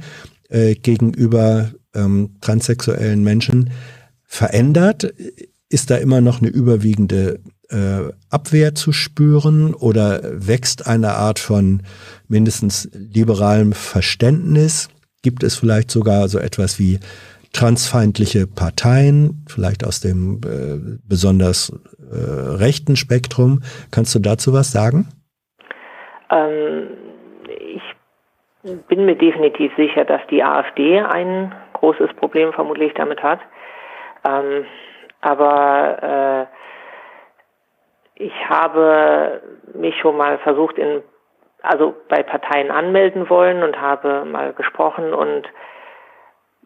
äh, 0.50 0.76
gegenüber 0.76 1.72
ähm, 1.96 2.36
transsexuellen 2.42 3.24
Menschen 3.24 3.72
verändert? 4.24 5.14
Ist 5.72 5.90
da 5.90 5.96
immer 5.96 6.20
noch 6.20 6.42
eine 6.42 6.50
überwiegende 6.50 7.40
äh, 7.70 8.12
Abwehr 8.30 8.76
zu 8.76 8.92
spüren 8.92 9.74
oder 9.74 10.20
wächst 10.24 10.86
eine 10.86 11.14
Art 11.14 11.40
von 11.40 11.84
mindestens 12.28 12.90
liberalem 12.94 13.72
Verständnis? 13.72 14.90
Gibt 15.24 15.44
es 15.44 15.56
vielleicht 15.56 15.90
sogar 15.90 16.28
so 16.28 16.40
etwas 16.40 16.78
wie 16.78 17.00
transfeindliche 17.54 18.48
Parteien, 18.48 19.46
vielleicht 19.48 19.86
aus 19.86 20.02
dem 20.02 20.42
äh, 20.44 21.00
besonders 21.08 21.72
äh, 22.12 22.16
rechten 22.58 22.98
Spektrum? 22.98 23.62
Kannst 23.92 24.14
du 24.14 24.20
dazu 24.20 24.52
was 24.52 24.74
sagen? 24.74 25.08
Ähm, 26.32 26.88
ich 27.48 28.78
bin 28.90 29.06
mir 29.06 29.16
definitiv 29.16 29.72
sicher, 29.78 30.04
dass 30.04 30.20
die 30.30 30.44
AfD 30.44 31.00
ein 31.00 31.54
großes 31.74 32.10
Problem 32.18 32.52
vermutlich 32.52 32.92
damit 32.94 33.24
hat. 33.24 33.40
Ähm, 34.26 34.66
aber 35.22 36.48
äh, 38.18 38.24
ich 38.24 38.50
habe 38.50 39.42
mich 39.74 39.98
schon 40.00 40.18
mal 40.18 40.38
versucht 40.40 40.78
in 40.78 41.02
also 41.64 41.96
bei 42.10 42.24
Parteien 42.24 42.72
anmelden 42.72 43.30
wollen 43.30 43.62
und 43.64 43.80
habe 43.80 44.26
mal 44.26 44.54
gesprochen 44.54 45.14
und 45.14 45.48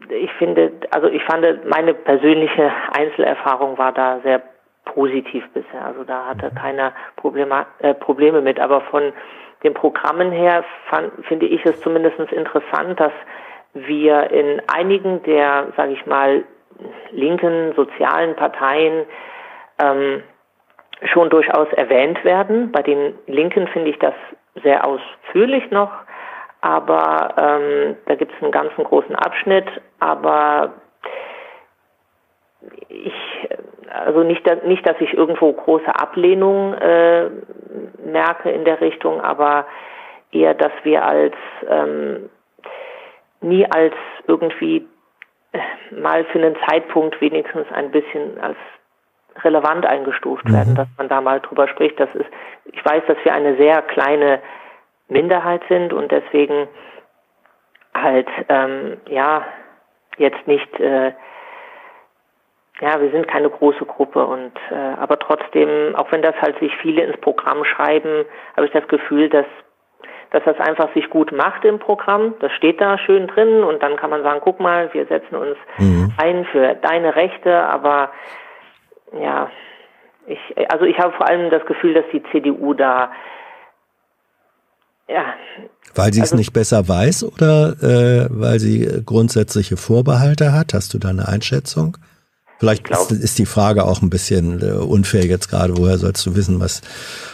ich 0.09 0.31
finde, 0.33 0.71
also 0.91 1.07
ich 1.07 1.23
fand, 1.23 1.45
meine 1.65 1.93
persönliche 1.93 2.71
Einzelerfahrung 2.91 3.77
war 3.77 3.91
da 3.91 4.19
sehr 4.23 4.41
positiv 4.85 5.43
bisher. 5.53 5.85
Also 5.85 6.03
da 6.03 6.25
hatte 6.25 6.51
keiner 6.51 6.93
Probleme, 7.15 7.65
äh, 7.79 7.93
Probleme 7.93 8.41
mit. 8.41 8.59
Aber 8.59 8.81
von 8.81 9.13
den 9.63 9.73
Programmen 9.73 10.31
her 10.31 10.63
fand, 10.89 11.11
finde 11.25 11.45
ich 11.45 11.65
es 11.65 11.79
zumindest 11.81 12.19
interessant, 12.19 12.99
dass 12.99 13.13
wir 13.73 14.29
in 14.31 14.61
einigen 14.67 15.23
der, 15.23 15.67
sage 15.75 15.93
ich 15.93 16.05
mal, 16.05 16.43
linken 17.11 17.73
sozialen 17.75 18.35
Parteien 18.35 19.05
ähm, 19.79 20.23
schon 21.03 21.29
durchaus 21.29 21.67
erwähnt 21.73 22.23
werden. 22.23 22.71
Bei 22.71 22.81
den 22.81 23.13
Linken 23.27 23.67
finde 23.67 23.91
ich 23.91 23.99
das 23.99 24.13
sehr 24.63 24.85
ausführlich 24.87 25.69
noch, 25.71 25.91
aber 26.61 27.33
ähm, 27.37 27.97
da 28.05 28.15
gibt 28.15 28.33
es 28.33 28.41
einen 28.41 28.51
ganzen 28.51 28.83
großen 28.83 29.15
Abschnitt, 29.15 29.67
aber 29.99 30.73
ich, 32.87 33.13
also 33.91 34.23
nicht, 34.23 34.43
nicht, 34.65 34.87
dass 34.87 34.99
ich 34.99 35.13
irgendwo 35.13 35.51
große 35.51 35.93
Ablehnung 35.93 36.73
äh, 36.73 37.29
merke 38.03 38.49
in 38.49 38.65
der 38.65 38.81
Richtung, 38.81 39.21
aber 39.21 39.65
eher, 40.31 40.53
dass 40.53 40.71
wir 40.83 41.05
als 41.05 41.35
ähm, 41.69 42.29
nie 43.41 43.65
als 43.69 43.93
irgendwie 44.27 44.87
mal 45.91 46.23
für 46.25 46.39
einen 46.39 46.55
Zeitpunkt 46.67 47.19
wenigstens 47.21 47.67
ein 47.71 47.91
bisschen 47.91 48.39
als 48.39 48.57
relevant 49.43 49.85
eingestuft 49.85 50.51
werden, 50.51 50.73
mhm. 50.73 50.75
dass 50.75 50.87
man 50.97 51.09
da 51.09 51.21
mal 51.21 51.39
drüber 51.41 51.67
spricht. 51.67 51.99
Das 51.99 52.13
ist, 52.15 52.29
ich 52.65 52.83
weiß, 52.83 53.03
dass 53.07 53.17
wir 53.23 53.33
eine 53.33 53.57
sehr 53.57 53.81
kleine 53.81 54.41
Minderheit 55.07 55.61
sind 55.69 55.93
und 55.93 56.11
deswegen 56.11 56.67
halt 57.93 58.27
ähm, 58.49 58.97
ja 59.07 59.45
jetzt 60.17 60.47
nicht 60.47 60.79
äh, 60.79 61.13
ja, 62.81 62.99
wir 62.99 63.09
sind 63.11 63.27
keine 63.27 63.49
große 63.49 63.85
Gruppe 63.85 64.25
und 64.25 64.51
äh, 64.69 64.75
aber 64.75 65.17
trotzdem, 65.17 65.95
auch 65.95 66.11
wenn 66.11 66.21
das 66.21 66.35
halt 66.41 66.59
sich 66.59 66.75
viele 66.81 67.03
ins 67.03 67.17
Programm 67.21 67.63
schreiben, 67.63 68.25
habe 68.55 68.65
ich 68.65 68.73
das 68.73 68.87
Gefühl, 68.87 69.29
dass 69.29 69.45
dass 70.31 70.43
das 70.43 70.59
einfach 70.59 70.93
sich 70.93 71.09
gut 71.09 71.31
macht 71.31 71.65
im 71.65 71.79
Programm. 71.79 72.33
Das 72.39 72.51
steht 72.53 72.81
da 72.81 72.97
schön 72.97 73.27
drin 73.27 73.63
und 73.63 73.81
dann 73.81 73.95
kann 73.95 74.09
man 74.09 74.23
sagen, 74.23 74.39
guck 74.41 74.59
mal, 74.59 74.93
wir 74.93 75.05
setzen 75.05 75.35
uns 75.35 75.57
mhm. 75.77 76.13
ein 76.17 76.45
für 76.45 76.75
deine 76.75 77.15
Rechte, 77.15 77.55
aber 77.55 78.11
ja, 79.19 79.49
ich, 80.27 80.39
also 80.69 80.85
ich 80.85 80.97
habe 80.99 81.13
vor 81.13 81.27
allem 81.27 81.49
das 81.49 81.65
Gefühl, 81.65 81.93
dass 81.93 82.05
die 82.11 82.23
CDU 82.31 82.73
da 82.73 83.11
ja. 85.07 85.35
Weil 85.93 86.11
sie 86.13 86.21
also, 86.21 86.33
es 86.33 86.39
nicht 86.39 86.53
besser 86.53 86.87
weiß 86.87 87.23
oder 87.23 87.75
äh, 87.81 88.27
weil 88.29 88.59
sie 88.59 89.03
grundsätzliche 89.05 89.77
Vorbehalte 89.77 90.51
hat? 90.51 90.73
Hast 90.73 90.93
du 90.93 90.97
da 90.97 91.09
eine 91.09 91.27
Einschätzung? 91.27 91.97
Vielleicht 92.57 92.85
glaub, 92.85 93.11
ist, 93.11 93.21
ist, 93.21 93.39
die 93.39 93.45
Frage 93.45 93.85
auch 93.85 94.01
ein 94.01 94.09
bisschen 94.09 94.61
äh, 94.61 94.71
unfair 94.71 95.25
jetzt 95.25 95.49
gerade. 95.49 95.77
Woher 95.77 95.97
sollst 95.97 96.25
du 96.25 96.35
wissen, 96.35 96.59
was 96.59 96.81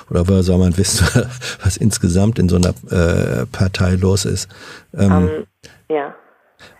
oder 0.09 0.27
woher 0.27 0.43
soll 0.43 0.57
man 0.57 0.77
wissen, 0.77 1.07
was 1.63 1.77
insgesamt 1.77 2.39
in 2.39 2.49
so 2.49 2.55
einer 2.55 2.73
äh, 2.89 3.45
Partei 3.45 3.95
los 3.95 4.25
ist? 4.25 4.49
Ähm, 4.97 5.11
um, 5.11 5.29
ja. 5.95 6.15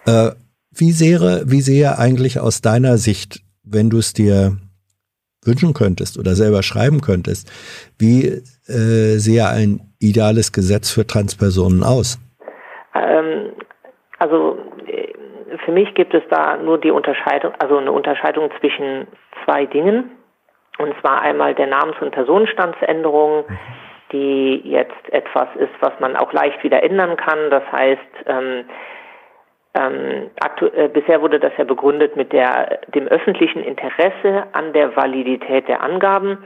Äh, 0.05 0.31
wie 0.71 0.91
sehe, 0.91 1.43
wie 1.45 1.61
sehe 1.61 1.97
eigentlich 1.97 2.39
aus 2.39 2.61
deiner 2.61 2.97
Sicht, 2.97 3.41
wenn 3.63 3.89
du 3.89 3.99
es 3.99 4.13
dir 4.13 4.57
wünschen 5.43 5.73
könntest 5.73 6.17
oder 6.17 6.35
selber 6.35 6.63
schreiben 6.63 7.01
könntest, 7.01 7.51
wie 7.97 8.41
äh, 8.67 9.17
sehe 9.17 9.47
ein 9.47 9.81
ideales 9.99 10.51
Gesetz 10.51 10.89
für 10.89 11.05
Transpersonen 11.05 11.83
aus? 11.83 12.19
Ähm, 12.95 13.51
also 14.19 14.57
für 15.71 15.79
mich 15.79 15.93
gibt 15.95 16.13
es 16.13 16.23
da 16.29 16.57
nur 16.57 16.77
die 16.79 16.91
Unterscheidung, 16.91 17.53
also 17.59 17.77
eine 17.77 17.93
Unterscheidung 17.93 18.49
zwischen 18.59 19.07
zwei 19.45 19.65
Dingen. 19.65 20.11
Und 20.77 20.93
zwar 20.99 21.21
einmal 21.21 21.55
der 21.55 21.67
Namens- 21.67 22.01
und 22.01 22.11
Personenstandsänderung, 22.11 23.45
mhm. 23.47 23.57
die 24.11 24.61
jetzt 24.65 25.13
etwas 25.13 25.47
ist, 25.55 25.71
was 25.79 25.93
man 26.01 26.17
auch 26.17 26.33
leicht 26.33 26.61
wieder 26.63 26.83
ändern 26.83 27.15
kann. 27.15 27.49
Das 27.49 27.63
heißt, 27.71 28.01
ähm, 28.25 28.65
ähm, 29.75 30.29
äh, 30.75 30.89
bisher 30.89 31.21
wurde 31.21 31.39
das 31.39 31.53
ja 31.57 31.63
begründet 31.63 32.17
mit 32.17 32.33
der, 32.33 32.81
dem 32.93 33.07
öffentlichen 33.07 33.63
Interesse 33.63 34.43
an 34.51 34.73
der 34.73 34.93
Validität 34.97 35.69
der 35.69 35.81
Angaben. 35.81 36.43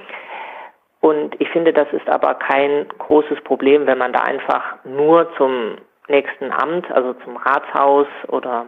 Und 1.02 1.36
ich 1.42 1.50
finde, 1.50 1.74
das 1.74 1.88
ist 1.94 2.08
aber 2.08 2.36
kein 2.36 2.88
großes 3.00 3.42
Problem, 3.44 3.88
wenn 3.88 3.98
man 3.98 4.14
da 4.14 4.22
einfach 4.22 4.76
nur 4.84 5.36
zum 5.38 5.78
nächsten 6.10 6.52
Amt, 6.52 6.92
also 6.92 7.14
zum 7.24 7.38
Ratshaus 7.38 8.08
oder 8.28 8.68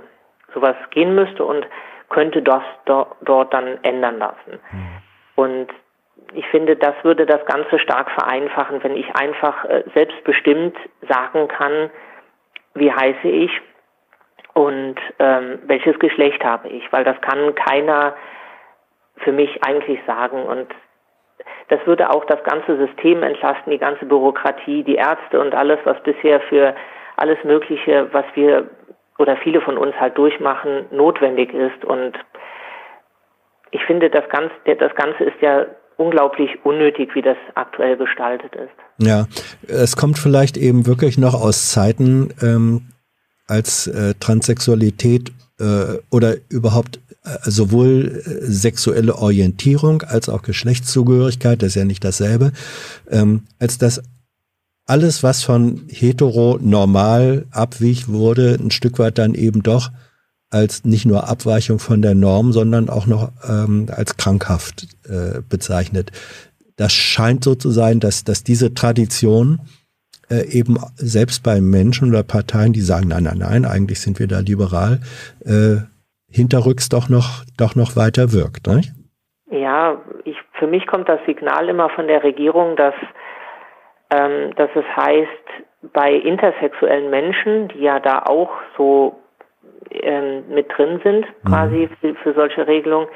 sowas 0.54 0.76
gehen 0.92 1.16
müsste 1.16 1.44
und 1.44 1.66
könnte 2.10 2.42
das 2.42 2.64
do, 2.86 3.06
dort 3.22 3.54
dann 3.54 3.80
ändern 3.84 4.20
lassen. 4.20 4.60
Mhm. 4.72 4.98
Und 5.36 5.68
ich 6.34 6.46
finde, 6.48 6.76
das 6.76 6.96
würde 7.04 7.26
das 7.26 7.46
Ganze 7.46 7.80
stark 7.80 8.10
vereinfachen, 8.12 8.84
wenn 8.84 8.96
ich 8.96 9.16
einfach 9.16 9.66
äh, 9.66 9.84
selbstbestimmt 9.94 10.78
sagen 11.08 11.48
kann, 11.48 11.90
wie 12.74 12.92
heiße 12.92 13.28
ich 13.28 13.52
und 14.54 14.96
ähm, 15.20 15.60
welches 15.66 15.98
Geschlecht 16.00 16.44
habe 16.44 16.70
ich, 16.70 16.92
weil 16.92 17.04
das 17.04 17.20
kann 17.22 17.54
keiner 17.56 18.16
für 19.18 19.32
mich 19.32 19.64
eigentlich 19.64 20.00
sagen 20.06 20.44
und 20.44 20.68
das 21.70 21.86
würde 21.86 22.10
auch 22.10 22.26
das 22.26 22.44
ganze 22.44 22.78
System 22.78 23.24
entlasten, 23.24 23.72
die 23.72 23.78
ganze 23.78 24.06
Bürokratie, 24.06 24.84
die 24.84 24.96
Ärzte 24.96 25.40
und 25.40 25.54
alles, 25.54 25.80
was 25.84 26.02
bisher 26.04 26.40
für 26.42 26.76
alles 27.18 27.44
Mögliche, 27.44 28.08
was 28.14 28.26
wir 28.36 28.70
oder 29.18 29.38
viele 29.38 29.62
von 29.62 29.78
uns 29.78 29.96
halt 29.96 30.18
durchmachen, 30.18 30.86
notwendig 30.92 31.54
ist. 31.54 31.84
Und 31.86 32.14
ich 33.72 33.84
finde, 33.86 34.10
das 34.10 34.28
Ganze, 34.30 34.54
das 34.80 34.94
Ganze 34.96 35.24
ist 35.24 35.42
ja 35.42 35.66
unglaublich 35.98 36.64
unnötig, 36.64 37.16
wie 37.16 37.22
das 37.22 37.38
aktuell 37.56 37.98
gestaltet 37.98 38.56
ist. 38.56 39.06
Ja, 39.06 39.26
es 39.68 39.96
kommt 39.96 40.20
vielleicht 40.20 40.58
eben 40.58 40.86
wirklich 40.86 41.18
noch 41.18 41.34
aus 41.34 41.72
Zeiten, 41.72 42.34
ähm, 42.42 42.90
als 43.48 43.88
äh, 43.88 44.14
Transsexualität 44.20 45.32
äh, 45.60 45.98
oder 46.12 46.36
überhaupt 46.50 47.00
äh, 47.24 47.50
sowohl 47.50 48.22
äh, 48.26 48.46
sexuelle 48.46 49.16
Orientierung 49.16 50.04
als 50.04 50.30
auch 50.30 50.42
Geschlechtszugehörigkeit, 50.42 51.62
das 51.62 51.70
ist 51.70 51.76
ja 51.76 51.86
nicht 51.86 52.04
dasselbe, 52.04 52.52
ähm, 53.10 53.44
als 53.60 53.78
das 53.78 54.04
alles, 54.88 55.22
was 55.22 55.44
von 55.44 55.84
hetero 55.90 56.58
normal 56.62 57.46
abwich 57.52 58.08
wurde, 58.08 58.58
ein 58.60 58.72
Stück 58.72 59.00
weit 59.00 59.18
dann 59.18 59.36
eben 59.36 59.62
doch 59.62 59.90
als 60.50 60.86
nicht 60.86 61.06
nur 61.06 61.28
Abweichung 61.30 61.78
von 61.78 62.02
der 62.02 62.16
Norm, 62.16 62.54
sondern 62.54 62.90
auch 62.90 63.06
noch 63.06 63.32
ähm, 63.48 63.88
als 63.92 64.16
krankhaft 64.16 64.88
äh, 65.06 65.42
bezeichnet. 65.48 66.12
Das 66.78 66.94
scheint 66.94 67.44
so 67.44 67.56
zu 67.56 67.70
sein, 67.70 68.00
dass, 68.00 68.24
dass 68.24 68.44
diese 68.44 68.74
Tradition 68.74 69.60
äh, 70.30 70.48
eben 70.50 70.78
selbst 70.96 71.44
bei 71.44 71.60
Menschen 71.60 72.10
oder 72.10 72.24
Parteien, 72.24 72.72
die 72.72 72.82
sagen, 72.82 73.10
nein, 73.10 73.24
nein, 73.24 73.40
nein, 73.40 73.66
eigentlich 73.66 74.00
sind 74.00 74.20
wir 74.20 74.28
da 74.28 74.40
liberal, 74.40 75.02
äh, 75.44 75.78
hinterrücks 76.30 76.88
doch 76.90 77.10
noch, 77.10 77.44
doch 77.58 77.76
noch 77.76 77.96
weiter 77.96 78.32
wirkt. 78.32 78.68
Nicht? 78.68 78.94
Ja, 79.52 80.02
ich, 80.24 80.38
für 80.60 80.68
mich 80.68 80.88
kommt 80.88 81.10
das 81.10 81.20
Signal 81.26 81.68
immer 81.70 81.90
von 81.90 82.08
der 82.08 82.24
Regierung, 82.24 82.76
dass, 82.76 82.94
ähm, 84.10 84.54
dass 84.56 84.70
es 84.76 84.86
heißt, 84.96 85.92
bei 85.94 86.12
intersexuellen 86.12 87.10
Menschen, 87.10 87.68
die 87.70 87.82
ja 87.82 88.00
da 88.00 88.24
auch 88.24 88.50
so 88.78 89.20
ähm, 89.92 90.46
mit 90.50 90.68
drin 90.76 91.00
sind, 91.04 91.26
quasi 91.46 91.90
für, 92.02 92.16
für 92.16 92.34
solche 92.34 92.68
Regelungen. 92.68 93.08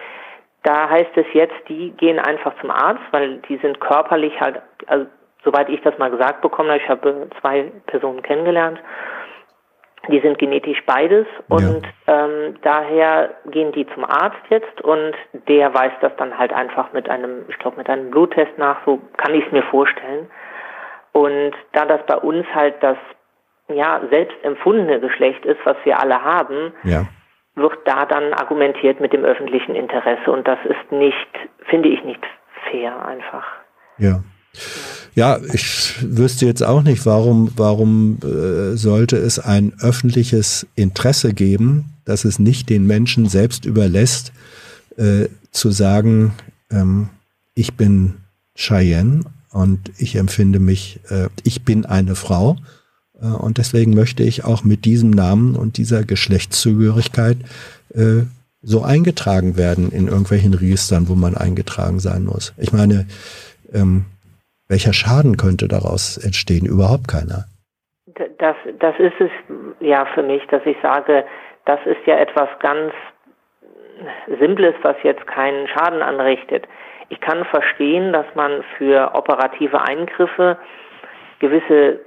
Da 0.63 0.89
heißt 0.89 1.11
es 1.15 1.25
jetzt, 1.33 1.55
die 1.67 1.91
gehen 1.91 2.19
einfach 2.19 2.53
zum 2.61 2.69
Arzt, 2.69 3.01
weil 3.11 3.37
die 3.49 3.57
sind 3.57 3.79
körperlich 3.79 4.39
halt, 4.39 4.61
also 4.87 5.07
soweit 5.43 5.69
ich 5.69 5.81
das 5.81 5.97
mal 5.97 6.11
gesagt 6.11 6.41
bekommen 6.41 6.69
habe, 6.69 6.79
ich 6.79 6.89
habe 6.89 7.27
zwei 7.39 7.71
Personen 7.87 8.21
kennengelernt, 8.21 8.79
die 10.09 10.19
sind 10.19 10.39
genetisch 10.39 10.83
beides 10.85 11.27
und 11.47 11.87
ähm, 12.07 12.55
daher 12.63 13.31
gehen 13.47 13.71
die 13.71 13.87
zum 13.93 14.03
Arzt 14.03 14.41
jetzt 14.49 14.81
und 14.81 15.13
der 15.47 15.73
weist 15.73 15.97
das 16.01 16.11
dann 16.17 16.37
halt 16.37 16.53
einfach 16.53 16.91
mit 16.93 17.07
einem, 17.09 17.45
ich 17.49 17.57
glaube 17.59 17.77
mit 17.77 17.89
einem 17.89 18.09
Bluttest 18.09 18.57
nach, 18.57 18.77
so 18.85 18.99
kann 19.17 19.33
ich 19.33 19.45
es 19.45 19.51
mir 19.51 19.63
vorstellen. 19.63 20.27
Und 21.13 21.51
da 21.73 21.85
das 21.85 22.01
bei 22.07 22.15
uns 22.17 22.45
halt 22.53 22.75
das 22.81 22.97
ja 23.67 24.01
selbst 24.09 24.35
empfundene 24.43 24.99
Geschlecht 24.99 25.45
ist, 25.45 25.59
was 25.65 25.77
wir 25.83 25.99
alle 25.99 26.21
haben, 26.23 26.73
Ja. 26.83 27.07
wird 27.55 27.77
da 27.85 28.05
dann 28.05 28.33
argumentiert 28.33 28.99
mit 29.01 29.13
dem 29.13 29.23
öffentlichen 29.23 29.75
Interesse 29.75 30.31
und 30.31 30.47
das 30.47 30.59
ist 30.65 30.91
nicht, 30.91 31.27
finde 31.69 31.89
ich 31.89 32.03
nicht 32.03 32.21
fair 32.69 33.05
einfach. 33.05 33.45
Ja. 33.97 34.23
Ja, 35.13 35.37
ich 35.53 35.95
wüsste 36.01 36.45
jetzt 36.45 36.61
auch 36.61 36.83
nicht, 36.83 37.05
warum, 37.05 37.51
warum 37.55 38.17
äh, 38.23 38.75
sollte 38.75 39.17
es 39.17 39.39
ein 39.39 39.73
öffentliches 39.81 40.67
Interesse 40.75 41.33
geben, 41.33 41.85
dass 42.05 42.25
es 42.25 42.39
nicht 42.39 42.69
den 42.69 42.87
Menschen 42.87 43.27
selbst 43.27 43.65
überlässt, 43.65 44.33
äh, 44.97 45.27
zu 45.51 45.71
sagen, 45.71 46.33
ähm, 46.71 47.09
ich 47.55 47.75
bin 47.75 48.17
Cheyenne 48.55 49.21
und 49.53 49.91
ich 49.99 50.15
empfinde 50.15 50.59
mich, 50.59 50.99
äh, 51.09 51.27
ich 51.43 51.63
bin 51.65 51.85
eine 51.85 52.15
Frau 52.15 52.57
äh, 53.21 53.27
und 53.27 53.57
deswegen 53.57 53.93
möchte 53.93 54.23
ich 54.23 54.45
auch 54.45 54.63
mit 54.63 54.85
diesem 54.85 55.11
Namen 55.11 55.55
und 55.55 55.77
dieser 55.77 56.03
Geschlechtszugehörigkeit 56.03 57.37
äh, 57.93 58.23
so 58.61 58.83
eingetragen 58.83 59.57
werden 59.57 59.91
in 59.91 60.07
irgendwelchen 60.07 60.53
Registern, 60.53 61.09
wo 61.09 61.15
man 61.15 61.35
eingetragen 61.35 61.99
sein 61.99 62.25
muss. 62.25 62.53
Ich 62.57 62.71
meine, 62.71 63.07
ähm, 63.73 64.05
welcher 64.67 64.93
Schaden 64.93 65.35
könnte 65.37 65.67
daraus 65.67 66.17
entstehen? 66.17 66.65
Überhaupt 66.65 67.07
keiner. 67.07 67.45
Das, 68.37 68.55
das 68.79 68.95
ist 68.99 69.19
es 69.19 69.31
ja 69.79 70.05
für 70.13 70.23
mich, 70.23 70.43
dass 70.49 70.65
ich 70.65 70.77
sage, 70.81 71.25
das 71.65 71.79
ist 71.85 72.05
ja 72.05 72.17
etwas 72.17 72.49
ganz 72.59 72.93
Simples, 74.39 74.75
was 74.81 74.95
jetzt 75.03 75.25
keinen 75.27 75.67
Schaden 75.67 76.01
anrichtet. 76.01 76.67
Ich 77.11 77.19
kann 77.19 77.43
verstehen, 77.43 78.13
dass 78.13 78.25
man 78.35 78.63
für 78.77 79.11
operative 79.15 79.81
Eingriffe 79.81 80.57
gewisse 81.39 81.99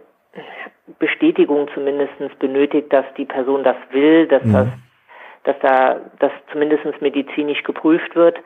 Bestätigung 0.98 1.68
zumindest 1.74 2.14
benötigt, 2.38 2.90
dass 2.90 3.04
die 3.18 3.26
Person 3.26 3.64
das 3.64 3.76
will, 3.90 4.26
dass 4.26 4.42
das, 4.50 4.66
dass 5.44 5.56
da 5.60 6.00
das 6.20 6.32
zumindest 6.50 7.02
medizinisch 7.02 7.62
geprüft 7.64 8.16
wird. 8.16 8.38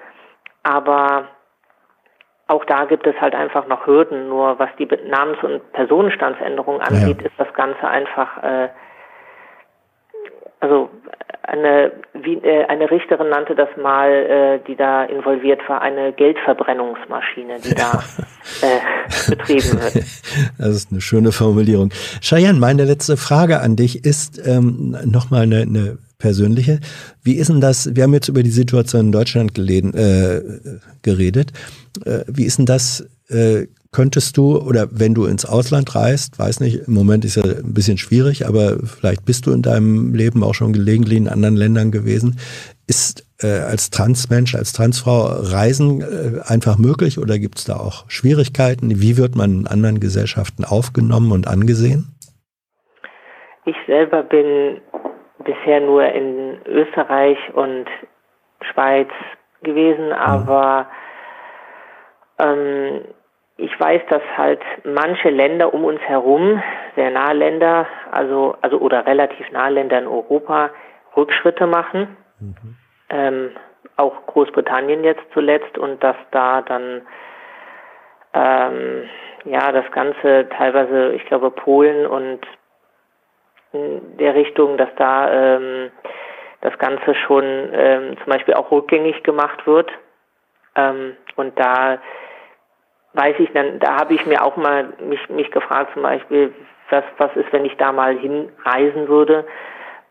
Aber 0.64 1.28
auch 2.48 2.64
da 2.64 2.86
gibt 2.86 3.06
es 3.06 3.14
halt 3.20 3.36
einfach 3.36 3.68
noch 3.68 3.86
Hürden. 3.86 4.28
Nur 4.28 4.58
was 4.58 4.70
die 4.80 4.88
Namens- 5.06 5.42
und 5.44 5.72
Personenstandsänderung 5.72 6.80
angeht, 6.80 7.22
ist 7.22 7.38
das 7.38 7.54
Ganze 7.54 7.86
einfach, 7.86 8.42
äh, 8.42 8.68
also 10.60 10.90
eine, 11.42 11.92
wie, 12.12 12.34
äh, 12.34 12.66
eine 12.66 12.90
Richterin 12.90 13.30
nannte 13.30 13.54
das 13.54 13.68
mal, 13.80 14.10
äh, 14.10 14.60
die 14.66 14.76
da 14.76 15.04
involviert 15.04 15.60
war, 15.68 15.80
eine 15.80 16.12
Geldverbrennungsmaschine, 16.12 17.60
die 17.60 17.74
da 17.74 18.02
äh, 18.62 19.30
betrieben 19.30 19.80
wird. 19.80 19.94
Das 20.58 20.68
ist 20.68 20.92
eine 20.92 21.00
schöne 21.00 21.32
Formulierung. 21.32 21.90
Cheyenne, 22.20 22.58
meine 22.58 22.84
letzte 22.84 23.16
Frage 23.16 23.60
an 23.60 23.76
dich 23.76 24.04
ist 24.04 24.46
ähm, 24.46 24.96
nochmal 25.04 25.42
eine, 25.42 25.62
eine 25.62 25.98
persönliche. 26.18 26.80
Wie 27.22 27.34
ist 27.34 27.48
denn 27.48 27.60
das? 27.60 27.94
Wir 27.94 28.02
haben 28.02 28.12
jetzt 28.12 28.28
über 28.28 28.42
die 28.42 28.50
Situation 28.50 29.06
in 29.06 29.12
Deutschland 29.12 29.54
geleden, 29.54 29.94
äh, 29.94 30.42
geredet. 31.02 31.52
Äh, 32.04 32.24
wie 32.26 32.44
ist 32.44 32.58
denn 32.58 32.66
das? 32.66 33.08
Äh, 33.30 33.68
könntest 33.92 34.36
du 34.36 34.58
oder 34.58 34.88
wenn 34.90 35.14
du 35.14 35.24
ins 35.24 35.46
Ausland 35.46 35.94
reist, 35.94 36.38
weiß 36.38 36.60
nicht, 36.60 36.86
im 36.86 36.94
Moment 36.94 37.24
ist 37.24 37.36
ja 37.36 37.42
ein 37.42 37.72
bisschen 37.72 37.98
schwierig, 37.98 38.46
aber 38.46 38.78
vielleicht 38.84 39.24
bist 39.24 39.46
du 39.46 39.52
in 39.52 39.62
deinem 39.62 40.14
Leben 40.14 40.44
auch 40.44 40.54
schon 40.54 40.72
gelegentlich 40.72 41.18
in 41.18 41.28
anderen 41.28 41.56
Ländern 41.56 41.90
gewesen. 41.90 42.38
Ist 42.86 43.26
äh, 43.42 43.60
als 43.60 43.90
Transmensch, 43.90 44.54
als 44.54 44.72
Transfrau 44.72 45.26
Reisen 45.26 46.00
äh, 46.02 46.40
einfach 46.46 46.78
möglich 46.78 47.18
oder 47.18 47.38
gibt 47.38 47.58
es 47.58 47.64
da 47.64 47.76
auch 47.76 48.08
Schwierigkeiten? 48.08 49.00
Wie 49.00 49.16
wird 49.16 49.36
man 49.36 49.60
in 49.60 49.66
anderen 49.66 50.00
Gesellschaften 50.00 50.64
aufgenommen 50.64 51.32
und 51.32 51.48
angesehen? 51.48 52.14
Ich 53.64 53.76
selber 53.86 54.22
bin 54.22 54.80
bisher 55.44 55.80
nur 55.80 56.04
in 56.04 56.58
Österreich 56.66 57.38
und 57.54 57.86
Schweiz 58.72 59.08
gewesen, 59.62 60.12
aber 60.12 60.86
ähm, 62.38 63.02
ich 63.58 63.78
weiß, 63.78 64.02
dass 64.08 64.22
halt 64.36 64.60
manche 64.84 65.30
Länder 65.30 65.74
um 65.74 65.84
uns 65.84 66.00
herum, 66.02 66.62
sehr 66.94 67.10
nahe 67.10 67.34
Länder, 67.34 67.86
also, 68.12 68.56
also 68.62 68.78
oder 68.78 69.04
relativ 69.04 69.50
nahe 69.50 69.72
Länder 69.72 69.98
in 69.98 70.06
Europa, 70.06 70.70
Rückschritte 71.16 71.66
machen. 71.66 72.16
Ähm, 73.10 73.50
auch 73.96 74.26
Großbritannien 74.26 75.02
jetzt 75.02 75.24
zuletzt 75.32 75.76
und 75.76 76.02
dass 76.04 76.16
da 76.30 76.62
dann 76.62 77.02
ähm, 78.32 79.08
ja 79.44 79.72
das 79.72 79.90
Ganze 79.90 80.48
teilweise, 80.56 81.14
ich 81.14 81.24
glaube 81.26 81.50
Polen 81.50 82.06
und 82.06 82.40
in 83.72 84.16
der 84.18 84.36
Richtung, 84.36 84.76
dass 84.76 84.90
da 84.96 85.32
ähm, 85.32 85.90
das 86.60 86.78
Ganze 86.78 87.14
schon 87.26 87.44
ähm, 87.72 88.16
zum 88.18 88.32
Beispiel 88.32 88.54
auch 88.54 88.70
rückgängig 88.70 89.24
gemacht 89.24 89.66
wird. 89.66 89.90
Ähm, 90.76 91.16
und 91.34 91.58
da 91.58 91.98
weiß 93.18 93.34
ich 93.40 93.50
dann, 93.52 93.80
da 93.80 93.96
habe 93.96 94.14
ich 94.14 94.24
mir 94.26 94.44
auch 94.44 94.56
mal 94.56 94.92
mich, 95.00 95.28
mich 95.28 95.50
gefragt 95.50 95.90
zum 95.92 96.02
Beispiel, 96.02 96.54
was, 96.88 97.02
was 97.18 97.34
ist, 97.34 97.52
wenn 97.52 97.64
ich 97.64 97.76
da 97.76 97.90
mal 97.92 98.16
hinreisen 98.16 99.08
würde? 99.08 99.44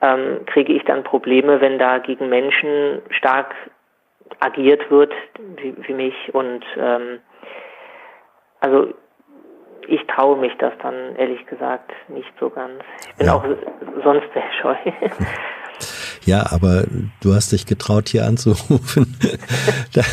Ähm, 0.01 0.45
kriege 0.45 0.73
ich 0.73 0.83
dann 0.83 1.03
Probleme, 1.03 1.61
wenn 1.61 1.79
da 1.79 1.97
gegen 1.99 2.27
Menschen 2.29 3.01
stark 3.09 3.55
agiert 4.41 4.91
wird, 4.91 5.13
wie, 5.55 5.73
wie 5.87 5.93
mich? 5.93 6.35
Und 6.35 6.63
ähm, 6.77 7.19
also 8.59 8.93
ich 9.87 10.05
traue 10.07 10.37
mich 10.37 10.55
das 10.57 10.73
dann 10.83 11.15
ehrlich 11.15 11.45
gesagt 11.47 11.89
nicht 12.09 12.31
so 12.39 12.49
ganz. 12.49 12.83
Ich 13.09 13.15
bin 13.15 13.27
Ja. 13.27 13.35
auch 13.35 13.45
sonst 14.03 14.27
sehr 14.33 14.51
scheu. 14.61 14.75
Ja, 16.27 16.51
aber 16.51 16.85
du 17.21 17.33
hast 17.33 17.51
dich 17.53 17.65
getraut, 17.65 18.09
hier 18.09 18.25
anzurufen. 18.27 19.15
Da- 19.93 20.03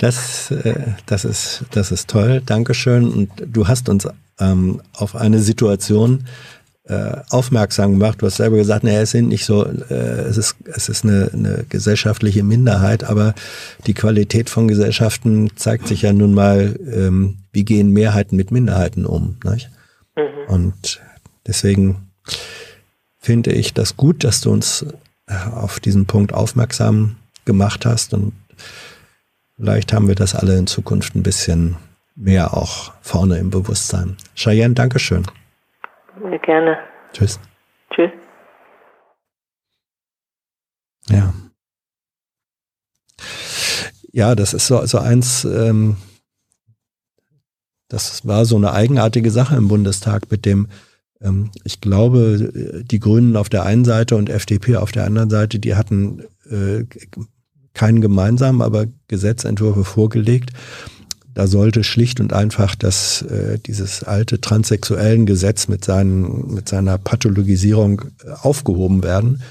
das, 0.00 0.50
äh, 0.50 0.92
das, 1.06 1.24
ist, 1.24 1.64
das 1.72 1.90
ist 1.90 2.08
toll. 2.08 2.42
Dankeschön. 2.44 3.08
Und 3.08 3.30
du 3.46 3.66
hast 3.66 3.88
uns 3.88 4.06
ähm, 4.38 4.80
auf 4.92 5.16
eine 5.16 5.40
Situation 5.40 6.26
äh, 6.86 7.16
aufmerksam 7.30 7.92
gemacht. 7.92 8.20
Du 8.20 8.26
hast 8.26 8.36
selber 8.36 8.56
gesagt, 8.58 8.84
naja, 8.84 9.00
es 9.00 9.12
sind 9.12 9.28
nicht 9.28 9.46
so, 9.46 9.64
äh, 9.64 9.94
es 9.94 10.36
ist, 10.36 10.56
es 10.66 10.88
ist 10.90 11.04
eine, 11.04 11.30
eine 11.32 11.64
gesellschaftliche 11.68 12.42
Minderheit, 12.42 13.04
aber 13.04 13.34
die 13.86 13.94
Qualität 13.94 14.50
von 14.50 14.68
Gesellschaften 14.68 15.50
zeigt 15.56 15.88
sich 15.88 16.02
ja 16.02 16.12
nun 16.12 16.34
mal, 16.34 16.78
ähm, 16.92 17.38
wie 17.52 17.64
gehen 17.64 17.88
Mehrheiten 17.90 18.36
mit 18.36 18.50
Minderheiten 18.50 19.06
um. 19.06 19.38
Nicht? 19.44 19.70
Und 20.48 21.00
deswegen 21.46 22.10
finde 23.18 23.52
ich 23.52 23.72
das 23.72 23.96
gut, 23.96 24.22
dass 24.24 24.42
du 24.42 24.50
uns 24.52 24.84
auf 25.26 25.80
diesen 25.80 26.06
Punkt 26.06 26.34
aufmerksam 26.34 27.16
gemacht 27.44 27.86
hast 27.86 28.14
und 28.14 28.32
vielleicht 29.56 29.92
haben 29.92 30.08
wir 30.08 30.14
das 30.14 30.34
alle 30.34 30.56
in 30.58 30.66
Zukunft 30.66 31.14
ein 31.14 31.22
bisschen 31.22 31.76
mehr 32.14 32.54
auch 32.54 32.92
vorne 33.00 33.38
im 33.38 33.50
Bewusstsein. 33.50 34.16
Cheyenne, 34.34 34.74
Dankeschön. 34.74 35.26
Ja, 36.22 36.38
Gerne. 36.38 36.78
Tschüss. 37.12 37.40
Tschüss. 37.94 38.10
Ja. 41.08 41.32
Ja, 44.12 44.34
das 44.34 44.54
ist 44.54 44.66
so, 44.68 44.84
so 44.86 44.98
eins, 44.98 45.44
ähm, 45.44 45.96
das 47.88 48.26
war 48.26 48.44
so 48.44 48.56
eine 48.56 48.72
eigenartige 48.72 49.30
Sache 49.30 49.56
im 49.56 49.68
Bundestag 49.68 50.30
mit 50.30 50.46
dem, 50.46 50.68
ich 51.64 51.80
glaube, 51.80 52.82
die 52.84 53.00
Grünen 53.00 53.36
auf 53.36 53.48
der 53.48 53.64
einen 53.64 53.86
Seite 53.86 54.16
und 54.16 54.28
FDP 54.28 54.76
auf 54.76 54.92
der 54.92 55.04
anderen 55.04 55.30
Seite, 55.30 55.58
die 55.58 55.74
hatten 55.74 56.22
äh, 56.50 56.84
keinen 57.74 58.00
gemeinsamen, 58.00 58.62
aber 58.62 58.86
Gesetzentwürfe 59.08 59.84
vorgelegt. 59.84 60.50
Da 61.34 61.48
sollte 61.48 61.82
schlicht 61.82 62.20
und 62.20 62.32
einfach 62.32 62.76
das, 62.76 63.22
äh, 63.22 63.58
dieses 63.58 64.04
alte 64.04 64.40
transsexuellen 64.40 65.26
Gesetz 65.26 65.66
mit, 65.66 65.84
seinen, 65.84 66.54
mit 66.54 66.68
seiner 66.68 66.96
Pathologisierung 66.96 68.02
äh, 68.24 68.30
aufgehoben 68.30 69.02
werden. 69.02 69.42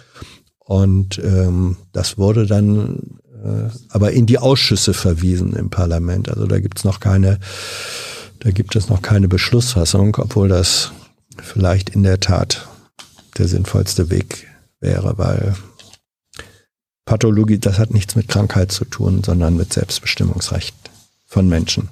Und 0.60 1.20
ähm, 1.20 1.76
das 1.92 2.18
wurde 2.18 2.48
dann 2.48 3.20
äh, 3.44 3.70
aber 3.90 4.12
in 4.14 4.26
die 4.26 4.38
Ausschüsse 4.38 4.94
verwiesen 4.94 5.54
im 5.54 5.70
Parlament. 5.70 6.30
Also 6.30 6.48
da 6.48 6.62
gibt's 6.62 6.86
noch 6.86 7.02
keine, 7.02 7.40
da 8.40 8.52
gibt 8.52 8.78
es 8.78 8.88
noch 8.88 9.02
keine 9.02 9.28
Beschlussfassung, 9.28 10.16
obwohl 10.20 10.48
das 10.48 10.94
vielleicht 11.42 11.90
in 11.90 12.04
der 12.04 12.20
Tat 12.20 12.68
der 13.38 13.48
sinnvollste 13.48 14.10
Weg 14.10 14.48
wäre, 14.80 15.18
weil 15.18 15.56
Pathologie, 17.06 17.60
das 17.60 17.80
hat 17.80 17.92
nichts 17.92 18.16
mit 18.16 18.28
Krankheit 18.28 18.72
zu 18.72 18.86
tun, 18.86 19.24
sondern 19.24 19.58
mit 19.58 19.74
Selbstbestimmungsrecht 19.74 20.76
von 21.26 21.50
Menschen. 21.50 21.90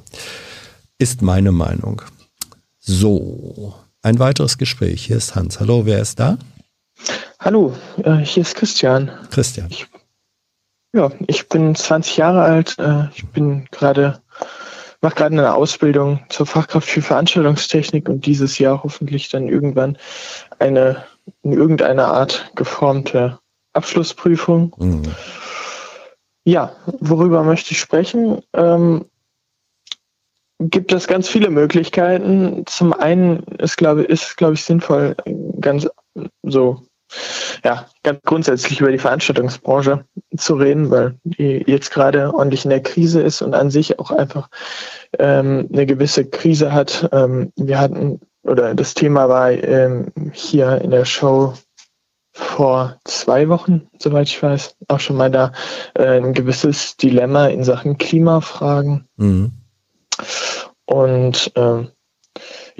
Ist 0.98 1.22
meine 1.22 1.52
Meinung. 1.52 2.02
So, 2.80 3.76
ein 4.02 4.20
weiteres 4.20 4.58
Gespräch. 4.58 5.06
Hier 5.06 5.18
ist 5.18 5.36
Hans. 5.36 5.60
Hallo, 5.60 5.86
wer 5.86 6.00
ist 6.00 6.20
da? 6.20 6.38
Hallo, 7.40 7.76
äh, 8.04 8.18
hier 8.18 8.42
ist 8.42 8.56
Christian. 8.56 9.12
Christian. 9.32 9.68
Ich, 9.70 9.88
ja, 10.94 11.12
ich 11.28 11.50
bin 11.50 11.76
20 11.76 12.18
Jahre 12.18 12.42
alt. 12.42 12.78
Äh, 12.80 13.08
ich 13.16 13.26
bin 13.28 13.68
gerade, 13.72 14.22
mache 15.02 15.16
gerade 15.16 15.38
eine 15.38 15.54
Ausbildung 15.54 16.20
zur 16.30 16.46
Fachkraft 16.46 16.88
für 16.88 17.02
Veranstaltungstechnik 17.02 18.08
und 18.08 18.26
dieses 18.26 18.60
Jahr 18.60 18.84
hoffentlich 18.84 19.30
dann 19.30 19.48
irgendwann 19.48 19.98
eine 20.60 21.06
in 21.44 21.54
irgendeiner 21.54 22.08
Art 22.08 22.52
geformte 22.56 23.40
Abschlussprüfung. 23.74 24.76
Mhm. 24.78 25.04
Ja, 26.44 26.76
worüber 27.00 27.44
möchte 27.44 27.72
ich 27.72 27.80
sprechen? 27.80 28.42
Ähm, 28.54 29.06
gibt 30.60 30.92
es 30.92 31.08
ganz 31.08 31.28
viele 31.28 31.50
Möglichkeiten. 31.50 32.64
Zum 32.66 32.94
einen 32.94 33.44
ist, 33.58 33.78
glaube 33.78 34.04
ist, 34.04 34.38
glaube 34.38 34.54
ich, 34.54 34.64
sinnvoll, 34.64 35.16
ganz 35.60 35.88
so, 36.44 36.84
ja, 37.64 37.86
ganz 38.04 38.22
grundsätzlich 38.24 38.80
über 38.80 38.92
die 38.92 38.98
Veranstaltungsbranche 38.98 40.06
zu 40.38 40.56
reden, 40.56 40.90
weil 40.92 41.16
die 41.24 41.64
jetzt 41.68 41.92
gerade 41.92 42.34
ordentlich 42.34 42.66
in 42.66 42.72
der 42.72 42.84
Krise 42.84 43.22
ist 43.22 43.42
und 43.42 43.54
an 43.54 43.70
sich 43.70 44.00
auch 44.00 44.12
einfach 44.12 44.50
ähm, 45.20 45.68
eine 45.72 45.86
gewisse 45.86 46.26
Krise 46.26 46.72
hat. 46.72 47.10
Ähm, 47.12 47.52
wir 47.56 47.80
hatten, 47.80 48.22
oder 48.44 48.74
das 48.74 48.94
Thema 48.94 49.30
war 49.30 49.52
ähm, 49.52 50.12
hier 50.34 50.82
in 50.82 50.92
der 50.92 51.06
Show 51.06 51.54
vor 52.34 52.98
zwei 53.04 53.50
Wochen, 53.50 53.88
soweit 54.00 54.28
ich 54.28 54.42
weiß, 54.42 54.76
auch 54.88 55.00
schon 55.00 55.18
mal 55.18 55.30
da 55.30 55.52
äh, 55.96 56.18
ein 56.18 56.34
gewisses 56.34 56.96
Dilemma 56.96 57.48
in 57.48 57.64
Sachen 57.64 57.98
Klimafragen. 57.98 59.08
Mhm. 59.18 59.52
Und 60.86 61.52
ähm, 61.56 61.90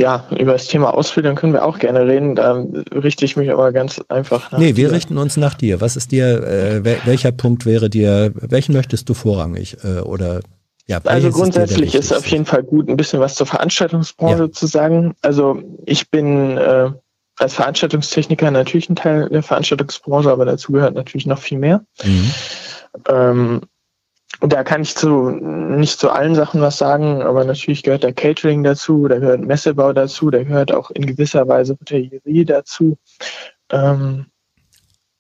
ja, 0.02 0.26
über 0.38 0.54
das 0.54 0.68
Thema 0.68 0.94
Ausbildung 0.94 1.36
können 1.36 1.54
wir 1.54 1.64
auch 1.64 1.78
gerne 1.78 2.08
reden. 2.08 2.36
Da 2.36 2.66
richte 2.92 3.24
ich 3.24 3.38
mich 3.38 3.52
aber 3.52 3.72
ganz 3.72 4.02
einfach 4.10 4.52
nach. 4.52 4.60
Nee, 4.60 4.76
wir 4.76 4.90
dir. 4.90 4.96
richten 4.96 5.18
uns 5.18 5.38
nach 5.38 5.54
dir. 5.54 5.80
Was 5.80 5.96
ist 5.96 6.12
dir, 6.12 6.44
äh, 6.44 6.84
welcher 7.06 7.32
Punkt 7.32 7.66
wäre 7.66 7.90
dir, 7.90 8.32
welchen 8.34 8.74
möchtest 8.74 9.08
du 9.08 9.14
vorrangig? 9.14 9.78
Äh, 9.84 10.00
oder 10.00 10.42
ja, 10.88 11.00
also 11.06 11.30
grundsätzlich 11.30 11.94
ist, 11.94 12.12
ist 12.12 12.18
auf 12.18 12.26
jeden 12.28 12.46
Fall 12.46 12.64
gut, 12.64 12.90
ein 12.90 12.98
bisschen 12.98 13.20
was 13.20 13.36
zur 13.36 13.46
Veranstaltungsbranche 13.46 14.44
ja. 14.44 14.52
zu 14.52 14.66
sagen. 14.66 15.14
Also 15.22 15.62
ich 15.86 16.10
bin 16.10 16.58
äh, 16.58 16.90
als 17.38 17.54
Veranstaltungstechniker 17.54 18.50
natürlich 18.50 18.90
ein 18.90 18.96
Teil 18.96 19.30
der 19.30 19.44
Veranstaltungsbranche, 19.44 20.32
aber 20.32 20.46
dazu 20.46 20.72
gehört 20.72 20.96
natürlich 20.96 21.28
noch 21.28 21.40
viel 21.40 21.60
mehr. 21.60 21.86
Mhm. 22.04 22.32
Ähm, 23.08 23.62
da 24.42 24.64
kann 24.64 24.82
ich 24.82 24.96
zu 24.96 25.30
nicht 25.30 26.00
zu 26.00 26.10
allen 26.10 26.36
Sachen 26.36 26.62
was 26.62 26.78
sagen, 26.78 27.22
aber 27.22 27.44
natürlich 27.44 27.84
gehört 27.84 28.04
der 28.04 28.14
Catering 28.14 28.64
dazu, 28.64 29.08
da 29.08 29.20
gehört 29.20 29.42
Messebau 29.42 29.94
dazu, 29.94 30.30
da 30.30 30.44
gehört 30.44 30.74
auch 30.74 30.92
in 30.92 31.06
gewisser 31.06 31.48
Weise 31.48 31.78
Hotellerie 31.80 32.46
dazu. 32.46 32.98
Ähm, 33.72 34.26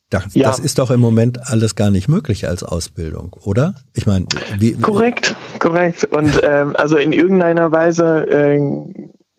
das, 0.09 0.33
ja. 0.33 0.49
das 0.49 0.59
ist 0.59 0.77
doch 0.77 0.91
im 0.91 0.99
Moment 0.99 1.39
alles 1.49 1.75
gar 1.75 1.89
nicht 1.89 2.09
möglich 2.09 2.47
als 2.47 2.63
Ausbildung, 2.63 3.33
oder? 3.43 3.75
Ich 3.93 4.05
meine, 4.05 4.25
wie, 4.59 4.73
korrekt, 4.73 5.35
korrekt. 5.59 6.03
Und 6.03 6.41
ähm, 6.43 6.75
also 6.75 6.97
in 6.97 7.13
irgendeiner 7.13 7.71
Weise 7.71 8.27
äh, 8.29 8.59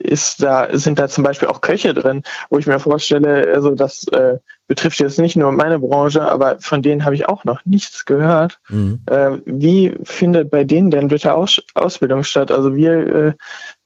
ist 0.03 0.43
da, 0.43 0.69
sind 0.73 0.99
da 0.99 1.09
zum 1.09 1.25
Beispiel 1.25 1.49
auch 1.49 1.61
Köche 1.61 1.95
drin, 1.95 2.23
wo 2.51 2.59
ich 2.59 2.67
mir 2.67 2.79
vorstelle, 2.79 3.53
also 3.55 3.75
das 3.75 4.07
äh, 4.09 4.39
betrifft 4.67 5.01
jetzt 5.01 5.19
nicht 5.19 5.37
nur 5.37 5.53
meine 5.53 5.79
Branche, 5.79 6.23
aber 6.23 6.59
von 6.61 6.83
denen 6.83 7.05
habe 7.05 7.15
ich 7.15 7.29
auch 7.29 7.45
noch 7.45 7.65
nichts 7.65 8.05
gehört. 8.05 8.59
Mhm. 8.69 9.01
Äh, 9.07 9.39
wie 9.47 9.95
findet 10.03 10.51
bei 10.51 10.65
denen 10.65 10.91
denn 10.91 11.09
bitte 11.09 11.35
Aus 11.35 11.61
Ausbildung 11.75 12.25
statt? 12.25 12.51
Also 12.51 12.75
wir 12.75 12.93
äh, 12.93 13.33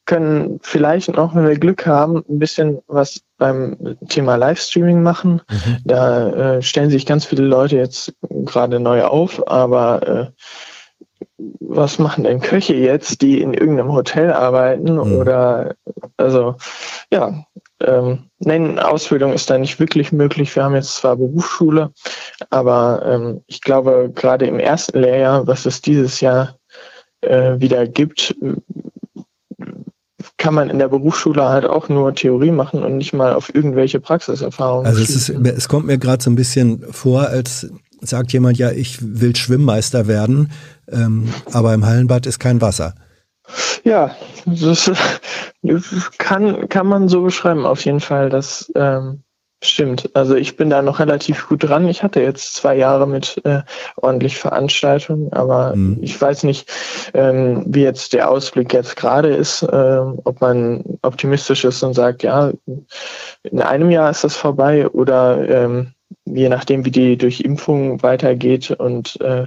können 0.06 0.60
vielleicht 0.62 1.12
noch, 1.12 1.34
wenn 1.34 1.47
wir 1.47 1.59
Glück 1.59 1.86
haben, 1.86 2.24
ein 2.28 2.38
bisschen 2.38 2.78
was 2.86 3.20
beim 3.38 3.97
Thema 4.09 4.36
Livestreaming 4.36 5.02
machen. 5.02 5.43
Mhm. 5.51 5.76
Da 5.84 6.28
äh, 6.28 6.62
stellen 6.62 6.90
sich 6.90 7.05
ganz 7.05 7.24
viele 7.24 7.44
Leute 7.44 7.76
jetzt 7.76 8.14
gerade 8.30 8.80
neu 8.80 9.02
auf, 9.05 9.47
aber 9.48 10.09
äh, 10.09 10.26
was 11.38 11.98
machen 11.98 12.24
denn 12.24 12.40
Köche 12.40 12.74
jetzt, 12.74 13.20
die 13.20 13.40
in 13.40 13.52
irgendeinem 13.52 13.92
Hotel 13.92 14.32
arbeiten 14.32 14.94
mhm. 14.94 15.18
oder 15.18 15.74
also 16.16 16.56
ja, 17.12 17.44
ähm, 17.80 18.30
nein, 18.38 18.78
Ausbildung 18.78 19.32
ist 19.32 19.50
da 19.50 19.58
nicht 19.58 19.78
wirklich 19.78 20.12
möglich. 20.12 20.54
Wir 20.56 20.64
haben 20.64 20.74
jetzt 20.74 20.96
zwar 20.96 21.16
Berufsschule, 21.16 21.92
aber 22.50 23.02
ähm, 23.04 23.42
ich 23.46 23.60
glaube, 23.60 24.10
gerade 24.14 24.46
im 24.46 24.58
ersten 24.58 24.98
Lehrjahr, 24.98 25.46
was 25.46 25.66
es 25.66 25.82
dieses 25.82 26.20
Jahr 26.20 26.56
äh, 27.20 27.60
wieder 27.60 27.86
gibt, 27.86 28.34
kann 30.38 30.54
man 30.54 30.70
in 30.70 30.78
der 30.78 30.88
Berufsschule 30.88 31.48
halt 31.48 31.64
auch 31.64 31.88
nur 31.88 32.14
Theorie 32.14 32.50
machen 32.50 32.82
und 32.82 32.96
nicht 32.96 33.12
mal 33.12 33.34
auf 33.34 33.54
irgendwelche 33.54 34.00
Praxiserfahrungen. 34.00 34.86
Also 34.86 35.02
es, 35.02 35.10
ist, 35.10 35.28
es 35.28 35.68
kommt 35.68 35.86
mir 35.86 35.98
gerade 35.98 36.22
so 36.22 36.30
ein 36.30 36.36
bisschen 36.36 36.84
vor, 36.90 37.22
als 37.22 37.68
sagt 38.00 38.32
jemand, 38.32 38.58
ja, 38.58 38.70
ich 38.70 38.98
will 39.00 39.34
Schwimmmeister 39.34 40.06
werden, 40.06 40.50
ähm, 40.90 41.32
aber 41.52 41.74
im 41.74 41.84
Hallenbad 41.84 42.26
ist 42.26 42.38
kein 42.38 42.60
Wasser. 42.60 42.94
Ja, 43.84 44.16
das, 44.46 44.90
das 45.62 46.10
kann, 46.18 46.68
kann 46.68 46.86
man 46.86 47.08
so 47.08 47.22
beschreiben, 47.22 47.64
auf 47.64 47.84
jeden 47.84 48.00
Fall. 48.00 48.30
Das 48.30 48.70
ähm, 48.74 49.22
stimmt. 49.62 50.10
Also 50.14 50.34
ich 50.34 50.56
bin 50.56 50.70
da 50.70 50.82
noch 50.82 50.98
relativ 50.98 51.48
gut 51.48 51.62
dran. 51.62 51.88
Ich 51.88 52.02
hatte 52.02 52.20
jetzt 52.20 52.54
zwei 52.54 52.76
Jahre 52.76 53.06
mit 53.06 53.40
äh, 53.44 53.62
ordentlich 53.96 54.38
Veranstaltungen, 54.38 55.32
aber 55.32 55.74
mhm. 55.76 55.98
ich 56.02 56.20
weiß 56.20 56.42
nicht, 56.44 56.70
ähm, 57.14 57.64
wie 57.66 57.82
jetzt 57.82 58.12
der 58.12 58.30
Ausblick 58.30 58.72
jetzt 58.72 58.96
gerade 58.96 59.34
ist, 59.34 59.62
äh, 59.62 60.00
ob 60.24 60.40
man 60.40 60.84
optimistisch 61.02 61.64
ist 61.64 61.82
und 61.82 61.94
sagt, 61.94 62.22
ja, 62.22 62.52
in 63.44 63.60
einem 63.60 63.90
Jahr 63.90 64.10
ist 64.10 64.24
das 64.24 64.36
vorbei 64.36 64.88
oder 64.88 65.48
ähm, 65.48 65.92
je 66.24 66.48
nachdem, 66.48 66.84
wie 66.84 66.90
die 66.90 67.16
Durchimpfung 67.16 68.02
weitergeht 68.02 68.70
und 68.70 69.20
äh, 69.20 69.46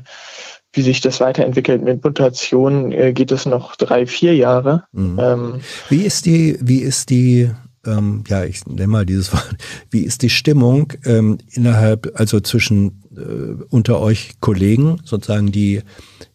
wie 0.73 0.81
sich 0.81 1.01
das 1.01 1.19
weiterentwickelt 1.19 1.83
mit 1.83 2.03
Mutationen, 2.03 2.91
äh, 2.91 3.13
geht 3.13 3.31
es 3.31 3.45
noch 3.45 3.75
drei, 3.75 4.05
vier 4.05 4.35
Jahre. 4.35 4.83
Mhm. 4.91 5.19
Ähm, 5.19 5.53
wie 5.89 6.03
ist 6.03 6.25
die, 6.25 6.57
wie 6.61 6.79
ist 6.79 7.09
die, 7.09 7.49
ähm, 7.85 8.23
ja, 8.27 8.43
ich 8.43 8.65
nenne 8.65 8.87
mal 8.87 9.05
dieses 9.05 9.33
Wort, 9.33 9.55
wie 9.89 10.01
ist 10.01 10.21
die 10.21 10.29
Stimmung 10.29 10.93
ähm, 11.05 11.39
innerhalb, 11.51 12.11
also 12.19 12.39
zwischen 12.39 13.01
äh, 13.15 13.63
unter 13.69 13.99
euch 13.99 14.33
Kollegen, 14.39 15.01
sozusagen, 15.03 15.51
die 15.51 15.81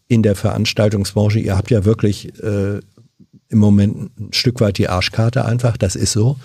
in 0.07 0.21
der 0.21 0.35
Veranstaltungsbranche, 0.35 1.39
ihr 1.39 1.57
habt 1.57 1.71
ja 1.71 1.85
wirklich 1.85 2.37
äh, 2.43 2.79
im 3.47 3.59
Moment 3.59 4.19
ein 4.19 4.33
Stück 4.33 4.59
weit 4.59 4.77
die 4.77 4.89
Arschkarte 4.89 5.45
einfach, 5.45 5.77
das 5.77 5.95
ist 5.95 6.11
so. 6.11 6.37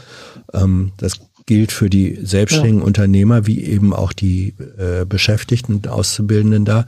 Ähm, 0.53 0.93
das 0.97 1.21
gilt 1.47 1.73
für 1.73 1.91
die 1.91 2.17
selbstständigen 2.23 2.81
ja. 2.81 2.87
Unternehmer 2.87 3.47
wie 3.47 3.65
eben 3.65 3.93
auch 3.93 4.13
die 4.13 4.55
äh, 4.79 5.05
Beschäftigten 5.05 5.75
und 5.75 5.89
Auszubildenden 5.89 6.65
da. 6.65 6.87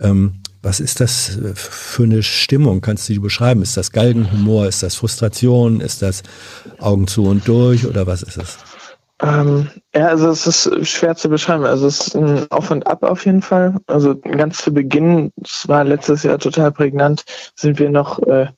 Ähm, 0.00 0.34
was 0.64 0.80
ist 0.80 1.00
das 1.00 1.36
äh, 1.36 1.54
für 1.54 2.04
eine 2.04 2.22
Stimmung? 2.22 2.80
Kannst 2.80 3.08
du 3.08 3.12
die 3.12 3.18
beschreiben? 3.18 3.62
Ist 3.62 3.76
das 3.76 3.92
Galgenhumor? 3.92 4.66
Ist 4.66 4.82
das 4.82 4.96
Frustration? 4.96 5.80
Ist 5.80 6.02
das 6.02 6.22
Augen 6.78 7.06
zu 7.06 7.24
und 7.24 7.46
durch? 7.46 7.86
Oder 7.86 8.06
was 8.06 8.22
ist 8.22 8.38
es? 8.38 8.58
Ähm, 9.22 9.68
ja, 9.94 10.08
also 10.08 10.28
es 10.30 10.46
ist 10.46 10.88
schwer 10.88 11.14
zu 11.14 11.28
beschreiben. 11.28 11.64
Also 11.64 11.86
es 11.86 12.08
ist 12.08 12.16
ein 12.16 12.50
Auf 12.50 12.70
und 12.70 12.86
Ab 12.86 13.04
auf 13.04 13.24
jeden 13.24 13.42
Fall. 13.42 13.76
Also 13.86 14.16
ganz 14.16 14.58
zu 14.58 14.74
Beginn, 14.74 15.30
es 15.42 15.68
war 15.68 15.84
letztes 15.84 16.24
Jahr 16.24 16.38
total 16.38 16.72
prägnant, 16.72 17.24
sind 17.54 17.78
wir 17.78 17.90
noch 17.90 18.18
äh, 18.26 18.48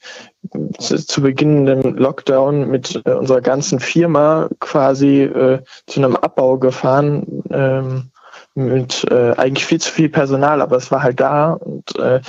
zu, 0.78 0.96
zu 0.96 1.20
Beginn 1.20 1.66
dem 1.66 1.96
Lockdown 1.96 2.68
mit 2.68 3.02
äh, 3.04 3.12
unserer 3.12 3.42
ganzen 3.42 3.80
Firma 3.80 4.48
quasi 4.60 5.22
äh, 5.22 5.60
zu 5.86 6.00
einem 6.00 6.16
Abbau 6.16 6.58
gefahren. 6.58 7.42
Ähm, 7.50 8.10
mit 8.56 9.04
äh, 9.10 9.32
eigentlich 9.36 9.66
viel 9.66 9.80
zu 9.80 9.92
viel 9.92 10.08
Personal, 10.08 10.62
aber 10.62 10.76
es 10.76 10.90
war 10.90 11.02
halt 11.02 11.20
da 11.20 11.52
und 11.52 11.96
äh, 11.98 12.20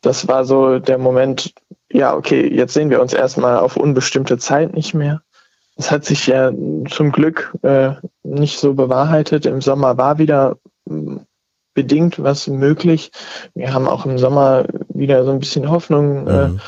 das 0.00 0.28
war 0.28 0.44
so 0.44 0.78
der 0.78 0.98
Moment, 0.98 1.52
ja, 1.90 2.14
okay, 2.14 2.48
jetzt 2.48 2.74
sehen 2.74 2.90
wir 2.90 3.00
uns 3.00 3.12
erstmal 3.12 3.58
auf 3.58 3.76
unbestimmte 3.76 4.38
Zeit 4.38 4.74
nicht 4.74 4.94
mehr. 4.94 5.22
Es 5.76 5.90
hat 5.90 6.04
sich 6.04 6.26
ja 6.28 6.52
zum 6.88 7.10
Glück 7.10 7.52
äh, 7.62 7.90
nicht 8.22 8.60
so 8.60 8.74
bewahrheitet. 8.74 9.44
Im 9.46 9.60
Sommer 9.60 9.98
war 9.98 10.18
wieder 10.18 10.56
hm, 10.88 11.26
bedingt 11.74 12.22
was 12.22 12.46
möglich. 12.46 13.10
Wir 13.54 13.74
haben 13.74 13.88
auch 13.88 14.06
im 14.06 14.16
Sommer 14.16 14.66
wieder 14.88 15.24
so 15.24 15.32
ein 15.32 15.40
bisschen 15.40 15.68
Hoffnung 15.68 16.28
äh, 16.28 16.48
mhm 16.48 16.60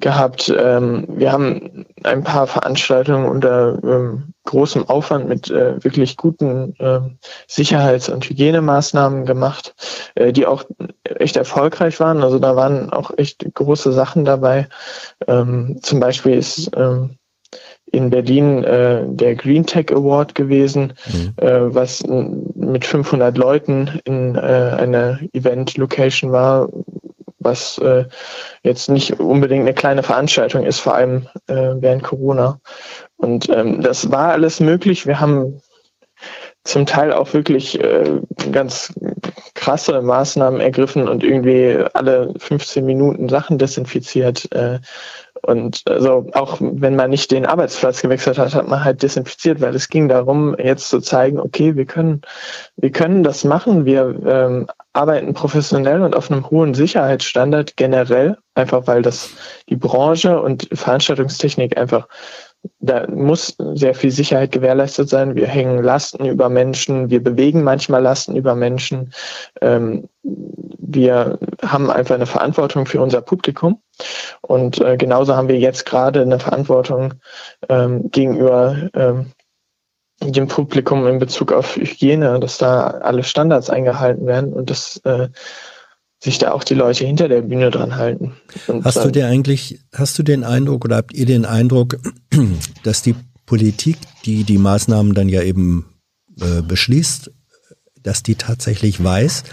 gehabt. 0.00 0.52
Ähm, 0.56 1.06
wir 1.08 1.32
haben 1.32 1.86
ein 2.04 2.22
paar 2.22 2.46
Veranstaltungen 2.46 3.26
unter 3.26 3.78
ähm, 3.82 4.34
großem 4.44 4.88
Aufwand 4.88 5.28
mit 5.28 5.50
äh, 5.50 5.82
wirklich 5.82 6.16
guten 6.16 6.74
äh, 6.78 7.00
Sicherheits- 7.48 8.08
und 8.08 8.24
Hygienemaßnahmen 8.24 9.26
gemacht, 9.26 9.74
äh, 10.14 10.32
die 10.32 10.46
auch 10.46 10.64
echt 11.04 11.36
erfolgreich 11.36 11.98
waren. 12.00 12.22
Also 12.22 12.38
da 12.38 12.54
waren 12.54 12.90
auch 12.90 13.10
echt 13.16 13.44
große 13.54 13.92
Sachen 13.92 14.24
dabei. 14.24 14.68
Ähm, 15.26 15.78
zum 15.82 16.00
Beispiel 16.00 16.34
ist 16.34 16.70
ähm, 16.76 17.18
in 17.90 18.10
Berlin 18.10 18.64
äh, 18.64 19.04
der 19.06 19.34
Green 19.34 19.66
Tech 19.66 19.90
Award 19.90 20.34
gewesen, 20.34 20.92
mhm. 21.06 21.32
äh, 21.36 21.74
was 21.74 22.04
mit 22.06 22.84
500 22.84 23.36
Leuten 23.36 24.00
in 24.04 24.34
äh, 24.34 24.38
einer 24.38 25.18
Event-Location 25.32 26.30
war, 26.30 26.68
was 27.48 27.78
äh, 27.78 28.04
jetzt 28.62 28.88
nicht 28.88 29.18
unbedingt 29.18 29.62
eine 29.62 29.74
kleine 29.74 30.02
Veranstaltung 30.02 30.64
ist, 30.64 30.80
vor 30.80 30.94
allem 30.94 31.28
äh, 31.46 31.74
während 31.76 32.02
Corona. 32.02 32.60
Und 33.16 33.48
ähm, 33.48 33.80
das 33.82 34.10
war 34.10 34.32
alles 34.32 34.60
möglich. 34.60 35.06
Wir 35.06 35.20
haben 35.20 35.60
zum 36.64 36.84
Teil 36.84 37.12
auch 37.12 37.32
wirklich 37.32 37.80
äh, 37.80 38.20
ganz 38.52 38.92
krasse 39.54 40.02
Maßnahmen 40.02 40.60
ergriffen 40.60 41.08
und 41.08 41.24
irgendwie 41.24 41.82
alle 41.94 42.34
15 42.36 42.84
Minuten 42.84 43.28
Sachen 43.28 43.58
desinfiziert. 43.58 44.52
Äh, 44.52 44.80
und 45.42 45.82
also 45.88 46.26
auch 46.32 46.58
wenn 46.60 46.96
man 46.96 47.10
nicht 47.10 47.30
den 47.30 47.46
Arbeitsplatz 47.46 48.02
gewechselt 48.02 48.38
hat, 48.38 48.54
hat 48.54 48.68
man 48.68 48.84
halt 48.84 49.02
desinfiziert, 49.02 49.60
weil 49.60 49.74
es 49.74 49.88
ging 49.88 50.08
darum, 50.08 50.56
jetzt 50.58 50.88
zu 50.88 51.00
zeigen, 51.00 51.40
okay, 51.40 51.76
wir 51.76 51.86
können, 51.86 52.22
wir 52.76 52.90
können 52.90 53.22
das 53.22 53.44
machen. 53.44 53.84
Wir 53.84 54.14
ähm, 54.26 54.66
arbeiten 54.92 55.34
professionell 55.34 56.02
und 56.02 56.16
auf 56.16 56.30
einem 56.30 56.50
hohen 56.50 56.74
Sicherheitsstandard 56.74 57.76
generell, 57.76 58.38
einfach 58.54 58.86
weil 58.86 59.02
das 59.02 59.30
die 59.68 59.76
Branche 59.76 60.40
und 60.40 60.68
Veranstaltungstechnik 60.72 61.76
einfach 61.76 62.08
da 62.80 63.06
muss 63.08 63.56
sehr 63.74 63.94
viel 63.94 64.10
Sicherheit 64.10 64.52
gewährleistet 64.52 65.08
sein. 65.08 65.36
Wir 65.36 65.46
hängen 65.46 65.82
Lasten 65.82 66.24
über 66.26 66.48
Menschen, 66.48 67.10
wir 67.10 67.22
bewegen 67.22 67.62
manchmal 67.62 68.02
Lasten 68.02 68.36
über 68.36 68.54
Menschen. 68.54 69.12
Ähm, 69.60 70.08
wir 70.90 71.38
haben 71.62 71.90
einfach 71.90 72.14
eine 72.14 72.26
Verantwortung 72.26 72.86
für 72.86 73.00
unser 73.00 73.20
Publikum. 73.20 73.82
Und 74.40 74.80
äh, 74.80 74.96
genauso 74.96 75.36
haben 75.36 75.48
wir 75.48 75.58
jetzt 75.58 75.84
gerade 75.84 76.22
eine 76.22 76.38
Verantwortung 76.38 77.14
ähm, 77.68 78.10
gegenüber 78.10 78.88
ähm, 78.94 79.26
dem 80.20 80.48
Publikum 80.48 81.06
in 81.06 81.18
Bezug 81.18 81.52
auf 81.52 81.76
Hygiene, 81.76 82.40
dass 82.40 82.58
da 82.58 82.88
alle 82.88 83.22
Standards 83.22 83.70
eingehalten 83.70 84.26
werden 84.26 84.52
und 84.52 84.70
dass 84.70 84.96
äh, 85.04 85.28
sich 86.20 86.38
da 86.38 86.52
auch 86.52 86.64
die 86.64 86.74
Leute 86.74 87.04
hinter 87.04 87.28
der 87.28 87.42
Bühne 87.42 87.70
dran 87.70 87.96
halten. 87.96 88.34
Und 88.66 88.84
hast 88.84 89.04
du 89.04 89.10
dir 89.10 89.28
eigentlich, 89.28 89.80
hast 89.94 90.18
du 90.18 90.22
den 90.22 90.42
Eindruck 90.42 90.84
oder 90.86 90.96
habt 90.96 91.14
ihr 91.14 91.26
den 91.26 91.44
Eindruck, 91.44 91.98
dass 92.82 93.02
die 93.02 93.14
Politik, 93.46 93.98
die 94.24 94.44
die 94.44 94.58
Maßnahmen 94.58 95.14
dann 95.14 95.28
ja 95.28 95.42
eben 95.42 95.86
äh, 96.40 96.62
beschließt, 96.62 97.30
dass 98.02 98.22
die 98.22 98.34
tatsächlich 98.34 99.02
weiß, 99.02 99.44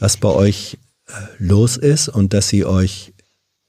was 0.00 0.16
bei 0.16 0.28
euch 0.28 0.78
äh, 1.06 1.12
los 1.38 1.76
ist 1.76 2.08
und 2.08 2.32
dass 2.34 2.48
sie 2.48 2.64
euch, 2.64 3.12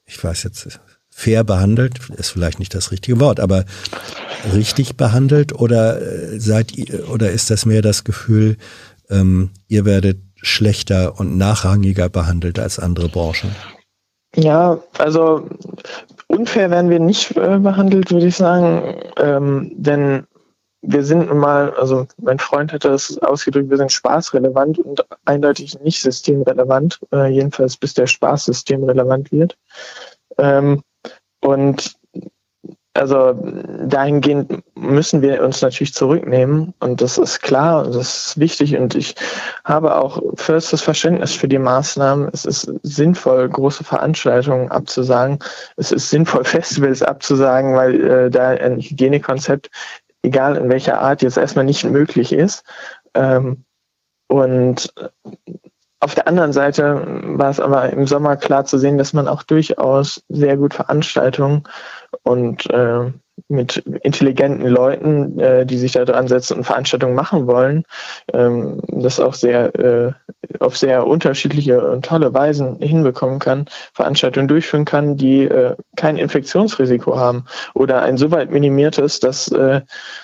ich 0.05 0.23
weiß 0.23 0.43
jetzt, 0.43 0.79
fair 1.09 1.43
behandelt, 1.43 1.99
ist 2.15 2.29
vielleicht 2.29 2.59
nicht 2.59 2.73
das 2.73 2.91
richtige 2.91 3.19
Wort, 3.19 3.39
aber 3.39 3.65
richtig 4.53 4.95
behandelt 4.95 5.53
oder 5.53 6.01
äh, 6.01 6.39
seid 6.39 6.77
ihr, 6.77 7.09
oder 7.09 7.31
ist 7.31 7.49
das 7.49 7.65
mehr 7.65 7.81
das 7.81 8.03
Gefühl, 8.03 8.57
ähm, 9.09 9.49
ihr 9.67 9.85
werdet 9.85 10.19
schlechter 10.41 11.19
und 11.19 11.37
nachrangiger 11.37 12.07
behandelt 12.07 12.59
als 12.59 12.79
andere 12.79 13.09
Branchen? 13.09 13.53
Ja, 14.35 14.79
also 14.97 15.49
unfair 16.27 16.69
werden 16.71 16.89
wir 16.89 16.99
nicht 16.99 17.35
äh, 17.35 17.59
behandelt, 17.59 18.11
würde 18.11 18.27
ich 18.27 18.35
sagen, 18.35 19.01
ähm, 19.17 19.71
denn 19.75 20.25
wir 20.81 21.03
sind 21.03 21.33
mal, 21.33 21.73
also 21.73 22.07
mein 22.17 22.39
Freund 22.39 22.71
hat 22.71 22.85
das 22.85 23.17
ausgedrückt, 23.19 23.69
wir 23.69 23.77
sind 23.77 23.91
spaßrelevant 23.91 24.79
und 24.79 25.05
eindeutig 25.25 25.79
nicht 25.81 26.01
systemrelevant, 26.01 26.99
äh, 27.11 27.27
jedenfalls 27.27 27.75
bis 27.75 27.93
der 27.93 28.07
Spaß 28.07 28.45
systemrelevant 28.45 29.31
wird. 29.31 29.57
Ähm, 30.37 30.81
und 31.41 31.99
also 32.95 33.33
dahingehend 33.87 34.63
müssen 34.75 35.21
wir 35.21 35.43
uns 35.43 35.61
natürlich 35.61 35.93
zurücknehmen 35.93 36.73
und 36.79 37.01
das 37.01 37.17
ist 37.17 37.41
klar 37.41 37.85
und 37.85 37.95
das 37.95 38.27
ist 38.27 38.39
wichtig 38.39 38.75
und 38.75 38.95
ich 38.95 39.15
habe 39.63 39.95
auch 39.95 40.21
fürstes 40.35 40.81
Verständnis 40.81 41.33
für 41.33 41.47
die 41.47 41.59
Maßnahmen. 41.59 42.29
Es 42.33 42.45
ist 42.45 42.73
sinnvoll, 42.83 43.47
große 43.47 43.83
Veranstaltungen 43.83 44.69
abzusagen. 44.71 45.39
Es 45.77 45.91
ist 45.91 46.09
sinnvoll, 46.09 46.43
Festivals 46.45 47.03
abzusagen, 47.03 47.75
weil 47.75 48.03
äh, 48.03 48.29
da 48.29 48.49
ein 48.49 48.79
Hygienekonzept, 48.79 49.69
egal 50.23 50.57
in 50.57 50.69
welcher 50.69 51.01
Art, 51.01 51.21
jetzt 51.21 51.37
erstmal 51.37 51.65
nicht 51.65 51.83
möglich 51.83 52.33
ist. 52.33 52.63
Ähm, 53.13 53.65
und 54.27 54.93
auf 56.01 56.15
der 56.15 56.27
anderen 56.27 56.53
Seite 56.53 57.03
war 57.37 57.49
es 57.49 57.59
aber 57.59 57.89
im 57.89 58.07
Sommer 58.07 58.37
klar 58.37 58.65
zu 58.65 58.77
sehen, 58.77 58.97
dass 58.97 59.13
man 59.13 59.27
auch 59.27 59.43
durchaus 59.43 60.23
sehr 60.29 60.55
gut 60.55 60.73
Veranstaltungen 60.73 61.63
und 62.23 62.69
äh, 62.69 63.11
mit 63.47 63.77
intelligenten 63.77 64.67
Leuten, 64.67 65.39
äh, 65.39 65.65
die 65.65 65.77
sich 65.77 65.93
da 65.93 66.05
dran 66.05 66.27
setzen 66.27 66.57
und 66.57 66.63
Veranstaltungen 66.63 67.15
machen 67.15 67.47
wollen, 67.47 67.83
ähm, 68.33 68.81
das 68.87 69.19
auch 69.19 69.33
sehr 69.33 69.75
äh, 69.75 70.11
auf 70.59 70.77
sehr 70.77 71.05
unterschiedliche 71.05 71.89
und 71.91 72.05
tolle 72.05 72.33
Weisen 72.33 72.77
hinbekommen 72.79 73.39
kann, 73.39 73.65
Veranstaltungen 73.93 74.47
durchführen 74.47 74.85
kann, 74.85 75.15
die 75.15 75.43
äh, 75.43 75.75
kein 75.95 76.17
Infektionsrisiko 76.17 77.17
haben 77.17 77.45
oder 77.73 78.01
ein 78.01 78.17
so 78.17 78.31
weit 78.31 78.51
minimiertes, 78.51 79.19
dass 79.19 79.51
äh, 79.51 79.81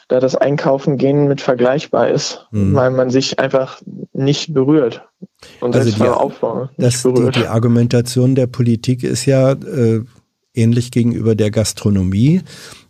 da 0.07 0.19
das 0.19 0.35
Einkaufen 0.35 0.97
gehen 0.97 1.27
mit 1.27 1.41
vergleichbar 1.41 2.09
ist, 2.09 2.47
mhm. 2.51 2.75
weil 2.75 2.91
man 2.91 3.09
sich 3.09 3.39
einfach 3.39 3.81
nicht 4.13 4.53
berührt. 4.53 5.03
Und 5.59 5.75
also 5.75 5.91
die, 5.91 6.09
Aufbau 6.09 6.69
das, 6.77 7.03
die, 7.03 7.31
die 7.31 7.47
Argumentation 7.47 8.35
der 8.35 8.47
Politik 8.47 9.03
ist 9.03 9.25
ja 9.25 9.51
äh, 9.51 10.01
ähnlich 10.55 10.91
gegenüber 10.91 11.35
der 11.35 11.51
Gastronomie, 11.51 12.41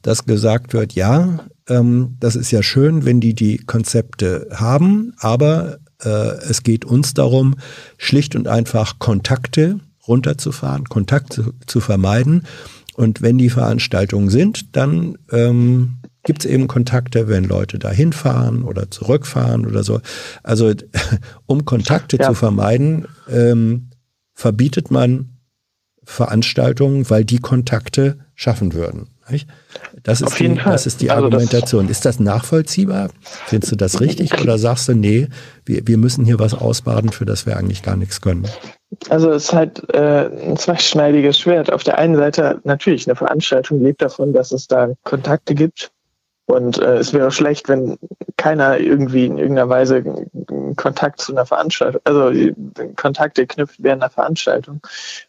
dass 0.01 0.25
gesagt 0.25 0.73
wird, 0.73 0.93
ja, 0.93 1.39
ähm, 1.67 2.15
das 2.19 2.35
ist 2.35 2.51
ja 2.51 2.63
schön, 2.63 3.05
wenn 3.05 3.19
die 3.19 3.33
die 3.33 3.57
Konzepte 3.57 4.47
haben, 4.53 5.13
aber 5.17 5.79
äh, 6.03 6.09
es 6.49 6.63
geht 6.63 6.85
uns 6.85 7.13
darum, 7.13 7.55
schlicht 7.97 8.35
und 8.35 8.47
einfach 8.47 8.99
Kontakte 8.99 9.79
runterzufahren, 10.07 10.85
Kontakt 10.85 11.33
zu, 11.33 11.53
zu 11.65 11.79
vermeiden. 11.79 12.43
Und 12.95 13.21
wenn 13.21 13.37
die 13.37 13.49
Veranstaltungen 13.49 14.29
sind, 14.29 14.75
dann 14.75 15.17
ähm, 15.31 15.97
gibt 16.23 16.45
es 16.45 16.51
eben 16.51 16.67
Kontakte, 16.67 17.27
wenn 17.27 17.43
Leute 17.43 17.79
da 17.79 17.91
hinfahren 17.91 18.63
oder 18.63 18.89
zurückfahren 18.89 19.65
oder 19.65 19.83
so. 19.83 20.01
Also 20.43 20.73
um 21.45 21.65
Kontakte 21.65 22.17
ja. 22.17 22.27
zu 22.27 22.33
vermeiden, 22.33 23.07
ähm, 23.29 23.89
verbietet 24.33 24.91
man 24.91 25.34
Veranstaltungen, 26.05 27.09
weil 27.09 27.25
die 27.25 27.39
Kontakte 27.39 28.19
schaffen 28.35 28.73
würden. 28.73 29.09
Nicht? 29.29 29.49
Das, 30.03 30.21
ist 30.21 30.39
die, 30.39 30.53
das 30.53 30.85
ist 30.85 31.01
die 31.01 31.09
also 31.09 31.25
Argumentation. 31.25 31.89
ist 31.89 32.05
das 32.05 32.19
nachvollziehbar? 32.19 33.09
Findest 33.47 33.71
du 33.71 33.75
das 33.75 33.99
richtig 33.99 34.39
oder 34.39 34.59
sagst 34.59 34.87
du, 34.87 34.93
nee, 34.93 35.29
wir, 35.65 35.87
wir 35.87 35.97
müssen 35.97 36.25
hier 36.25 36.37
was 36.37 36.53
ausbaden, 36.53 37.11
für 37.11 37.25
das 37.25 37.47
wir 37.47 37.57
eigentlich 37.57 37.81
gar 37.81 37.95
nichts 37.95 38.21
können? 38.21 38.47
Also 39.09 39.31
es 39.31 39.45
ist 39.45 39.53
halt 39.53 39.93
äh, 39.93 40.29
ein 40.47 40.57
zweischneidiges 40.57 41.39
Schwert. 41.39 41.73
Auf 41.73 41.83
der 41.83 41.97
einen 41.97 42.15
Seite 42.15 42.61
natürlich, 42.65 43.07
eine 43.07 43.15
Veranstaltung 43.15 43.81
lebt 43.81 44.01
davon, 44.01 44.31
dass 44.31 44.51
es 44.51 44.67
da 44.67 44.89
Kontakte 45.03 45.55
gibt. 45.55 45.91
Und 46.45 46.77
äh, 46.77 46.97
es 46.97 47.11
wäre 47.11 47.31
schlecht, 47.31 47.67
wenn 47.67 47.97
keiner 48.37 48.77
irgendwie 48.77 49.25
in 49.25 49.39
irgendeiner 49.39 49.69
Weise 49.69 50.03
Kontakt 50.75 51.19
zu 51.19 51.31
einer 51.31 51.47
Veranstaltung, 51.47 52.01
also 52.03 52.31
Kontakte 52.95 53.47
knüpft 53.47 53.81
während 53.81 54.03
einer 54.03 54.11
Veranstaltung. 54.11 54.81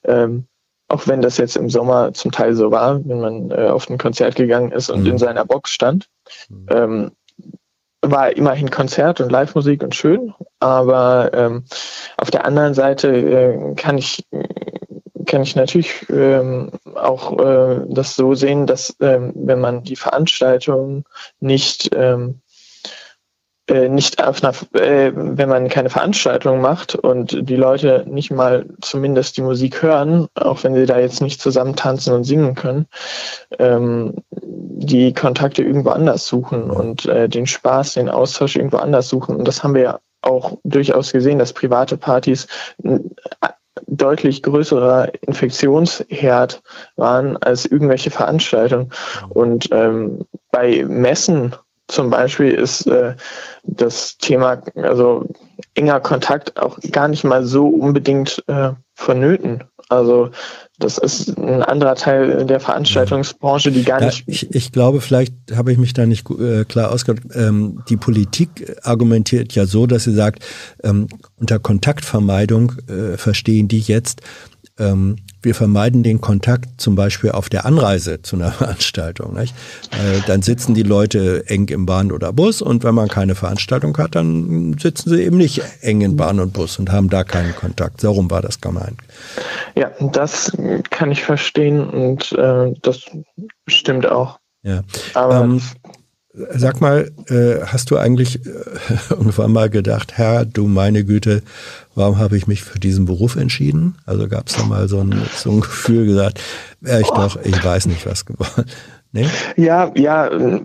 Ähm, 0.04 0.44
auch 0.88 1.06
wenn 1.06 1.20
das 1.20 1.36
jetzt 1.38 1.56
im 1.56 1.68
Sommer 1.68 2.12
zum 2.14 2.32
Teil 2.32 2.54
so 2.54 2.70
war, 2.70 3.00
wenn 3.04 3.20
man 3.20 3.50
äh, 3.50 3.68
auf 3.68 3.90
ein 3.90 3.98
Konzert 3.98 4.36
gegangen 4.36 4.72
ist 4.72 4.90
und 4.90 5.00
mhm. 5.00 5.12
in 5.12 5.18
seiner 5.18 5.44
Box 5.44 5.70
stand. 5.70 6.08
Mhm. 6.48 6.66
Ähm, 6.70 7.10
war 8.02 8.36
immerhin 8.36 8.70
Konzert 8.70 9.20
und 9.20 9.32
Live-Musik 9.32 9.82
und 9.82 9.94
schön, 9.94 10.32
aber 10.60 11.30
ähm, 11.34 11.64
auf 12.18 12.30
der 12.30 12.44
anderen 12.44 12.74
Seite 12.74 13.08
äh, 13.08 13.74
kann 13.74 13.98
ich 13.98 14.24
kann 15.26 15.42
ich 15.42 15.56
natürlich 15.56 16.06
ähm, 16.08 16.70
auch 16.94 17.38
äh, 17.40 17.80
das 17.88 18.14
so 18.14 18.34
sehen, 18.34 18.66
dass 18.66 18.94
ähm, 19.00 19.32
wenn 19.34 19.60
man 19.60 19.82
die 19.82 19.96
Veranstaltung 19.96 21.04
nicht 21.40 21.90
ähm, 21.96 22.40
äh, 22.40 22.45
nicht 23.68 24.22
auf 24.22 24.44
einer, 24.44 24.54
äh, 24.80 25.10
wenn 25.14 25.48
man 25.48 25.68
keine 25.68 25.90
Veranstaltung 25.90 26.60
macht 26.60 26.94
und 26.94 27.48
die 27.48 27.56
Leute 27.56 28.04
nicht 28.08 28.30
mal 28.30 28.66
zumindest 28.80 29.36
die 29.36 29.42
Musik 29.42 29.82
hören, 29.82 30.28
auch 30.34 30.62
wenn 30.62 30.74
sie 30.74 30.86
da 30.86 31.00
jetzt 31.00 31.20
nicht 31.20 31.40
zusammen 31.40 31.74
tanzen 31.74 32.14
und 32.14 32.24
singen 32.24 32.54
können, 32.54 32.86
ähm, 33.58 34.14
die 34.32 35.12
Kontakte 35.12 35.62
irgendwo 35.64 35.90
anders 35.90 36.26
suchen 36.26 36.70
und 36.70 37.06
äh, 37.06 37.28
den 37.28 37.46
Spaß, 37.46 37.94
den 37.94 38.08
Austausch 38.08 38.54
irgendwo 38.56 38.76
anders 38.76 39.08
suchen. 39.08 39.34
Und 39.36 39.48
das 39.48 39.64
haben 39.64 39.74
wir 39.74 39.82
ja 39.82 40.00
auch 40.22 40.58
durchaus 40.64 41.12
gesehen, 41.12 41.38
dass 41.38 41.52
private 41.52 41.96
Partys 41.96 42.46
deutlich 43.86 44.42
größerer 44.42 45.12
Infektionsherd 45.22 46.62
waren 46.96 47.36
als 47.38 47.66
irgendwelche 47.66 48.10
Veranstaltungen. 48.10 48.90
Und 49.28 49.68
ähm, 49.72 50.24
bei 50.50 50.84
Messen 50.86 51.54
zum 51.88 52.10
Beispiel 52.10 52.50
ist 52.52 52.86
äh, 52.86 53.14
das 53.64 54.16
Thema, 54.18 54.62
also 54.74 55.24
enger 55.74 56.00
Kontakt 56.00 56.58
auch 56.58 56.78
gar 56.90 57.08
nicht 57.08 57.24
mal 57.24 57.44
so 57.44 57.68
unbedingt 57.68 58.42
äh, 58.48 58.70
vonnöten. 58.94 59.62
Also 59.88 60.30
das 60.78 60.98
ist 60.98 61.38
ein 61.38 61.62
anderer 61.62 61.94
Teil 61.94 62.44
der 62.44 62.58
Veranstaltungsbranche, 62.58 63.70
die 63.70 63.84
gar 63.84 64.00
Ja, 64.00 64.06
nicht. 64.06 64.24
ich, 64.26 64.52
ich 64.54 64.72
glaube, 64.72 65.00
vielleicht 65.00 65.32
habe 65.54 65.70
ich 65.70 65.78
mich 65.78 65.92
da 65.92 66.06
nicht 66.06 66.28
äh, 66.30 66.64
klar 66.64 66.90
ausgedrückt. 66.90 67.34
Ähm, 67.36 67.82
die 67.88 67.96
Politik 67.96 68.76
argumentiert 68.82 69.54
ja 69.54 69.66
so, 69.66 69.86
dass 69.86 70.04
sie 70.04 70.12
sagt, 70.12 70.44
ähm, 70.82 71.06
unter 71.36 71.60
Kontaktvermeidung 71.60 72.72
äh, 72.88 73.16
verstehen 73.16 73.68
die 73.68 73.78
jetzt, 73.78 74.22
ähm, 74.78 75.16
wir 75.42 75.54
vermeiden 75.54 76.02
den 76.02 76.20
Kontakt 76.20 76.80
zum 76.80 76.96
Beispiel 76.96 77.30
auf 77.30 77.48
der 77.48 77.66
Anreise 77.66 78.20
zu 78.22 78.36
einer 78.36 78.50
Veranstaltung. 78.52 79.34
Nicht? 79.34 79.54
Äh, 79.92 80.20
dann 80.26 80.42
sitzen 80.42 80.74
die 80.74 80.82
Leute 80.82 81.44
eng 81.48 81.68
im 81.68 81.86
Bahn 81.86 82.12
oder 82.12 82.32
Bus 82.32 82.62
und 82.62 82.84
wenn 82.84 82.94
man 82.94 83.08
keine 83.08 83.34
Veranstaltung 83.34 83.96
hat, 83.98 84.14
dann 84.14 84.76
sitzen 84.78 85.10
sie 85.10 85.22
eben 85.22 85.36
nicht 85.36 85.62
eng 85.82 86.00
in 86.00 86.16
Bahn 86.16 86.40
und 86.40 86.52
Bus 86.52 86.78
und 86.78 86.90
haben 86.90 87.08
da 87.08 87.24
keinen 87.24 87.54
Kontakt. 87.54 88.00
So 88.00 88.10
rum 88.10 88.30
war 88.30 88.42
das 88.42 88.60
gemeint. 88.60 88.98
Ja, 89.76 89.90
das 90.12 90.52
kann 90.90 91.12
ich 91.12 91.22
verstehen 91.22 91.88
und 91.88 92.32
äh, 92.32 92.74
das 92.82 93.04
stimmt 93.68 94.06
auch. 94.06 94.38
Ja. 94.62 94.82
Aber 95.14 95.42
Ähm, 95.42 95.62
Sag 96.50 96.82
mal, 96.82 97.10
äh, 97.28 97.64
hast 97.64 97.90
du 97.90 97.96
eigentlich 97.96 98.44
äh, 98.46 98.50
irgendwann 99.10 99.52
mal 99.52 99.70
gedacht, 99.70 100.12
Herr, 100.18 100.44
du 100.44 100.66
meine 100.66 101.02
Güte, 101.04 101.42
warum 101.94 102.18
habe 102.18 102.36
ich 102.36 102.46
mich 102.46 102.62
für 102.62 102.78
diesen 102.78 103.06
Beruf 103.06 103.36
entschieden? 103.36 103.96
Also 104.04 104.28
gab 104.28 104.48
es 104.48 104.56
da 104.56 104.64
mal 104.64 104.86
so 104.88 105.00
ein, 105.00 105.14
so 105.34 105.50
ein 105.50 105.60
Gefühl 105.62 106.04
gesagt, 106.04 106.40
wäre 106.82 107.00
ich 107.00 107.08
doch, 107.08 107.38
ich 107.42 107.64
weiß 107.64 107.86
nicht 107.86 108.06
was 108.06 108.24
geworden. 108.26 108.64
Nee? 109.12 109.28
Ja, 109.56 109.92
ja, 109.94 110.26
äh, 110.26 110.60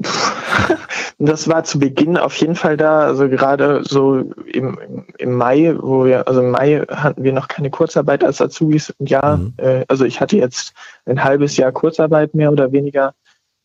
das 1.19 1.47
war 1.47 1.63
zu 1.63 1.79
Beginn 1.79 2.17
auf 2.17 2.35
jeden 2.35 2.55
Fall 2.55 2.75
da. 2.75 3.01
Also 3.01 3.29
gerade 3.29 3.81
so 3.87 4.23
im, 4.51 4.77
im 5.19 5.33
Mai, 5.35 5.73
wo 5.79 6.03
wir, 6.03 6.27
also 6.27 6.41
im 6.41 6.51
Mai 6.51 6.81
hatten 6.89 7.23
wir 7.23 7.31
noch 7.31 7.47
keine 7.47 7.69
Kurzarbeit 7.69 8.25
als 8.25 8.41
Azubis. 8.41 8.93
Ja, 8.99 9.37
Mhm. 9.37 9.53
äh, 9.57 9.85
also 9.87 10.03
ich 10.03 10.19
hatte 10.19 10.35
jetzt 10.35 10.73
ein 11.05 11.23
halbes 11.23 11.55
Jahr 11.55 11.71
Kurzarbeit 11.71 12.33
mehr 12.33 12.51
oder 12.51 12.73
weniger 12.73 13.13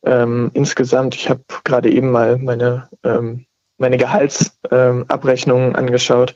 ähm, 0.05 0.51
insgesamt. 0.55 1.15
Ich 1.15 1.29
habe 1.31 1.43
gerade 1.65 1.91
eben 1.91 2.11
mal 2.11 2.39
meine 2.39 2.89
ähm, 3.05 3.47
meine 3.79 3.97
Gehaltsabrechnungen 3.97 5.69
ähm, 5.71 5.77
angeschaut. 5.77 6.35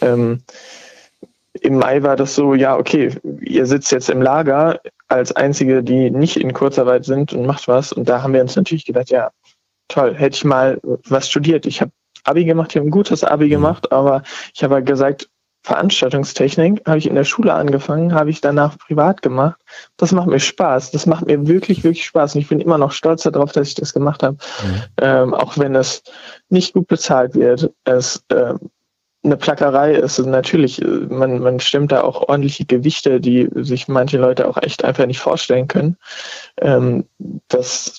Ähm, 0.00 0.42
Im 1.60 1.78
Mai 1.78 2.02
war 2.02 2.16
das 2.16 2.34
so, 2.34 2.54
ja, 2.54 2.76
okay, 2.76 3.10
ihr 3.40 3.66
sitzt 3.66 3.90
jetzt 3.90 4.10
im 4.10 4.22
Lager 4.22 4.80
als 5.08 5.32
einzige, 5.32 5.82
die 5.82 6.10
nicht 6.10 6.36
in 6.36 6.52
Kurzarbeit 6.52 7.04
sind 7.04 7.32
und 7.32 7.46
macht 7.46 7.66
was. 7.66 7.92
Und 7.92 8.08
da 8.08 8.22
haben 8.22 8.32
wir 8.32 8.42
uns 8.42 8.54
natürlich 8.54 8.84
gedacht, 8.84 9.10
ja, 9.10 9.30
toll, 9.88 10.14
hätte 10.14 10.36
ich 10.36 10.44
mal 10.44 10.80
was 11.08 11.28
studiert. 11.28 11.66
Ich 11.66 11.80
habe 11.80 11.90
Abi 12.24 12.44
gemacht, 12.44 12.70
ich 12.70 12.76
habe 12.76 12.86
ein 12.86 12.92
gutes 12.92 13.24
Abi 13.24 13.48
gemacht, 13.48 13.90
aber 13.90 14.22
ich 14.54 14.62
habe 14.62 14.74
halt 14.74 14.86
gesagt, 14.86 15.28
Veranstaltungstechnik 15.68 16.80
habe 16.86 16.96
ich 16.96 17.06
in 17.06 17.14
der 17.14 17.24
Schule 17.24 17.52
angefangen, 17.52 18.14
habe 18.14 18.30
ich 18.30 18.40
danach 18.40 18.78
privat 18.78 19.20
gemacht. 19.20 19.60
Das 19.98 20.12
macht 20.12 20.26
mir 20.26 20.40
Spaß. 20.40 20.92
Das 20.92 21.04
macht 21.04 21.26
mir 21.26 21.46
wirklich, 21.46 21.84
wirklich 21.84 22.06
Spaß. 22.06 22.34
Und 22.34 22.40
ich 22.40 22.48
bin 22.48 22.60
immer 22.60 22.78
noch 22.78 22.92
stolz 22.92 23.24
darauf, 23.24 23.52
dass 23.52 23.68
ich 23.68 23.74
das 23.74 23.92
gemacht 23.92 24.22
habe. 24.22 24.38
Ähm, 24.98 25.34
auch 25.34 25.58
wenn 25.58 25.74
es 25.74 26.02
nicht 26.48 26.72
gut 26.72 26.88
bezahlt 26.88 27.34
wird. 27.34 27.70
Es 27.84 28.24
äh, 28.30 28.54
eine 29.24 29.36
Plackerei 29.36 29.94
ist 29.94 30.18
natürlich, 30.20 30.80
äh, 30.80 30.86
man, 30.86 31.40
man 31.40 31.60
stimmt 31.60 31.92
da 31.92 32.00
auch 32.00 32.28
ordentliche 32.28 32.64
Gewichte, 32.64 33.20
die 33.20 33.50
sich 33.56 33.88
manche 33.88 34.16
Leute 34.16 34.48
auch 34.48 34.56
echt 34.56 34.84
einfach 34.84 35.04
nicht 35.04 35.20
vorstellen 35.20 35.68
können. 35.68 35.98
Ähm, 36.62 37.04
das 37.48 37.98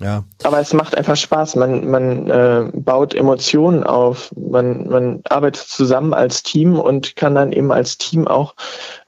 Ja. 0.00 0.24
aber 0.42 0.60
es 0.60 0.72
macht 0.74 0.96
einfach 0.96 1.16
Spaß. 1.16 1.56
Man, 1.56 1.88
man 1.88 2.28
äh, 2.28 2.70
baut 2.74 3.14
Emotionen 3.14 3.82
auf. 3.82 4.30
Man, 4.36 4.88
man 4.88 5.20
arbeitet 5.28 5.66
zusammen 5.66 6.12
als 6.12 6.42
Team 6.42 6.78
und 6.78 7.16
kann 7.16 7.34
dann 7.34 7.52
eben 7.52 7.72
als 7.72 7.96
Team 7.96 8.28
auch 8.28 8.54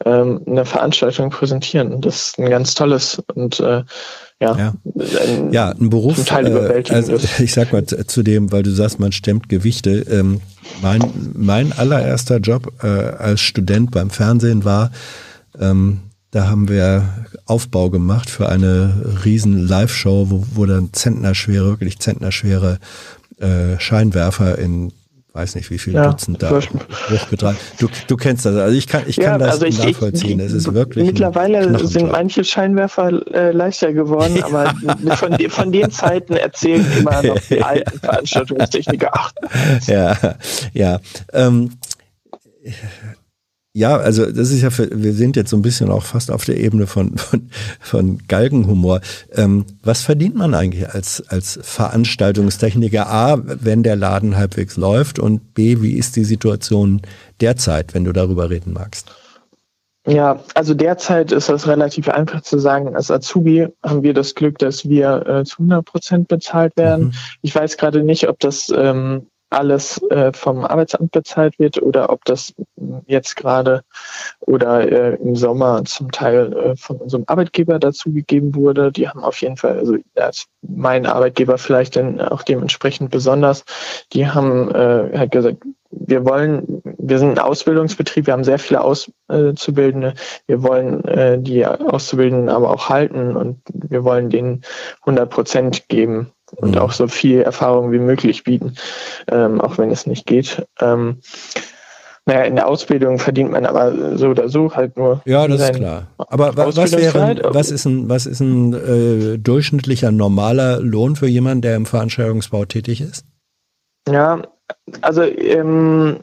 ähm, 0.06 0.40
eine 0.46 0.64
Veranstaltung 0.64 1.30
präsentieren. 1.30 2.00
Das 2.00 2.28
ist 2.28 2.38
ein 2.38 2.48
ganz 2.48 2.74
tolles 2.74 3.22
und 3.34 3.60
äh, 3.60 3.82
ja, 4.40 4.56
Ja. 4.56 4.72
ein, 4.94 5.52
Ja, 5.52 5.70
ein 5.70 5.90
Beruf, 5.90 6.16
Zum 6.16 6.26
Teil 6.26 6.46
äh, 6.46 6.94
also 6.94 7.14
ist. 7.14 7.40
ich 7.40 7.52
sag 7.52 7.72
mal 7.72 7.84
zu 7.84 8.06
zu 8.06 8.22
dem, 8.22 8.50
weil 8.52 8.62
du 8.62 8.70
sagst, 8.70 8.98
man 9.00 9.12
stemmt 9.12 9.48
Gewichte. 9.48 10.06
Ähm, 10.10 10.40
mein, 10.80 11.02
mein 11.34 11.72
allererster 11.72 12.38
Job 12.38 12.72
äh, 12.82 12.86
als 12.86 13.40
Student 13.40 13.90
beim 13.90 14.10
Fernsehen 14.10 14.64
war, 14.64 14.90
ähm, 15.60 16.00
da 16.30 16.48
haben 16.48 16.68
wir 16.68 17.26
Aufbau 17.46 17.90
gemacht 17.90 18.28
für 18.28 18.48
eine 18.48 19.22
riesen 19.24 19.66
Live-Show, 19.66 20.26
wo, 20.30 20.44
wo 20.54 20.66
dann 20.66 20.92
zentnerschwere, 20.92 21.66
wirklich 21.66 21.98
zentnerschwere 21.98 22.78
äh, 23.38 23.78
Scheinwerfer 23.78 24.58
in 24.58 24.92
weiß 25.38 25.54
nicht 25.54 25.70
wie 25.70 25.78
viele 25.78 25.98
Ja, 25.98 26.10
Dutzend 26.10 26.42
da 26.42 26.50
hochgetragen. 26.50 27.58
Du, 27.78 27.88
du 28.08 28.16
kennst 28.16 28.44
das, 28.44 28.56
also 28.56 28.76
ich 28.76 28.88
kann, 28.88 29.04
ich 29.06 29.16
kann 29.16 29.38
das 29.38 29.60
nachvollziehen. 29.60 30.40
es 30.40 30.52
ist 30.52 30.72
wirklich 30.74 31.06
mittlerweile 31.06 31.78
sind 31.86 32.10
manche 32.10 32.42
Scheinwerfer 32.42 33.22
äh, 33.32 33.52
leichter 33.52 33.92
geworden, 33.92 34.42
aber 34.42 34.74
von, 35.16 35.38
von 35.48 35.70
den 35.70 35.92
Zeiten 35.92 36.32
erzählen 36.34 36.84
immer 36.98 37.22
noch 37.22 37.38
die 37.48 37.62
alten 37.62 38.00
Veranstaltungstechniker. 38.00 39.10
Ach, 39.12 39.32
ja, 39.86 40.16
ja. 40.72 40.98
Ähm, 41.32 41.70
ja, 43.78 43.96
also 43.96 44.26
das 44.26 44.50
ist 44.50 44.62
ja, 44.62 44.70
für, 44.70 44.88
wir 44.92 45.12
sind 45.12 45.36
jetzt 45.36 45.50
so 45.50 45.56
ein 45.56 45.62
bisschen 45.62 45.88
auch 45.88 46.02
fast 46.02 46.32
auf 46.32 46.44
der 46.44 46.58
Ebene 46.58 46.88
von, 46.88 47.16
von, 47.16 47.48
von 47.78 48.18
Galgenhumor. 48.26 49.00
Ähm, 49.32 49.66
was 49.84 50.02
verdient 50.02 50.34
man 50.34 50.52
eigentlich 50.52 50.90
als, 50.90 51.22
als 51.28 51.60
Veranstaltungstechniker? 51.62 53.08
A, 53.08 53.38
wenn 53.40 53.84
der 53.84 53.94
Laden 53.94 54.36
halbwegs 54.36 54.76
läuft 54.76 55.20
und 55.20 55.54
B, 55.54 55.80
wie 55.80 55.92
ist 55.92 56.16
die 56.16 56.24
Situation 56.24 57.02
derzeit, 57.40 57.94
wenn 57.94 58.02
du 58.02 58.12
darüber 58.12 58.50
reden 58.50 58.72
magst? 58.72 59.12
Ja, 60.08 60.40
also 60.54 60.74
derzeit 60.74 61.30
ist 61.30 61.48
das 61.48 61.68
relativ 61.68 62.08
einfach 62.08 62.40
zu 62.40 62.58
sagen. 62.58 62.96
Als 62.96 63.12
Azubi 63.12 63.68
haben 63.84 64.02
wir 64.02 64.14
das 64.14 64.34
Glück, 64.34 64.58
dass 64.58 64.88
wir 64.88 65.24
äh, 65.24 65.44
zu 65.44 65.58
100 65.58 65.84
Prozent 65.84 66.28
bezahlt 66.28 66.76
werden. 66.76 67.04
Mhm. 67.04 67.12
Ich 67.42 67.54
weiß 67.54 67.76
gerade 67.76 68.02
nicht, 68.02 68.28
ob 68.28 68.40
das 68.40 68.72
ähm, 68.74 69.27
alles 69.50 70.00
äh, 70.10 70.32
vom 70.32 70.64
Arbeitsamt 70.64 71.12
bezahlt 71.12 71.58
wird 71.58 71.80
oder 71.80 72.10
ob 72.10 72.24
das 72.24 72.54
jetzt 73.06 73.36
gerade 73.36 73.82
oder 74.40 74.90
äh, 74.90 75.14
im 75.16 75.36
Sommer 75.36 75.84
zum 75.84 76.10
Teil 76.10 76.52
äh, 76.52 76.76
von 76.76 76.96
unserem 76.96 77.24
Arbeitgeber 77.26 77.78
dazugegeben 77.78 78.54
wurde. 78.54 78.92
Die 78.92 79.08
haben 79.08 79.22
auf 79.22 79.40
jeden 79.40 79.56
Fall, 79.56 79.78
also 79.78 79.96
ist 80.14 80.46
mein 80.62 81.06
Arbeitgeber 81.06 81.58
vielleicht 81.58 81.96
dann 81.96 82.20
auch 82.20 82.42
dementsprechend 82.42 83.10
besonders, 83.10 83.64
die 84.12 84.28
haben 84.28 84.70
äh, 84.74 85.16
halt 85.16 85.30
gesagt, 85.30 85.58
wir 85.90 86.24
wollen, 86.26 86.82
wir 86.98 87.18
sind 87.18 87.30
ein 87.30 87.38
Ausbildungsbetrieb, 87.38 88.26
wir 88.26 88.34
haben 88.34 88.44
sehr 88.44 88.58
viele 88.58 88.82
Auszubildende, 88.82 90.14
wir 90.46 90.62
wollen 90.62 91.04
äh, 91.04 91.38
die 91.40 91.64
Auszubildenden 91.66 92.50
aber 92.50 92.70
auch 92.70 92.90
halten 92.90 93.36
und 93.36 93.60
wir 93.72 94.04
wollen 94.04 94.28
denen 94.28 94.62
100 95.00 95.30
Prozent 95.30 95.88
geben 95.88 96.32
und 96.56 96.72
Mhm. 96.72 96.78
auch 96.78 96.92
so 96.92 97.06
viel 97.08 97.42
Erfahrung 97.42 97.92
wie 97.92 97.98
möglich 97.98 98.44
bieten, 98.44 98.74
ähm, 99.30 99.60
auch 99.60 99.78
wenn 99.78 99.90
es 99.90 100.06
nicht 100.06 100.26
geht. 100.26 100.66
Ähm, 100.80 101.18
naja, 102.26 102.42
in 102.42 102.56
der 102.56 102.68
Ausbildung 102.68 103.18
verdient 103.18 103.52
man 103.52 103.64
aber 103.64 104.16
so 104.18 104.28
oder 104.28 104.50
so 104.50 104.74
halt 104.76 104.96
nur. 104.98 105.22
Ja, 105.24 105.48
das 105.48 105.62
ist 105.70 105.76
klar. 105.76 106.08
Aber 106.18 106.56
wa- 106.58 106.66
was 106.66 106.92
wäre, 106.92 107.40
was 107.54 107.70
ist 107.70 107.86
ein, 107.86 108.08
was 108.10 108.26
ist 108.26 108.40
ein 108.40 108.74
äh, 108.74 109.38
durchschnittlicher 109.38 110.10
normaler 110.10 110.78
Lohn 110.80 111.16
für 111.16 111.26
jemanden, 111.26 111.62
der 111.62 111.76
im 111.76 111.86
Veranstaltungsbau 111.86 112.66
tätig 112.66 113.00
ist? 113.00 113.24
Ja, 114.06 114.42
also 115.00 115.22
ähm, 115.22 116.18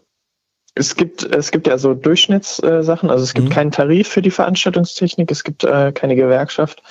es 0.76 0.95
gibt 0.95 1.23
es 1.23 1.52
gibt 1.52 1.68
ja 1.68 1.77
so 1.77 1.93
Durchschnittssachen. 1.93 3.10
Also 3.10 3.23
es 3.23 3.34
gibt 3.34 3.47
Mhm. 3.47 3.52
keinen 3.53 3.72
Tarif 3.72 4.10
für 4.10 4.22
die 4.22 4.31
Veranstaltungstechnik. 4.31 5.31
Es 5.31 5.43
gibt 5.43 5.64
äh, 5.64 5.91
keine 5.93 6.15
Gewerkschaft, 6.15 6.84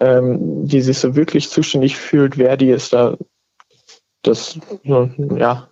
ähm, 0.00 0.66
die 0.66 0.82
sich 0.82 0.98
so 0.98 1.16
wirklich 1.16 1.50
zuständig 1.50 1.96
fühlt. 1.96 2.36
Verdi 2.36 2.70
ist 2.70 2.92
da 2.92 3.16
das 4.22 4.58
ja. 4.84 5.68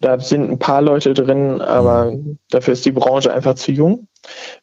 Da 0.00 0.18
sind 0.20 0.50
ein 0.50 0.58
paar 0.58 0.82
Leute 0.82 1.14
drin, 1.14 1.60
aber 1.62 2.12
dafür 2.50 2.74
ist 2.74 2.84
die 2.84 2.92
Branche 2.92 3.32
einfach 3.32 3.54
zu 3.54 3.72
jung. 3.72 4.06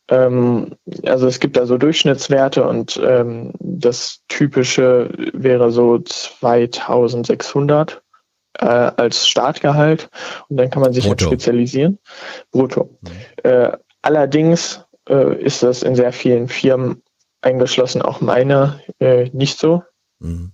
Ähm, 0.09 0.75
also 1.05 1.27
es 1.27 1.39
gibt 1.39 1.57
da 1.57 1.65
so 1.65 1.77
Durchschnittswerte 1.77 2.67
und 2.67 2.99
ähm, 3.03 3.53
das 3.59 4.21
typische 4.27 5.09
wäre 5.33 5.71
so 5.71 5.99
2600 5.99 8.01
äh, 8.59 8.65
als 8.65 9.27
Startgehalt 9.27 10.09
und 10.49 10.57
dann 10.57 10.69
kann 10.69 10.81
man 10.81 10.93
sich 10.93 11.05
Brutto. 11.05 11.25
spezialisieren. 11.25 11.99
Brutto. 12.51 12.97
Äh, 13.43 13.71
allerdings 14.01 14.83
äh, 15.09 15.35
ist 15.41 15.63
das 15.63 15.83
in 15.83 15.95
sehr 15.95 16.13
vielen 16.13 16.47
Firmen 16.47 17.01
eingeschlossen, 17.41 18.01
auch 18.01 18.21
meine, 18.21 18.79
äh, 18.99 19.29
nicht 19.33 19.57
so. 19.57 19.83
Mhm. 20.19 20.51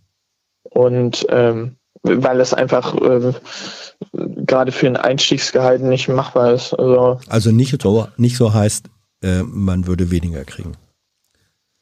Und 0.64 1.26
ähm, 1.30 1.78
weil 2.03 2.40
es 2.40 2.53
einfach 2.53 2.95
äh, 2.95 3.34
gerade 4.14 4.72
für 4.72 4.88
ein 4.88 4.98
Einstiegsgehalt 4.98 5.82
nicht 5.82 6.07
machbar 6.07 6.53
ist. 6.53 6.74
Also 6.74 7.19
Also 7.28 7.52
nicht 7.52 7.82
so, 7.82 8.07
nicht 8.18 8.38
so 8.38 8.53
heißt, 8.53 8.86
äh, 9.24 9.44
man 9.44 9.88
würde 9.88 10.11
weniger 10.11 10.44
kriegen. 10.45 10.74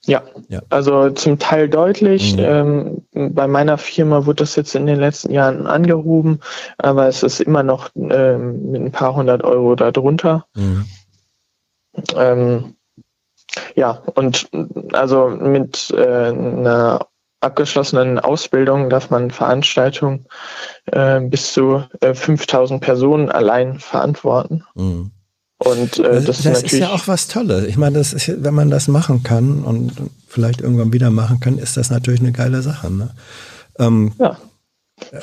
Ja, 0.06 0.24
Ja. 0.50 0.62
also 0.70 1.10
zum 1.12 1.40
Teil 1.40 1.70
deutlich. 1.70 2.36
Mhm. 2.36 3.04
Ähm, 3.14 3.34
bei 3.36 3.48
meiner 3.48 3.78
Firma 3.78 4.26
wurde 4.26 4.44
das 4.44 4.56
jetzt 4.56 4.76
in 4.76 4.86
den 4.86 5.00
letzten 5.00 5.32
Jahren 5.32 5.68
angehoben, 5.68 6.40
aber 6.78 7.08
es 7.08 7.24
ist 7.24 7.42
immer 7.42 7.64
noch 7.64 7.90
ähm, 7.96 8.72
mit 8.72 8.82
ein 8.82 8.92
paar 8.92 9.16
hundert 9.16 9.44
Euro 9.44 9.76
darunter. 9.76 10.46
Mhm. 10.56 10.86
Ähm, 12.16 12.76
ja, 13.76 14.02
und 14.16 14.50
also 14.94 15.30
mit 15.30 15.92
äh, 15.92 16.28
einer 16.28 17.08
abgeschlossenen 17.42 18.20
Ausbildung 18.20 18.90
darf 18.90 19.10
man 19.10 19.32
Veranstaltungen 19.32 20.28
äh, 20.92 21.22
bis 21.22 21.54
zu 21.54 21.84
äh, 22.02 22.14
5000 22.14 22.82
Personen 22.82 23.30
allein 23.30 23.80
verantworten. 23.80 24.64
Mhm. 24.76 25.12
Und 25.58 26.00
äh, 26.00 26.22
Das, 26.22 26.44
das, 26.44 26.46
ist 26.46 26.74
ist 26.74 26.80
ja 26.80 26.92
auch 26.92 27.08
was 27.08 27.28
Tolles. 27.28 27.66
Ich 27.66 27.78
meine, 27.78 27.98
das 27.98 28.14
ist, 28.14 28.44
wenn 28.44 28.54
man 28.54 28.70
das 28.70 28.88
machen 28.88 29.24
kann 29.24 29.64
und 29.64 29.94
vielleicht 30.28 30.62
irgendwann 30.62 30.92
wieder 30.94 31.10
machen 31.12 31.40
kann, 31.40 31.58
ist 31.58 31.78
das 31.78 31.90
natürlich 31.90 32.20
eine 32.20 32.34
geile 32.34 32.62
Sache. 32.62 32.92
Ne? 32.92 33.12
Ähm, 33.80 34.12
Ja. 34.20 34.38
äh, 35.12 35.18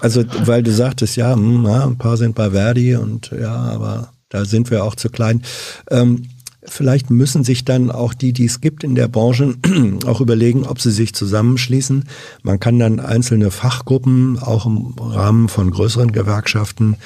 Also, 0.00 0.24
weil 0.44 0.62
du 0.62 0.72
sagtest, 0.72 1.16
ja, 1.16 1.34
hm, 1.34 1.64
ja, 1.66 1.84
ein 1.84 1.98
paar 1.98 2.16
sind 2.16 2.34
bei 2.34 2.50
Verdi 2.50 2.96
und 2.96 3.30
ja, 3.38 3.54
aber 3.54 4.12
da 4.30 4.44
sind 4.44 4.70
wir 4.70 4.82
auch 4.82 4.94
zu 4.94 5.10
klein. 5.10 5.42
Ähm, 5.90 6.24
vielleicht 6.64 7.10
müssen 7.10 7.44
sich 7.44 7.64
dann 7.64 7.90
auch 7.90 8.14
die, 8.14 8.32
die 8.32 8.46
es 8.46 8.62
gibt 8.62 8.82
in 8.82 8.94
der 8.94 9.08
Branche, 9.08 9.54
auch 10.06 10.22
überlegen, 10.22 10.66
ob 10.66 10.80
sie 10.80 10.90
sich 10.90 11.14
zusammenschließen. 11.14 12.04
Man 12.42 12.60
kann 12.60 12.78
dann 12.78 12.98
einzelne 12.98 13.50
Fachgruppen 13.50 14.38
auch 14.38 14.64
im 14.64 14.94
Rahmen 14.98 15.48
von 15.48 15.70
größeren 15.70 16.12
Gewerkschaften 16.12 16.96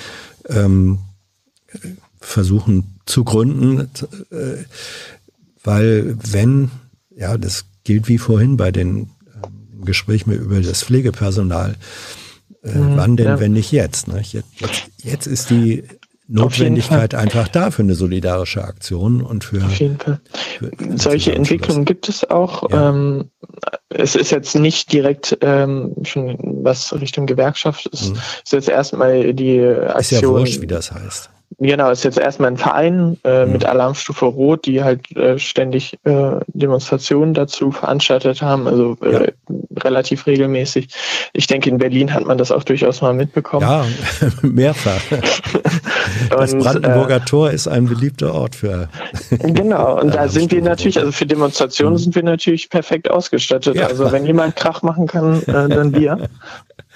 ähm, 0.49 1.01
versuchen 2.21 3.01
zu 3.07 3.25
gründen, 3.25 3.91
äh, 4.31 4.65
weil 5.65 6.17
wenn, 6.31 6.71
ja, 7.15 7.37
das 7.37 7.65
gilt 7.85 8.09
wie 8.09 8.19
vorhin 8.19 8.57
bei 8.57 8.71
den 8.71 9.11
ähm, 9.35 9.85
Gespräch 9.85 10.27
mit 10.27 10.41
über 10.41 10.61
das 10.61 10.83
Pflegepersonal, 10.83 11.77
äh, 12.63 12.71
wann 12.75 13.17
denn, 13.17 13.27
ja. 13.27 13.41
wenn 13.41 13.53
nicht 13.53 13.73
jetzt, 13.73 14.09
ne? 14.09 14.21
jetzt? 14.21 14.61
Jetzt 14.61 14.91
jetzt 15.03 15.27
ist 15.27 15.51
die. 15.51 15.85
Notwendigkeit 16.33 17.17
einfach 17.17 17.49
da 17.49 17.73
für 17.73 17.83
eine 17.83 17.97
solidarische 17.97 18.63
Aktion 18.63 19.21
und 19.21 19.43
für, 19.43 19.65
Auf 19.65 19.81
jeden 19.81 19.99
Fall. 19.99 20.21
für 20.33 20.71
für 20.79 20.97
Solche. 20.97 21.35
Entwicklungen 21.35 21.85
gibt 21.85 22.09
es 22.09 22.31
auch. 22.31 22.71
Ja. 22.71 22.91
Ähm, 22.91 23.31
es 23.89 24.15
ist 24.15 24.31
jetzt 24.31 24.55
nicht 24.55 24.93
direkt 24.93 25.37
ähm, 25.41 25.93
schon 26.05 26.39
was 26.63 26.93
Richtung 26.93 27.27
Gewerkschaft 27.27 27.87
ist. 27.87 28.11
Mhm. 28.11 28.19
ist 28.45 28.53
jetzt 28.53 28.69
erstmal 28.69 29.35
die 29.35 29.57
Ist 29.57 29.91
Aktion. 29.91 30.23
ja 30.23 30.29
wurscht, 30.29 30.61
wie 30.61 30.69
das 30.69 30.93
heißt. 30.93 31.31
Genau, 31.59 31.91
ist 31.91 32.05
jetzt 32.05 32.19
erstmal 32.19 32.51
ein 32.53 32.57
Verein 32.57 33.19
äh, 33.25 33.45
Mhm. 33.45 33.53
mit 33.53 33.65
Alarmstufe 33.65 34.25
Rot, 34.27 34.67
die 34.67 34.83
halt 34.83 35.15
äh, 35.17 35.39
ständig 35.39 35.99
äh, 36.05 36.37
Demonstrationen 36.49 37.35
dazu 37.35 37.71
veranstaltet 37.73 38.41
haben, 38.41 38.67
also 38.67 38.97
äh, 39.03 39.33
relativ 39.79 40.27
regelmäßig. 40.27 40.89
Ich 41.33 41.47
denke, 41.49 41.69
in 41.69 41.79
Berlin 41.79 42.15
hat 42.15 42.25
man 42.25 42.39
das 42.39 42.51
auch 42.53 42.63
durchaus 42.65 43.03
mal 43.03 43.13
mitbekommen. 43.15 43.63
Ja, 43.63 43.85
mehrfach. 44.43 45.01
Das 46.31 46.53
Und, 46.53 46.61
Brandenburger 46.61 47.25
Tor 47.25 47.51
ist 47.51 47.67
ein 47.69 47.87
beliebter 47.87 48.35
Ort 48.35 48.55
für. 48.57 48.89
Genau, 49.39 50.01
und 50.01 50.15
da 50.15 50.29
sind 50.29 50.51
wir 50.53 50.63
natürlich, 50.63 50.99
also 50.99 51.13
für 51.13 51.27
Demonstrationen 51.27 51.99
sind 51.99 52.15
wir 52.15 52.23
natürlich 52.23 52.69
perfekt 52.71 53.11
ausgestattet. 53.11 53.77
Ja. 53.77 53.87
Also 53.87 54.11
wenn 54.13 54.25
jemand 54.27 54.57
Krach 54.57 54.83
machen 54.83 55.07
kann, 55.07 55.43
äh, 55.43 55.69
dann 55.69 55.95
wir. 55.95 56.29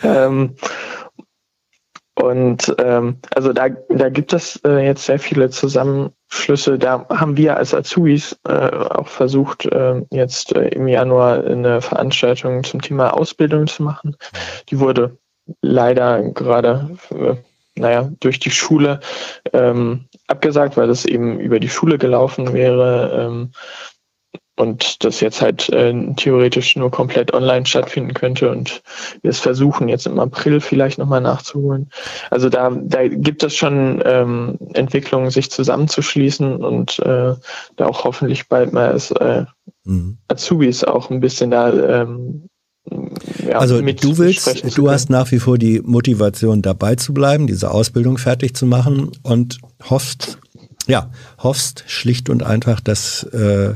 ähm, 0.03 0.55
und 2.17 2.75
ähm, 2.79 3.17
also 3.35 3.53
da, 3.53 3.69
da 3.89 4.09
gibt 4.09 4.33
es 4.33 4.61
äh, 4.65 4.85
jetzt 4.85 5.05
sehr 5.05 5.19
viele 5.19 5.51
Zusammenschlüsse. 5.51 6.79
Da 6.79 7.07
haben 7.09 7.37
wir 7.37 7.57
als 7.57 7.75
Azubis 7.75 8.39
äh, 8.47 8.53
auch 8.53 9.09
versucht, 9.09 9.67
äh, 9.67 10.01
jetzt 10.11 10.55
äh, 10.55 10.69
im 10.69 10.87
Januar 10.87 11.45
eine 11.45 11.81
Veranstaltung 11.81 12.63
zum 12.63 12.81
Thema 12.81 13.15
Ausbildung 13.15 13.67
zu 13.67 13.83
machen. 13.83 14.17
Die 14.69 14.79
wurde 14.79 15.19
leider 15.61 16.23
gerade, 16.31 16.97
äh, 17.11 17.35
naja, 17.77 18.09
durch 18.21 18.39
die 18.39 18.53
Schule 18.53 19.01
ähm, 19.53 20.05
abgesagt, 20.29 20.77
weil 20.77 20.87
das 20.87 21.05
eben 21.05 21.41
über 21.41 21.59
die 21.59 21.69
Schule 21.69 21.99
gelaufen 21.99 22.53
wäre. 22.53 23.27
Ähm, 23.27 23.51
und 24.57 25.05
das 25.05 25.21
jetzt 25.21 25.43
halt 25.43 25.69
äh, 25.71 25.95
theoretisch 26.17 26.77
nur 26.77 26.91
komplett 26.91 27.35
online 27.35 27.67
stattfinden 27.67 28.15
könnte 28.15 28.51
und 28.51 28.83
wir 29.23 29.31
es 29.31 29.41
versuchen 29.41 29.89
jetzt 29.89 30.07
im 30.07 30.19
April 30.19 30.61
vielleicht 30.61 30.99
nochmal 30.99 31.21
nachzuholen. 31.21 31.91
Also 32.31 32.49
da, 32.49 32.71
da 32.71 33.09
gibt 33.09 33.43
es 33.43 33.55
schon 33.55 34.03
ähm, 34.05 34.59
Entwicklungen, 34.75 35.31
sich 35.31 35.51
zusammenzuschließen 35.51 36.57
und 36.65 36.99
äh, 37.01 37.35
da 37.77 37.87
auch 37.87 38.05
hoffentlich 38.05 38.49
bald 38.49 38.73
mal 38.73 38.89
als 38.89 39.11
äh, 39.11 39.45
Mhm. 39.85 40.19
Azubis 40.29 40.85
auch 40.85 41.11
ein 41.11 41.21
bisschen 41.21 41.51
da 41.51 42.03
ähm, 42.03 42.49
ja, 43.47 43.59
Also 43.59 43.83
mit 43.83 44.05
du 44.05 44.19
willst, 44.19 44.77
du 44.77 44.91
hast 44.91 45.09
nach 45.09 45.31
wie 45.31 45.39
vor 45.39 45.57
die 45.57 45.81
Motivation 45.81 46.61
dabei 46.61 46.97
zu 46.97 47.15
bleiben, 47.15 47.47
diese 47.47 47.71
Ausbildung 47.71 48.19
fertig 48.19 48.55
zu 48.55 48.67
machen 48.67 49.13
und 49.23 49.59
hoffst, 49.89 50.39
ja, 50.87 51.11
hoffst 51.39 51.85
schlicht 51.87 52.29
und 52.29 52.43
einfach, 52.43 52.81
dass 52.81 53.25
äh, 53.25 53.75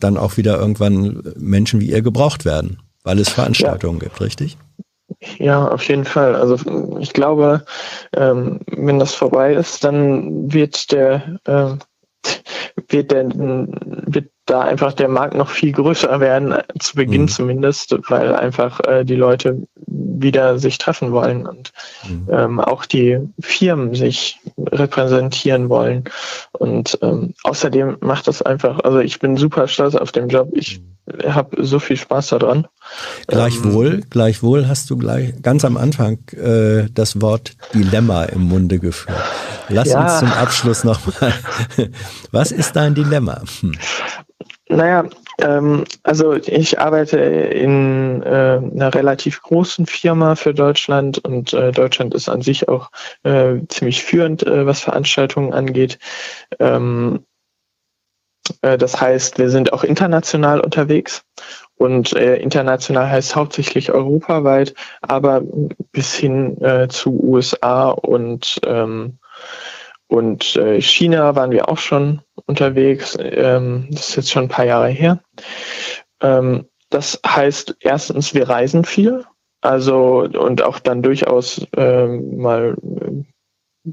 dann 0.00 0.16
auch 0.16 0.36
wieder 0.36 0.58
irgendwann 0.58 1.22
Menschen 1.36 1.80
wie 1.80 1.90
ihr 1.90 2.02
gebraucht 2.02 2.44
werden, 2.44 2.78
weil 3.04 3.18
es 3.18 3.28
Veranstaltungen 3.28 3.98
gibt, 3.98 4.20
richtig? 4.20 4.56
Ja, 5.38 5.68
auf 5.68 5.82
jeden 5.84 6.04
Fall. 6.04 6.34
Also 6.34 6.56
ich 6.98 7.12
glaube, 7.12 7.64
ähm, 8.16 8.60
wenn 8.66 8.98
das 8.98 9.14
vorbei 9.14 9.54
ist, 9.54 9.84
dann 9.84 10.52
wird 10.52 10.92
der 10.92 11.38
ähm, 11.46 11.78
wird 12.88 13.10
der 13.10 13.28
wird 13.28 14.30
da 14.50 14.60
einfach 14.62 14.92
der 14.92 15.08
Markt 15.08 15.34
noch 15.34 15.48
viel 15.48 15.72
größer 15.72 16.20
werden, 16.20 16.52
äh, 16.52 16.62
zu 16.78 16.96
Beginn 16.96 17.22
Mhm. 17.22 17.28
zumindest, 17.28 17.94
weil 18.08 18.34
einfach 18.34 18.80
äh, 18.80 19.04
die 19.04 19.14
Leute 19.16 19.62
wieder 19.86 20.58
sich 20.58 20.78
treffen 20.78 21.12
wollen 21.12 21.46
und 21.46 21.72
Mhm. 22.08 22.28
ähm, 22.30 22.60
auch 22.60 22.84
die 22.84 23.18
Firmen 23.40 23.94
sich 23.94 24.38
repräsentieren 24.58 25.68
wollen. 25.68 26.04
Und 26.52 26.98
ähm, 27.02 27.34
außerdem 27.44 27.98
macht 28.00 28.26
das 28.28 28.42
einfach, 28.42 28.80
also 28.80 28.98
ich 28.98 29.18
bin 29.20 29.36
super 29.36 29.68
stolz 29.68 29.94
auf 29.94 30.12
den 30.12 30.28
Job. 30.28 30.48
Ich 30.54 30.80
Mhm. 30.80 31.32
habe 31.34 31.64
so 31.64 31.78
viel 31.78 31.96
Spaß 31.96 32.28
daran. 32.28 32.66
Gleichwohl, 33.26 34.02
gleichwohl 34.10 34.68
hast 34.68 34.90
du 34.90 34.96
gleich 34.96 35.32
ganz 35.42 35.64
am 35.64 35.76
Anfang 35.76 36.18
äh, 36.36 36.86
das 36.92 37.20
Wort 37.20 37.52
Dilemma 37.74 38.24
im 38.24 38.42
Munde 38.42 38.78
geführt. 38.78 39.18
Lass 39.68 39.88
Ja. 39.88 40.02
uns 40.02 40.18
zum 40.20 40.32
Abschluss 40.32 40.84
nochmal. 40.84 41.32
Was 42.32 42.52
ist 42.52 42.74
dein 42.76 42.94
Dilemma? 42.94 43.42
Hm. 43.60 43.72
Naja, 44.70 45.04
ähm, 45.40 45.84
also 46.04 46.34
ich 46.34 46.78
arbeite 46.78 47.18
in 47.18 48.22
äh, 48.22 48.60
einer 48.62 48.94
relativ 48.94 49.42
großen 49.42 49.84
Firma 49.86 50.36
für 50.36 50.54
Deutschland 50.54 51.18
und 51.18 51.52
äh, 51.52 51.72
Deutschland 51.72 52.14
ist 52.14 52.28
an 52.28 52.40
sich 52.40 52.68
auch 52.68 52.90
äh, 53.24 53.56
ziemlich 53.68 54.04
führend, 54.04 54.46
äh, 54.46 54.66
was 54.66 54.80
Veranstaltungen 54.80 55.52
angeht. 55.52 55.98
Ähm, 56.60 57.24
äh, 58.62 58.78
das 58.78 59.00
heißt, 59.00 59.38
wir 59.38 59.50
sind 59.50 59.72
auch 59.72 59.82
international 59.82 60.60
unterwegs 60.60 61.24
und 61.74 62.12
äh, 62.12 62.36
international 62.36 63.10
heißt 63.10 63.34
hauptsächlich 63.34 63.90
europaweit, 63.90 64.74
aber 65.02 65.42
bis 65.90 66.14
hin 66.14 66.56
zu 66.90 67.20
USA 67.20 67.88
und 67.90 68.60
ähm, 68.64 69.18
und 70.10 70.56
äh, 70.56 70.80
China 70.80 71.36
waren 71.36 71.52
wir 71.52 71.68
auch 71.68 71.78
schon 71.78 72.20
unterwegs. 72.46 73.16
Ähm, 73.20 73.86
das 73.90 74.08
ist 74.08 74.16
jetzt 74.16 74.30
schon 74.32 74.44
ein 74.44 74.48
paar 74.48 74.64
Jahre 74.64 74.88
her. 74.88 75.20
Ähm, 76.20 76.66
das 76.90 77.20
heißt, 77.24 77.76
erstens, 77.78 78.34
wir 78.34 78.48
reisen 78.48 78.84
viel. 78.84 79.24
Also 79.60 80.22
und 80.22 80.62
auch 80.62 80.80
dann 80.80 81.02
durchaus 81.02 81.64
ähm, 81.76 82.38
mal 82.38 82.76
äh, 82.82 83.22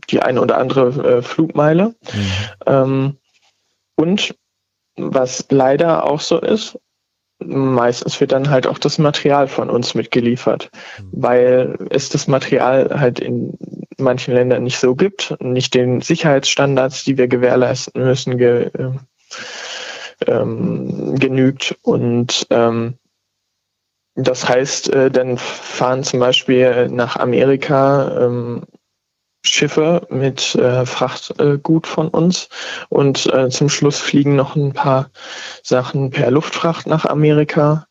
die 0.09 0.19
eine 0.21 0.41
oder 0.41 0.57
andere 0.57 1.17
äh, 1.17 1.21
Flugmeile. 1.21 1.93
Ähm, 2.65 3.17
und 3.95 4.35
was 4.95 5.45
leider 5.51 6.03
auch 6.03 6.21
so 6.21 6.39
ist, 6.39 6.79
meistens 7.39 8.19
wird 8.19 8.31
dann 8.31 8.49
halt 8.49 8.65
auch 8.65 8.79
das 8.79 8.97
Material 8.97 9.47
von 9.47 9.69
uns 9.69 9.93
mitgeliefert, 9.93 10.71
weil 11.11 11.77
es 11.91 12.09
das 12.09 12.27
Material 12.27 12.99
halt 12.99 13.19
in 13.19 13.55
manchen 13.97 14.33
Ländern 14.33 14.63
nicht 14.63 14.79
so 14.79 14.95
gibt, 14.95 15.35
nicht 15.39 15.73
den 15.73 16.01
Sicherheitsstandards, 16.01 17.03
die 17.03 17.17
wir 17.17 17.27
gewährleisten 17.27 18.03
müssen, 18.03 18.37
ge, 18.37 18.69
ähm, 18.77 18.99
ähm, 20.27 21.15
genügt. 21.19 21.75
Und 21.81 22.47
ähm, 22.49 22.95
das 24.15 24.47
heißt, 24.47 24.89
äh, 24.89 25.11
dann 25.11 25.37
fahren 25.37 26.03
zum 26.03 26.19
Beispiel 26.19 26.89
nach 26.89 27.17
Amerika 27.17 28.25
ähm, 28.25 28.63
Schiffe 29.43 30.05
mit 30.09 30.55
äh, 30.55 30.85
Frachtgut 30.85 31.87
von 31.87 32.09
uns 32.09 32.49
und 32.89 33.31
äh, 33.33 33.49
zum 33.49 33.69
Schluss 33.69 33.99
fliegen 33.99 34.35
noch 34.35 34.55
ein 34.55 34.73
paar 34.73 35.09
Sachen 35.63 36.09
per 36.09 36.31
Luftfracht 36.31 36.87
nach 36.87 37.05
Amerika. 37.05 37.87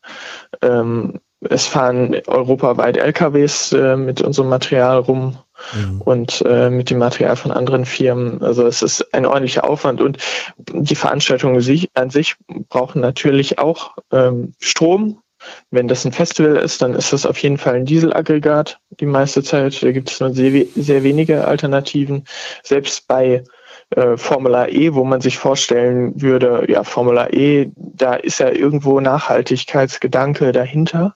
Ähm, 0.61 1.19
es 1.41 1.67
fahren 1.67 2.15
europaweit 2.27 2.97
LKWs 2.97 3.71
äh, 3.73 3.95
mit 3.95 4.21
unserem 4.21 4.49
Material 4.49 4.99
rum 4.99 5.37
mhm. 5.73 6.01
und 6.01 6.43
äh, 6.45 6.69
mit 6.69 6.89
dem 6.89 6.97
Material 6.97 7.35
von 7.35 7.51
anderen 7.51 7.85
Firmen. 7.85 8.41
Also 8.41 8.65
es 8.65 8.81
ist 8.81 9.13
ein 9.13 9.25
ordentlicher 9.25 9.69
Aufwand 9.69 10.01
und 10.01 10.17
die 10.57 10.95
Veranstaltungen 10.95 11.87
an 11.93 12.09
sich 12.09 12.35
brauchen 12.69 13.01
natürlich 13.01 13.59
auch 13.59 13.95
ähm, 14.11 14.53
Strom. 14.59 15.21
Wenn 15.69 15.87
das 15.87 16.03
ein 16.03 16.11
Festival 16.11 16.55
ist, 16.55 16.81
dann 16.81 16.95
ist 16.95 17.13
das 17.13 17.25
auf 17.25 17.37
jeden 17.37 17.59
Fall 17.59 17.75
ein 17.75 17.85
Dieselaggregat 17.85 18.79
die 18.99 19.05
meiste 19.05 19.43
Zeit. 19.43 19.81
Da 19.83 19.91
gibt 19.91 20.09
es 20.09 20.19
nur 20.19 20.33
sehr, 20.33 20.65
sehr 20.75 21.03
wenige 21.03 21.45
Alternativen. 21.45 22.25
Selbst 22.63 23.07
bei 23.07 23.43
äh, 23.91 24.17
Formula 24.17 24.67
E, 24.67 24.95
wo 24.95 25.03
man 25.03 25.21
sich 25.21 25.37
vorstellen 25.37 26.19
würde, 26.19 26.65
ja, 26.67 26.83
Formula 26.83 27.29
E, 27.31 27.69
da 27.75 28.15
ist 28.15 28.39
ja 28.39 28.49
irgendwo 28.49 28.99
Nachhaltigkeitsgedanke 28.99 30.51
dahinter. 30.51 31.15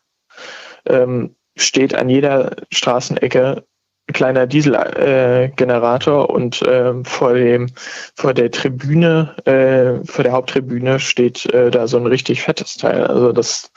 Ähm, 0.86 1.36
steht 1.58 1.94
an 1.96 2.10
jeder 2.10 2.56
Straßenecke 2.72 3.64
ein 4.08 4.14
kleiner 4.14 4.48
Dieselgenerator 4.48 6.30
äh, 6.30 6.32
und 6.32 6.62
äh, 6.62 6.94
vor 7.04 7.34
dem 7.34 7.68
vor 8.16 8.34
der 8.34 8.52
Tribüne 8.52 9.36
äh, 9.46 10.06
vor 10.06 10.24
der 10.24 10.34
Haupttribüne 10.34 11.00
steht 11.00 11.46
äh, 11.54 11.72
da 11.72 11.88
so 11.88 11.98
ein 11.98 12.08
richtig 12.08 12.42
fettes 12.42 12.78
Teil 12.78 13.06
also 13.06 13.32
das 13.32 13.72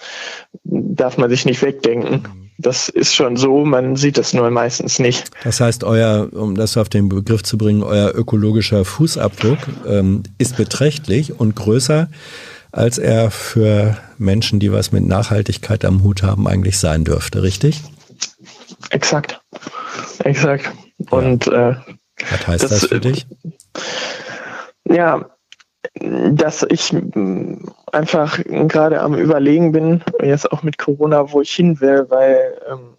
darf 0.62 1.18
man 1.18 1.30
sich 1.30 1.44
nicht 1.44 1.62
wegdenken 1.62 2.44
das 2.58 2.88
ist 2.88 3.14
schon 3.14 3.36
so, 3.36 3.64
man 3.64 3.96
sieht 3.96 4.16
es 4.16 4.32
nur 4.32 4.48
meistens 4.50 4.98
nicht. 5.00 5.30
Das 5.42 5.60
heißt, 5.60 5.82
euer, 5.82 6.28
um 6.32 6.54
das 6.54 6.76
auf 6.76 6.88
den 6.88 7.08
Begriff 7.08 7.42
zu 7.42 7.58
bringen, 7.58 7.82
euer 7.82 8.14
ökologischer 8.14 8.84
Fußabdruck 8.84 9.58
ähm, 9.88 10.22
ist 10.38 10.56
beträchtlich 10.56 11.38
und 11.38 11.56
größer, 11.56 12.08
als 12.74 12.98
er 12.98 13.30
für 13.30 13.96
Menschen, 14.18 14.58
die 14.58 14.72
was 14.72 14.90
mit 14.90 15.06
Nachhaltigkeit 15.06 15.84
am 15.84 16.02
Hut 16.02 16.22
haben, 16.22 16.48
eigentlich 16.48 16.78
sein 16.78 17.04
dürfte, 17.04 17.42
richtig? 17.42 17.82
Exakt. 18.90 19.40
Exakt. 20.24 20.70
Und 21.10 21.46
ja. 21.46 21.70
äh, 21.70 21.76
was 22.30 22.46
heißt 22.46 22.64
das, 22.64 22.70
das 22.70 22.86
für 22.86 23.00
dich? 23.00 23.26
Ja, 24.88 25.30
dass 26.00 26.66
ich 26.68 26.94
einfach 27.92 28.38
gerade 28.44 29.00
am 29.00 29.14
Überlegen 29.14 29.72
bin, 29.72 30.02
jetzt 30.22 30.50
auch 30.50 30.62
mit 30.62 30.78
Corona, 30.78 31.32
wo 31.32 31.40
ich 31.42 31.50
hin 31.50 31.80
will, 31.80 32.06
weil 32.08 32.60
ähm, 32.70 32.96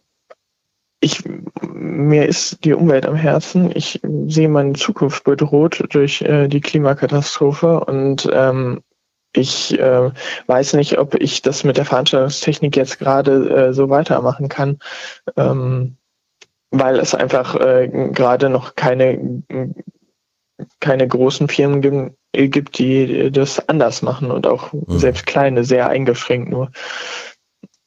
ich, 1.01 1.23
mir 1.61 2.25
ist 2.27 2.63
die 2.63 2.73
Umwelt 2.73 3.05
am 3.05 3.15
Herzen. 3.15 3.71
Ich 3.75 3.99
sehe 4.27 4.49
meine 4.49 4.73
Zukunft 4.73 5.23
bedroht 5.25 5.83
durch 5.89 6.21
äh, 6.21 6.47
die 6.47 6.61
Klimakatastrophe 6.61 7.81
und 7.81 8.29
ähm, 8.31 8.81
ich 9.35 9.77
äh, 9.79 10.11
weiß 10.47 10.73
nicht, 10.73 10.97
ob 10.97 11.15
ich 11.15 11.41
das 11.41 11.63
mit 11.63 11.77
der 11.77 11.85
Veranstaltungstechnik 11.85 12.75
jetzt 12.75 12.99
gerade 12.99 13.49
äh, 13.49 13.73
so 13.73 13.89
weitermachen 13.89 14.49
kann, 14.49 14.79
ähm, 15.37 15.97
weil 16.71 16.99
es 16.99 17.15
einfach 17.15 17.55
äh, 17.55 18.09
gerade 18.11 18.49
noch 18.49 18.75
keine 18.75 19.43
keine 20.79 21.07
großen 21.07 21.47
Firmen 21.47 21.81
gibt, 21.81 22.15
gibt, 22.31 22.77
die 22.77 23.31
das 23.31 23.67
anders 23.69 24.01
machen 24.01 24.31
und 24.31 24.47
auch 24.47 24.71
mhm. 24.73 24.85
selbst 24.87 25.25
kleine, 25.25 25.63
sehr 25.63 25.89
eingeschränkt 25.89 26.49
nur. 26.49 26.71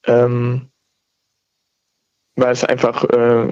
Ähm, 0.06 0.68
weil 2.36 2.52
es 2.52 2.64
einfach 2.64 3.04
äh, 3.04 3.50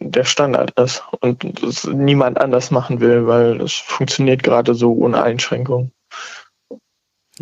der 0.00 0.24
Standard 0.24 0.72
ist 0.78 1.02
und 1.20 1.62
es 1.62 1.84
niemand 1.84 2.40
anders 2.40 2.70
machen 2.70 3.00
will, 3.00 3.26
weil 3.26 3.60
es 3.60 3.74
funktioniert 3.74 4.42
gerade 4.42 4.74
so 4.74 4.94
ohne 4.94 5.22
Einschränkung. 5.22 5.92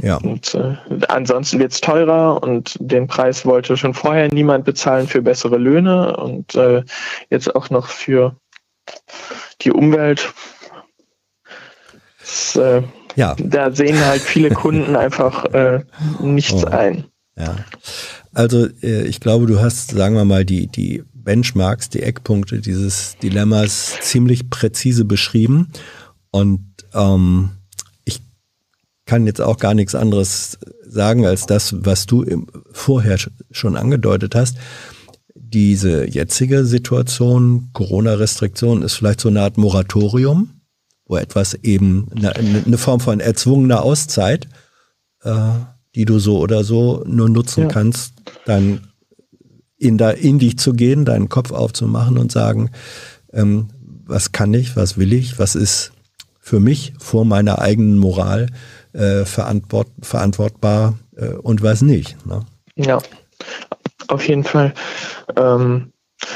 Ja. 0.00 0.16
Und 0.16 0.54
äh, 0.54 0.76
ansonsten 1.08 1.60
wird 1.60 1.72
es 1.72 1.80
teurer 1.80 2.42
und 2.42 2.76
den 2.80 3.06
Preis 3.06 3.46
wollte 3.46 3.76
schon 3.76 3.94
vorher 3.94 4.32
niemand 4.32 4.64
bezahlen 4.64 5.06
für 5.06 5.22
bessere 5.22 5.56
Löhne 5.56 6.16
und 6.16 6.54
äh, 6.56 6.82
jetzt 7.30 7.54
auch 7.54 7.70
noch 7.70 7.86
für 7.86 8.36
die 9.62 9.70
Umwelt 9.70 10.34
das, 12.24 12.56
äh, 12.56 12.82
ja. 13.16 13.36
Da 13.38 13.70
sehen 13.70 14.02
halt 14.04 14.22
viele 14.22 14.50
Kunden 14.50 14.96
einfach 14.96 15.44
äh, 15.46 15.84
nichts 16.20 16.64
oh. 16.64 16.68
ein. 16.68 17.04
Ja. 17.36 17.56
Also 18.32 18.66
äh, 18.82 19.04
ich 19.04 19.20
glaube, 19.20 19.46
du 19.46 19.60
hast, 19.60 19.90
sagen 19.90 20.16
wir 20.16 20.24
mal, 20.24 20.44
die, 20.44 20.66
die 20.66 21.04
Benchmarks, 21.12 21.90
die 21.90 22.02
Eckpunkte 22.02 22.60
dieses 22.60 23.16
Dilemmas 23.18 23.98
ziemlich 24.00 24.50
präzise 24.50 25.04
beschrieben. 25.04 25.70
Und 26.30 26.64
ähm, 26.94 27.50
kann 29.14 29.26
jetzt 29.26 29.40
auch 29.40 29.58
gar 29.58 29.74
nichts 29.74 29.94
anderes 29.94 30.58
sagen 30.86 31.24
als 31.24 31.46
das, 31.46 31.74
was 31.84 32.06
du 32.06 32.22
im, 32.22 32.48
vorher 32.72 33.16
schon 33.50 33.76
angedeutet 33.76 34.34
hast. 34.34 34.56
Diese 35.34 36.08
jetzige 36.08 36.64
Situation, 36.64 37.70
Corona-Restriktion, 37.72 38.82
ist 38.82 38.94
vielleicht 38.94 39.20
so 39.20 39.28
eine 39.28 39.42
Art 39.42 39.56
Moratorium 39.56 40.50
wo 41.06 41.16
etwas 41.16 41.54
eben 41.54 42.08
eine, 42.16 42.34
eine 42.34 42.78
Form 42.78 42.98
von 42.98 43.20
erzwungener 43.20 43.82
Auszeit, 43.82 44.48
äh, 45.22 45.50
die 45.94 46.06
du 46.06 46.18
so 46.18 46.38
oder 46.38 46.64
so 46.64 47.04
nur 47.06 47.28
nutzen 47.28 47.64
ja. 47.64 47.68
kannst, 47.68 48.14
dann 48.46 48.88
in, 49.76 49.98
da, 49.98 50.10
in 50.10 50.38
dich 50.38 50.58
zu 50.58 50.72
gehen, 50.72 51.04
deinen 51.04 51.28
Kopf 51.28 51.52
aufzumachen 51.52 52.16
und 52.16 52.32
sagen, 52.32 52.70
ähm, 53.34 53.68
was 54.06 54.32
kann 54.32 54.54
ich, 54.54 54.76
was 54.76 54.96
will 54.96 55.12
ich, 55.12 55.38
was 55.38 55.54
ist 55.56 55.92
für 56.40 56.60
mich 56.60 56.94
vor 56.98 57.24
meiner 57.24 57.58
eigenen 57.58 57.98
Moral 57.98 58.46
äh, 58.94 59.24
verantwort, 59.24 59.88
verantwortbar 60.00 60.94
äh, 61.16 61.34
und 61.34 61.62
was 61.62 61.82
nicht. 61.82 62.16
Ne? 62.26 62.40
Ja, 62.76 62.98
auf 64.08 64.26
jeden 64.28 64.44
Fall. 64.44 64.72
Ähm, 65.36 65.92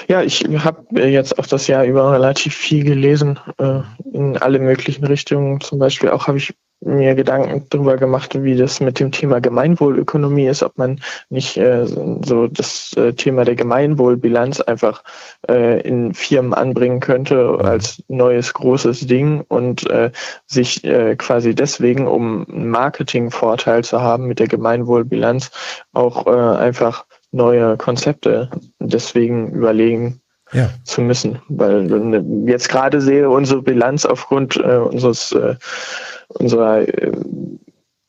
ja, 0.09 0.23
ich 0.23 0.45
habe 0.45 1.01
jetzt 1.09 1.39
auch 1.39 1.47
das 1.47 1.67
Jahr 1.67 1.85
über 1.85 2.13
relativ 2.13 2.55
viel 2.55 2.85
gelesen 2.85 3.39
äh, 3.59 3.81
in 4.13 4.37
alle 4.37 4.59
möglichen 4.59 5.05
Richtungen. 5.05 5.61
Zum 5.61 5.79
Beispiel 5.79 6.11
auch 6.11 6.27
habe 6.27 6.39
ich 6.39 6.55
mir 6.81 7.15
Gedanken 7.15 7.67
darüber 7.71 7.97
gemacht, 7.97 8.41
wie 8.43 8.57
das 8.57 8.81
mit 8.81 9.01
dem 9.01 9.11
Thema 9.11 9.41
Gemeinwohlökonomie 9.41 10.47
ist, 10.47 10.63
ob 10.63 10.79
man 10.79 11.01
nicht 11.29 11.57
äh, 11.57 11.87
so 11.87 12.47
das 12.47 12.93
äh, 12.97 13.13
Thema 13.13 13.45
der 13.45 13.57
Gemeinwohlbilanz 13.57 14.61
einfach 14.61 15.03
äh, 15.49 15.81
in 15.81 16.15
Firmen 16.15 16.55
anbringen 16.55 17.01
könnte 17.01 17.59
als 17.63 18.03
neues 18.09 18.55
großes 18.55 19.07
Ding 19.07 19.45
und 19.49 19.89
äh, 19.91 20.13
sich 20.47 20.85
äh, 20.85 21.17
quasi 21.17 21.55
deswegen, 21.55 22.07
um 22.07 22.47
einen 22.49 22.71
Marketingvorteil 22.71 23.83
zu 23.83 24.01
haben 24.01 24.27
mit 24.27 24.39
der 24.39 24.49
Gemeinwohlbilanz, 24.49 25.51
auch 25.93 26.27
äh, 26.27 26.59
einfach 26.59 27.07
neue 27.33 27.77
Konzepte 27.77 28.51
deswegen 28.79 29.51
überlegen 29.51 30.21
ja. 30.53 30.71
zu 30.85 31.03
müssen. 31.03 31.43
Weil 31.49 32.25
jetzt 32.47 32.69
gerade 32.69 33.01
sehe 33.01 33.29
unsere 33.29 33.61
Bilanz 33.61 34.07
aufgrund 34.07 34.57
unseres 34.57 35.37
unserer 36.29 36.87
äh, 36.87 37.13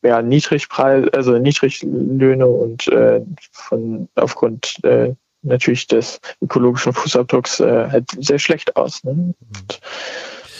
ja, 0.02 0.22
Niedrigpreis, 0.22 1.08
also 1.12 1.38
Niedriglöhne 1.38 2.46
und 2.46 2.88
äh, 2.88 3.20
von 3.52 4.08
aufgrund 4.14 4.82
äh, 4.84 5.14
natürlich 5.42 5.86
des 5.86 6.20
ökologischen 6.40 6.92
Fußabdrucks 6.92 7.60
äh, 7.60 7.88
halt 7.90 8.10
sehr 8.18 8.38
schlecht 8.38 8.76
aus. 8.76 9.04
Ne? 9.04 9.34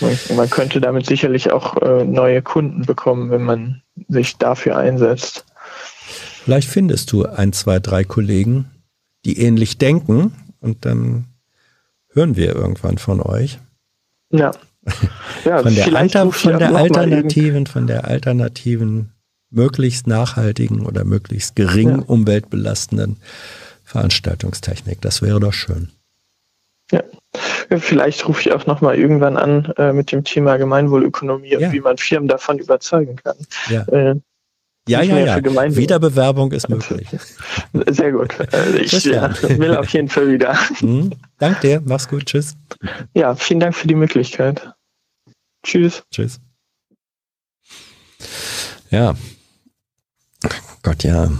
Man, 0.01 0.19
man, 0.37 0.51
könnte 0.51 0.81
damit 0.81 1.07
sicherlich 1.07 1.53
auch 1.53 1.77
äh, 1.83 2.05
neue 2.05 2.41
Kunden 2.43 2.87
bekommen, 2.87 3.31
wenn 3.31 3.43
man 3.43 3.83
sich 4.09 4.37
dafür 4.37 4.77
einsetzt. 4.77 5.45
Vielleicht 6.45 6.69
findest 6.69 7.13
du 7.13 7.27
ein, 7.27 7.53
zwei, 7.53 7.81
drei 7.81 8.05
Kollegen, 8.05 8.71
die 9.27 9.39
ähnlich 9.39 9.77
denken 9.77 10.33
und 10.61 10.87
dann 10.87 11.27
hören 12.13 12.37
wir 12.37 12.55
irgendwann 12.55 12.99
von 12.99 13.21
euch. 13.21 13.59
Ja. 14.31 14.53
ja 15.45 15.63
von 15.63 15.75
der, 15.75 15.97
Alter, 15.97 16.33
von 16.33 16.59
der 16.59 16.75
alternativen, 16.75 17.67
von 17.67 17.87
der 17.87 18.05
alternativen, 18.07 19.13
möglichst 19.51 20.07
nachhaltigen 20.07 20.87
oder 20.87 21.05
möglichst 21.05 21.57
gering 21.57 21.91
ja. 21.91 22.05
umweltbelastenden 22.07 23.17
Veranstaltungstechnik. 23.85 25.01
Das 25.01 25.23
wäre 25.23 25.41
doch 25.41 25.53
schön. 25.53 25.91
Ja. 26.93 27.03
Vielleicht 27.79 28.27
rufe 28.29 28.41
ich 28.41 28.53
auch 28.53 28.67
nochmal 28.67 28.97
irgendwann 28.97 29.37
an 29.37 29.73
äh, 29.77 29.93
mit 29.93 30.11
dem 30.11 30.25
Thema 30.25 30.57
Gemeinwohlökonomie 30.57 31.57
und 31.57 31.73
wie 31.73 31.81
man 31.81 31.99
Firmen 31.99 32.29
davon 32.29 32.59
überzeugen 32.59 33.17
kann. 33.17 33.37
Ja. 33.69 33.83
Äh, 33.83 34.17
ja, 34.89 35.03
ja, 35.03 35.19
ja. 35.19 35.77
Wiederbewerbung 35.77 36.51
ist 36.53 36.69
möglich. 36.69 37.07
Sehr 37.91 38.13
gut. 38.13 38.35
Also 38.53 38.77
ich 38.77 39.05
ja, 39.05 39.31
will 39.43 39.77
auf 39.77 39.89
jeden 39.91 40.09
Fall 40.09 40.33
wieder. 40.33 40.59
Mhm. 40.81 41.13
Dank 41.39 41.61
dir. 41.61 41.81
Mach's 41.85 42.09
gut. 42.09 42.27
Tschüss. 42.27 42.57
Ja, 43.15 43.37
vielen 43.37 43.61
Dank 43.61 43.77
für 43.77 43.87
die 43.87 43.95
Möglichkeit. 43.95 44.73
Tschüss. 45.63 46.03
Tschüss. 46.11 46.41
Ja. 48.91 49.15
Gott, 50.83 51.05
ja. 51.05 51.31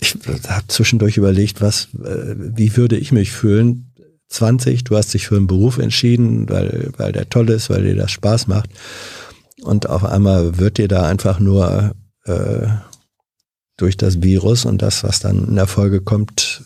Ich 0.00 0.16
habe 0.48 0.66
zwischendurch 0.68 1.16
überlegt, 1.16 1.60
was, 1.60 1.88
äh, 1.94 2.34
wie 2.36 2.76
würde 2.76 2.96
ich 2.96 3.12
mich 3.12 3.32
fühlen? 3.32 3.92
20, 4.28 4.84
du 4.84 4.96
hast 4.96 5.14
dich 5.14 5.28
für 5.28 5.36
einen 5.36 5.46
Beruf 5.46 5.78
entschieden, 5.78 6.48
weil, 6.48 6.92
weil 6.96 7.12
der 7.12 7.30
toll 7.30 7.48
ist, 7.50 7.70
weil 7.70 7.84
dir 7.84 7.94
das 7.94 8.10
Spaß 8.10 8.48
macht. 8.48 8.70
Und 9.62 9.88
auf 9.88 10.04
einmal 10.04 10.58
wird 10.58 10.78
dir 10.78 10.88
da 10.88 11.08
einfach 11.08 11.38
nur 11.38 11.94
äh, 12.24 12.66
durch 13.76 13.96
das 13.96 14.22
Virus 14.22 14.64
und 14.64 14.82
das, 14.82 15.04
was 15.04 15.20
dann 15.20 15.48
in 15.48 15.54
der 15.54 15.66
Folge 15.66 16.00
kommt, 16.00 16.64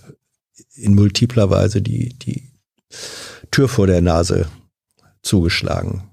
in 0.74 0.94
multipler 0.94 1.50
Weise 1.50 1.82
die, 1.82 2.18
die 2.18 2.50
Tür 3.50 3.68
vor 3.68 3.86
der 3.86 4.00
Nase 4.00 4.46
zugeschlagen. 5.22 6.09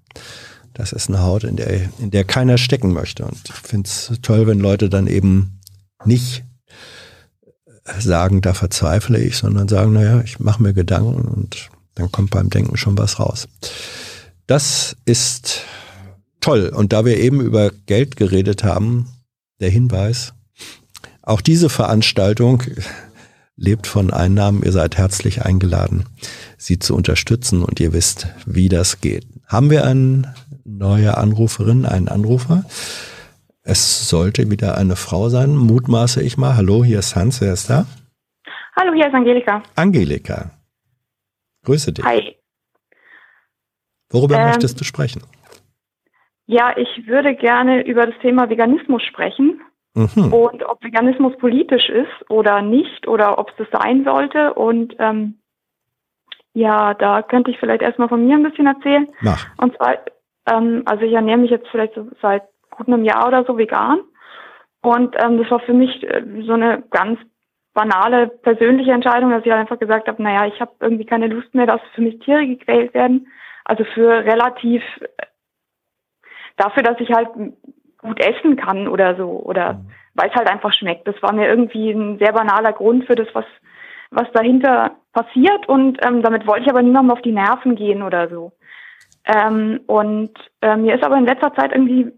Das 0.74 0.92
ist 0.92 1.10
eine 1.10 1.22
Haut, 1.22 1.44
in 1.44 1.56
der, 1.56 1.90
in 2.00 2.12
der 2.12 2.24
keiner 2.24 2.58
stecken 2.58 2.94
möchte. 2.94 3.26
Und 3.26 3.40
ich 3.46 3.56
finde 3.56 3.88
es 3.88 4.12
toll, 4.22 4.46
wenn 4.48 4.60
Leute 4.60 4.90
dann 4.90 5.08
eben 5.08 5.60
nicht 6.06 6.44
sagen, 8.00 8.42
da 8.42 8.54
verzweifle 8.54 9.20
ich, 9.20 9.38
sondern 9.38 9.68
sagen, 9.68 9.94
naja, 9.94 10.22
ich 10.22 10.40
mache 10.40 10.62
mir 10.62 10.74
Gedanken 10.74 11.22
und 11.22 11.70
dann 11.96 12.12
kommt 12.12 12.32
beim 12.32 12.50
Denken 12.50 12.78
schon 12.78 12.98
was 12.98 13.20
raus. 13.20 13.48
Das 14.46 14.96
ist 15.06 15.62
toll. 16.42 16.70
Und 16.70 16.94
da 16.94 17.06
wir 17.06 17.18
eben 17.18 17.42
über 17.42 17.72
Geld 17.86 18.16
geredet 18.16 18.64
haben, 18.64 19.08
der 19.60 19.70
Hinweis, 19.70 20.34
auch 21.22 21.42
diese 21.42 21.70
Veranstaltung 21.70 22.64
lebt 23.58 23.88
von 23.88 24.12
Einnahmen. 24.12 24.64
Ihr 24.64 24.72
seid 24.72 24.98
herzlich 24.98 25.44
eingeladen, 25.44 26.06
sie 26.58 26.80
zu 26.80 26.96
unterstützen 26.96 27.64
und 27.64 27.80
ihr 27.80 27.92
wisst, 27.92 28.28
wie 28.46 28.70
das 28.70 29.02
geht. 29.02 29.26
Haben 29.48 29.72
wir 29.72 29.86
eine 29.86 30.36
neue 30.66 31.18
Anruferin, 31.18 31.86
einen 31.86 32.10
Anrufer? 32.10 32.64
Es 33.64 34.10
sollte 34.10 34.52
wieder 34.52 34.78
eine 34.78 34.98
Frau 34.98 35.30
sein, 35.30 35.56
mutmaße 35.56 36.22
ich 36.22 36.38
mal. 36.38 36.58
Hallo, 36.58 36.84
hier 36.84 37.00
ist 37.00 37.16
Hans, 37.16 37.40
wer 37.40 37.54
ist 37.54 37.70
da? 37.70 37.86
Hallo, 38.76 38.94
hier 38.94 39.08
ist 39.08 39.14
Angelika. 39.14 39.64
Angelika. 39.76 40.52
Grüße 41.64 41.94
dich. 41.94 42.04
Hi. 42.04 42.36
Worüber 44.10 44.38
ähm, 44.38 44.48
möchtest 44.48 44.82
du 44.82 44.84
sprechen? 44.84 45.24
Ja, 46.46 46.76
ich 46.78 47.08
würde 47.08 47.34
gerne 47.34 47.86
über 47.86 48.06
das 48.06 48.16
Thema 48.22 48.50
Veganismus 48.50 49.04
sprechen. 49.04 49.62
Mhm. 49.94 50.34
Und 50.34 50.64
ob 50.64 50.84
Veganismus 50.84 51.38
politisch 51.38 51.90
ist 51.90 52.30
oder 52.30 52.62
nicht 52.62 53.08
oder 53.08 53.40
ob 53.40 53.50
es 53.52 53.56
das 53.58 53.82
sein 53.82 54.04
sollte. 54.04 54.54
Und 54.56 54.94
ähm, 55.00 55.40
ja, 56.58 56.96
da 56.96 57.22
könnte 57.22 57.52
ich 57.52 57.60
vielleicht 57.60 57.84
erstmal 57.84 58.10
von 58.10 58.26
mir 58.26 58.36
ein 58.36 58.42
bisschen 58.42 58.66
erzählen. 58.66 59.08
Mach. 59.22 59.46
Und 59.58 59.76
zwar, 59.76 59.98
ähm, 60.48 60.82
also 60.86 61.04
ich 61.04 61.14
ernähre 61.14 61.38
mich 61.38 61.52
jetzt 61.52 61.68
vielleicht 61.70 61.94
so 61.94 62.08
seit 62.20 62.44
gut 62.72 62.88
einem 62.88 63.06
Jahr 63.06 63.28
oder 63.28 63.46
so 63.46 63.60
vegan. 63.60 64.00
Und 64.82 65.16
ähm, 65.20 65.38
das 65.38 65.52
war 65.52 65.60
für 65.60 65.74
mich 65.74 66.04
äh, 66.04 66.24
so 66.48 66.54
eine 66.54 66.84
ganz 66.90 67.20
banale 67.76 68.28
persönliche 68.28 68.92
Entscheidung, 68.92 69.30
dass 69.30 69.46
ich 69.46 69.52
halt 69.52 69.62
einfach 69.62 69.78
gesagt 69.78 70.08
habe, 70.08 70.24
naja, 70.24 70.48
ich 70.48 70.60
habe 70.60 70.72
irgendwie 70.80 71.06
keine 71.06 71.28
Lust 71.28 71.54
mehr, 71.54 71.68
dass 71.68 71.82
für 71.94 72.02
mich 72.02 72.18
Tiere 72.20 72.48
gequält 72.48 72.96
werden. 72.96 73.28
Also 73.64 73.84
für 73.94 74.10
relativ 74.26 74.82
äh, 75.02 75.26
dafür, 76.56 76.82
dass 76.82 77.00
ich 77.00 77.12
halt 77.12 77.30
gut 78.00 78.20
essen 78.20 78.56
kann 78.56 78.88
oder 78.88 79.16
so 79.16 79.30
oder 79.30 79.74
mhm. 79.74 79.92
weil 80.16 80.30
es 80.30 80.36
halt 80.36 80.50
einfach 80.50 80.74
schmeckt. 80.74 81.08
Das 81.08 81.22
war 81.22 81.34
mir 81.34 81.48
irgendwie 81.48 81.92
ein 81.92 82.18
sehr 82.18 82.34
banaler 82.34 82.74
Grund 82.74 83.06
für 83.06 83.16
das, 83.16 83.28
was 83.34 83.46
was 84.12 84.28
dahinter 84.34 84.92
passiert 85.14 85.68
und 85.68 85.98
ähm, 86.06 86.22
damit 86.22 86.48
wollte 86.48 86.66
ich 86.66 86.70
aber 86.70 86.82
niemandem 86.82 87.12
auf 87.12 87.22
die 87.22 87.32
Nerven 87.32 87.76
gehen 87.76 88.04
oder 88.04 88.30
so. 88.30 88.52
Ähm, 89.26 89.82
und 89.88 90.32
äh, 90.62 90.78
mir 90.78 90.96
ist 90.96 91.04
aber 91.04 91.18
in 91.18 91.26
letzter 91.26 91.54
Zeit 91.54 91.72
irgendwie 91.74 92.12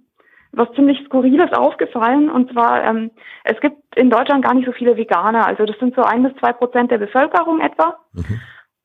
was 0.51 0.67
ziemlich 0.75 0.97
Skurriles 1.05 1.53
aufgefallen. 1.53 2.29
Und 2.29 2.51
zwar, 2.51 2.83
ähm, 2.83 3.11
es 3.43 3.59
gibt 3.61 3.77
in 3.95 4.09
Deutschland 4.09 4.43
gar 4.43 4.53
nicht 4.53 4.65
so 4.65 4.71
viele 4.71 4.97
Veganer. 4.97 5.45
Also 5.45 5.65
das 5.65 5.77
sind 5.79 5.95
so 5.95 6.01
ein 6.01 6.23
bis 6.23 6.33
zwei 6.39 6.53
Prozent 6.53 6.91
der 6.91 6.97
Bevölkerung 6.97 7.61
etwa. 7.61 7.97
Mhm. 8.13 8.41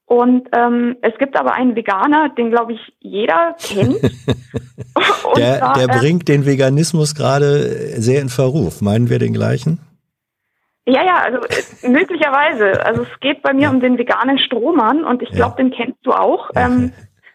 Und 0.06 0.48
ähm, 0.54 0.96
es 1.00 1.16
gibt 1.18 1.38
aber 1.38 1.54
einen 1.54 1.74
Veganer, 1.76 2.28
den 2.36 2.50
glaube 2.50 2.74
ich 2.74 2.80
jeder 3.00 3.56
kennt. 3.58 4.02
der, 5.36 5.58
zwar, 5.58 5.72
der 5.74 5.84
äh, 5.84 5.98
bringt 5.98 6.28
den 6.28 6.44
Veganismus 6.44 7.14
gerade 7.14 7.48
sehr 8.00 8.20
in 8.20 8.28
Verruf. 8.28 8.82
Meinen 8.82 9.08
wir 9.08 9.18
den 9.18 9.32
gleichen? 9.32 9.80
Ja, 10.86 11.02
ja, 11.02 11.16
also 11.16 11.38
äh, 11.38 11.88
möglicherweise. 11.88 12.84
Also 12.84 13.02
es 13.02 13.20
geht 13.20 13.42
bei 13.42 13.52
mir 13.52 13.70
um 13.70 13.80
den 13.80 13.98
veganen 13.98 14.38
Strohmann 14.38 15.04
und 15.04 15.22
ich 15.22 15.30
glaube, 15.30 15.54
ja. 15.58 15.64
den 15.64 15.70
kennst 15.70 16.04
du 16.04 16.12
auch. 16.12 16.50
Ähm, 16.56 16.92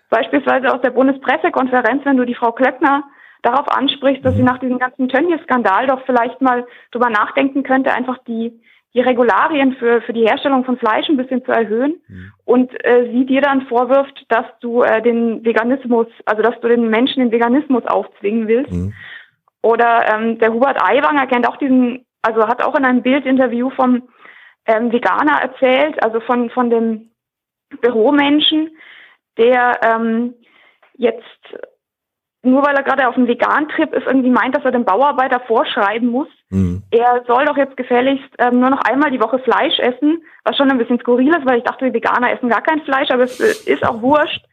beispielsweise 0.10 0.74
aus 0.74 0.82
der 0.82 0.92
Bundespressekonferenz, 0.92 2.06
wenn 2.06 2.18
du 2.18 2.26
die 2.26 2.36
Frau 2.36 2.52
Klöckner 2.52 3.04
darauf 3.42 3.68
ansprichst, 3.70 4.24
dass 4.26 4.36
sie 4.36 4.42
mhm. 4.42 4.48
nach 4.48 4.60
diesem 4.60 4.80
ganzen 4.80 5.08
Tönnies-Skandal 5.08 5.88
doch 5.88 6.02
vielleicht 6.06 6.42
mal 6.42 6.66
drüber 6.92 7.10
nachdenken 7.10 7.64
könnte, 7.64 7.94
einfach 7.94 8.18
die, 8.28 8.60
die 8.94 9.02
Regularien 9.02 9.74
für, 9.74 10.02
für 10.02 10.14
die 10.14 10.28
Herstellung 10.28 10.66
von 10.66 10.78
Fleisch 10.78 11.08
ein 11.10 11.18
bisschen 11.18 11.44
zu 11.46 11.52
erhöhen 11.52 12.02
mhm. 12.08 12.32
und 12.46 12.86
äh, 12.86 13.10
sie 13.12 13.26
dir 13.26 13.42
dann 13.42 13.68
vorwirft, 13.68 14.26
dass 14.30 14.46
du 14.60 14.84
äh, 14.84 15.02
den 15.02 15.46
Veganismus, 15.46 16.08
also 16.26 16.42
dass 16.42 16.60
du 16.60 16.68
den 16.68 16.90
Menschen 16.90 17.22
den 17.22 17.32
Veganismus 17.32 17.86
aufzwingen 17.86 18.48
willst. 18.48 18.74
Mhm. 18.74 18.94
Oder 19.62 20.14
ähm, 20.14 20.40
der 20.40 20.54
Hubert 20.54 20.82
Aiwanger 20.82 21.28
kennt 21.28 21.48
auch 21.48 21.58
diesen, 21.58 22.06
also 22.22 22.48
hat 22.48 22.64
auch 22.64 22.76
in 22.76 22.86
einem 22.86 23.02
Bildinterview 23.02 23.70
vom 23.72 24.10
ähm, 24.66 24.92
Veganer 24.92 25.42
erzählt, 25.42 26.02
also 26.04 26.20
von, 26.22 26.50
von 26.50 26.70
dem 26.70 27.12
Büromenschen, 27.82 28.72
der 29.38 29.80
ähm, 29.84 30.34
jetzt 30.94 31.24
nur 32.42 32.66
weil 32.66 32.76
er 32.76 32.84
gerade 32.84 33.08
auf 33.08 33.16
dem 33.16 33.28
Vegan-Trip 33.28 33.94
ist, 33.94 34.08
irgendwie 34.08 34.30
meint, 34.30 34.56
dass 34.56 34.64
er 34.64 34.72
dem 34.72 34.86
Bauarbeiter 34.86 35.42
vorschreiben 35.42 36.08
muss, 36.08 36.30
mhm. 36.50 36.84
er 36.90 37.24
soll 37.28 37.46
doch 37.46 37.58
jetzt 37.58 37.76
gefälligst 37.76 38.30
ähm, 38.38 38.62
nur 38.62 38.70
noch 38.70 38.82
einmal 38.82 39.12
die 39.12 39.22
Woche 39.22 39.40
Fleisch 39.40 39.78
essen, 39.80 40.24
was 40.46 40.56
schon 40.56 40.72
ein 40.72 40.78
bisschen 40.78 41.00
skurril 41.00 41.36
ist, 41.36 41.46
weil 41.46 41.58
ich 41.58 41.66
dachte, 41.66 41.86
die 41.86 41.94
Veganer 41.94 42.32
essen 42.32 42.50
gar 42.50 42.62
kein 42.62 42.82
Fleisch, 42.84 43.12
aber 43.12 43.24
es 43.24 43.40
äh, 43.40 43.72
ist 43.72 43.86
auch 43.86 44.02
wurscht. 44.02 44.46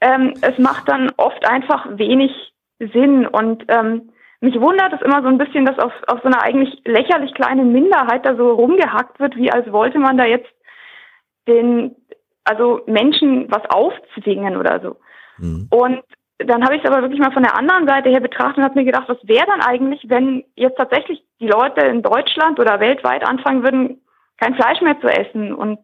Ähm, 0.00 0.34
es 0.42 0.58
macht 0.58 0.88
dann 0.88 1.10
oft 1.16 1.48
einfach 1.48 1.86
wenig 1.92 2.32
Sinn 2.78 3.26
und 3.26 3.64
ähm, 3.68 4.11
mich 4.42 4.60
wundert 4.60 4.92
es 4.92 5.00
immer 5.02 5.22
so 5.22 5.28
ein 5.28 5.38
bisschen, 5.38 5.64
dass 5.64 5.78
auf, 5.78 5.92
auf 6.08 6.20
so 6.20 6.26
einer 6.26 6.42
eigentlich 6.42 6.82
lächerlich 6.84 7.32
kleinen 7.32 7.72
Minderheit 7.72 8.26
da 8.26 8.34
so 8.34 8.50
rumgehackt 8.50 9.20
wird, 9.20 9.36
wie 9.36 9.52
als 9.52 9.70
wollte 9.70 10.00
man 10.00 10.18
da 10.18 10.24
jetzt 10.24 10.50
den, 11.46 11.94
also 12.42 12.82
Menschen 12.86 13.46
was 13.50 13.62
aufzwingen 13.70 14.56
oder 14.56 14.80
so. 14.80 14.96
Mhm. 15.38 15.68
Und 15.70 16.02
dann 16.38 16.64
habe 16.64 16.74
ich 16.74 16.82
es 16.82 16.90
aber 16.90 17.02
wirklich 17.02 17.20
mal 17.20 17.30
von 17.30 17.44
der 17.44 17.56
anderen 17.56 17.86
Seite 17.86 18.10
her 18.10 18.18
betrachtet 18.18 18.58
und 18.58 18.64
habe 18.64 18.80
mir 18.80 18.84
gedacht, 18.84 19.08
was 19.08 19.18
wäre 19.22 19.46
dann 19.46 19.60
eigentlich, 19.60 20.02
wenn 20.08 20.42
jetzt 20.56 20.76
tatsächlich 20.76 21.22
die 21.38 21.46
Leute 21.46 21.82
in 21.82 22.02
Deutschland 22.02 22.58
oder 22.58 22.80
weltweit 22.80 23.24
anfangen 23.24 23.62
würden, 23.62 24.00
kein 24.38 24.56
Fleisch 24.56 24.80
mehr 24.80 25.00
zu 25.00 25.06
essen 25.06 25.54
und 25.54 25.78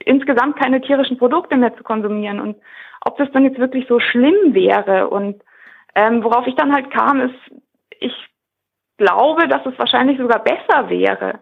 insgesamt 0.00 0.58
keine 0.58 0.80
tierischen 0.80 1.18
Produkte 1.18 1.56
mehr 1.56 1.76
zu 1.76 1.84
konsumieren 1.84 2.40
und 2.40 2.56
ob 3.04 3.16
das 3.18 3.30
dann 3.30 3.44
jetzt 3.44 3.60
wirklich 3.60 3.86
so 3.86 4.00
schlimm 4.00 4.54
wäre 4.54 5.08
und 5.08 5.40
ähm, 5.94 6.24
worauf 6.24 6.48
ich 6.48 6.56
dann 6.56 6.72
halt 6.72 6.90
kam, 6.90 7.20
ist, 7.20 7.61
ich 8.04 8.14
glaube, 8.96 9.48
dass 9.48 9.64
es 9.66 9.78
wahrscheinlich 9.78 10.18
sogar 10.18 10.42
besser 10.42 10.88
wäre, 10.88 11.40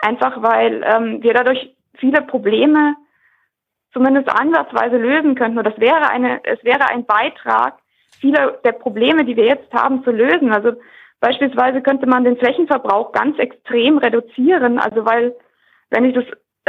einfach 0.00 0.42
weil 0.42 0.84
ähm, 0.84 1.22
wir 1.22 1.34
dadurch 1.34 1.74
viele 1.94 2.22
Probleme 2.22 2.94
zumindest 3.92 4.28
ansatzweise 4.28 4.96
lösen 4.96 5.34
könnten. 5.34 5.58
Und 5.58 5.66
das 5.66 5.78
wäre 5.78 6.10
eine, 6.10 6.44
es 6.44 6.62
wäre 6.64 6.88
ein 6.90 7.06
Beitrag 7.06 7.78
viele 8.20 8.58
der 8.64 8.72
Probleme, 8.72 9.24
die 9.24 9.36
wir 9.36 9.44
jetzt 9.44 9.72
haben, 9.72 10.02
zu 10.04 10.10
lösen. 10.10 10.52
Also 10.52 10.72
beispielsweise 11.20 11.80
könnte 11.80 12.06
man 12.06 12.24
den 12.24 12.36
Flächenverbrauch 12.36 13.12
ganz 13.12 13.38
extrem 13.38 13.98
reduzieren. 13.98 14.78
Also 14.78 15.04
weil, 15.06 15.34
wenn 15.90 16.04
ich 16.04 16.14
das 16.14 16.24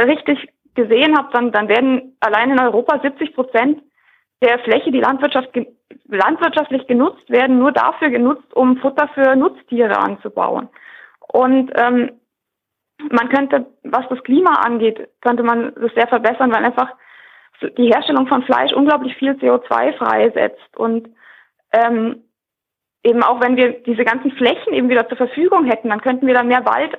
richtig 0.06 0.48
gesehen 0.74 1.16
habe, 1.16 1.28
dann, 1.32 1.52
dann 1.52 1.68
werden 1.68 2.16
allein 2.20 2.50
in 2.50 2.60
Europa 2.60 3.00
70 3.00 3.34
Prozent 3.34 3.82
der 4.42 4.58
Fläche, 4.60 4.90
die 4.90 5.00
Landwirtschaft, 5.00 5.50
landwirtschaftlich 6.08 6.86
genutzt 6.86 7.28
werden, 7.30 7.58
nur 7.58 7.72
dafür 7.72 8.10
genutzt, 8.10 8.54
um 8.54 8.76
Futter 8.78 9.08
für 9.14 9.34
Nutztiere 9.36 9.98
anzubauen. 9.98 10.68
Und 11.32 11.72
ähm, 11.74 12.12
man 13.10 13.28
könnte, 13.28 13.66
was 13.82 14.08
das 14.08 14.22
Klima 14.22 14.52
angeht, 14.64 15.08
könnte 15.20 15.42
man 15.42 15.72
das 15.74 15.92
sehr 15.94 16.08
verbessern, 16.08 16.52
weil 16.52 16.64
einfach 16.64 16.92
die 17.78 17.92
Herstellung 17.92 18.26
von 18.26 18.42
Fleisch 18.42 18.72
unglaublich 18.72 19.16
viel 19.16 19.32
CO2 19.32 19.96
freisetzt. 19.96 20.76
Und 20.76 21.08
ähm, 21.72 22.22
eben 23.02 23.22
auch 23.22 23.40
wenn 23.40 23.56
wir 23.56 23.82
diese 23.84 24.04
ganzen 24.04 24.32
Flächen 24.32 24.72
eben 24.72 24.88
wieder 24.88 25.08
zur 25.08 25.16
Verfügung 25.16 25.64
hätten, 25.64 25.88
dann 25.88 26.00
könnten 26.00 26.26
wir 26.26 26.34
da 26.34 26.42
mehr 26.42 26.64
Wald 26.66 26.98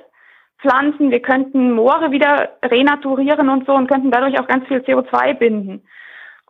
pflanzen, 0.60 1.10
wir 1.10 1.22
könnten 1.22 1.72
Moore 1.72 2.10
wieder 2.10 2.56
renaturieren 2.64 3.48
und 3.48 3.66
so 3.66 3.74
und 3.74 3.86
könnten 3.86 4.10
dadurch 4.10 4.40
auch 4.40 4.48
ganz 4.48 4.66
viel 4.66 4.78
CO2 4.78 5.34
binden. 5.34 5.82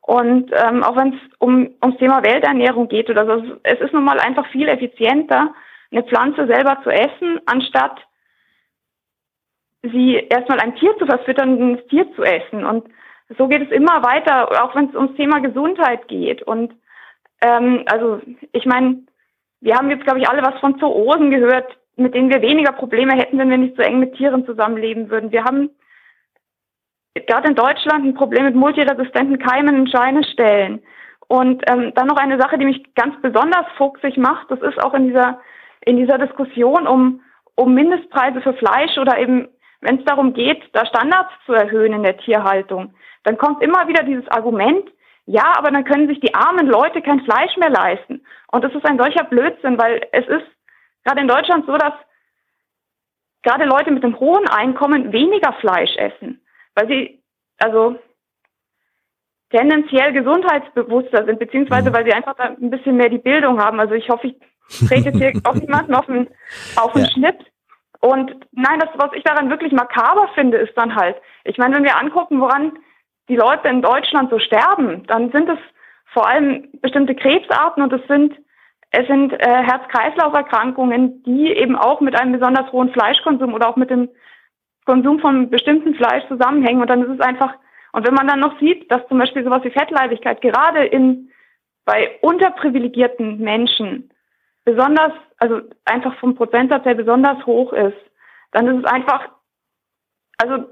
Und 0.09 0.51
ähm, 0.55 0.83
auch 0.83 0.97
wenn 0.97 1.13
es 1.13 1.21
um, 1.39 1.69
ums 1.83 1.99
Thema 1.99 2.23
Welternährung 2.23 2.89
geht 2.89 3.11
oder 3.11 3.27
so, 3.27 3.59
es 3.63 3.79
ist 3.79 3.93
nun 3.93 4.05
mal 4.05 4.19
einfach 4.19 4.47
viel 4.47 4.67
effizienter, 4.67 5.53
eine 5.93 6.03
Pflanze 6.03 6.47
selber 6.47 6.79
zu 6.83 6.89
essen, 6.89 7.39
anstatt 7.45 8.01
sie 9.83 10.15
erstmal 10.15 10.61
ein 10.61 10.77
Tier 10.77 10.97
zu 10.97 11.05
verfüttern 11.05 11.59
und 11.59 11.73
ein 11.73 11.89
Tier 11.89 12.11
zu 12.15 12.23
essen. 12.23 12.65
Und 12.65 12.89
so 13.37 13.49
geht 13.49 13.61
es 13.61 13.71
immer 13.71 14.03
weiter, 14.03 14.65
auch 14.65 14.75
wenn 14.75 14.89
es 14.89 14.95
ums 14.95 15.15
Thema 15.17 15.41
Gesundheit 15.41 16.09
geht. 16.09 16.41
Und 16.41 16.73
ähm, 17.43 17.83
also 17.85 18.23
ich 18.53 18.65
meine, 18.65 19.01
wir 19.61 19.77
haben 19.77 19.91
jetzt, 19.91 20.05
glaube 20.05 20.21
ich, 20.21 20.29
alle 20.31 20.41
was 20.41 20.59
von 20.61 20.79
Zoosen 20.79 21.31
gehört, 21.31 21.77
mit 21.97 22.15
denen 22.15 22.31
wir 22.31 22.41
weniger 22.41 22.73
Probleme 22.73 23.13
hätten, 23.13 23.37
wenn 23.37 23.51
wir 23.51 23.59
nicht 23.59 23.77
so 23.77 23.83
eng 23.83 24.01
mit 24.01 24.15
Tieren 24.15 24.47
zusammenleben 24.47 25.11
würden. 25.11 25.33
Wir 25.33 25.45
haben 25.45 25.69
gerade 27.27 27.49
in 27.49 27.55
Deutschland 27.55 28.05
ein 28.05 28.15
Problem 28.15 28.45
mit 28.45 28.55
multiresistenten 28.55 29.39
Keimen 29.39 29.77
in 29.77 29.89
Schweineställen. 29.89 30.83
Und 31.27 31.63
ähm, 31.71 31.93
dann 31.95 32.07
noch 32.07 32.17
eine 32.17 32.41
Sache, 32.41 32.59
die 32.59 32.65
mich 32.65 32.95
ganz 32.95 33.21
besonders 33.21 33.67
fuchsig 33.77 34.17
macht, 34.17 34.51
das 34.51 34.61
ist 34.63 34.83
auch 34.83 34.95
in 34.95 35.09
dieser 35.09 35.41
in 35.85 35.97
dieser 35.97 36.19
Diskussion 36.19 36.87
um 36.87 37.21
um 37.59 37.75
Mindestpreise 37.75 38.41
für 38.41 38.55
Fleisch 38.55 38.97
oder 38.99 39.19
eben, 39.19 39.49
wenn 39.81 39.99
es 39.99 40.05
darum 40.05 40.33
geht, 40.33 40.63
da 40.75 40.87
Standards 40.87 41.33
zu 41.45 41.53
erhöhen 41.53 41.93
in 41.93 42.05
der 42.05 42.17
Tierhaltung, 42.19 42.95
dann 43.25 43.37
kommt 43.37 43.65
immer 43.65 43.89
wieder 43.89 44.05
dieses 44.05 44.29
Argument, 44.29 44.89
ja, 45.27 45.53
aber 45.57 45.73
dann 45.73 45.85
können 45.85 46.07
sich 46.07 46.21
die 46.21 46.35
armen 46.35 46.69
Leute 46.69 47.03
kein 47.03 47.21
Fleisch 47.23 47.57
mehr 47.57 47.71
leisten. 47.71 48.25
Und 48.53 48.65
das 48.65 48.73
ist 48.75 48.87
ein 48.87 48.97
solcher 48.97 49.25
Blödsinn, 49.25 49.77
weil 49.77 50.07
es 50.13 50.27
ist 50.29 50.47
gerade 51.05 51.21
in 51.21 51.27
Deutschland 51.27 51.67
so, 51.67 51.77
dass 51.77 51.95
gerade 53.43 53.65
Leute 53.65 53.91
mit 53.91 54.05
einem 54.05 54.19
hohen 54.21 54.49
Einkommen 54.49 55.13
weniger 55.13 55.53
Fleisch 55.55 55.97
essen, 55.97 56.41
weil 56.79 56.87
sie 56.87 57.21
also 57.59 57.99
tendenziell 59.51 60.13
gesundheitsbewusster 60.13 61.25
sind, 61.25 61.41
beziehungsweise 61.41 61.91
mhm. 61.91 61.95
weil 61.95 62.05
sie 62.05 62.13
einfach 62.13 62.39
ein 62.39 62.71
bisschen 62.71 62.97
mehr 62.97 63.09
die 63.09 63.19
Bildung 63.19 63.61
haben. 63.61 63.81
Also 63.81 63.95
ich 63.95 64.09
hoffe, 64.09 64.29
ich 64.29 64.89
trete 64.89 65.09
jetzt 65.09 65.19
hier 65.19 65.33
auch 65.45 65.55
niemanden 65.55 65.95
auf 65.95 66.07
den, 66.07 66.29
auf 66.77 66.93
den 66.93 67.05
ja. 67.05 67.11
Schnitt. 67.11 67.39
Und 68.01 68.31
nein, 68.53 68.79
das, 68.79 68.91
was 68.95 69.11
ich 69.15 69.25
daran 69.25 69.51
wirklich 69.51 69.73
makaber 69.73 70.29
finde, 70.35 70.59
ist 70.59 70.77
dann 70.77 70.95
halt, 70.95 71.17
ich 71.45 71.59
meine, 71.59 71.77
wenn 71.77 71.85
wir 71.85 71.99
angucken, 71.99 72.41
woran 72.41 72.79
die 73.29 73.37
Leute 73.37 73.67
in 73.69 73.83
Deutschland 73.83 74.31
so 74.31 74.39
sterben, 74.39 75.05
dann 75.09 75.33
sind 75.33 75.49
es 75.49 75.59
vor 76.13 76.29
allem 76.29 76.69
bestimmte 76.81 77.17
Krebsarten 77.17 77.83
und 77.83 77.93
es 77.93 78.07
sind 78.07 78.37
es 78.91 79.07
sind 79.07 79.35
äh, 79.35 79.63
Herz-Kreislauf-Erkrankungen, 79.65 81.23
die 81.25 81.49
eben 81.49 81.77
auch 81.77 82.01
mit 82.01 82.19
einem 82.19 82.33
besonders 82.33 82.73
hohen 82.73 82.91
Fleischkonsum 82.91 83.53
oder 83.53 83.69
auch 83.69 83.77
mit 83.77 83.91
dem 83.91 84.09
Konsum 84.89 85.21
von 85.21 85.51
bestimmten 85.51 85.95
Fleisch 85.95 86.27
zusammenhängen. 86.29 86.81
Und 86.81 86.89
dann 86.89 87.03
ist 87.03 87.11
es 87.11 87.21
einfach, 87.21 87.53
und 87.93 88.07
wenn 88.07 88.15
man 88.15 88.27
dann 88.27 88.41
noch 88.41 88.59
sieht, 88.59 88.91
dass 88.91 89.07
zum 89.09 89.19
Beispiel 89.19 89.45
sowas 89.45 89.63
wie 89.65 89.71
Fettleibigkeit 89.71 90.41
gerade 90.41 90.87
in, 90.87 91.31
bei 91.85 92.19
unterprivilegierten 92.23 93.39
Menschen 93.39 94.11
besonders, 94.65 95.13
also 95.37 95.61
einfach 95.85 96.19
vom 96.21 96.35
Prozentsatz 96.35 96.87
her 96.87 96.95
besonders 96.95 97.45
hoch 97.45 97.75
ist, 97.75 97.99
dann 98.53 98.67
ist 98.67 98.85
es 98.87 98.91
einfach, 98.91 99.29
also 100.39 100.65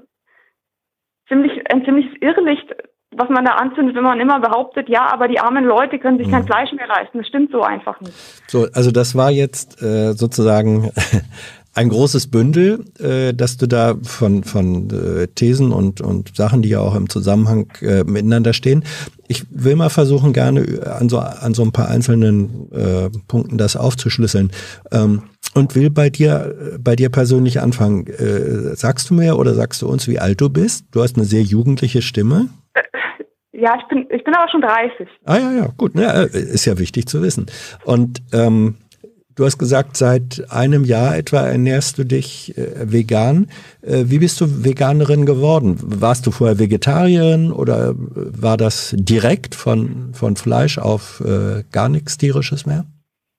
ziemlich, 1.27 1.71
ein 1.71 1.85
ziemliches 1.85 2.19
Irrlicht, 2.19 2.75
was 3.11 3.29
man 3.29 3.45
da 3.45 3.53
anzündet, 3.53 3.95
wenn 3.95 4.03
man 4.03 4.19
immer 4.19 4.39
behauptet, 4.39 4.89
ja, 4.89 5.07
aber 5.11 5.27
die 5.27 5.39
armen 5.39 5.63
Leute 5.63 5.97
können 5.99 6.17
sich 6.17 6.29
kein 6.29 6.41
mhm. 6.41 6.47
Fleisch 6.47 6.71
mehr 6.73 6.87
leisten. 6.87 7.19
Das 7.19 7.27
stimmt 7.27 7.51
so 7.51 7.61
einfach 7.61 8.01
nicht. 8.01 8.13
So, 8.47 8.67
also 8.73 8.91
das 8.91 9.15
war 9.15 9.31
jetzt 9.31 9.81
äh, 9.81 10.13
sozusagen 10.13 10.91
ein 11.77 11.89
großes 11.89 12.31
Bündel, 12.31 12.85
äh, 12.99 13.35
dass 13.35 13.57
du 13.57 13.67
da 13.67 13.95
von, 14.01 14.43
von 14.43 14.89
äh, 14.89 15.27
Thesen 15.27 15.71
und, 15.71 16.01
und 16.01 16.35
Sachen, 16.35 16.63
die 16.63 16.69
ja 16.69 16.79
auch 16.79 16.95
im 16.95 17.07
Zusammenhang 17.07 17.71
äh, 17.81 18.03
miteinander 18.03 18.53
stehen. 18.53 18.83
Ich 19.27 19.45
will 19.51 19.75
mal 19.75 19.89
versuchen, 19.89 20.33
gerne 20.33 20.65
an 20.99 21.07
so, 21.07 21.19
an 21.19 21.53
so 21.53 21.61
ein 21.61 21.71
paar 21.71 21.87
einzelnen 21.89 22.71
äh, 22.71 23.09
Punkten 23.27 23.59
das 23.59 23.75
aufzuschlüsseln. 23.75 24.51
Ähm, 24.91 25.23
und 25.53 25.75
will 25.75 25.91
bei 25.91 26.09
dir, 26.09 26.77
bei 26.79 26.95
dir 26.95 27.09
persönlich 27.09 27.61
anfangen. 27.61 28.07
Äh, 28.07 28.75
sagst 28.75 29.11
du 29.11 29.13
mir 29.13 29.37
oder 29.37 29.53
sagst 29.53 29.81
du 29.83 29.87
uns, 29.87 30.07
wie 30.07 30.19
alt 30.19 30.41
du 30.41 30.49
bist? 30.49 30.85
Du 30.91 31.03
hast 31.03 31.15
eine 31.15 31.25
sehr 31.25 31.43
jugendliche 31.43 32.01
Stimme. 32.01 32.49
Äh, 32.73 32.81
ja, 33.51 33.75
ich 33.79 33.87
bin, 33.87 34.07
ich 34.09 34.23
bin 34.23 34.33
aber 34.33 34.49
schon 34.49 34.61
30. 34.61 35.07
Ah 35.25 35.37
ja, 35.37 35.51
ja, 35.51 35.67
gut. 35.77 35.93
Ja, 35.95 36.23
äh, 36.23 36.25
ist 36.25 36.65
ja 36.65 36.79
wichtig 36.79 37.07
zu 37.07 37.21
wissen. 37.21 37.45
Und 37.85 38.23
ähm, 38.33 38.77
Du 39.37 39.45
hast 39.45 39.59
gesagt, 39.59 39.95
seit 39.95 40.47
einem 40.49 40.83
Jahr 40.83 41.15
etwa 41.15 41.41
ernährst 41.41 41.99
du 41.99 42.03
dich 42.03 42.57
äh, 42.57 42.91
vegan. 42.91 43.45
Äh, 43.83 44.05
wie 44.09 44.17
bist 44.17 44.41
du 44.41 44.45
Veganerin 44.65 45.27
geworden? 45.27 45.77
Warst 45.79 46.25
du 46.25 46.31
vorher 46.31 46.57
Vegetarierin 46.57 47.51
oder 47.51 47.93
war 47.95 48.57
das 48.57 48.95
direkt 48.97 49.53
von, 49.53 50.09
von 50.13 50.37
Fleisch 50.37 50.79
auf 50.79 51.21
äh, 51.21 51.63
gar 51.71 51.87
nichts 51.87 52.17
tierisches 52.17 52.65
mehr? 52.65 52.85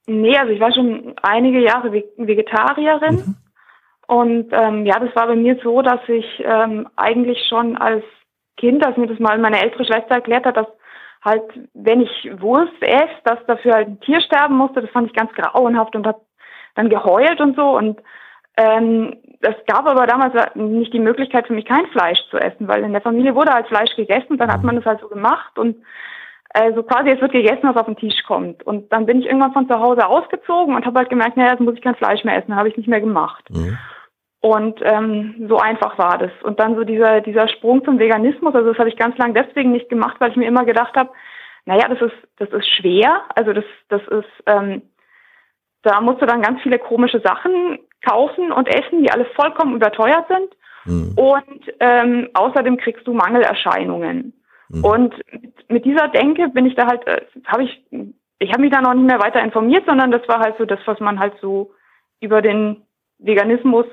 Nee, 0.06 0.38
also 0.38 0.52
ich 0.52 0.60
war 0.60 0.72
schon 0.72 1.14
einige 1.20 1.60
Jahre 1.60 1.92
Vegetarierin. 1.92 3.16
Mhm. 3.16 3.34
Und 4.06 4.52
ähm, 4.52 4.86
ja, 4.86 5.00
das 5.00 5.14
war 5.16 5.26
bei 5.26 5.36
mir 5.36 5.58
so, 5.64 5.82
dass 5.82 6.00
ich 6.06 6.24
ähm, 6.44 6.86
eigentlich 6.94 7.38
schon 7.48 7.76
als 7.76 8.04
Kind, 8.56 8.86
als 8.86 8.96
mir 8.96 9.08
das 9.08 9.18
mal 9.18 9.36
meine 9.38 9.60
ältere 9.60 9.84
Schwester 9.84 10.14
erklärt 10.14 10.46
hat, 10.46 10.56
dass 10.56 10.68
halt, 11.24 11.42
wenn 11.74 12.00
ich 12.00 12.30
Wurst 12.40 12.80
esse, 12.80 13.08
dass 13.24 13.38
dafür 13.46 13.74
halt 13.74 13.88
ein 13.88 14.00
Tier 14.00 14.20
sterben 14.20 14.56
musste, 14.56 14.80
das 14.80 14.90
fand 14.90 15.08
ich 15.08 15.16
ganz 15.16 15.32
grauenhaft 15.32 15.94
und 15.96 16.06
hat 16.06 16.20
dann 16.74 16.88
geheult 16.88 17.40
und 17.40 17.56
so. 17.56 17.76
Und 17.76 18.00
ähm, 18.56 19.16
es 19.40 19.54
gab 19.66 19.86
aber 19.86 20.06
damals 20.06 20.34
nicht 20.54 20.92
die 20.92 20.98
Möglichkeit 20.98 21.46
für 21.46 21.52
mich, 21.52 21.64
kein 21.64 21.86
Fleisch 21.86 22.18
zu 22.30 22.38
essen, 22.38 22.66
weil 22.66 22.82
in 22.82 22.92
der 22.92 23.02
Familie 23.02 23.34
wurde 23.34 23.52
halt 23.52 23.68
Fleisch 23.68 23.94
gegessen, 23.94 24.36
dann 24.36 24.52
hat 24.52 24.64
man 24.64 24.76
das 24.76 24.84
halt 24.84 25.00
so 25.00 25.08
gemacht 25.08 25.58
und 25.58 25.76
äh, 26.54 26.72
so 26.74 26.82
quasi 26.82 27.10
es 27.10 27.20
wird 27.20 27.32
gegessen, 27.32 27.62
was 27.62 27.76
auf 27.76 27.86
den 27.86 27.96
Tisch 27.96 28.22
kommt. 28.26 28.62
Und 28.64 28.92
dann 28.92 29.06
bin 29.06 29.20
ich 29.20 29.26
irgendwann 29.26 29.52
von 29.52 29.68
zu 29.68 29.78
Hause 29.78 30.06
ausgezogen 30.06 30.74
und 30.74 30.86
habe 30.86 30.98
halt 30.98 31.10
gemerkt, 31.10 31.36
naja, 31.36 31.52
jetzt 31.52 31.60
muss 31.60 31.74
ich 31.74 31.82
kein 31.82 31.94
Fleisch 31.94 32.24
mehr 32.24 32.36
essen, 32.36 32.56
habe 32.56 32.68
ich 32.68 32.76
nicht 32.76 32.88
mehr 32.88 33.00
gemacht. 33.00 33.48
Mhm. 33.50 33.78
Und 34.40 34.80
ähm, 34.82 35.46
so 35.48 35.58
einfach 35.58 35.98
war 35.98 36.16
das. 36.18 36.30
Und 36.42 36.60
dann 36.60 36.76
so 36.76 36.84
dieser, 36.84 37.20
dieser 37.20 37.48
Sprung 37.48 37.84
zum 37.84 37.98
Veganismus, 37.98 38.54
also 38.54 38.68
das 38.68 38.78
habe 38.78 38.88
ich 38.88 38.96
ganz 38.96 39.18
lang 39.18 39.34
deswegen 39.34 39.72
nicht 39.72 39.88
gemacht, 39.88 40.16
weil 40.20 40.30
ich 40.30 40.36
mir 40.36 40.46
immer 40.46 40.64
gedacht 40.64 40.94
habe, 40.96 41.10
naja, 41.64 41.88
das 41.88 42.00
ist, 42.00 42.16
das 42.36 42.48
ist 42.50 42.68
schwer. 42.76 43.22
Also 43.34 43.52
das, 43.52 43.64
das 43.88 44.02
ist, 44.08 44.30
ähm, 44.46 44.82
da 45.82 46.00
musst 46.00 46.22
du 46.22 46.26
dann 46.26 46.42
ganz 46.42 46.62
viele 46.62 46.78
komische 46.78 47.20
Sachen 47.20 47.80
kaufen 48.08 48.52
und 48.52 48.68
essen, 48.68 49.02
die 49.02 49.10
alle 49.10 49.26
vollkommen 49.36 49.74
überteuert 49.74 50.26
sind. 50.28 50.56
Mhm. 50.84 51.12
Und 51.16 51.72
ähm, 51.80 52.28
außerdem 52.34 52.76
kriegst 52.76 53.06
du 53.06 53.12
Mangelerscheinungen. 53.12 54.34
Mhm. 54.68 54.84
Und 54.84 55.14
mit 55.68 55.84
dieser 55.84 56.08
Denke 56.08 56.48
bin 56.48 56.66
ich 56.66 56.76
da 56.76 56.86
halt, 56.86 57.06
äh, 57.06 57.22
habe 57.46 57.64
ich, 57.64 57.82
ich 58.38 58.50
habe 58.52 58.62
mich 58.62 58.70
da 58.70 58.80
noch 58.80 58.94
nicht 58.94 59.06
mehr 59.06 59.20
weiter 59.20 59.42
informiert, 59.42 59.84
sondern 59.86 60.12
das 60.12 60.26
war 60.28 60.38
halt 60.38 60.56
so 60.58 60.64
das, 60.64 60.80
was 60.86 61.00
man 61.00 61.18
halt 61.18 61.34
so 61.40 61.72
über 62.20 62.40
den 62.40 62.82
Veganismus 63.18 63.86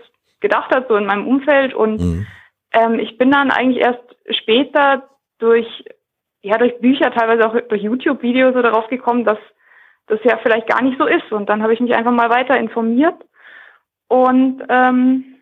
gedacht 0.46 0.74
hat, 0.74 0.88
so 0.88 0.96
in 0.96 1.06
meinem 1.06 1.28
Umfeld. 1.28 1.74
Und 1.74 2.00
mhm. 2.00 2.28
ähm, 2.74 3.00
ich 3.00 3.18
bin 3.18 3.32
dann 3.32 3.52
eigentlich 3.52 3.84
erst 3.84 4.04
später 4.30 5.10
durch, 5.40 5.68
ja, 6.42 6.58
durch 6.58 6.80
Bücher, 6.80 7.12
teilweise 7.12 7.48
auch 7.48 7.56
durch 7.68 7.82
YouTube-Videos 7.82 8.54
so 8.54 8.62
darauf 8.62 8.88
gekommen, 8.88 9.26
dass 9.26 9.40
das 10.08 10.20
ja 10.24 10.38
vielleicht 10.38 10.68
gar 10.68 10.84
nicht 10.84 11.00
so 11.00 11.06
ist. 11.06 11.32
Und 11.32 11.50
dann 11.50 11.64
habe 11.64 11.74
ich 11.74 11.80
mich 11.80 11.94
einfach 11.96 12.12
mal 12.12 12.30
weiter 12.30 12.58
informiert. 12.58 13.16
Und 14.08 14.64
ähm, 14.70 15.36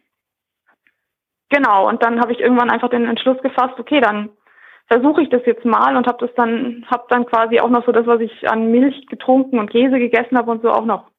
genau, 1.50 1.90
und 1.90 2.02
dann 2.02 2.22
habe 2.22 2.32
ich 2.32 2.40
irgendwann 2.40 2.72
einfach 2.72 2.90
den 2.90 3.06
Entschluss 3.06 3.42
gefasst, 3.42 3.78
okay, 3.78 4.00
dann 4.00 4.30
versuche 4.88 5.22
ich 5.22 5.30
das 5.30 5.46
jetzt 5.46 5.66
mal 5.66 5.96
und 5.98 6.08
habe 6.08 6.26
das 6.26 6.36
dann, 6.36 6.86
habe 6.90 7.06
dann 7.10 7.26
quasi 7.26 7.60
auch 7.60 7.70
noch 7.70 7.86
so 7.86 7.92
das, 7.92 8.06
was 8.06 8.22
ich 8.22 8.50
an 8.50 8.72
Milch 8.72 9.08
getrunken 9.08 9.60
und 9.60 9.70
Käse 9.70 10.00
gegessen 10.00 10.38
habe 10.38 10.52
und 10.52 10.62
so 10.62 10.72
auch 10.72 10.86
noch 10.86 11.10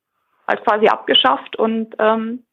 halt 0.47 0.65
quasi 0.65 0.89
abgeschafft 0.89 1.57
und 1.57 1.95
ähm, 1.99 2.45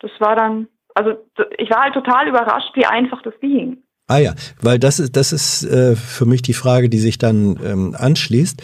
das 0.00 0.10
war 0.18 0.36
dann, 0.36 0.68
also 0.94 1.12
ich 1.58 1.70
war 1.70 1.82
halt 1.82 1.94
total 1.94 2.28
überrascht, 2.28 2.70
wie 2.74 2.86
einfach 2.86 3.22
das 3.22 3.34
ging. 3.40 3.82
Ah 4.06 4.18
ja, 4.18 4.34
weil 4.62 4.78
das 4.78 5.00
ist, 5.00 5.16
das 5.16 5.32
ist 5.32 5.64
äh, 5.64 5.94
für 5.94 6.24
mich 6.24 6.42
die 6.42 6.54
Frage, 6.54 6.88
die 6.88 6.98
sich 6.98 7.18
dann 7.18 7.58
ähm, 7.62 7.94
anschließt. 7.96 8.62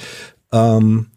Ähm, 0.53 1.11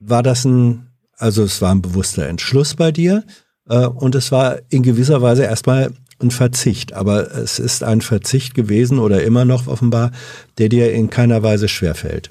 war 0.00 0.22
das 0.22 0.44
ein, 0.44 0.90
also 1.16 1.42
es 1.42 1.62
war 1.62 1.74
ein 1.74 1.80
bewusster 1.80 2.28
Entschluss 2.28 2.74
bei 2.74 2.92
dir 2.92 3.24
äh, 3.68 3.86
und 3.86 4.14
es 4.14 4.30
war 4.30 4.58
in 4.68 4.82
gewisser 4.82 5.22
Weise 5.22 5.44
erstmal 5.44 5.92
ein 6.20 6.30
Verzicht, 6.30 6.92
aber 6.92 7.30
es 7.32 7.58
ist 7.58 7.82
ein 7.82 8.00
Verzicht 8.00 8.54
gewesen 8.54 8.98
oder 8.98 9.24
immer 9.24 9.44
noch 9.44 9.66
offenbar, 9.66 10.12
der 10.58 10.68
dir 10.68 10.92
in 10.92 11.10
keiner 11.10 11.42
Weise 11.42 11.68
schwerfällt. 11.68 12.30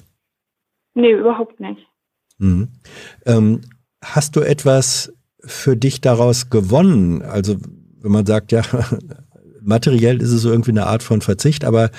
Nee, 0.94 1.12
überhaupt 1.12 1.58
nicht. 1.60 1.86
Mhm. 2.38 2.68
Ähm, 3.26 3.62
hast 4.02 4.36
du 4.36 4.40
etwas 4.40 5.12
für 5.46 5.76
dich 5.76 6.00
daraus 6.00 6.50
gewonnen? 6.50 7.22
Also 7.22 7.56
wenn 8.02 8.12
man 8.12 8.26
sagt, 8.26 8.52
ja, 8.52 8.62
materiell 9.62 10.20
ist 10.20 10.32
es 10.32 10.42
so 10.42 10.50
irgendwie 10.50 10.72
eine 10.72 10.86
Art 10.86 11.02
von 11.02 11.20
Verzicht, 11.20 11.64
aber 11.64 11.90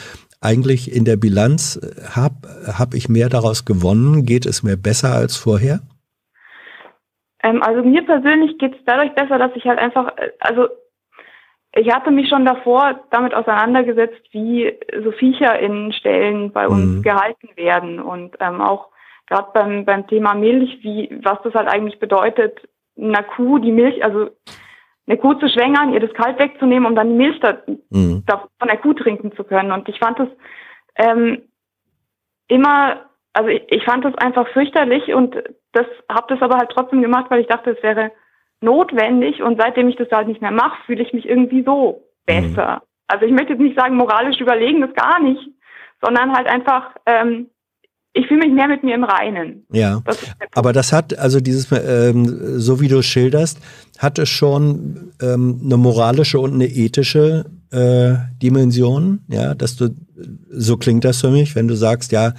eigentlich 0.41 0.95
in 0.95 1.05
der 1.05 1.17
Bilanz 1.17 1.80
habe 2.15 2.47
hab 2.77 2.93
ich 2.93 3.09
mehr 3.09 3.30
daraus 3.30 3.65
gewonnen? 3.65 4.26
Geht 4.26 4.45
es 4.45 4.63
mir 4.63 4.77
besser 4.77 5.13
als 5.13 5.35
vorher? 5.35 5.80
Ähm, 7.43 7.61
also 7.63 7.84
mir 7.84 8.05
persönlich 8.05 8.57
geht 8.57 8.76
es 8.76 8.81
dadurch 8.85 9.13
besser, 9.13 9.38
dass 9.38 9.51
ich 9.55 9.65
halt 9.65 9.80
einfach, 9.80 10.13
also 10.39 10.67
ich 11.73 11.93
hatte 11.93 12.11
mich 12.11 12.30
schon 12.30 12.45
davor 12.45 13.01
damit 13.11 13.34
auseinandergesetzt, 13.34 14.22
wie 14.31 14.73
so 15.03 15.11
Viecher 15.11 15.59
in 15.59 15.91
Stellen 15.91 16.51
bei 16.51 16.67
uns 16.67 16.97
mhm. 16.97 17.01
gehalten 17.01 17.49
werden 17.55 17.99
und 17.99 18.35
ähm, 18.39 18.61
auch 18.61 18.89
gerade 19.27 19.49
beim, 19.53 19.85
beim 19.85 20.07
Thema 20.07 20.35
Milch, 20.35 20.80
wie 20.84 21.09
was 21.23 21.39
das 21.43 21.53
halt 21.53 21.67
eigentlich 21.67 21.99
bedeutet, 21.99 22.61
einer 22.97 23.23
Kuh 23.23 23.59
die 23.59 23.72
Milch, 23.72 24.03
also 24.03 24.30
eine 25.07 25.17
Kuh 25.17 25.35
zu 25.35 25.47
schwängern, 25.49 25.93
ihr 25.93 25.99
das 25.99 26.13
Kalt 26.13 26.39
wegzunehmen, 26.39 26.88
um 26.88 26.95
dann 26.95 27.09
die 27.09 27.15
Milch 27.15 27.39
da, 27.39 27.57
mhm. 27.89 28.23
da 28.26 28.47
von 28.59 28.67
der 28.67 28.77
Kuh 28.77 28.93
trinken 28.93 29.35
zu 29.35 29.43
können. 29.43 29.72
Und 29.72 29.88
ich 29.88 29.99
fand 29.99 30.19
das 30.19 30.30
ähm, 30.95 31.43
immer, 32.47 33.01
also 33.34 33.49
ich, 33.49 33.63
ich 33.69 33.84
fand 33.84 34.05
das 34.05 34.15
einfach 34.15 34.47
fürchterlich 34.49 35.13
und 35.13 35.35
das 35.73 35.85
habe 36.09 36.27
das 36.30 36.41
aber 36.41 36.57
halt 36.57 36.72
trotzdem 36.72 37.01
gemacht, 37.01 37.26
weil 37.30 37.41
ich 37.41 37.47
dachte, 37.47 37.72
es 37.72 37.84
wäre 37.84 38.11
notwendig 38.61 39.43
und 39.43 39.59
seitdem 39.59 39.89
ich 39.89 39.95
das 39.97 40.09
halt 40.11 40.27
nicht 40.27 40.41
mehr 40.41 40.51
mache, 40.51 40.84
fühle 40.85 41.03
ich 41.03 41.13
mich 41.13 41.27
irgendwie 41.27 41.63
so 41.63 42.03
besser. 42.26 42.81
Mhm. 42.81 42.88
Also 43.07 43.26
ich 43.26 43.31
möchte 43.31 43.53
jetzt 43.53 43.61
nicht 43.61 43.77
sagen, 43.77 43.95
moralisch 43.95 44.39
überlegen 44.39 44.81
das 44.81 44.93
gar 44.93 45.19
nicht, 45.19 45.47
sondern 46.01 46.35
halt 46.35 46.47
einfach, 46.47 46.91
ähm, 47.05 47.49
ich 48.15 48.27
fühle 48.27 48.45
mich 48.45 48.53
mehr 48.53 48.69
mit 48.69 48.81
mir 48.81 48.95
im 48.95 49.03
Reinen. 49.03 49.65
Ja, 49.71 50.01
das 50.05 50.17
aber 50.53 50.71
das 50.71 50.93
hat, 50.93 51.19
also 51.19 51.41
dieses, 51.41 51.67
ähm, 51.71 52.59
so 52.59 52.79
wie 52.79 52.87
du 52.87 53.01
schilderst, 53.01 53.59
hat 53.97 54.17
es 54.19 54.29
schon 54.29 55.11
ähm, 55.21 55.59
eine 55.63 55.75
moralische 55.75 56.39
und 56.39 56.53
eine 56.53 56.67
ethische 56.67 57.45
äh, 57.71 58.13
Dimension, 58.41 59.19
ja, 59.27 59.53
dass 59.53 59.75
du, 59.75 59.93
so 60.49 60.77
klingt 60.77 61.03
das 61.03 61.19
für 61.19 61.29
mich, 61.29 61.55
wenn 61.55 61.67
du 61.67 61.75
sagst, 61.75 62.13
ja, 62.13 62.33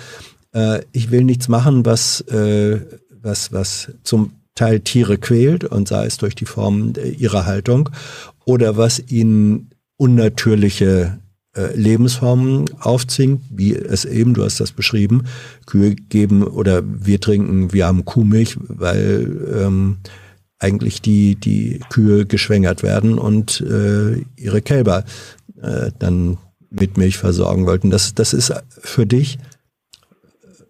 äh, 0.54 0.80
ich 0.92 1.10
will 1.10 1.24
nichts 1.24 1.48
machen, 1.48 1.84
was, 1.84 2.22
äh, 2.22 2.80
was, 3.22 3.52
was 3.52 3.92
zum 4.02 4.32
Teil 4.54 4.80
Tiere 4.80 5.18
quält 5.18 5.64
und 5.64 5.88
sei 5.88 6.06
es 6.06 6.16
durch 6.16 6.34
die 6.34 6.46
Form 6.46 6.94
ihrer 7.18 7.44
Haltung 7.44 7.90
oder 8.46 8.78
was 8.78 9.10
ihnen 9.10 9.68
unnatürliche 9.98 11.18
äh, 11.20 11.25
Lebensformen 11.74 12.66
aufzwingt, 12.80 13.42
wie 13.50 13.74
es 13.74 14.04
eben, 14.04 14.34
du 14.34 14.44
hast 14.44 14.60
das 14.60 14.72
beschrieben, 14.72 15.24
Kühe 15.66 15.94
geben 15.94 16.42
oder 16.42 16.82
wir 16.84 17.20
trinken, 17.20 17.72
wir 17.72 17.86
haben 17.86 18.04
Kuhmilch, 18.04 18.56
weil 18.60 19.48
ähm, 19.54 19.98
eigentlich 20.58 21.02
die, 21.02 21.36
die 21.36 21.80
Kühe 21.90 22.26
geschwängert 22.26 22.82
werden 22.82 23.18
und 23.18 23.60
äh, 23.60 24.22
ihre 24.36 24.62
Kälber 24.62 25.04
äh, 25.60 25.90
dann 25.98 26.38
mit 26.70 26.96
Milch 26.96 27.18
versorgen 27.18 27.66
wollten. 27.66 27.90
Das, 27.90 28.14
das 28.14 28.32
ist 28.32 28.52
für 28.68 29.06
dich, 29.06 29.38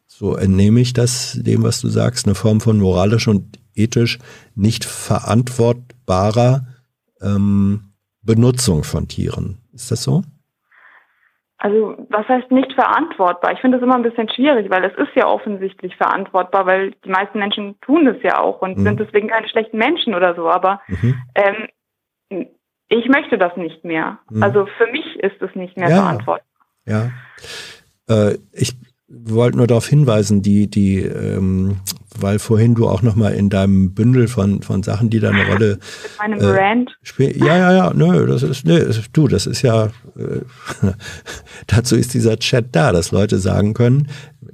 so 0.07 0.35
entnehme 0.35 0.81
ich 0.81 0.93
das 0.93 1.39
dem, 1.41 1.63
was 1.63 1.81
du 1.81 1.89
sagst, 1.89 2.27
eine 2.27 2.35
Form 2.35 2.61
von 2.61 2.79
moralisch 2.79 3.29
und 3.29 3.59
ethisch 3.75 4.19
nicht 4.55 4.85
verantwortbarer 4.85 6.67
ähm, 7.21 7.93
Benutzung 8.23 8.83
von 8.83 9.09
Tieren. 9.09 9.59
Ist 9.73 9.91
das 9.91 10.03
so? 10.03 10.25
Also 11.59 12.07
was 12.11 12.29
heißt 12.29 12.51
nicht 12.51 12.73
verantwortbar? 12.75 13.53
Ich 13.53 13.61
finde 13.61 13.79
das 13.79 13.85
immer 13.85 13.97
ein 13.97 14.03
bisschen 14.03 14.29
schwierig, 14.29 14.69
weil 14.71 14.85
es 14.85 14.97
ist 14.99 15.15
ja 15.15 15.27
offensichtlich 15.27 15.97
verantwortbar, 15.97 16.67
weil 16.67 16.93
die 17.05 17.09
meisten 17.09 17.39
Menschen 17.39 17.81
tun 17.81 18.05
das 18.05 18.17
ja 18.23 18.39
auch 18.39 18.61
und 18.61 18.77
mhm. 18.77 18.83
sind 18.83 19.01
deswegen 19.01 19.29
keine 19.29 19.49
schlechten 19.49 19.79
Menschen 19.79 20.15
oder 20.15 20.35
so. 20.35 20.51
Aber 20.51 20.83
mhm. 20.87 21.15
ähm, 21.35 22.49
ich 22.89 23.09
möchte 23.09 23.39
das 23.39 23.57
nicht 23.57 23.85
mehr. 23.85 24.19
Mhm. 24.31 24.43
Also 24.43 24.67
für 24.77 24.87
mich 24.93 25.17
ist 25.21 25.41
es 25.41 25.55
nicht 25.55 25.77
mehr 25.77 25.89
ja. 25.89 25.97
verantwortbar. 25.97 26.67
Ja. 26.85 27.11
Äh, 28.09 28.39
ich 28.53 28.75
wollte 29.09 29.57
nur 29.57 29.67
darauf 29.67 29.87
hinweisen, 29.87 30.43
die, 30.43 30.69
die, 30.69 31.01
ähm, 31.01 31.81
weil 32.23 32.39
vorhin 32.39 32.75
du 32.75 32.89
auch 32.89 33.03
nochmal 33.03 33.35
in 33.35 33.51
deinem 33.51 33.95
Bündel 33.95 34.29
von, 34.29 34.63
von 34.63 34.83
Sachen, 34.83 35.11
die 35.11 35.21
da 35.21 35.31
eine 35.31 35.47
Rolle 35.47 35.79
Mit 36.03 36.19
meinem 36.19 36.41
äh. 36.41 36.87
Ja, 37.19 37.57
ja, 37.57 37.73
ja, 37.73 37.93
nö, 37.95 38.27
das 38.27 38.43
ist, 38.43 38.65
nö, 38.65 38.93
du, 39.13 39.29
das 39.29 39.47
ist 39.47 39.63
ja, 39.63 39.87
äh, 40.17 40.41
dazu 41.67 41.97
ist 41.97 42.15
dieser 42.15 42.39
Chat 42.39 42.67
da, 42.73 42.93
dass 42.93 43.13
Leute 43.13 43.39
sagen 43.39 43.75
können, 43.75 44.09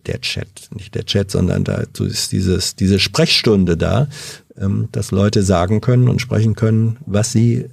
der 0.06 0.20
Chat, 0.20 0.68
nicht 0.74 0.94
der 0.94 1.04
Chat, 1.04 1.30
sondern 1.30 1.64
dazu 1.64 2.04
ist 2.04 2.32
dieses, 2.32 2.76
diese 2.76 2.98
Sprechstunde 2.98 3.76
da, 3.76 4.08
ähm, 4.58 4.88
dass 4.92 5.10
Leute 5.10 5.42
sagen 5.42 5.80
können 5.80 6.08
und 6.08 6.20
sprechen 6.20 6.54
können, 6.54 6.98
was 7.06 7.32
sie, 7.32 7.66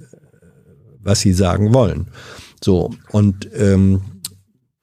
was 1.02 1.20
sie 1.20 1.32
sagen 1.32 1.74
wollen. 1.74 2.08
So, 2.62 2.90
und 3.10 3.48
ähm, 3.54 4.02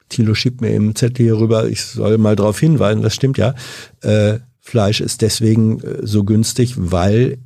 Thilo 0.08 0.34
schiebt 0.34 0.60
mir 0.60 0.70
im 0.70 0.94
Zettel 0.94 1.24
hier 1.24 1.38
rüber, 1.38 1.68
ich 1.68 1.82
soll 1.82 2.18
mal 2.18 2.36
darauf 2.36 2.58
hinweisen, 2.58 3.02
das 3.02 3.14
stimmt 3.14 3.38
ja. 3.38 3.54
Äh, 4.02 4.40
Fleisch 4.68 5.00
ist 5.00 5.22
deswegen 5.22 5.80
äh, 5.80 6.06
so 6.06 6.24
günstig, 6.24 6.74
weil 6.76 7.38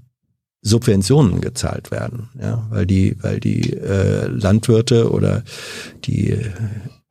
Subventionen 0.60 1.40
gezahlt 1.40 1.90
werden, 1.90 2.30
ja, 2.40 2.66
weil 2.70 2.86
die, 2.86 3.16
weil 3.20 3.40
die 3.40 3.72
äh, 3.72 4.26
Landwirte 4.26 5.10
oder 5.10 5.42
die 6.04 6.30
äh, 6.30 6.50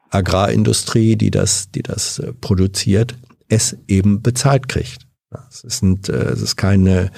Agrarindustrie, 0.10 1.16
die 1.16 1.32
das, 1.32 1.72
die 1.72 1.82
das 1.82 2.20
äh, 2.20 2.34
produziert, 2.34 3.16
es 3.50 3.78
eben 3.88 4.22
bezahlt 4.22 4.68
kriegt. 4.70 5.08
Es 5.50 5.64
ist, 5.64 5.84
äh, 6.10 6.14
es 6.14 6.42
ist 6.42 6.56
keine 6.56 7.12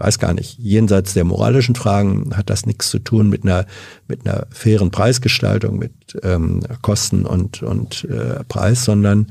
weiß 0.00 0.18
gar 0.18 0.32
nicht, 0.32 0.58
jenseits 0.58 1.12
der 1.12 1.24
moralischen 1.24 1.74
Fragen 1.74 2.34
hat 2.34 2.48
das 2.48 2.64
nichts 2.64 2.88
zu 2.88 3.00
tun 3.00 3.28
mit 3.28 3.44
einer, 3.44 3.66
mit 4.08 4.26
einer 4.26 4.46
fairen 4.50 4.90
Preisgestaltung, 4.90 5.78
mit 5.78 5.92
ähm, 6.22 6.62
Kosten 6.80 7.26
und, 7.26 7.62
und 7.62 8.04
äh, 8.04 8.42
Preis, 8.44 8.86
sondern 8.86 9.26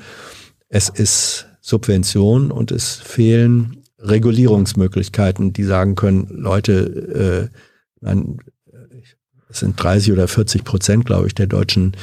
es 0.68 0.88
ist 0.90 1.49
Subvention 1.70 2.52
und 2.52 2.72
es 2.72 2.96
fehlen 2.96 3.84
Regulierungsmöglichkeiten, 4.00 5.54
die 5.54 5.64
sagen 5.64 5.96
können, 5.96 6.28
Leute, 6.30 7.50
äh, 7.52 7.58
nein, 8.02 8.38
es 9.50 9.60
sind 9.60 9.82
30 9.82 10.12
oder 10.14 10.28
40 10.28 10.64
Prozent, 10.64 11.06
glaube 11.06 11.28
ich, 11.28 11.36
der 11.36 11.48
deutschen 11.48 11.96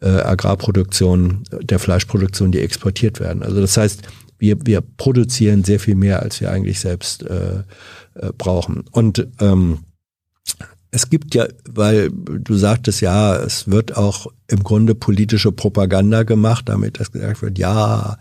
äh, 0.00 0.08
Agrarproduktion, 0.08 1.44
der 1.62 1.78
Fleischproduktion, 1.78 2.52
die 2.52 2.60
exportiert 2.60 3.20
werden. 3.20 3.42
Also 3.42 3.60
das 3.60 3.76
heißt, 3.76 4.02
wir, 4.38 4.56
wir 4.64 4.80
produzieren 4.80 5.64
sehr 5.64 5.80
viel 5.80 5.94
mehr, 5.94 6.22
als 6.22 6.40
wir 6.40 6.50
eigentlich 6.50 6.80
selbst 6.80 7.22
äh, 7.22 7.62
äh, 8.14 8.32
brauchen. 8.36 8.84
Und 8.90 9.26
ähm, 9.40 9.80
es 10.90 11.08
gibt 11.08 11.34
ja, 11.34 11.46
weil 11.68 12.10
du 12.10 12.56
sagtest 12.56 13.00
ja, 13.00 13.36
es 13.36 13.70
wird 13.70 13.96
auch 13.96 14.26
im 14.48 14.62
Grunde 14.62 14.94
politische 14.94 15.50
Propaganda 15.50 16.22
gemacht, 16.24 16.68
damit 16.68 17.00
das 17.00 17.10
gesagt 17.10 17.42
wird, 17.42 17.58
ja, 17.58 18.18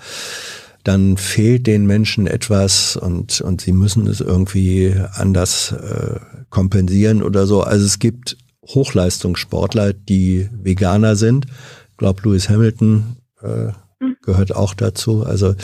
dann 0.84 1.18
fehlt 1.18 1.66
den 1.68 1.86
Menschen 1.86 2.28
etwas 2.28 2.98
und, 2.98 3.40
und 3.42 3.62
sie 3.62 3.72
müssen 3.72 4.08
es 4.08 4.20
irgendwie 4.20 4.96
anders 5.14 5.72
äh, 5.72 6.20
kompensieren 6.50 7.24
oder 7.24 7.48
so. 7.48 7.62
Also 7.62 7.86
es 7.86 8.00
gibt 8.00 8.38
Hochleistungssportler, 8.66 9.94
die 9.94 10.50
Veganer 10.52 11.16
sind. 11.16 11.46
Ich 11.92 11.98
glaube, 11.98 12.22
Lewis 12.24 12.50
Hamilton 12.50 13.18
äh, 13.42 13.72
hm. 14.00 14.18
gehört 14.22 14.56
auch 14.56 14.74
dazu. 14.74 15.26
Also 15.26 15.56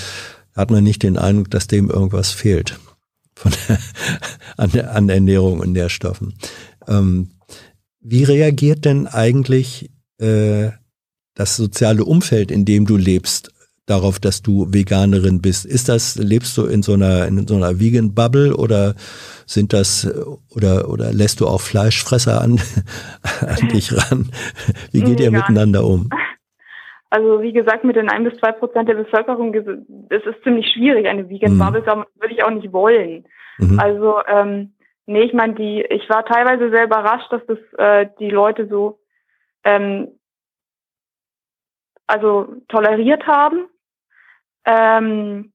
hat 0.56 0.72
man 0.72 0.84
nicht 0.84 1.04
den 1.04 1.18
Eindruck, 1.18 1.52
dass 1.52 1.68
dem 1.68 1.90
irgendwas 1.90 2.32
fehlt 2.32 2.80
von 3.36 3.52
der, 3.68 3.80
an, 4.58 4.72
der, 4.72 4.96
an 4.96 5.10
Ernährung 5.10 5.60
und 5.60 5.74
Nährstoffen. 5.74 6.34
Ähm, 6.88 7.32
wie 8.02 8.24
reagiert 8.24 8.86
denn 8.86 9.08
eigentlich 9.08 9.92
äh, 10.20 10.72
das 11.36 11.56
soziale 11.56 12.06
Umfeld, 12.06 12.52
in 12.52 12.66
dem 12.66 12.86
du 12.86 12.98
lebst, 12.98 13.52
darauf, 13.90 14.20
dass 14.20 14.42
du 14.42 14.68
Veganerin 14.74 15.42
bist? 15.42 15.66
Ist 15.66 15.90
das, 15.90 16.16
lebst 16.16 16.58
du 16.58 16.66
in 16.66 16.82
so 16.82 16.94
einer, 16.94 17.28
in 17.28 17.48
so 17.48 17.56
einer 17.56 17.80
Vegan 17.80 18.14
Bubble 18.14 18.56
oder 18.56 18.94
sind 19.46 19.74
das, 19.74 20.08
oder, 20.56 20.90
oder 20.90 21.12
lässt 21.12 21.42
du 21.42 21.48
auch 21.48 21.62
Fleischfresser 21.62 22.42
an, 22.42 22.60
an 23.42 23.68
dich 23.70 23.92
ran? 23.94 24.32
Wie 24.92 25.02
geht 25.02 25.20
ihr 25.20 25.32
miteinander 25.32 25.86
um? 25.86 26.10
Also 27.10 27.42
wie 27.42 27.54
gesagt, 27.54 27.84
mit 27.84 27.96
den 27.96 28.10
ein 28.10 28.24
bis 28.24 28.38
zwei 28.40 28.52
Prozent 28.52 28.88
der 28.88 28.94
Bevölkerung, 28.94 29.54
es 29.54 30.26
ist 30.26 30.44
ziemlich 30.44 30.72
schwierig, 30.72 31.08
eine 31.08 31.28
Vegan. 31.28 31.58
Bubble, 31.58 31.82
mhm. 31.82 32.06
würde 32.20 32.34
ich 32.34 32.44
auch 32.44 32.52
nicht 32.52 32.72
wollen. 32.72 33.26
Mhm. 33.58 33.80
Also 33.80 34.20
ähm, 34.28 34.74
nee, 35.08 35.24
ich 35.24 35.34
meine, 35.34 35.56
die, 35.56 35.82
ich 35.82 36.08
war 36.10 36.24
teilweise 36.26 36.70
sehr 36.70 36.86
überrascht, 36.86 37.32
dass 37.32 37.42
das 37.48 37.58
äh, 37.78 38.08
die 38.20 38.30
Leute 38.30 38.68
so 38.68 39.00
ähm, 39.64 40.10
also 42.10 42.48
toleriert 42.68 43.26
haben. 43.28 43.68
Ähm, 44.70 45.52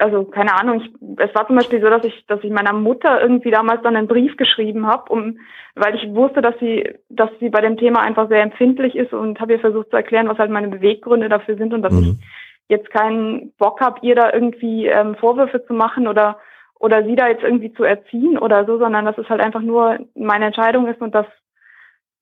also 0.00 0.24
keine 0.24 0.58
Ahnung, 0.58 0.80
ich, 0.80 0.90
es 1.18 1.34
war 1.34 1.46
zum 1.46 1.56
Beispiel 1.56 1.80
so, 1.80 1.90
dass 1.90 2.04
ich, 2.04 2.24
dass 2.26 2.42
ich 2.42 2.50
meiner 2.50 2.72
Mutter 2.72 3.20
irgendwie 3.20 3.50
damals 3.50 3.82
dann 3.82 3.96
einen 3.96 4.08
Brief 4.08 4.36
geschrieben 4.36 4.86
habe, 4.86 5.12
um, 5.12 5.38
weil 5.74 5.94
ich 5.94 6.08
wusste, 6.14 6.40
dass 6.40 6.58
sie, 6.58 6.94
dass 7.10 7.30
sie 7.38 7.50
bei 7.50 7.60
dem 7.60 7.76
Thema 7.76 8.00
einfach 8.00 8.28
sehr 8.28 8.42
empfindlich 8.42 8.96
ist 8.96 9.12
und 9.12 9.40
habe 9.40 9.52
ihr 9.52 9.60
versucht 9.60 9.90
zu 9.90 9.96
erklären, 9.96 10.28
was 10.28 10.38
halt 10.38 10.50
meine 10.50 10.68
Beweggründe 10.68 11.28
dafür 11.28 11.56
sind 11.56 11.74
und 11.74 11.82
dass 11.82 11.92
mhm. 11.92 12.18
ich 12.18 12.26
jetzt 12.68 12.90
keinen 12.90 13.52
Bock 13.58 13.80
habe, 13.80 14.00
ihr 14.02 14.14
da 14.14 14.32
irgendwie 14.32 14.86
ähm, 14.86 15.16
Vorwürfe 15.16 15.64
zu 15.66 15.74
machen 15.74 16.08
oder 16.08 16.38
oder 16.78 17.04
sie 17.04 17.14
da 17.14 17.28
jetzt 17.28 17.42
irgendwie 17.42 17.74
zu 17.74 17.84
erziehen 17.84 18.38
oder 18.38 18.64
so, 18.64 18.78
sondern 18.78 19.04
dass 19.04 19.18
es 19.18 19.28
halt 19.28 19.42
einfach 19.42 19.60
nur 19.60 19.98
meine 20.14 20.46
Entscheidung 20.46 20.88
ist 20.88 21.02
und 21.02 21.14
dass 21.14 21.26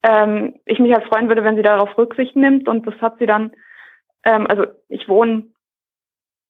ähm, 0.03 0.55
ich 0.65 0.81
mich 0.81 0.93
halt 0.93 1.05
freuen 1.05 1.29
würde, 1.29 1.45
wenn 1.45 1.55
sie 1.55 1.63
darauf 1.63 1.97
Rücksicht 1.97 2.35
nimmt 2.35 2.69
und 2.69 2.85
das 2.85 2.95
hat 3.01 3.19
sie 3.19 3.27
dann, 3.27 3.53
ähm, 4.25 4.49
also 4.49 4.67
ich 4.89 5.09
wohne 5.09 5.45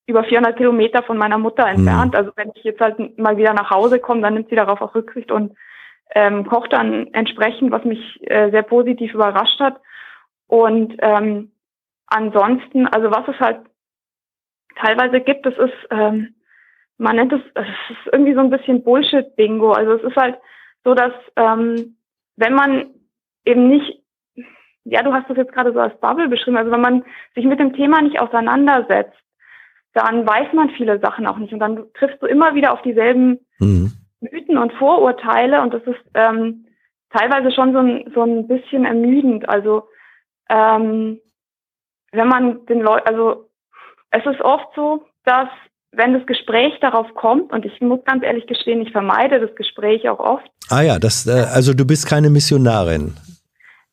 über 0.09 0.24
400 0.24 0.56
Kilometer 0.56 1.02
von 1.02 1.18
meiner 1.18 1.36
Mutter 1.36 1.66
entfernt. 1.66 2.14
Mhm. 2.14 2.18
Also 2.18 2.32
wenn 2.35 2.51
ich 2.55 2.64
jetzt 2.64 2.80
halt 2.80 3.18
mal 3.18 3.36
wieder 3.36 3.52
nach 3.52 3.70
Hause 3.70 4.01
komme, 4.01 4.22
dann 4.22 4.35
nimmt 4.35 4.48
sie 4.48 4.56
darauf 4.56 4.80
auch 4.80 4.94
Rücksicht 4.94 5.30
und 5.30 5.55
ähm, 6.14 6.47
kocht 6.47 6.72
dann 6.72 7.12
entsprechend, 7.12 7.70
was 7.70 7.85
mich 7.85 8.18
äh, 8.22 8.51
sehr 8.51 8.62
positiv 8.62 9.12
überrascht 9.12 9.60
hat. 9.60 9.76
Und 10.47 10.97
ähm, 11.01 11.52
ansonsten, 12.06 12.86
also 12.86 13.10
was 13.10 13.28
es 13.28 13.39
halt 13.39 13.60
teilweise 14.76 15.20
gibt, 15.20 15.44
das 15.44 15.55
ist, 15.59 15.76
ähm, 15.90 16.35
man 16.97 17.16
nennt 17.16 17.35
es, 17.35 17.43
es 17.55 17.66
ist 17.90 18.12
irgendwie 18.12 18.32
so 18.32 18.40
ein 18.40 18.51
bisschen 18.51 18.82
Bullshit-Bingo. 18.82 19.72
Also 19.72 19.93
es 19.93 20.02
ist 20.05 20.16
halt 20.16 20.39
so, 20.85 20.94
dass 20.94 21.12
ähm, 21.36 21.97
wenn 22.36 22.55
man 22.55 22.86
eben 23.44 23.68
nicht, 23.68 24.02
ja, 24.85 25.02
du 25.02 25.12
hast 25.12 25.28
das 25.28 25.36
jetzt 25.36 25.52
gerade 25.52 25.74
so 25.74 25.80
als 25.80 26.01
Bubble 26.01 26.28
beschrieben, 26.28 26.56
also 26.56 26.70
wenn 26.70 26.80
man 26.80 27.05
sich 27.35 27.44
mit 27.44 27.60
dem 27.60 27.74
Thema 27.74 28.01
nicht 28.01 28.18
auseinandersetzt, 28.18 29.18
dann 29.94 30.27
weiß 30.27 30.52
man 30.52 30.70
viele 30.70 31.01
Sachen 31.01 31.27
auch 31.27 31.39
nicht. 31.39 31.52
Und 31.52 31.60
dann 31.60 31.85
triffst 31.94 32.23
du 32.23 32.27
immer 32.27 32.55
wieder 32.55 32.73
auf 32.73 32.82
dieselben 32.82 33.39
mhm. 33.59 33.93
Mythen 34.20 34.59
und 34.59 34.73
Vorurteile 34.74 35.62
und 35.62 35.73
das 35.73 35.82
ist 35.82 36.01
ähm, 36.15 36.66
teilweise 37.10 37.52
schon 37.52 37.73
so 37.73 37.78
ein, 37.78 38.10
so 38.15 38.23
ein 38.23 38.48
bisschen 38.48 38.85
ermüdend. 38.85 39.48
Also 39.48 39.89
ähm, 40.51 41.20
wenn 42.12 42.28
man 42.28 42.66
den 42.66 42.81
Leuten, 42.81 43.06
also 43.06 43.48
es 44.10 44.24
ist 44.27 44.40
oft 44.40 44.69
so, 44.74 45.05
dass 45.24 45.48
wenn 45.93 46.12
das 46.15 46.27
Gespräch 46.27 46.78
darauf 46.81 47.15
kommt, 47.15 47.52
und 47.52 47.65
ich 47.65 47.81
muss 47.81 48.05
ganz 48.05 48.23
ehrlich 48.23 48.47
gestehen, 48.47 48.82
ich 48.82 48.93
vermeide 48.93 49.40
das 49.40 49.55
Gespräch 49.56 50.09
auch 50.09 50.19
oft. 50.19 50.47
Ah 50.69 50.82
ja, 50.82 50.98
das, 50.98 51.27
äh, 51.27 51.47
also 51.55 51.73
du 51.74 51.86
bist 51.86 52.06
keine 52.06 52.31
Missionarin. 52.31 53.15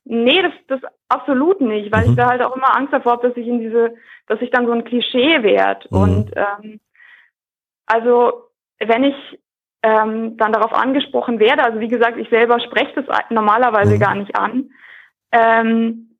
Nee, 0.03 0.41
das, 0.41 0.51
das 0.67 0.91
absolut 1.09 1.61
nicht, 1.61 1.91
weil 1.91 2.05
Mhm. 2.05 2.11
ich 2.11 2.17
da 2.17 2.27
halt 2.27 2.41
auch 2.43 2.55
immer 2.55 2.76
Angst 2.76 2.93
davor 2.93 3.13
habe, 3.13 3.30
dass 3.30 3.38
ich 3.38 3.47
in 3.47 3.59
diese, 3.59 3.95
dass 4.27 4.41
ich 4.41 4.49
dann 4.52 4.65
so 4.65 4.72
ein 4.72 4.84
Klischee 4.84 5.43
werde. 5.43 5.88
Mhm. 5.89 5.97
Und 5.97 6.31
ähm, 6.35 6.80
also 7.85 8.49
wenn 8.80 9.03
ich 9.03 9.15
ähm, 9.84 10.38
dann 10.38 10.52
darauf 10.52 10.73
angesprochen 10.73 11.39
werde, 11.39 11.64
also 11.64 11.80
wie 11.80 11.88
gesagt, 11.88 12.18
ich 12.18 12.30
selber 12.30 12.60
spreche 12.60 13.02
das 13.02 13.06
normalerweise 13.30 13.95
Mhm. 13.95 13.99
gar 13.99 14.15
nicht 14.15 14.35
an, 14.35 14.72
ähm, 15.31 16.18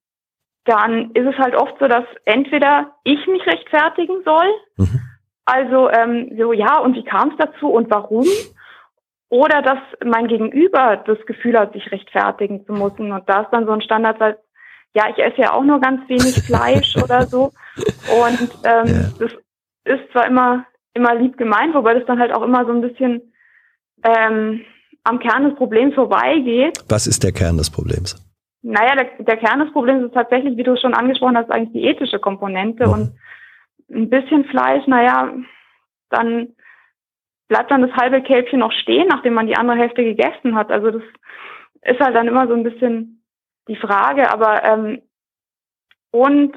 dann 0.65 1.11
ist 1.11 1.27
es 1.27 1.38
halt 1.38 1.56
oft 1.56 1.76
so, 1.80 1.88
dass 1.88 2.06
entweder 2.26 2.95
ich 3.03 3.26
mich 3.27 3.45
rechtfertigen 3.45 4.23
soll, 4.23 4.48
Mhm. 4.77 4.99
also 5.45 5.90
ähm, 5.90 6.36
so 6.38 6.53
ja, 6.53 6.80
und 6.80 6.95
wie 6.95 7.03
kam 7.03 7.30
es 7.30 7.38
dazu 7.38 7.69
und 7.69 7.90
warum? 7.90 8.26
Oder 9.30 9.61
dass 9.61 9.80
mein 10.03 10.27
Gegenüber 10.27 10.98
das 11.06 11.18
Gefühl 11.26 11.57
hat, 11.57 11.73
sich 11.73 11.91
rechtfertigen 11.91 12.65
zu 12.65 12.73
müssen. 12.73 13.11
Und 13.11 13.27
da 13.27 13.41
ist 13.41 13.49
dann 13.52 13.65
so 13.65 13.72
ein 13.72 13.82
Standard, 13.82 14.22
als 14.22 14.38
ja, 14.95 15.09
ich 15.09 15.17
esse 15.22 15.41
ja 15.41 15.53
auch 15.53 15.63
nur 15.63 15.80
ganz 15.80 16.07
wenig 16.09 16.41
Fleisch 16.47 16.95
oder 16.95 17.27
so. 17.27 17.51
Und 18.23 18.49
ähm, 18.63 18.85
Ja. 18.88 19.09
das 19.19 19.31
ist 19.84 20.11
zwar 20.11 20.26
immer, 20.27 20.65
immer 20.93 21.13
lieb 21.15 21.38
gemeint, 21.38 21.76
wobei 21.76 21.93
das 21.93 22.05
dann 22.05 22.19
halt 22.19 22.31
auch 22.34 22.41
immer 22.41 22.65
so 22.65 22.72
ein 22.72 22.81
bisschen 22.81 23.34
ähm, 24.03 24.61
am 25.03 25.19
Kern 25.19 25.43
des 25.49 25.55
Problems 25.55 25.93
vorbeigeht. 25.95 26.80
Was 26.89 27.07
ist 27.07 27.23
der 27.23 27.31
Kern 27.31 27.57
des 27.57 27.69
Problems? 27.69 28.15
Naja, 28.63 28.95
der, 28.95 29.23
der 29.23 29.38
Kern 29.38 29.59
des 29.59 29.72
Problems 29.72 30.05
ist 30.05 30.13
tatsächlich, 30.13 30.57
wie 30.57 30.63
du 30.63 30.73
es 30.73 30.81
schon 30.81 30.95
angesprochen 30.95 31.38
hast, 31.38 31.51
eigentlich 31.51 31.73
die 31.73 31.88
ethische 31.88 32.17
Komponente. 32.19 32.88
Mhm. 32.88 32.93
Und 32.93 33.11
ein 33.91 34.09
bisschen 34.09 34.45
Fleisch, 34.45 34.88
naja, 34.88 35.31
dann 36.09 36.55
bleibt 37.47 37.69
dann 37.69 37.81
das 37.84 37.91
halbe 37.91 38.23
Kälbchen 38.23 38.59
noch 38.59 38.72
stehen, 38.72 39.07
nachdem 39.07 39.34
man 39.35 39.45
die 39.45 39.55
andere 39.57 39.77
Hälfte 39.77 40.03
gegessen 40.03 40.55
hat. 40.55 40.72
Also 40.72 40.89
das 40.89 41.03
ist 41.84 41.99
halt 41.99 42.15
dann 42.15 42.27
immer 42.27 42.47
so 42.47 42.53
ein 42.55 42.63
bisschen 42.63 43.23
die 43.68 43.76
Frage. 43.76 44.32
Aber 44.32 44.64
ähm, 44.64 45.02
und 46.12 46.54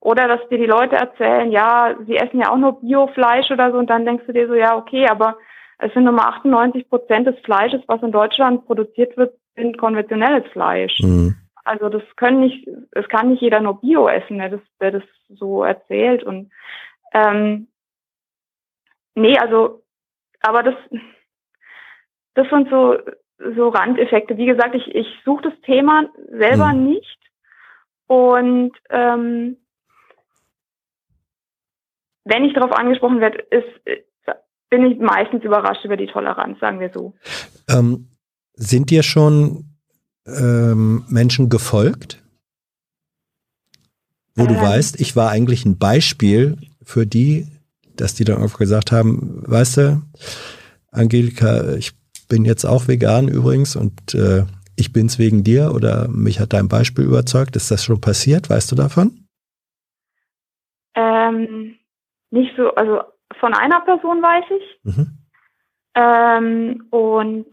oder 0.00 0.28
dass 0.28 0.48
dir 0.48 0.58
die 0.58 0.66
Leute 0.66 0.96
erzählen, 0.96 1.52
ja, 1.52 1.94
sie 2.06 2.16
essen 2.16 2.40
ja 2.40 2.50
auch 2.50 2.56
nur 2.56 2.80
Biofleisch 2.80 3.50
oder 3.50 3.70
so, 3.70 3.78
und 3.78 3.90
dann 3.90 4.06
denkst 4.06 4.24
du 4.26 4.32
dir 4.32 4.48
so, 4.48 4.54
ja, 4.54 4.76
okay, 4.76 5.06
aber 5.06 5.36
es 5.78 5.92
sind 5.92 6.04
nur 6.04 6.12
mal 6.14 6.28
98 6.28 6.88
Prozent 6.88 7.26
des 7.26 7.38
Fleisches, 7.40 7.82
was 7.86 8.02
in 8.02 8.12
Deutschland 8.12 8.66
produziert 8.66 9.16
wird, 9.16 9.34
sind 9.56 9.78
konventionelles 9.78 10.50
Fleisch. 10.52 10.98
Mhm. 11.00 11.36
Also 11.64 11.88
das 11.90 12.02
können 12.16 12.40
nicht, 12.40 12.66
es 12.92 13.06
kann 13.08 13.30
nicht 13.30 13.42
jeder 13.42 13.60
nur 13.60 13.80
Bio 13.80 14.08
essen, 14.08 14.38
der 14.38 14.48
das, 14.48 14.60
der 14.80 14.92
das 14.92 15.02
so 15.28 15.62
erzählt. 15.62 16.24
Und 16.24 16.50
ähm, 17.12 17.68
nee, 19.14 19.38
also, 19.38 19.82
aber 20.40 20.62
das, 20.62 20.74
das 22.34 22.48
sind 22.48 22.70
so 22.70 22.96
so 23.56 23.68
Randeffekte. 23.68 24.36
Wie 24.36 24.46
gesagt, 24.46 24.74
ich, 24.74 24.94
ich 24.94 25.06
suche 25.24 25.44
das 25.44 25.60
Thema 25.62 26.08
selber 26.30 26.70
Hm. 26.70 26.84
nicht 26.84 27.18
und 28.06 28.72
ähm, 28.90 29.56
wenn 32.24 32.44
ich 32.44 32.54
darauf 32.54 32.72
angesprochen 32.72 33.20
werde, 33.20 33.38
ist, 33.50 33.86
äh, 33.86 34.02
bin 34.68 34.86
ich 34.86 34.98
meistens 34.98 35.42
überrascht 35.42 35.84
über 35.84 35.96
die 35.96 36.06
Toleranz, 36.06 36.58
sagen 36.60 36.80
wir 36.80 36.90
so. 36.94 37.14
Ähm, 37.68 38.08
sind 38.54 38.90
dir 38.90 39.02
schon 39.02 39.64
ähm, 40.26 41.04
Menschen 41.08 41.48
gefolgt, 41.48 42.22
wo 44.34 44.46
du 44.46 44.54
Ähm. 44.54 44.60
weißt, 44.60 45.00
ich 45.00 45.16
war 45.16 45.30
eigentlich 45.30 45.64
ein 45.64 45.78
Beispiel 45.78 46.56
für 46.82 47.06
die, 47.06 47.46
dass 47.96 48.14
die 48.14 48.24
dann 48.24 48.42
einfach 48.42 48.58
gesagt 48.58 48.92
haben, 48.92 49.42
weißt 49.46 49.76
du, 49.76 50.02
Angelika, 50.92 51.74
ich 51.74 51.92
bin 52.30 52.46
jetzt 52.46 52.64
auch 52.64 52.88
vegan 52.88 53.28
übrigens 53.28 53.76
und 53.76 54.14
äh, 54.14 54.44
ich 54.76 54.94
bin's 54.94 55.18
wegen 55.18 55.44
dir 55.44 55.72
oder 55.74 56.08
mich 56.08 56.40
hat 56.40 56.54
dein 56.54 56.68
Beispiel 56.68 57.04
überzeugt. 57.04 57.56
Ist 57.56 57.70
das 57.70 57.84
schon 57.84 58.00
passiert? 58.00 58.48
Weißt 58.48 58.72
du 58.72 58.76
davon? 58.76 59.26
Ähm, 60.94 61.76
nicht 62.30 62.56
so, 62.56 62.74
also 62.74 63.02
von 63.38 63.52
einer 63.52 63.80
Person 63.82 64.22
weiß 64.22 64.44
ich. 64.58 64.96
Mhm. 64.96 65.06
Ähm, 65.94 66.86
und 66.90 67.46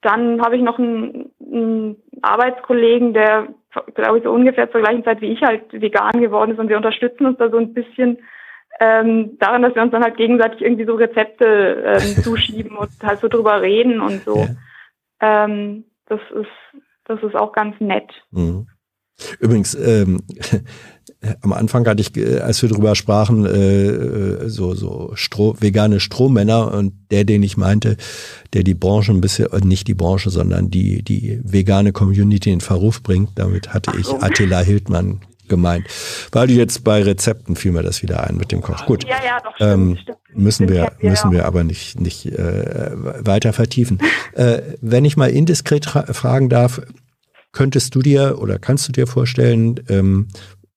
dann 0.00 0.40
habe 0.40 0.56
ich 0.56 0.62
noch 0.62 0.78
einen, 0.78 1.30
einen 1.40 1.96
Arbeitskollegen, 2.22 3.12
der, 3.12 3.48
glaube 3.94 4.18
ich, 4.18 4.24
so 4.24 4.30
ungefähr 4.30 4.70
zur 4.70 4.80
gleichen 4.80 5.04
Zeit 5.04 5.20
wie 5.20 5.32
ich 5.32 5.42
halt 5.42 5.64
vegan 5.72 6.20
geworden 6.20 6.52
ist 6.52 6.58
und 6.58 6.68
wir 6.68 6.76
unterstützen 6.76 7.26
uns 7.26 7.36
da 7.38 7.50
so 7.50 7.58
ein 7.58 7.74
bisschen 7.74 8.18
ähm, 8.80 9.36
daran, 9.38 9.62
dass 9.62 9.74
wir 9.74 9.82
uns 9.82 9.92
dann 9.92 10.02
halt 10.02 10.16
gegenseitig 10.16 10.62
irgendwie 10.62 10.86
so 10.86 10.94
Rezepte 10.94 11.84
ähm, 11.84 12.22
zuschieben 12.22 12.76
und 12.76 12.90
halt 13.02 13.20
so 13.20 13.28
drüber 13.28 13.60
reden 13.60 14.00
und 14.00 14.24
so. 14.24 14.48
Ähm, 15.20 15.84
das 16.06 16.20
ist, 16.34 16.82
das 17.04 17.22
ist 17.22 17.36
auch 17.36 17.52
ganz 17.52 17.78
nett. 17.78 18.10
Mhm. 18.30 18.66
Übrigens, 19.38 19.74
ähm, 19.74 20.22
am 21.42 21.52
Anfang 21.52 21.86
hatte 21.86 22.00
ich, 22.00 22.16
äh, 22.16 22.38
als 22.38 22.62
wir 22.62 22.70
drüber 22.70 22.94
sprachen, 22.94 23.44
äh, 23.44 24.48
so, 24.48 24.74
so 24.74 25.10
Stroh, 25.14 25.54
vegane 25.60 26.00
Strohmänner 26.00 26.72
und 26.72 26.94
der, 27.10 27.24
den 27.24 27.42
ich 27.42 27.58
meinte, 27.58 27.98
der 28.54 28.62
die 28.62 28.74
Branche 28.74 29.12
ein 29.12 29.20
bisschen, 29.20 29.52
äh, 29.52 29.60
nicht 29.62 29.88
die 29.88 29.94
Branche, 29.94 30.30
sondern 30.30 30.70
die, 30.70 31.02
die 31.02 31.38
vegane 31.44 31.92
Community 31.92 32.50
in 32.50 32.62
Verruf 32.62 33.02
bringt, 33.02 33.38
damit 33.38 33.74
hatte 33.74 33.92
ich 33.98 34.10
Attila 34.10 34.60
Hildmann 34.60 35.20
gemeint. 35.50 35.86
Weil 36.32 36.46
du 36.46 36.54
jetzt 36.54 36.82
bei 36.84 37.02
Rezepten 37.02 37.54
fiel 37.56 37.72
mir 37.72 37.82
das 37.82 38.02
wieder 38.02 38.24
ein 38.26 38.38
mit 38.38 38.50
dem 38.52 38.62
Koch. 38.62 38.86
Gut. 38.86 39.04
Ja, 39.04 39.16
ja, 39.22 39.38
doch, 39.44 39.54
Ähm, 39.60 39.96
stimmt, 40.00 40.18
stimmt. 40.22 40.38
müssen 40.38 40.68
wir 40.70 40.92
müssen 41.02 41.30
wir 41.32 41.44
aber 41.44 41.62
nicht 41.64 42.00
nicht 42.00 42.24
äh, 42.24 42.90
weiter 43.26 43.52
vertiefen. 43.52 43.98
äh, 44.32 44.62
wenn 44.80 45.04
ich 45.04 45.18
mal 45.18 45.28
indiskret 45.30 45.84
fra- 45.84 46.10
fragen 46.14 46.48
darf, 46.48 46.80
könntest 47.52 47.94
du 47.94 48.00
dir 48.00 48.38
oder 48.40 48.58
kannst 48.58 48.88
du 48.88 48.92
dir 48.92 49.06
vorstellen 49.06 49.80
ähm, 49.88 50.28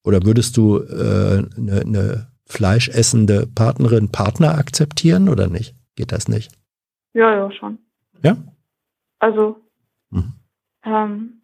oder 0.04 0.26
würdest 0.26 0.58
du 0.58 0.82
eine 0.86 1.48
äh, 1.56 1.62
ne- 1.62 1.84
ne 1.86 2.28
fleischessende 2.45 3.48
Partnerin 3.48 4.10
Partner 4.12 4.58
akzeptieren 4.58 5.30
oder 5.30 5.48
nicht? 5.48 5.76
Geht 5.95 6.12
das 6.12 6.28
nicht? 6.28 6.52
Ja, 7.14 7.34
ja, 7.34 7.52
schon. 7.52 7.78
Ja? 8.24 8.36
Also, 9.20 9.58
Mhm. 10.10 10.34
ähm, 10.86 11.41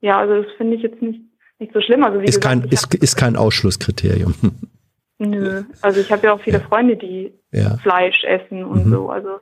ja, 0.00 0.18
also 0.18 0.42
das 0.42 0.52
finde 0.56 0.76
ich 0.76 0.82
jetzt 0.82 1.00
nicht, 1.00 1.20
nicht 1.58 1.72
so 1.72 1.80
schlimm. 1.80 2.04
Also 2.04 2.20
wie 2.20 2.24
Ist 2.24 2.40
gesagt, 2.40 2.62
kein 2.62 2.70
ist, 2.70 2.94
ist 2.94 3.16
kein 3.16 3.36
Ausschlusskriterium. 3.36 4.34
nö. 5.18 5.62
Also 5.82 6.00
ich 6.00 6.10
habe 6.12 6.26
ja 6.26 6.32
auch 6.32 6.40
viele 6.40 6.60
Freunde, 6.60 6.96
die 6.96 7.32
ja. 7.52 7.76
Fleisch 7.78 8.24
essen 8.24 8.64
und 8.64 8.86
Mhm. 8.86 8.90
so. 8.90 9.08
Also 9.10 9.38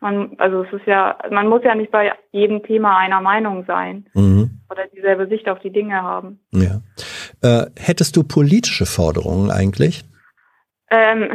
man, 0.00 0.34
also 0.38 0.62
es 0.62 0.72
ist 0.72 0.86
ja, 0.86 1.18
man 1.30 1.48
muss 1.48 1.62
ja 1.64 1.74
nicht 1.74 1.90
bei 1.90 2.12
jedem 2.30 2.62
Thema 2.62 2.98
einer 2.98 3.20
Meinung 3.20 3.64
sein 3.66 4.06
Mhm. 4.14 4.60
oder 4.70 4.86
dieselbe 4.94 5.26
Sicht 5.26 5.48
auf 5.48 5.58
die 5.60 5.72
Dinge 5.72 6.02
haben. 6.02 6.40
Ja. 6.52 6.82
Äh, 7.42 7.66
hättest 7.76 8.16
du 8.16 8.22
politische 8.22 8.86
Forderungen 8.86 9.50
eigentlich? 9.50 10.04
Ähm, 10.90 11.28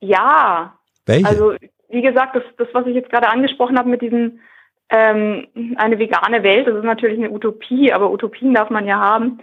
ja, 0.00 0.74
Welche? 1.06 1.28
Also, 1.28 1.54
wie 1.90 2.02
gesagt, 2.02 2.34
das, 2.36 2.42
das, 2.58 2.68
was 2.72 2.86
ich 2.86 2.94
jetzt 2.94 3.10
gerade 3.10 3.28
angesprochen 3.28 3.78
habe 3.78 3.88
mit 3.88 4.02
diesem 4.02 4.40
ähm, 4.94 5.48
eine 5.76 5.98
vegane 5.98 6.42
Welt, 6.44 6.68
das 6.68 6.76
ist 6.76 6.84
natürlich 6.84 7.18
eine 7.18 7.30
Utopie, 7.30 7.92
aber 7.92 8.12
Utopien 8.12 8.54
darf 8.54 8.70
man 8.70 8.86
ja 8.86 8.98
haben. 9.00 9.40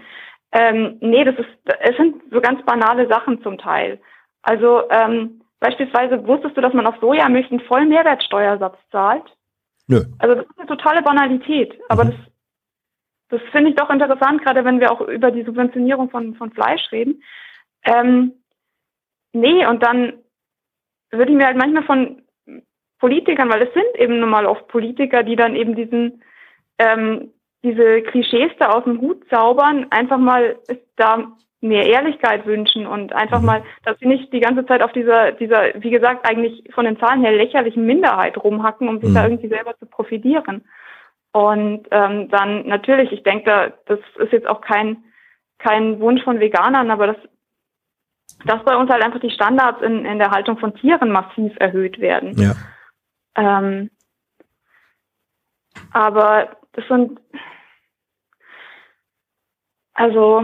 Ähm, 0.53 0.97
nee, 1.01 1.23
das 1.25 1.35
ist, 1.35 1.49
es 1.79 1.97
sind 1.97 2.21
so 2.31 2.39
ganz 2.39 2.63
banale 2.65 3.07
Sachen 3.09 3.41
zum 3.43 3.57
Teil. 3.57 3.99
Also 4.43 4.83
ähm, 4.89 5.41
beispielsweise 5.59 6.25
wusstest 6.25 6.55
du, 6.55 6.61
dass 6.61 6.73
man 6.73 6.87
auf 6.87 6.95
Sojamilch 7.01 7.51
einen 7.51 7.59
vollen 7.61 7.89
Mehrwertsteuersatz 7.89 8.77
zahlt? 8.91 9.23
Nö. 9.87 10.03
Also 10.19 10.35
das 10.35 10.45
ist 10.45 10.57
eine 10.57 10.67
totale 10.67 11.01
Banalität. 11.01 11.77
Aber 11.89 12.05
Mhm. 12.05 12.11
das, 12.11 13.39
das 13.39 13.41
finde 13.51 13.71
ich 13.71 13.75
doch 13.75 13.89
interessant, 13.89 14.41
gerade 14.43 14.63
wenn 14.63 14.79
wir 14.79 14.91
auch 14.91 15.01
über 15.01 15.31
die 15.31 15.43
Subventionierung 15.43 16.09
von, 16.09 16.35
von 16.35 16.51
Fleisch 16.51 16.91
reden. 16.93 17.23
Ähm, 17.83 18.33
nee, 19.33 19.65
und 19.65 19.83
dann 19.83 20.13
würde 21.11 21.31
ich 21.31 21.37
mir 21.37 21.45
halt 21.45 21.57
manchmal 21.57 21.83
von 21.83 22.20
Politikern, 23.01 23.49
weil 23.51 23.63
es 23.63 23.73
sind 23.73 23.95
eben 23.95 24.19
nun 24.19 24.29
mal 24.29 24.45
oft 24.45 24.67
Politiker, 24.69 25.23
die 25.23 25.35
dann 25.35 25.55
eben 25.55 25.75
diesen 25.75 26.23
ähm, 26.77 27.31
diese 27.63 28.01
Klischees 28.01 28.51
da 28.57 28.69
aus 28.69 28.83
dem 28.85 28.99
Hut 29.01 29.21
zaubern, 29.29 29.87
einfach 29.91 30.17
mal 30.17 30.57
da 30.95 31.31
mehr 31.63 31.85
Ehrlichkeit 31.85 32.47
wünschen 32.47 32.87
und 32.87 33.13
einfach 33.13 33.39
Mhm. 33.39 33.45
mal, 33.45 33.63
dass 33.83 33.99
sie 33.99 34.07
nicht 34.07 34.33
die 34.33 34.39
ganze 34.39 34.65
Zeit 34.65 34.81
auf 34.81 34.91
dieser, 34.93 35.31
dieser, 35.33 35.73
wie 35.75 35.91
gesagt, 35.91 36.27
eigentlich 36.27 36.63
von 36.73 36.85
den 36.85 36.99
Zahlen 36.99 37.21
her 37.21 37.33
lächerlichen 37.33 37.85
Minderheit 37.85 38.35
rumhacken, 38.43 38.89
um 38.89 38.99
sich 38.99 39.09
Mhm. 39.09 39.13
da 39.13 39.23
irgendwie 39.25 39.47
selber 39.47 39.77
zu 39.77 39.85
profitieren. 39.85 40.63
Und 41.33 41.87
ähm, 41.91 42.29
dann 42.29 42.65
natürlich, 42.67 43.11
ich 43.11 43.21
denke, 43.23 43.45
da, 43.45 43.73
das 43.85 43.99
ist 44.17 44.31
jetzt 44.33 44.47
auch 44.49 44.61
kein, 44.61 45.03
kein 45.59 45.99
Wunsch 45.99 46.23
von 46.23 46.39
Veganern, 46.39 46.89
aber 46.89 47.07
das, 47.07 47.17
dass 48.45 48.63
bei 48.65 48.75
uns 48.75 48.89
halt 48.89 49.03
einfach 49.05 49.19
die 49.19 49.29
Standards 49.29 49.83
in, 49.83 50.03
in 50.03 50.17
der 50.17 50.31
Haltung 50.31 50.57
von 50.57 50.73
Tieren 50.73 51.11
massiv 51.11 51.53
erhöht 51.59 51.99
werden. 51.99 52.33
Ja. 52.39 52.53
Ähm, 53.35 53.89
aber 55.91 56.57
das 56.73 56.85
sind, 56.87 57.19
also, 59.93 60.43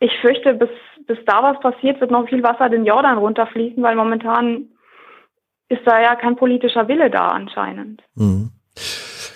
ich 0.00 0.12
fürchte, 0.20 0.54
bis, 0.54 0.70
bis 1.06 1.18
da 1.26 1.42
was 1.42 1.60
passiert, 1.60 2.00
wird 2.00 2.10
noch 2.10 2.28
viel 2.28 2.42
Wasser 2.42 2.68
den 2.68 2.84
Jordan 2.84 3.18
runterfließen, 3.18 3.82
weil 3.82 3.96
momentan 3.96 4.68
ist 5.68 5.82
da 5.86 6.00
ja 6.00 6.14
kein 6.14 6.36
politischer 6.36 6.88
Wille 6.88 7.10
da 7.10 7.28
anscheinend. 7.28 8.02
Mhm. 8.14 8.50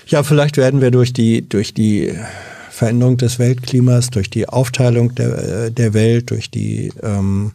Ja, 0.07 0.23
vielleicht 0.23 0.57
werden 0.57 0.81
wir 0.81 0.91
durch 0.91 1.13
die, 1.13 1.49
durch 1.49 1.75
die 1.75 2.19
Veränderung 2.71 3.17
des 3.17 3.39
Weltklimas, 3.39 4.11
durch 4.11 4.31
die 4.31 4.49
Aufteilung 4.49 5.15
der, 5.15 5.67
äh, 5.67 5.71
der 5.71 5.95
Welt, 5.95 6.31
durch 6.31 6.51
die, 6.51 6.93
ähm, 7.03 7.53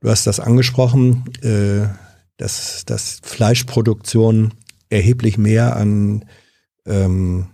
du 0.00 0.08
hast 0.10 0.26
das 0.26 0.40
angesprochen, 0.40 1.24
äh, 1.42 1.88
dass, 2.38 2.84
dass 2.86 3.20
Fleischproduktion 3.22 4.54
erheblich 4.88 5.36
mehr 5.36 5.76
an, 5.76 6.24
ähm, 6.86 7.48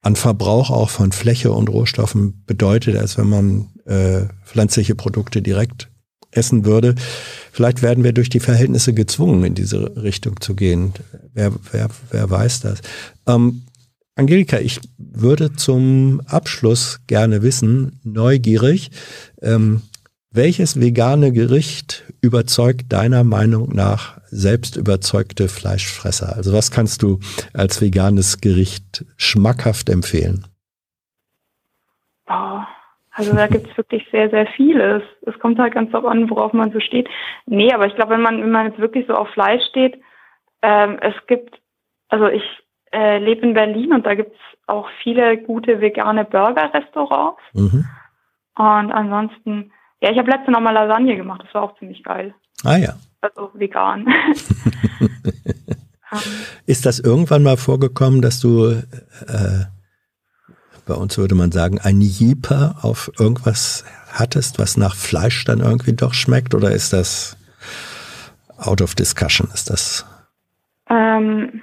an 0.00 0.16
Verbrauch 0.16 0.70
auch 0.70 0.88
von 0.88 1.12
Fläche 1.12 1.52
und 1.52 1.68
Rohstoffen 1.68 2.44
bedeutet, 2.46 2.96
als 2.96 3.18
wenn 3.18 3.28
man 3.28 3.68
äh, 3.84 4.26
pflanzliche 4.44 4.94
Produkte 4.94 5.42
direkt 5.42 5.90
essen 6.30 6.64
würde. 6.64 6.94
Vielleicht 7.52 7.82
werden 7.82 8.04
wir 8.04 8.12
durch 8.12 8.30
die 8.30 8.40
Verhältnisse 8.40 8.94
gezwungen, 8.94 9.44
in 9.44 9.54
diese 9.54 9.96
Richtung 10.02 10.40
zu 10.40 10.54
gehen. 10.54 10.94
Wer, 11.34 11.52
wer, 11.70 11.88
wer 12.10 12.30
weiß 12.30 12.60
das? 12.60 12.80
Ähm, 13.26 13.62
Angelika, 14.14 14.58
ich 14.58 14.80
würde 14.98 15.54
zum 15.54 16.20
Abschluss 16.26 17.00
gerne 17.06 17.42
wissen, 17.42 18.00
neugierig, 18.02 18.90
ähm, 19.40 19.82
welches 20.34 20.80
vegane 20.80 21.32
Gericht 21.32 22.04
überzeugt 22.22 22.92
deiner 22.92 23.24
Meinung 23.24 23.74
nach 23.74 24.18
selbst 24.26 24.76
überzeugte 24.76 25.48
Fleischfresser? 25.48 26.34
Also 26.36 26.52
was 26.52 26.70
kannst 26.70 27.02
du 27.02 27.18
als 27.52 27.82
veganes 27.82 28.40
Gericht 28.40 29.04
schmackhaft 29.16 29.90
empfehlen? 29.90 30.46
Oh, 32.28 32.60
also 33.10 33.34
da 33.34 33.46
gibt 33.46 33.70
es 33.70 33.76
wirklich 33.76 34.06
sehr, 34.10 34.30
sehr 34.30 34.46
vieles. 34.46 35.02
Es 35.26 35.38
kommt 35.38 35.58
halt 35.58 35.74
ganz 35.74 35.90
darauf 35.92 36.10
an, 36.10 36.30
worauf 36.30 36.52
man 36.54 36.72
so 36.72 36.80
steht. 36.80 37.08
Nee, 37.46 37.72
aber 37.72 37.86
ich 37.86 37.94
glaube, 37.94 38.12
wenn 38.12 38.22
man, 38.22 38.40
wenn 38.40 38.50
man 38.50 38.68
jetzt 38.68 38.78
wirklich 38.78 39.06
so 39.06 39.14
auf 39.14 39.28
Fleisch 39.30 39.62
steht, 39.68 40.00
ähm, 40.62 40.98
es 41.02 41.14
gibt, 41.26 41.60
also 42.08 42.28
ich 42.28 42.42
äh, 42.92 43.18
lebe 43.18 43.46
in 43.46 43.54
Berlin 43.54 43.92
und 43.92 44.06
da 44.06 44.14
gibt 44.14 44.32
es 44.32 44.58
auch 44.66 44.88
viele 45.02 45.36
gute 45.36 45.80
vegane 45.80 46.24
Burger-Restaurants. 46.24 47.40
Mhm. 47.52 47.84
Und 48.56 48.92
ansonsten, 48.92 49.72
ja, 50.02 50.10
ich 50.10 50.18
habe 50.18 50.30
letzte 50.30 50.50
noch 50.50 50.60
mal 50.60 50.72
Lasagne 50.72 51.16
gemacht, 51.16 51.42
das 51.44 51.54
war 51.54 51.62
auch 51.62 51.78
ziemlich 51.78 52.02
geil. 52.02 52.34
Ah 52.64 52.76
ja. 52.76 52.94
Also 53.20 53.50
vegan. 53.54 54.06
Ist 56.66 56.84
das 56.84 56.98
irgendwann 56.98 57.42
mal 57.44 57.56
vorgekommen, 57.56 58.20
dass 58.20 58.40
du 58.40 58.66
äh, 58.66 59.64
bei 60.86 60.94
uns 60.94 61.16
würde 61.16 61.34
man 61.36 61.52
sagen, 61.52 61.78
ein 61.80 62.00
Jeeper 62.00 62.74
auf 62.82 63.10
irgendwas 63.18 63.84
hattest, 64.12 64.58
was 64.58 64.76
nach 64.76 64.96
Fleisch 64.96 65.44
dann 65.44 65.60
irgendwie 65.60 65.94
doch 65.94 66.14
schmeckt? 66.14 66.54
Oder 66.54 66.72
ist 66.72 66.92
das 66.92 67.36
out 68.58 68.82
of 68.82 68.96
discussion? 68.96 69.48
Ist 69.54 69.70
das? 69.70 70.04
Ähm, 70.90 71.62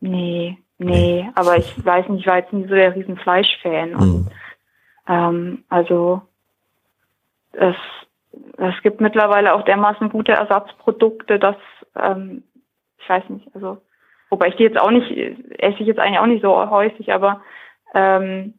nee, 0.00 0.56
nee, 0.78 1.22
nee. 1.22 1.30
aber 1.34 1.56
ich 1.56 1.84
weiß 1.84 2.08
nicht, 2.08 2.20
ich 2.20 2.26
war 2.26 2.38
jetzt 2.38 2.52
nicht 2.52 2.68
so 2.68 2.74
der 2.74 2.94
riesen 2.94 3.16
Fleischfan. 3.16 3.94
Und, 3.96 4.08
mhm. 4.08 4.28
ähm, 5.08 5.64
also 5.68 6.22
es, 7.52 7.76
es 8.56 8.82
gibt 8.82 9.00
mittlerweile 9.00 9.54
auch 9.54 9.64
dermaßen 9.64 10.10
gute 10.10 10.32
Ersatzprodukte, 10.32 11.38
dass 11.38 11.56
ähm, 11.96 12.44
ich 12.98 13.08
weiß 13.08 13.28
nicht, 13.30 13.48
also 13.54 13.78
wobei 14.30 14.48
ich 14.48 14.56
die 14.56 14.64
jetzt 14.64 14.78
auch 14.78 14.90
nicht, 14.90 15.10
esse 15.10 15.78
ich 15.80 15.86
jetzt 15.86 15.98
eigentlich 15.98 16.18
auch 16.18 16.26
nicht 16.26 16.42
so 16.42 16.70
häufig, 16.70 17.12
aber 17.12 17.42
ähm, 17.94 18.54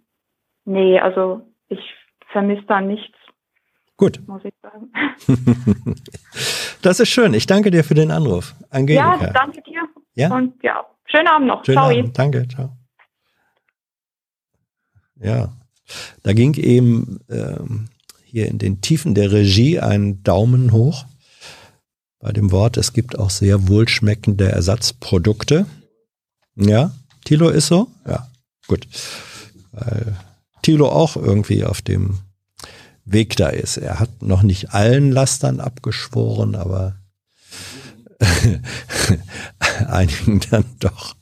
nee, 0.65 0.99
also 0.99 1.41
ich 1.67 1.79
vermisse 2.31 2.63
da 2.63 2.81
nichts. 2.81 3.15
Gut. 3.97 4.19
Muss 4.27 4.43
ich 4.45 4.53
sagen. 4.61 4.91
das 6.81 6.99
ist 7.01 7.09
schön. 7.09 7.33
Ich 7.33 7.47
danke 7.47 7.69
dir 7.69 7.83
für 7.83 7.95
den 7.95 8.11
Anruf. 8.11 8.55
Angelika. 8.69 9.17
Ja, 9.19 9.31
danke 9.33 9.61
dir. 9.61 9.81
Ja? 10.15 10.33
Und 10.33 10.63
ja, 10.63 10.85
schönen 11.05 11.27
Abend 11.27 11.47
noch. 11.47 11.65
Schönen 11.65 11.77
ciao. 11.77 11.89
Abend. 11.89 12.17
Danke, 12.17 12.47
ciao. 12.47 12.69
Ja, 15.15 15.49
da 16.23 16.33
ging 16.33 16.53
eben 16.53 17.19
ähm, 17.29 17.89
hier 18.31 18.47
in 18.47 18.59
den 18.59 18.81
Tiefen 18.81 19.15
der 19.15 19.31
Regie 19.31 19.79
ein 19.79 20.21
Daumen 20.23 20.71
hoch 20.71 21.05
bei 22.19 22.33
dem 22.33 22.51
Wort, 22.51 22.77
es 22.77 22.93
gibt 22.93 23.17
auch 23.17 23.29
sehr 23.29 23.69
wohlschmeckende 23.69 24.51
Ersatzprodukte. 24.51 25.65
Ja, 26.55 26.91
Tilo 27.23 27.49
ist 27.49 27.67
so? 27.67 27.87
Ja. 28.05 28.27
Gut. 28.67 28.87
Weil 29.71 30.17
Thilo 30.61 30.89
auch 30.89 31.15
irgendwie 31.15 31.63
auf 31.63 31.81
dem 31.81 32.19
Weg 33.05 33.37
da 33.37 33.47
ist. 33.47 33.77
Er 33.77 33.99
hat 33.99 34.21
noch 34.21 34.43
nicht 34.43 34.73
allen 34.73 35.11
Lastern 35.11 35.59
abgeschworen, 35.61 36.55
aber 36.55 36.95
einigen 39.87 40.41
dann 40.51 40.65
doch. 40.79 41.15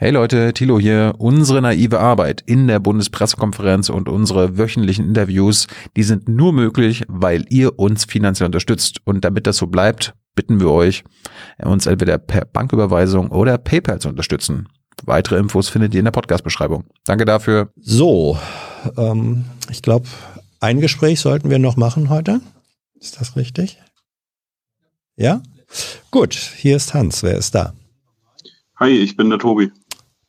Hey 0.00 0.12
Leute, 0.12 0.52
Thilo 0.54 0.78
hier. 0.78 1.16
Unsere 1.18 1.60
naive 1.60 1.98
Arbeit 1.98 2.44
in 2.46 2.68
der 2.68 2.78
Bundespressekonferenz 2.78 3.88
und 3.88 4.08
unsere 4.08 4.56
wöchentlichen 4.56 5.04
Interviews, 5.04 5.66
die 5.96 6.04
sind 6.04 6.28
nur 6.28 6.52
möglich, 6.52 7.02
weil 7.08 7.44
ihr 7.48 7.80
uns 7.80 8.04
finanziell 8.04 8.46
unterstützt. 8.46 9.00
Und 9.06 9.24
damit 9.24 9.48
das 9.48 9.56
so 9.56 9.66
bleibt, 9.66 10.14
bitten 10.36 10.60
wir 10.60 10.70
euch, 10.70 11.02
uns 11.60 11.86
entweder 11.86 12.16
per 12.16 12.44
Banküberweisung 12.44 13.32
oder 13.32 13.58
PayPal 13.58 14.00
zu 14.00 14.08
unterstützen. 14.08 14.68
Weitere 15.02 15.36
Infos 15.36 15.68
findet 15.68 15.94
ihr 15.94 15.98
in 15.98 16.04
der 16.04 16.12
Podcast-Beschreibung. 16.12 16.84
Danke 17.04 17.24
dafür. 17.24 17.72
So, 17.74 18.38
ähm, 18.96 19.46
ich 19.68 19.82
glaube, 19.82 20.06
ein 20.60 20.80
Gespräch 20.80 21.18
sollten 21.18 21.50
wir 21.50 21.58
noch 21.58 21.76
machen 21.76 22.08
heute. 22.08 22.40
Ist 23.00 23.20
das 23.20 23.34
richtig? 23.34 23.82
Ja? 25.16 25.42
Gut, 26.12 26.34
hier 26.34 26.76
ist 26.76 26.94
Hans. 26.94 27.24
Wer 27.24 27.36
ist 27.36 27.56
da? 27.56 27.72
Hi, 28.76 28.90
ich 28.90 29.16
bin 29.16 29.28
der 29.28 29.40
Tobi. 29.40 29.72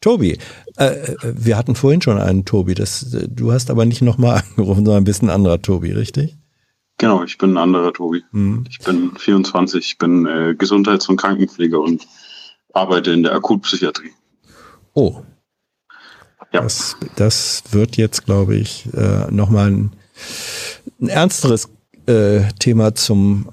Tobi, 0.02 0.38
äh, 0.78 1.16
wir 1.24 1.58
hatten 1.58 1.76
vorhin 1.76 2.02
schon 2.02 2.18
einen 2.18 2.46
Tobi. 2.46 2.74
Das, 2.74 3.06
du 3.28 3.52
hast 3.52 3.70
aber 3.70 3.86
nicht 3.86 4.02
nochmal 4.02 4.44
angerufen, 4.50 4.86
sondern 4.86 5.04
ein 5.04 5.06
bisschen 5.06 5.30
anderer 5.30 5.62
Tobi, 5.62 5.92
richtig? 5.92 6.38
Genau, 6.98 7.24
ich 7.24 7.38
bin 7.38 7.52
ein 7.52 7.58
anderer 7.58 7.94
Tobi. 7.94 8.24
Hm. 8.32 8.66
Ich 8.70 8.80
bin 8.80 9.16
24, 9.16 9.86
ich 9.86 9.98
bin 9.98 10.26
äh, 10.26 10.56
Gesundheits- 10.58 11.08
und 11.08 11.18
Krankenpfleger 11.18 11.80
und 11.80 12.06
arbeite 12.74 13.12
in 13.12 13.24
der 13.24 13.34
Akutpsychiatrie. 13.34 14.12
Oh. 14.94 15.22
Ja. 16.52 16.62
Das, 16.62 16.98
das 17.16 17.64
wird 17.72 17.96
jetzt, 17.98 18.26
glaube 18.26 18.56
ich, 18.56 18.88
äh, 18.94 19.32
nochmal 19.32 19.72
ein, 19.72 19.92
ein 21.00 21.08
ernsteres 21.08 21.70
äh, 22.06 22.42
Thema 22.60 22.96
zum, 22.96 23.50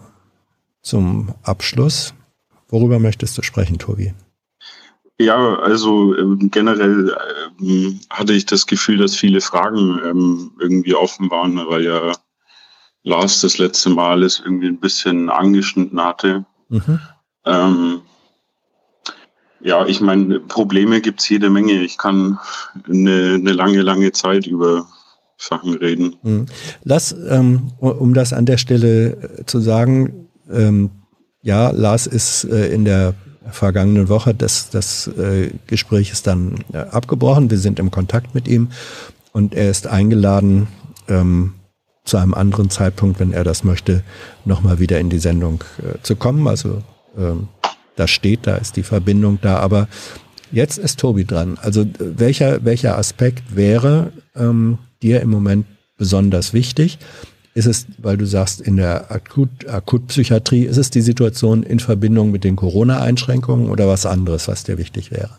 zum 0.83 1.35
Abschluss. 1.43 2.15
Worüber 2.69 2.99
möchtest 2.99 3.39
du 3.39 3.43
sprechen, 3.43 3.79
Tobi? 3.79 4.13
Ja, 5.19 5.59
also 5.61 6.15
ähm, 6.17 6.51
generell 6.51 7.17
ähm, 7.61 8.01
hatte 8.11 8.35
ich 8.35 8.45
das 8.45 8.67
Gefühl, 8.67 8.99
dass 8.99 9.17
viele 9.17 9.41
Fragen 9.41 9.99
ähm, 10.05 10.53
irgendwie 10.61 10.95
offen 10.95 11.31
waren, 11.31 11.57
weil 11.69 11.85
ja 11.85 12.13
Lars 13.03 13.41
das 13.41 13.57
letzte 13.57 13.91
Mal 13.91 14.23
es 14.23 14.41
irgendwie 14.41 14.67
ein 14.67 14.81
bisschen 14.81 15.31
angeschnitten 15.31 16.03
hatte. 16.03 16.45
Mhm. 16.69 17.01
Ähm, 17.47 18.01
ja, 19.61 19.87
ich 19.87 20.01
meine, 20.01 20.41
Probleme 20.41 21.01
gibt 21.01 21.21
es 21.21 21.29
jede 21.29 21.49
Menge. 21.49 21.83
Ich 21.83 21.97
kann 21.97 22.39
eine, 22.87 23.35
eine, 23.35 23.53
lange, 23.53 23.81
lange 23.83 24.13
Zeit 24.13 24.47
über 24.47 24.87
Sachen 25.39 25.75
reden. 25.75 26.17
Hm. 26.23 26.47
Lass, 26.83 27.15
ähm, 27.29 27.73
um 27.81 28.15
das 28.15 28.33
an 28.33 28.47
der 28.47 28.59
Stelle 28.59 29.39
äh, 29.39 29.47
zu 29.47 29.61
sagen, 29.61 30.29
ähm, 30.51 30.91
ja, 31.43 31.71
Lars 31.71 32.07
ist 32.07 32.45
äh, 32.45 32.73
in 32.73 32.85
der 32.85 33.15
vergangenen 33.51 34.09
Woche, 34.09 34.35
das, 34.35 34.71
das 34.71 35.09
äh, 35.09 35.51
Gespräch 35.67 36.11
ist 36.11 36.27
dann 36.27 36.65
äh, 36.73 36.79
abgebrochen. 36.79 37.51
Wir 37.51 37.59
sind 37.59 37.79
im 37.79 37.91
Kontakt 37.91 38.35
mit 38.35 38.49
ihm 38.49 38.69
und 39.33 39.55
er 39.55 39.71
ist 39.71 39.87
eingeladen, 39.87 40.69
ähm, 41.09 41.55
zu 42.05 42.17
einem 42.17 42.35
anderen 42.35 42.71
Zeitpunkt, 42.71 43.21
wenn 43.21 43.33
er 43.33 43.45
das 43.45 43.65
möchte, 43.65 44.03
nochmal 44.45 44.79
wieder 44.79 44.99
in 45.01 45.11
die 45.11 45.19
Sendung 45.19 45.65
äh, 45.79 46.01
zu 46.03 46.17
kommen. 46.17 46.47
Also 46.47 46.83
ähm, 47.19 47.49
das 47.97 48.11
steht, 48.11 48.47
da 48.47 48.57
ist 48.57 48.77
die 48.77 48.83
Verbindung 48.83 49.39
da. 49.43 49.59
Aber 49.59 49.89
jetzt 50.53 50.79
ist 50.79 51.01
Tobi 51.01 51.25
dran. 51.25 51.59
Also 51.61 51.85
welcher, 51.99 52.65
welcher 52.65 52.97
Aspekt 52.97 53.57
wäre 53.57 54.13
ähm, 54.37 54.79
dir 55.03 55.21
im 55.21 55.31
Moment 55.31 55.67
besonders 55.99 56.53
wichtig? 56.53 56.99
Ist 57.57 57.65
es, 57.65 57.87
weil 57.97 58.19
du 58.19 58.27
sagst, 58.27 58.61
in 58.61 58.77
der 58.77 59.11
Akut, 59.11 59.67
Akutpsychiatrie, 59.67 60.65
ist 60.65 60.77
es 60.77 60.91
die 60.91 61.01
Situation 61.01 61.63
in 61.63 61.81
Verbindung 61.81 62.31
mit 62.31 62.45
den 62.45 62.55
Corona-Einschränkungen 62.55 63.71
oder 63.71 63.89
was 63.89 64.05
anderes, 64.05 64.47
was 64.47 64.65
dir 64.65 64.77
wichtig 64.77 65.11
wäre? 65.11 65.31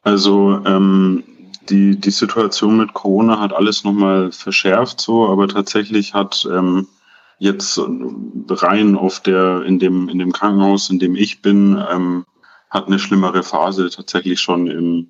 Also 0.00 0.64
ähm, 0.64 1.22
die, 1.68 2.00
die 2.00 2.10
Situation 2.10 2.78
mit 2.78 2.94
Corona 2.94 3.38
hat 3.38 3.52
alles 3.52 3.84
nochmal 3.84 4.32
verschärft 4.32 4.98
so, 4.98 5.28
aber 5.28 5.46
tatsächlich 5.46 6.14
hat 6.14 6.48
ähm, 6.50 6.86
jetzt 7.38 7.78
rein 8.48 8.96
auf 8.96 9.20
der, 9.20 9.62
in 9.64 9.78
dem, 9.78 10.08
in 10.08 10.18
dem 10.18 10.32
Krankenhaus, 10.32 10.88
in 10.88 11.00
dem 11.00 11.16
ich 11.16 11.42
bin, 11.42 11.78
ähm, 11.92 12.24
hat 12.70 12.86
eine 12.86 12.98
schlimmere 12.98 13.42
Phase 13.42 13.90
tatsächlich 13.90 14.40
schon 14.40 14.68
im, 14.68 15.08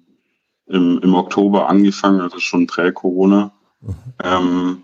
im, 0.67 0.99
im 0.99 1.15
Oktober 1.15 1.69
angefangen, 1.69 2.21
also 2.21 2.41
schon 2.41 2.67
prä-Corona. 2.67 3.53
Mhm. 3.81 3.95
Ähm, 4.25 4.84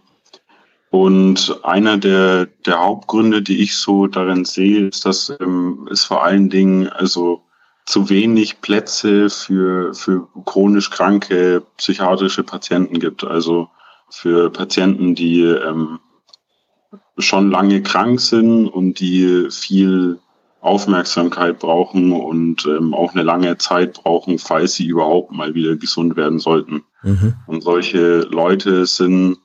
und 0.90 1.60
einer 1.62 1.98
der, 1.98 2.46
der 2.66 2.80
Hauptgründe, 2.80 3.42
die 3.42 3.62
ich 3.62 3.76
so 3.76 4.08
darin 4.08 4.44
sehe, 4.44 4.88
ist, 4.88 5.06
dass 5.06 5.32
ähm, 5.40 5.88
es 5.90 6.04
vor 6.04 6.24
allen 6.24 6.50
Dingen 6.50 6.88
also 6.88 7.42
zu 7.86 8.08
wenig 8.08 8.60
Plätze 8.60 9.30
für, 9.30 9.94
für 9.94 10.28
chronisch 10.44 10.90
kranke 10.90 11.62
psychiatrische 11.76 12.42
Patienten 12.42 12.98
gibt. 12.98 13.22
Also 13.24 13.68
für 14.10 14.50
Patienten, 14.50 15.14
die 15.14 15.42
ähm, 15.42 16.00
schon 17.18 17.50
lange 17.50 17.82
krank 17.82 18.20
sind 18.20 18.66
und 18.66 18.98
die 18.98 19.46
viel 19.50 20.18
Aufmerksamkeit 20.60 21.60
brauchen 21.60 22.12
und 22.12 22.66
ähm, 22.66 22.94
auch 22.94 23.14
eine 23.14 23.22
lange 23.22 23.56
Zeit 23.58 23.94
brauchen, 23.94 24.38
falls 24.38 24.74
sie 24.74 24.86
überhaupt 24.86 25.30
mal 25.30 25.54
wieder 25.54 25.76
gesund 25.76 26.16
werden 26.16 26.40
sollten. 26.40 26.82
Mhm. 27.02 27.34
Und 27.46 27.62
solche 27.62 28.22
Leute 28.22 28.86
sind 28.86 29.38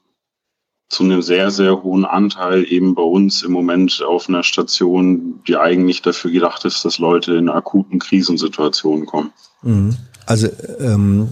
zu 0.96 1.04
einem 1.04 1.22
sehr, 1.22 1.52
sehr 1.52 1.84
hohen 1.84 2.06
Anteil 2.06 2.66
eben 2.72 2.96
bei 2.96 3.02
uns 3.02 3.44
im 3.44 3.52
Moment 3.52 4.02
auf 4.08 4.30
einer 4.30 4.44
Station, 4.44 5.42
die 5.48 5.58
eigentlich 5.58 6.02
dafür 6.02 6.32
gedacht 6.32 6.64
ist, 6.66 6.86
dass 6.86 7.00
Leute 7.00 7.36
in 7.36 7.50
akuten 7.50 8.00
Krisensituationen 8.00 9.06
kommen. 9.06 9.32
Mhm. 9.62 9.98
Also, 10.26 10.48
ähm, 10.80 11.30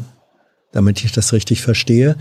damit 0.74 1.04
ich 1.04 1.14
das 1.14 1.32
richtig 1.34 1.62
verstehe, 1.62 2.18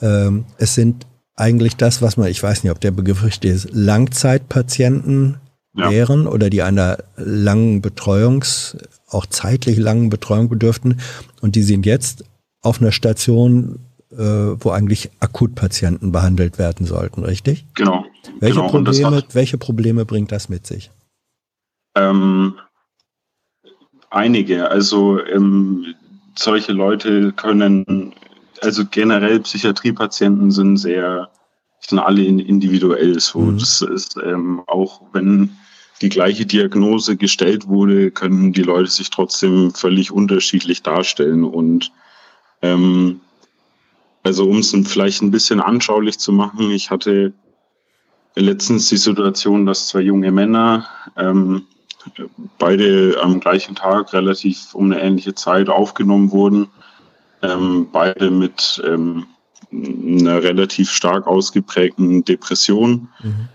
ähm, 0.00 0.46
es 0.56 0.74
sind 0.74 1.06
eigentlich 1.36 1.76
das, 1.76 2.00
was 2.00 2.16
man, 2.16 2.28
ich 2.28 2.42
weiß 2.42 2.64
nicht, 2.64 2.72
ob 2.72 2.80
der 2.80 2.90
Begriff 2.90 3.22
richtig 3.22 3.50
ist, 3.50 3.68
Langzeitpatienten 3.72 5.36
ja. 5.74 5.90
wären 5.90 6.26
oder 6.26 6.48
die 6.48 6.62
einer 6.62 6.98
langen 7.16 7.82
Betreuungs, 7.82 8.76
auch 9.06 9.26
zeitlich 9.26 9.78
langen 9.78 10.10
Betreuung 10.10 10.48
bedürften 10.48 11.00
und 11.40 11.54
die 11.54 11.62
sind 11.62 11.86
jetzt 11.86 12.24
auf 12.62 12.80
einer 12.80 12.92
Station, 12.92 13.78
wo 14.16 14.70
eigentlich 14.70 15.10
Akutpatienten 15.20 16.12
behandelt 16.12 16.58
werden 16.58 16.86
sollten, 16.86 17.24
richtig? 17.24 17.66
Genau. 17.74 18.06
Welche, 18.40 18.56
genau. 18.56 18.68
Probleme, 18.70 19.22
welche 19.32 19.58
Probleme 19.58 20.04
bringt 20.04 20.32
das 20.32 20.48
mit 20.48 20.66
sich? 20.66 20.90
Ähm, 21.94 22.54
einige. 24.10 24.70
Also 24.70 25.22
ähm, 25.24 25.94
solche 26.36 26.72
Leute 26.72 27.32
können, 27.32 28.14
also 28.62 28.84
generell 28.90 29.40
Psychiatriepatienten 29.40 30.50
sind 30.50 30.78
sehr, 30.78 31.28
sind 31.80 31.98
alle 31.98 32.24
individuell 32.24 33.20
so. 33.20 33.40
Mhm. 33.40 33.58
Das 33.58 33.82
ist 33.82 34.16
ähm, 34.24 34.62
auch, 34.66 35.02
wenn 35.12 35.50
die 36.00 36.08
gleiche 36.08 36.46
Diagnose 36.46 37.16
gestellt 37.16 37.66
wurde, 37.66 38.10
können 38.10 38.52
die 38.52 38.62
Leute 38.62 38.90
sich 38.90 39.10
trotzdem 39.10 39.72
völlig 39.72 40.12
unterschiedlich 40.12 40.82
darstellen 40.82 41.44
und 41.44 41.92
ähm, 42.62 43.20
also 44.28 44.44
um 44.44 44.58
es 44.58 44.76
vielleicht 44.84 45.22
ein 45.22 45.30
bisschen 45.30 45.58
anschaulich 45.58 46.18
zu 46.18 46.32
machen, 46.32 46.70
ich 46.70 46.90
hatte 46.90 47.32
letztens 48.34 48.90
die 48.90 48.98
Situation, 48.98 49.64
dass 49.64 49.88
zwei 49.88 50.02
junge 50.02 50.30
Männer, 50.30 50.86
ähm, 51.16 51.66
beide 52.58 53.18
am 53.22 53.40
gleichen 53.40 53.74
Tag 53.74 54.12
relativ 54.12 54.74
um 54.74 54.92
eine 54.92 55.00
ähnliche 55.00 55.34
Zeit 55.34 55.70
aufgenommen 55.70 56.30
wurden, 56.30 56.68
ähm, 57.40 57.88
beide 57.90 58.30
mit 58.30 58.82
ähm, 58.86 59.24
einer 59.72 60.42
relativ 60.42 60.90
stark 60.90 61.26
ausgeprägten 61.26 62.22
Depression. 62.22 63.08
Mhm. 63.22 63.48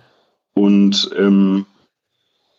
Und 0.56 1.12
ähm, 1.16 1.68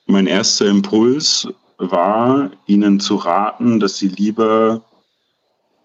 mein 0.07 0.29
erster 0.29 0.67
Impuls 0.67 1.49
war, 1.79 2.53
ihnen 2.67 3.01
zu 3.01 3.17
raten, 3.17 3.81
dass 3.81 3.99
sie 3.99 4.09
lieber 4.09 4.85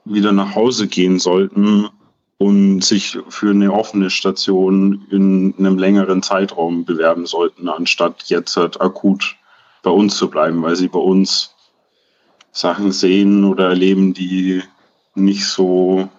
wieder 0.05 0.31
nach 0.31 0.53
Hause 0.53 0.87
gehen 0.87 1.17
sollten 1.17 1.89
und 2.39 2.81
sich 2.81 3.19
für 3.27 3.49
eine 3.51 3.71
offene 3.73 4.09
Station 4.09 5.05
in 5.11 5.53
einem 5.59 5.77
längeren 5.77 6.23
Zeitraum 6.23 6.85
bewerben 6.85 7.25
sollten, 7.25 7.67
anstatt 7.67 8.23
jetzt 8.27 8.55
halt 8.55 8.79
akut 8.79 9.35
bei 9.83 9.91
uns 9.91 10.15
zu 10.15 10.29
bleiben, 10.29 10.63
weil 10.63 10.77
sie 10.77 10.87
bei 10.87 10.99
uns 10.99 11.53
Sachen 12.53 12.93
sehen 12.93 13.43
oder 13.43 13.67
erleben, 13.67 14.13
die 14.13 14.63
nicht 15.15 15.45
so 15.45 16.09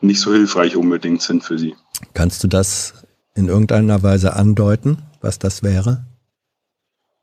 nicht 0.00 0.20
so 0.20 0.32
hilfreich 0.32 0.76
unbedingt 0.76 1.22
sind 1.22 1.42
für 1.42 1.58
sie. 1.58 1.74
Kannst 2.12 2.44
du 2.44 2.48
das 2.48 3.06
in 3.34 3.48
irgendeiner 3.48 4.02
Weise 4.02 4.36
andeuten, 4.36 4.98
was 5.22 5.38
das 5.38 5.62
wäre? 5.62 6.04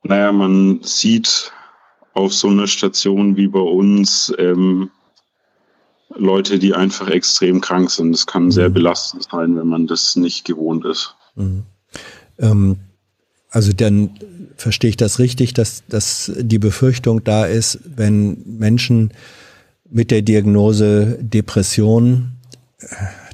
Naja, 0.03 0.31
man 0.31 0.81
sieht 0.81 1.51
auf 2.15 2.33
so 2.33 2.47
einer 2.47 2.67
Station 2.67 3.37
wie 3.37 3.47
bei 3.47 3.59
uns 3.59 4.33
ähm, 4.39 4.89
Leute, 6.15 6.59
die 6.59 6.73
einfach 6.73 7.09
extrem 7.09 7.61
krank 7.61 7.91
sind. 7.91 8.11
Das 8.11 8.25
kann 8.25 8.51
sehr 8.51 8.69
mhm. 8.69 8.73
belastend 8.73 9.27
sein, 9.31 9.55
wenn 9.57 9.67
man 9.67 9.87
das 9.87 10.15
nicht 10.15 10.45
gewohnt 10.45 10.85
ist. 10.85 11.15
Mhm. 11.35 11.63
Ähm, 12.39 12.77
also 13.49 13.71
dann 13.71 14.11
verstehe 14.57 14.89
ich 14.89 14.97
das 14.97 15.19
richtig, 15.19 15.53
dass, 15.53 15.83
dass 15.87 16.31
die 16.37 16.59
Befürchtung 16.59 17.23
da 17.23 17.45
ist, 17.45 17.79
wenn 17.83 18.43
Menschen 18.45 19.11
mit 19.89 20.11
der 20.11 20.21
Diagnose 20.21 21.17
Depression 21.21 22.33
äh, 22.79 22.87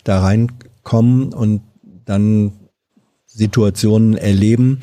da 0.04 0.22
reinkommen 0.22 1.34
und 1.34 1.62
dann 2.06 2.54
Situationen 3.26 4.18
erleben, 4.18 4.80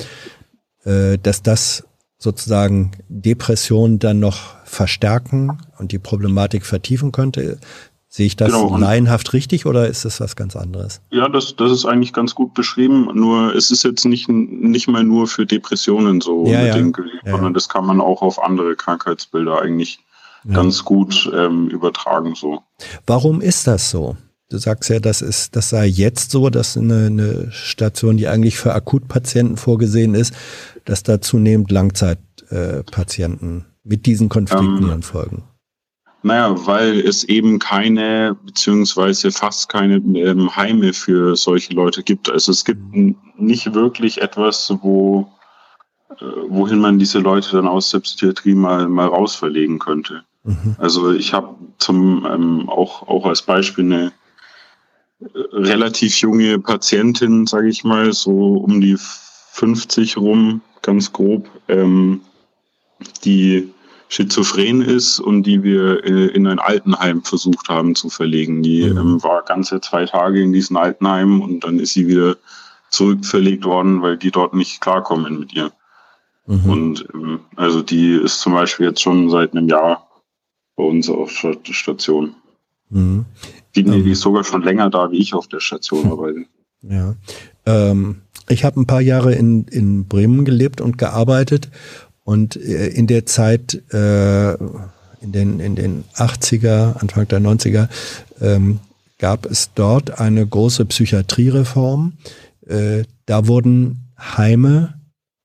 äh, 0.83 1.17
dass 1.17 1.43
das 1.43 1.83
sozusagen 2.17 2.91
Depression 3.07 3.99
dann 3.99 4.19
noch 4.19 4.57
verstärken 4.65 5.57
und 5.77 5.93
die 5.93 5.99
Problematik 5.99 6.65
vertiefen 6.65 7.11
könnte. 7.11 7.59
Sehe 8.11 8.25
ich 8.25 8.35
das 8.35 8.51
genau. 8.51 8.75
laienhaft 8.75 9.33
richtig 9.33 9.67
oder 9.67 9.87
ist 9.87 10.03
das 10.03 10.19
was 10.19 10.35
ganz 10.35 10.55
anderes? 10.55 10.99
Ja, 11.11 11.29
das, 11.29 11.55
das 11.55 11.71
ist 11.71 11.85
eigentlich 11.85 12.11
ganz 12.11 12.33
gut 12.33 12.55
beschrieben. 12.55 13.07
Nur 13.13 13.55
es 13.55 13.69
ist 13.69 13.83
jetzt 13.83 14.03
nicht, 14.05 14.27
nicht 14.27 14.87
mal 14.87 15.03
nur 15.03 15.27
für 15.27 15.45
Depressionen 15.45 16.19
so 16.19 16.47
ja, 16.47 16.65
ja. 16.65 16.73
sondern 16.73 17.03
ja. 17.25 17.49
das 17.51 17.69
kann 17.69 17.85
man 17.85 18.01
auch 18.01 18.23
auf 18.23 18.41
andere 18.41 18.75
Krankheitsbilder 18.75 19.61
eigentlich 19.61 19.99
ganz 20.47 20.83
gut 20.85 21.29
ähm, 21.35 21.67
übertragen. 21.69 22.33
So. 22.35 22.63
Warum 23.05 23.41
ist 23.41 23.67
das 23.67 23.91
so? 23.91 24.17
Du 24.49 24.57
sagst 24.57 24.89
ja, 24.89 24.99
das 24.99 25.21
ist, 25.21 25.55
das 25.55 25.69
sei 25.69 25.85
jetzt 25.85 26.31
so, 26.31 26.49
dass 26.49 26.75
eine, 26.75 27.05
eine 27.05 27.51
Station, 27.51 28.17
die 28.17 28.27
eigentlich 28.27 28.57
für 28.57 28.73
Akutpatienten 28.73 29.57
vorgesehen 29.57 30.15
ist, 30.15 30.33
dass 30.85 31.03
da 31.03 31.21
zunehmend 31.21 31.69
Langzeitpatienten 31.69 33.59
äh, 33.59 33.63
mit 33.83 34.07
diesen 34.07 34.29
Konflikten 34.29 34.89
ähm, 34.91 35.03
folgen. 35.03 35.43
Naja, 36.21 36.53
weil 36.65 36.99
es 36.99 37.23
eben 37.23 37.59
keine, 37.59 38.35
beziehungsweise 38.45 39.31
fast 39.31 39.69
keine 39.69 39.95
ähm, 39.95 40.53
Heime 40.55 40.93
für 40.93 41.35
solche 41.35 41.73
Leute 41.73 42.03
gibt. 42.03 42.29
Also 42.29 42.51
es 42.51 42.65
gibt 42.65 42.81
nicht 43.37 43.73
wirklich 43.73 44.21
etwas, 44.21 44.73
wo, 44.81 45.31
äh, 46.19 46.25
wohin 46.49 46.79
man 46.79 46.99
diese 46.99 47.19
Leute 47.19 47.51
dann 47.51 47.67
aus 47.67 47.91
der 47.91 47.99
Psychiatrie 47.99 48.53
mal, 48.53 48.89
mal 48.89 49.07
rausverlegen 49.07 49.79
könnte. 49.79 50.23
Mhm. 50.43 50.75
Also 50.77 51.13
ich 51.13 51.33
habe 51.33 51.55
zum 51.77 52.27
ähm, 52.29 52.69
auch, 52.69 53.07
auch 53.07 53.25
als 53.25 53.41
Beispiel 53.41 53.85
eine 53.85 54.11
relativ 55.51 56.17
junge 56.17 56.59
Patientin, 56.59 57.45
sage 57.45 57.69
ich 57.69 57.83
mal, 57.83 58.13
so 58.13 58.57
um 58.57 58.81
die 58.81 58.97
50 58.97 60.17
rum, 60.17 60.61
ganz 60.81 61.11
grob, 61.11 61.49
ähm, 61.67 62.21
die 63.23 63.73
schizophren 64.09 64.81
ist 64.81 65.19
und 65.19 65.43
die 65.43 65.63
wir 65.63 66.03
äh, 66.03 66.27
in 66.27 66.47
ein 66.47 66.59
Altenheim 66.59 67.23
versucht 67.23 67.69
haben 67.69 67.95
zu 67.95 68.09
verlegen. 68.09 68.63
Die 68.63 68.89
mhm. 68.89 68.97
ähm, 68.97 69.23
war 69.23 69.43
ganze 69.43 69.79
zwei 69.81 70.05
Tage 70.05 70.41
in 70.41 70.51
diesem 70.51 70.77
Altenheim 70.77 71.41
und 71.41 71.63
dann 71.63 71.79
ist 71.79 71.93
sie 71.93 72.07
wieder 72.07 72.35
zurückverlegt 72.89 73.65
worden, 73.65 74.01
weil 74.01 74.17
die 74.17 74.31
dort 74.31 74.55
nicht 74.55 74.81
klarkommen 74.81 75.39
mit 75.39 75.53
ihr. 75.53 75.71
Mhm. 76.47 76.69
Und 76.69 77.05
ähm, 77.13 77.39
also 77.55 77.83
die 77.83 78.13
ist 78.13 78.41
zum 78.41 78.53
Beispiel 78.53 78.87
jetzt 78.87 79.01
schon 79.01 79.29
seit 79.29 79.55
einem 79.55 79.69
Jahr 79.69 80.09
bei 80.75 80.83
uns 80.83 81.07
auf 81.07 81.31
Station. 81.69 82.35
Mhm. 82.89 83.25
Die, 83.75 83.81
ähm, 83.81 84.03
die 84.03 84.11
ist 84.11 84.21
sogar 84.21 84.43
schon 84.43 84.63
länger 84.63 84.89
da, 84.89 85.11
wie 85.11 85.19
ich 85.19 85.35
auf 85.35 85.47
der 85.47 85.59
Station 85.59 86.05
hm. 86.05 86.11
arbeite. 86.11 86.45
Ja. 86.81 87.15
Ähm, 87.67 88.21
ich 88.47 88.63
habe 88.63 88.79
ein 88.79 88.87
paar 88.87 89.01
Jahre 89.01 89.35
in, 89.35 89.65
in 89.65 90.07
Bremen 90.07 90.45
gelebt 90.45 90.81
und 90.81 90.97
gearbeitet 90.97 91.69
und 92.29 92.57
äh, 92.57 92.89
in 92.89 93.07
der 93.07 93.25
Zeit, 93.25 93.81
äh, 93.91 94.53
in, 94.53 95.31
den, 95.31 95.59
in 95.59 95.75
den 95.75 96.03
80er, 96.13 96.97
Anfang 96.97 97.27
der 97.27 97.39
90er, 97.39 97.89
ähm, 98.39 98.81
gab 99.17 99.47
es 99.47 99.71
dort 99.73 100.19
eine 100.19 100.45
große 100.45 100.85
Psychiatriereform. 100.85 102.19
Äh, 102.67 103.05
da 103.25 103.47
wurden 103.47 104.11
Heime 104.19 105.01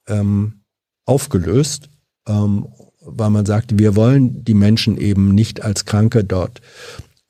ähm, 0.09 0.61
aufgelöst, 1.07 1.89
ähm, 2.29 2.67
weil 3.01 3.31
man 3.31 3.47
sagte, 3.47 3.79
wir 3.79 3.97
wollen 3.97 4.45
die 4.45 4.53
Menschen 4.53 4.99
eben 4.99 5.35
nicht 5.35 5.63
als 5.65 5.87
Kranke 5.87 6.23
dort 6.23 6.61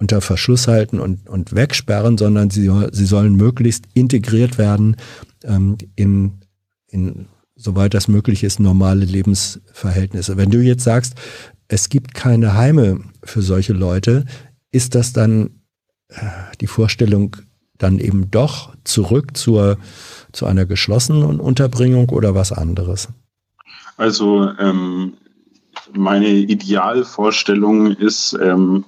unter 0.01 0.21
Verschluss 0.21 0.67
halten 0.67 0.99
und, 0.99 1.29
und 1.29 1.55
wegsperren, 1.55 2.19
sondern 2.19 2.51
sie, 2.51 2.69
sie 2.91 3.07
sollen 3.07 3.37
möglichst 3.37 3.85
integriert 3.95 4.59
werden 4.59 4.97
ähm, 5.45 5.79
in, 5.95 6.41
in, 6.89 7.27
soweit 7.65 7.95
das 7.95 8.09
möglich 8.09 8.45
ist, 8.45 8.61
normale 8.61 9.05
Lebensverhältnisse. 9.05 10.37
Wenn 10.37 10.51
du 10.51 10.61
jetzt 10.61 10.85
sagst, 10.85 11.15
es 11.67 11.89
gibt 11.89 12.15
keine 12.15 12.55
Heime 12.55 13.01
für 13.25 13.43
solche 13.43 13.73
Leute, 13.73 14.27
ist 14.71 14.95
das 14.95 15.13
dann 15.13 15.63
äh, 16.09 16.27
die 16.61 16.67
Vorstellung 16.67 17.37
dann 17.79 17.99
eben 17.99 18.31
doch 18.31 18.75
zurück 18.85 19.37
zur, 19.37 19.79
zu 20.33 20.47
einer 20.47 20.67
geschlossenen 20.67 21.41
Unterbringung 21.41 22.11
oder 22.11 22.35
was 22.35 22.53
anderes? 22.53 23.09
Also 23.97 24.51
ähm, 24.59 25.15
meine 25.93 26.29
Idealvorstellung 26.29 27.93
ist, 27.93 28.39
ähm, 28.41 28.85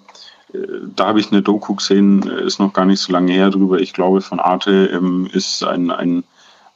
äh, 0.53 0.59
da 0.95 1.07
habe 1.09 1.21
ich 1.21 1.33
eine 1.33 1.43
Doku 1.43 1.75
gesehen, 1.75 2.23
ist 2.23 2.61
noch 2.61 2.73
gar 2.73 2.85
nicht 2.85 3.01
so 3.01 3.13
lange 3.13 3.33
her 3.33 3.51
drüber. 3.51 3.81
Ich 3.81 3.93
glaube, 3.93 4.21
von 4.21 4.39
Arte 4.39 4.91
ähm, 4.93 5.29
ist 5.33 5.65
ein, 5.65 5.91
ein 5.91 6.25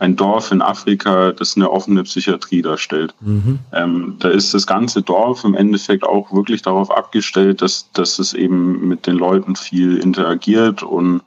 ein 0.00 0.16
Dorf 0.16 0.50
in 0.50 0.62
Afrika, 0.62 1.32
das 1.32 1.56
eine 1.56 1.70
offene 1.70 2.02
Psychiatrie 2.02 2.62
darstellt. 2.62 3.14
Mhm. 3.20 3.58
Ähm, 3.72 4.16
da 4.18 4.30
ist 4.30 4.54
das 4.54 4.66
ganze 4.66 5.02
Dorf 5.02 5.44
im 5.44 5.54
Endeffekt 5.54 6.04
auch 6.04 6.32
wirklich 6.32 6.62
darauf 6.62 6.90
abgestellt, 6.90 7.60
dass, 7.60 7.92
dass 7.92 8.18
es 8.18 8.32
eben 8.32 8.88
mit 8.88 9.06
den 9.06 9.16
Leuten 9.16 9.56
viel 9.56 9.98
interagiert 9.98 10.82
und 10.82 11.20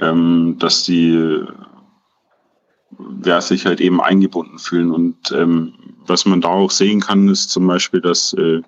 ähm, 0.00 0.56
dass 0.58 0.82
die 0.82 1.44
ja, 3.24 3.40
sich 3.40 3.64
halt 3.64 3.80
eben 3.80 4.00
eingebunden 4.00 4.58
fühlen. 4.58 4.90
Und 4.90 5.30
ähm, 5.30 5.74
was 6.06 6.26
man 6.26 6.40
da 6.40 6.48
auch 6.48 6.72
sehen 6.72 7.00
kann, 7.00 7.28
ist 7.28 7.50
zum 7.50 7.68
Beispiel, 7.68 8.00
dass 8.00 8.32
äh, 8.32 8.60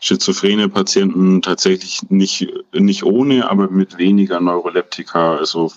schizophrene 0.00 0.68
Patienten 0.68 1.40
tatsächlich 1.40 2.02
nicht, 2.10 2.48
nicht 2.72 3.04
ohne, 3.04 3.48
aber 3.48 3.70
mit 3.70 3.96
weniger 3.96 4.40
Neuroleptika, 4.40 5.36
also 5.36 5.70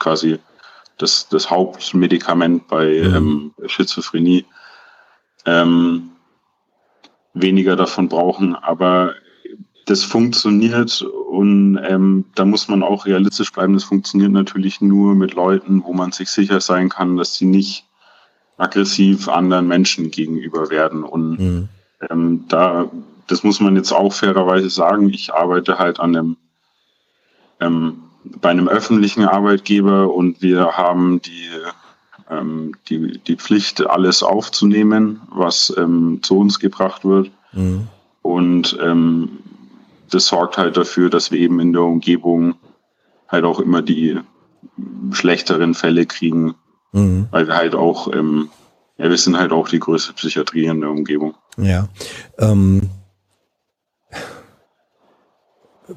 quasi 0.00 0.38
das, 0.98 1.28
das 1.28 1.50
Hauptmedikament 1.50 2.68
bei 2.68 3.02
mhm. 3.02 3.14
ähm, 3.14 3.54
Schizophrenie, 3.66 4.44
ähm, 5.46 6.10
weniger 7.34 7.76
davon 7.76 8.08
brauchen. 8.08 8.54
Aber 8.54 9.14
das 9.86 10.02
funktioniert 10.02 11.02
und 11.02 11.78
ähm, 11.82 12.26
da 12.34 12.44
muss 12.44 12.68
man 12.68 12.82
auch 12.82 13.06
realistisch 13.06 13.52
bleiben. 13.52 13.74
Das 13.74 13.84
funktioniert 13.84 14.32
natürlich 14.32 14.80
nur 14.80 15.14
mit 15.14 15.34
Leuten, 15.34 15.82
wo 15.84 15.92
man 15.94 16.12
sich 16.12 16.28
sicher 16.28 16.60
sein 16.60 16.90
kann, 16.90 17.16
dass 17.16 17.36
sie 17.36 17.46
nicht 17.46 17.84
aggressiv 18.58 19.28
anderen 19.28 19.68
Menschen 19.68 20.10
gegenüber 20.10 20.68
werden. 20.68 21.04
Und 21.04 21.38
mhm. 21.38 21.68
ähm, 22.10 22.44
da, 22.48 22.90
das 23.28 23.44
muss 23.44 23.60
man 23.60 23.76
jetzt 23.76 23.92
auch 23.92 24.12
fairerweise 24.12 24.68
sagen. 24.68 25.08
Ich 25.08 25.32
arbeite 25.32 25.78
halt 25.78 26.00
an 26.00 26.16
einem 26.16 26.36
ähm, 27.60 28.07
bei 28.24 28.50
einem 28.50 28.68
öffentlichen 28.68 29.24
Arbeitgeber 29.24 30.12
und 30.12 30.42
wir 30.42 30.76
haben 30.76 31.22
die, 31.22 31.48
ähm, 32.30 32.74
die, 32.88 33.18
die 33.18 33.36
Pflicht, 33.36 33.86
alles 33.86 34.22
aufzunehmen, 34.22 35.20
was 35.30 35.72
ähm, 35.76 36.20
zu 36.22 36.38
uns 36.38 36.58
gebracht 36.58 37.04
wird. 37.04 37.30
Mhm. 37.52 37.88
Und 38.22 38.78
ähm, 38.82 39.38
das 40.10 40.26
sorgt 40.26 40.58
halt 40.58 40.76
dafür, 40.76 41.10
dass 41.10 41.30
wir 41.30 41.38
eben 41.38 41.60
in 41.60 41.72
der 41.72 41.82
Umgebung 41.82 42.54
halt 43.28 43.44
auch 43.44 43.60
immer 43.60 43.82
die 43.82 44.18
schlechteren 45.12 45.74
Fälle 45.74 46.06
kriegen, 46.06 46.54
mhm. 46.92 47.28
weil 47.30 47.46
wir 47.46 47.56
halt 47.56 47.74
auch, 47.74 48.12
ähm, 48.12 48.48
ja, 48.96 49.08
wir 49.08 49.18
sind 49.18 49.38
halt 49.38 49.52
auch 49.52 49.68
die 49.68 49.78
größte 49.78 50.12
Psychiatrie 50.14 50.66
in 50.66 50.80
der 50.80 50.90
Umgebung. 50.90 51.34
Ja. 51.56 51.88
Ähm, 52.38 52.90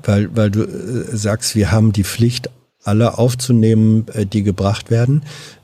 weil, 0.03 0.35
weil 0.35 0.51
du 0.51 0.63
äh, 0.63 1.15
sagst, 1.15 1.55
wir 1.55 1.72
haben 1.72 1.91
die 1.91 2.03
Pflicht, 2.03 2.49
alle 2.84 3.18
aufzunehmen, 3.18 4.07
äh, 4.13 4.26
die 4.26 4.43
gebracht 4.43 4.91
werden. 4.91 5.23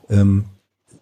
Ähm, 0.09 0.45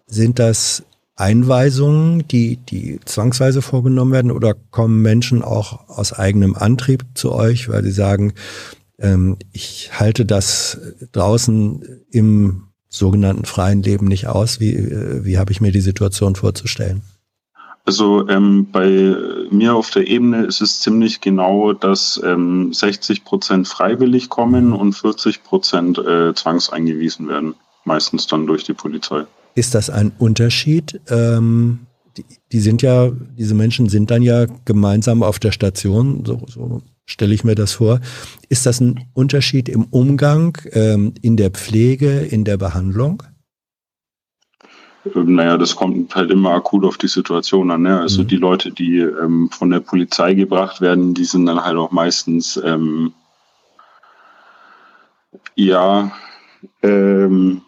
sind 0.06 0.38
das 0.38 0.84
Einweisungen, 1.16 2.26
die, 2.28 2.56
die 2.56 3.00
zwangsweise 3.04 3.62
vorgenommen 3.62 4.12
werden 4.12 4.30
oder 4.30 4.54
kommen 4.54 5.02
Menschen 5.02 5.42
auch 5.42 5.88
aus 5.88 6.12
eigenem 6.12 6.54
Antrieb 6.54 7.04
zu 7.14 7.32
euch, 7.32 7.68
weil 7.68 7.82
sie 7.82 7.90
sagen, 7.90 8.34
ähm, 8.98 9.36
ich 9.52 9.90
halte 9.98 10.26
das 10.26 10.78
draußen 11.12 11.82
im 12.10 12.64
sogenannten 12.88 13.44
freien 13.44 13.82
Leben 13.82 14.06
nicht 14.06 14.26
aus? 14.26 14.60
Wie, 14.60 14.74
äh, 14.74 15.24
wie 15.24 15.38
habe 15.38 15.52
ich 15.52 15.60
mir 15.60 15.72
die 15.72 15.80
Situation 15.80 16.34
vorzustellen? 16.34 17.02
Also 17.86 18.28
ähm, 18.28 18.66
bei 18.72 19.14
mir 19.50 19.76
auf 19.76 19.90
der 19.90 20.08
Ebene 20.08 20.44
ist 20.44 20.60
es 20.60 20.80
ziemlich 20.80 21.20
genau, 21.20 21.72
dass 21.72 22.20
ähm, 22.24 22.72
60 22.72 23.24
Prozent 23.24 23.68
freiwillig 23.68 24.28
kommen 24.28 24.72
und 24.72 24.92
40 24.92 25.44
Prozent 25.44 25.98
äh, 25.98 26.34
zwangseingewiesen 26.34 27.28
werden, 27.28 27.54
meistens 27.84 28.26
dann 28.26 28.48
durch 28.48 28.64
die 28.64 28.74
Polizei. 28.74 29.22
Ist 29.54 29.76
das 29.76 29.88
ein 29.88 30.10
Unterschied? 30.18 31.00
Ähm, 31.08 31.86
die, 32.16 32.24
die, 32.50 32.60
sind 32.60 32.82
ja, 32.82 33.12
diese 33.38 33.54
Menschen 33.54 33.88
sind 33.88 34.10
dann 34.10 34.22
ja 34.22 34.46
gemeinsam 34.64 35.22
auf 35.22 35.38
der 35.38 35.52
Station, 35.52 36.24
so, 36.26 36.42
so 36.48 36.82
stelle 37.04 37.34
ich 37.34 37.44
mir 37.44 37.54
das 37.54 37.74
vor. 37.74 38.00
Ist 38.48 38.66
das 38.66 38.80
ein 38.80 39.06
Unterschied 39.14 39.68
im 39.68 39.84
Umgang, 39.84 40.58
ähm, 40.72 41.14
in 41.22 41.36
der 41.36 41.50
Pflege, 41.50 42.18
in 42.18 42.44
der 42.44 42.56
Behandlung? 42.56 43.22
Naja, 45.14 45.56
das 45.56 45.76
kommt 45.76 46.14
halt 46.14 46.30
immer 46.30 46.50
akut 46.50 46.84
auf 46.84 46.98
die 46.98 47.08
Situation 47.08 47.70
an. 47.70 47.82
Ne? 47.82 48.00
Also 48.00 48.22
mhm. 48.22 48.28
die 48.28 48.36
Leute, 48.36 48.70
die 48.70 48.98
ähm, 48.98 49.50
von 49.50 49.70
der 49.70 49.80
Polizei 49.80 50.34
gebracht 50.34 50.80
werden, 50.80 51.14
die 51.14 51.24
sind 51.24 51.46
dann 51.46 51.62
halt 51.62 51.76
auch 51.76 51.90
meistens, 51.90 52.60
ähm, 52.64 53.12
ja, 55.54 56.12
ähm, 56.82 57.62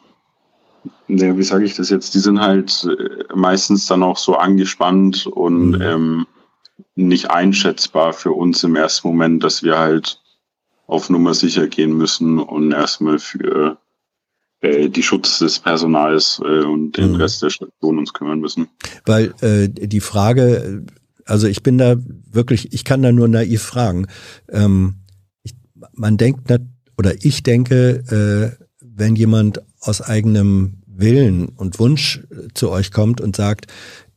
ja, 1.09 1.37
wie 1.37 1.43
sage 1.43 1.65
ich 1.65 1.75
das 1.75 1.91
jetzt? 1.91 2.15
Die 2.15 2.19
sind 2.19 2.41
halt 2.41 2.85
äh, 2.85 3.35
meistens 3.35 3.87
dann 3.87 4.03
auch 4.03 4.19
so 4.19 4.37
angespannt 4.37 5.27
und 5.27 5.71
mhm. 5.71 5.83
ähm, 5.83 6.27
nicht 6.95 7.31
einschätzbar 7.31 8.13
für 8.13 8.33
uns 8.33 8.63
im 8.65 8.77
ersten 8.77 9.09
Moment, 9.09 9.43
dass 9.43 9.63
wir 9.63 9.79
halt 9.79 10.21
auf 10.87 11.11
Nummer 11.11 11.35
sicher 11.35 11.67
gehen 11.67 11.97
müssen 11.97 12.39
und 12.39 12.73
erstmal 12.73 13.19
für 13.19 13.79
äh, 14.61 14.89
die 14.89 15.03
Schutz 15.03 15.39
des 15.39 15.59
Personals 15.59 16.41
äh, 16.45 16.65
und 16.65 16.97
den 16.97 17.13
mhm. 17.13 17.17
Rest 17.17 17.43
der 17.43 17.51
Station 17.51 17.99
uns 17.99 18.13
kümmern 18.13 18.41
müssen. 18.41 18.69
Weil 19.05 19.35
äh, 19.41 19.69
die 19.69 20.01
Frage, 20.01 20.85
also 21.25 21.47
ich 21.47 21.63
bin 21.63 21.79
da 21.79 21.97
wirklich, 22.31 22.73
ich 22.73 22.85
kann 22.85 23.03
da 23.03 23.13
nur 23.13 23.29
naiv 23.29 23.63
fragen. 23.63 24.07
Ähm, 24.49 24.97
ich, 25.43 25.55
man 25.93 26.17
denkt, 26.17 26.51
oder 26.97 27.15
ich 27.25 27.43
denke, 27.43 28.57
äh, 28.59 28.65
wenn 28.81 29.15
jemand 29.15 29.63
aus 29.81 30.03
eigenem 30.03 30.83
Willen 30.87 31.49
und 31.51 31.79
Wunsch 31.79 32.25
äh, 32.31 32.49
zu 32.55 32.71
euch 32.71 32.91
kommt 32.91 33.21
und 33.21 33.37
sagt, 33.37 33.67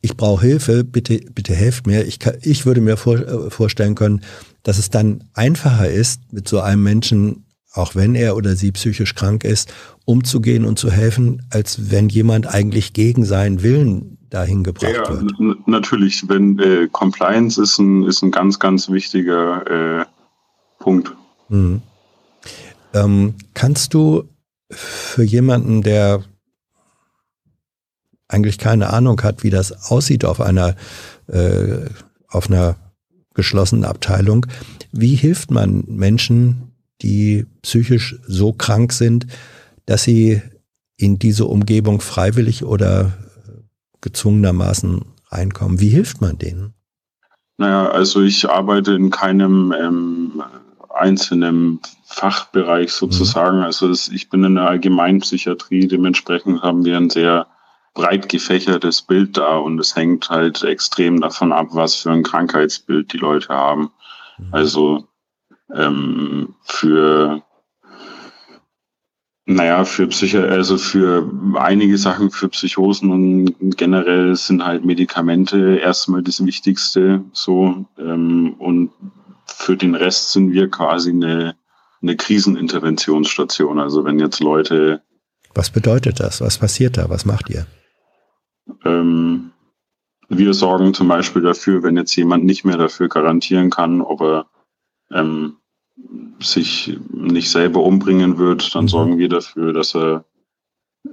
ich 0.00 0.16
brauche 0.16 0.44
Hilfe, 0.44 0.82
bitte, 0.82 1.20
bitte 1.32 1.54
helft 1.54 1.86
mir. 1.86 2.04
Ich, 2.04 2.18
kann, 2.18 2.34
ich 2.42 2.66
würde 2.66 2.80
mir 2.80 2.96
vor, 2.96 3.18
äh, 3.18 3.50
vorstellen 3.50 3.94
können, 3.94 4.22
dass 4.64 4.78
es 4.78 4.90
dann 4.90 5.24
einfacher 5.32 5.88
ist, 5.88 6.32
mit 6.32 6.48
so 6.48 6.60
einem 6.60 6.82
Menschen 6.82 7.44
auch 7.72 7.94
wenn 7.94 8.14
er 8.14 8.36
oder 8.36 8.54
sie 8.56 8.72
psychisch 8.72 9.14
krank 9.14 9.44
ist, 9.44 9.72
umzugehen 10.04 10.64
und 10.64 10.78
zu 10.78 10.90
helfen, 10.90 11.42
als 11.50 11.90
wenn 11.90 12.08
jemand 12.08 12.46
eigentlich 12.46 12.92
gegen 12.92 13.24
seinen 13.24 13.62
Willen 13.62 14.18
dahin 14.30 14.64
gebracht 14.64 14.92
ja, 14.94 15.08
wird. 15.08 15.66
Natürlich, 15.66 16.28
wenn 16.28 16.58
äh, 16.58 16.88
Compliance 16.90 17.60
ist 17.60 17.78
ein, 17.78 18.04
ist 18.04 18.22
ein 18.22 18.30
ganz, 18.30 18.58
ganz 18.58 18.90
wichtiger 18.90 20.00
äh, 20.00 20.04
Punkt. 20.78 21.12
Mhm. 21.48 21.82
Ähm, 22.94 23.34
kannst 23.54 23.94
du 23.94 24.24
für 24.70 25.22
jemanden, 25.22 25.82
der 25.82 26.22
eigentlich 28.28 28.58
keine 28.58 28.90
Ahnung 28.90 29.22
hat, 29.22 29.42
wie 29.42 29.50
das 29.50 29.90
aussieht 29.90 30.24
auf 30.24 30.40
einer, 30.40 30.76
äh, 31.28 31.86
auf 32.28 32.48
einer 32.48 32.76
geschlossenen 33.34 33.84
Abteilung, 33.84 34.46
wie 34.90 35.14
hilft 35.14 35.50
man 35.50 35.84
Menschen, 35.86 36.71
die 37.02 37.46
psychisch 37.62 38.16
so 38.26 38.52
krank 38.52 38.92
sind, 38.92 39.26
dass 39.86 40.04
sie 40.04 40.40
in 40.96 41.18
diese 41.18 41.46
Umgebung 41.46 42.00
freiwillig 42.00 42.64
oder 42.64 43.12
gezwungenermaßen 44.00 45.04
reinkommen. 45.30 45.80
Wie 45.80 45.88
hilft 45.88 46.20
man 46.20 46.38
denen? 46.38 46.74
Naja, 47.58 47.90
also 47.90 48.22
ich 48.22 48.48
arbeite 48.48 48.92
in 48.92 49.10
keinem 49.10 49.74
ähm, 49.78 50.42
einzelnen 50.94 51.80
Fachbereich 52.04 52.92
sozusagen. 52.92 53.58
Mhm. 53.58 53.64
Also 53.64 53.90
ich 53.90 54.28
bin 54.28 54.44
in 54.44 54.56
der 54.56 54.68
Allgemeinpsychiatrie, 54.68 55.88
dementsprechend 55.88 56.62
haben 56.62 56.84
wir 56.84 56.96
ein 56.96 57.10
sehr 57.10 57.46
breit 57.94 58.28
gefächertes 58.28 59.02
Bild 59.02 59.36
da 59.36 59.56
und 59.58 59.78
es 59.78 59.94
hängt 59.94 60.30
halt 60.30 60.62
extrem 60.62 61.20
davon 61.20 61.52
ab, 61.52 61.68
was 61.72 61.94
für 61.96 62.10
ein 62.10 62.22
Krankheitsbild 62.22 63.12
die 63.12 63.18
Leute 63.18 63.48
haben. 63.48 63.90
Mhm. 64.38 64.48
Also 64.50 65.08
ähm, 65.74 66.54
für 66.62 67.42
naja, 69.44 69.84
für 69.84 70.06
Psycho, 70.06 70.40
also 70.40 70.78
für 70.78 71.28
einige 71.56 71.98
Sachen 71.98 72.30
für 72.30 72.48
Psychosen 72.48 73.10
und 73.10 73.76
generell 73.76 74.36
sind 74.36 74.64
halt 74.64 74.84
Medikamente 74.84 75.78
erstmal 75.78 76.22
das 76.22 76.44
Wichtigste 76.44 77.24
so. 77.32 77.84
Ähm, 77.98 78.54
und 78.58 78.92
für 79.46 79.76
den 79.76 79.94
Rest 79.94 80.32
sind 80.32 80.52
wir 80.52 80.70
quasi 80.70 81.10
eine, 81.10 81.56
eine 82.00 82.16
Kriseninterventionsstation. 82.16 83.80
Also 83.80 84.04
wenn 84.04 84.20
jetzt 84.20 84.40
Leute. 84.40 85.02
Was 85.54 85.70
bedeutet 85.70 86.20
das? 86.20 86.40
Was 86.40 86.58
passiert 86.58 86.96
da? 86.96 87.10
Was 87.10 87.24
macht 87.24 87.50
ihr? 87.50 87.66
Ähm, 88.84 89.50
wir 90.28 90.54
sorgen 90.54 90.94
zum 90.94 91.08
Beispiel 91.08 91.42
dafür, 91.42 91.82
wenn 91.82 91.96
jetzt 91.96 92.14
jemand 92.14 92.44
nicht 92.44 92.64
mehr 92.64 92.78
dafür 92.78 93.08
garantieren 93.08 93.70
kann, 93.70 94.00
ob 94.00 94.20
er 94.20 94.46
ähm, 95.10 95.56
sich 96.40 96.98
nicht 97.12 97.50
selber 97.50 97.82
umbringen 97.82 98.38
wird, 98.38 98.74
dann 98.74 98.84
mhm. 98.84 98.88
sorgen 98.88 99.18
wir 99.18 99.28
dafür, 99.28 99.72
dass 99.72 99.94
er 99.94 100.24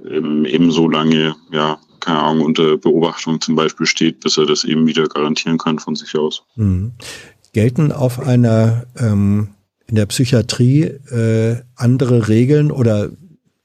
eben, 0.04 0.44
eben 0.44 0.70
so 0.70 0.88
lange, 0.88 1.36
ja, 1.52 1.78
keine 2.00 2.20
Ahnung, 2.20 2.46
unter 2.46 2.76
Beobachtung 2.76 3.40
zum 3.40 3.56
Beispiel 3.56 3.86
steht, 3.86 4.20
bis 4.20 4.38
er 4.38 4.46
das 4.46 4.64
eben 4.64 4.86
wieder 4.86 5.06
garantieren 5.06 5.58
kann 5.58 5.78
von 5.78 5.94
sich 5.94 6.16
aus. 6.16 6.42
Mhm. 6.56 6.92
Gelten 7.52 7.92
auf 7.92 8.20
einer 8.20 8.86
ähm, 8.96 9.48
in 9.86 9.96
der 9.96 10.06
Psychiatrie 10.06 10.82
äh, 10.82 11.62
andere 11.74 12.28
Regeln 12.28 12.70
oder 12.70 13.10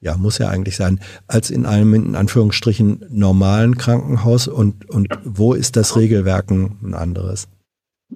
ja, 0.02 0.18
muss 0.18 0.38
ja 0.38 0.50
eigentlich 0.50 0.76
sein, 0.76 1.00
als 1.28 1.50
in 1.50 1.66
einem 1.66 1.94
in 1.94 2.16
Anführungsstrichen 2.16 3.06
normalen 3.10 3.78
Krankenhaus 3.78 4.48
und, 4.48 4.88
und 4.90 5.08
ja. 5.10 5.20
wo 5.24 5.54
ist 5.54 5.76
das 5.76 5.96
Regelwerk 5.96 6.52
ein 6.52 6.94
anderes? 6.94 7.48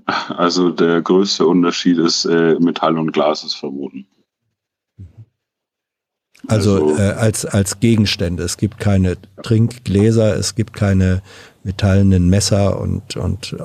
Also 0.05 0.69
der 0.69 1.01
größte 1.01 1.45
Unterschied 1.45 1.97
ist, 1.97 2.25
äh, 2.25 2.55
Metall 2.59 2.97
und 2.97 3.11
Glas 3.11 3.43
ist 3.43 3.55
verboten. 3.55 4.07
Also, 6.47 6.87
also 6.87 6.97
äh, 6.97 7.11
als, 7.11 7.45
als 7.45 7.79
Gegenstände. 7.79 8.43
Es 8.43 8.57
gibt 8.57 8.79
keine 8.79 9.17
Trinkgläser, 9.43 10.35
es 10.35 10.55
gibt 10.55 10.73
keine 10.73 11.21
metallenen 11.63 12.29
Messer 12.29 12.79
und, 12.79 13.17
und 13.17 13.55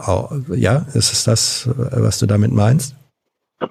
ja, 0.55 0.86
ist 0.94 1.12
es 1.12 1.24
das, 1.24 1.68
was 1.68 2.18
du 2.18 2.26
damit 2.26 2.52
meinst? 2.52 2.96
Ja. 3.60 3.68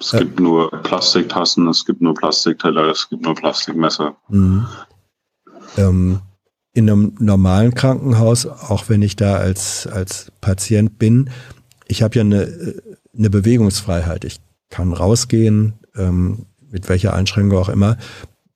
Es 0.00 0.12
gibt 0.12 0.40
äh, 0.40 0.42
nur 0.42 0.70
Plastiktassen, 0.82 1.68
es 1.68 1.84
gibt 1.84 2.00
nur 2.00 2.14
Plastikteller, 2.14 2.88
es 2.88 3.08
gibt 3.08 3.22
nur 3.22 3.34
Plastikmesser. 3.34 4.16
Mhm. 4.28 4.66
Ähm, 5.76 6.20
in 6.72 6.88
einem 6.88 7.14
normalen 7.18 7.74
Krankenhaus, 7.74 8.46
auch 8.46 8.88
wenn 8.88 9.02
ich 9.02 9.16
da 9.16 9.36
als, 9.36 9.86
als 9.86 10.30
Patient 10.40 10.98
bin, 10.98 11.30
ich 11.88 12.02
habe 12.02 12.16
ja 12.16 12.20
eine, 12.22 12.80
eine 13.16 13.30
Bewegungsfreiheit. 13.30 14.24
Ich 14.24 14.40
kann 14.68 14.92
rausgehen, 14.92 15.74
ähm, 15.96 16.46
mit 16.70 16.88
welcher 16.88 17.14
Einschränkung 17.14 17.58
auch 17.58 17.68
immer. 17.68 17.96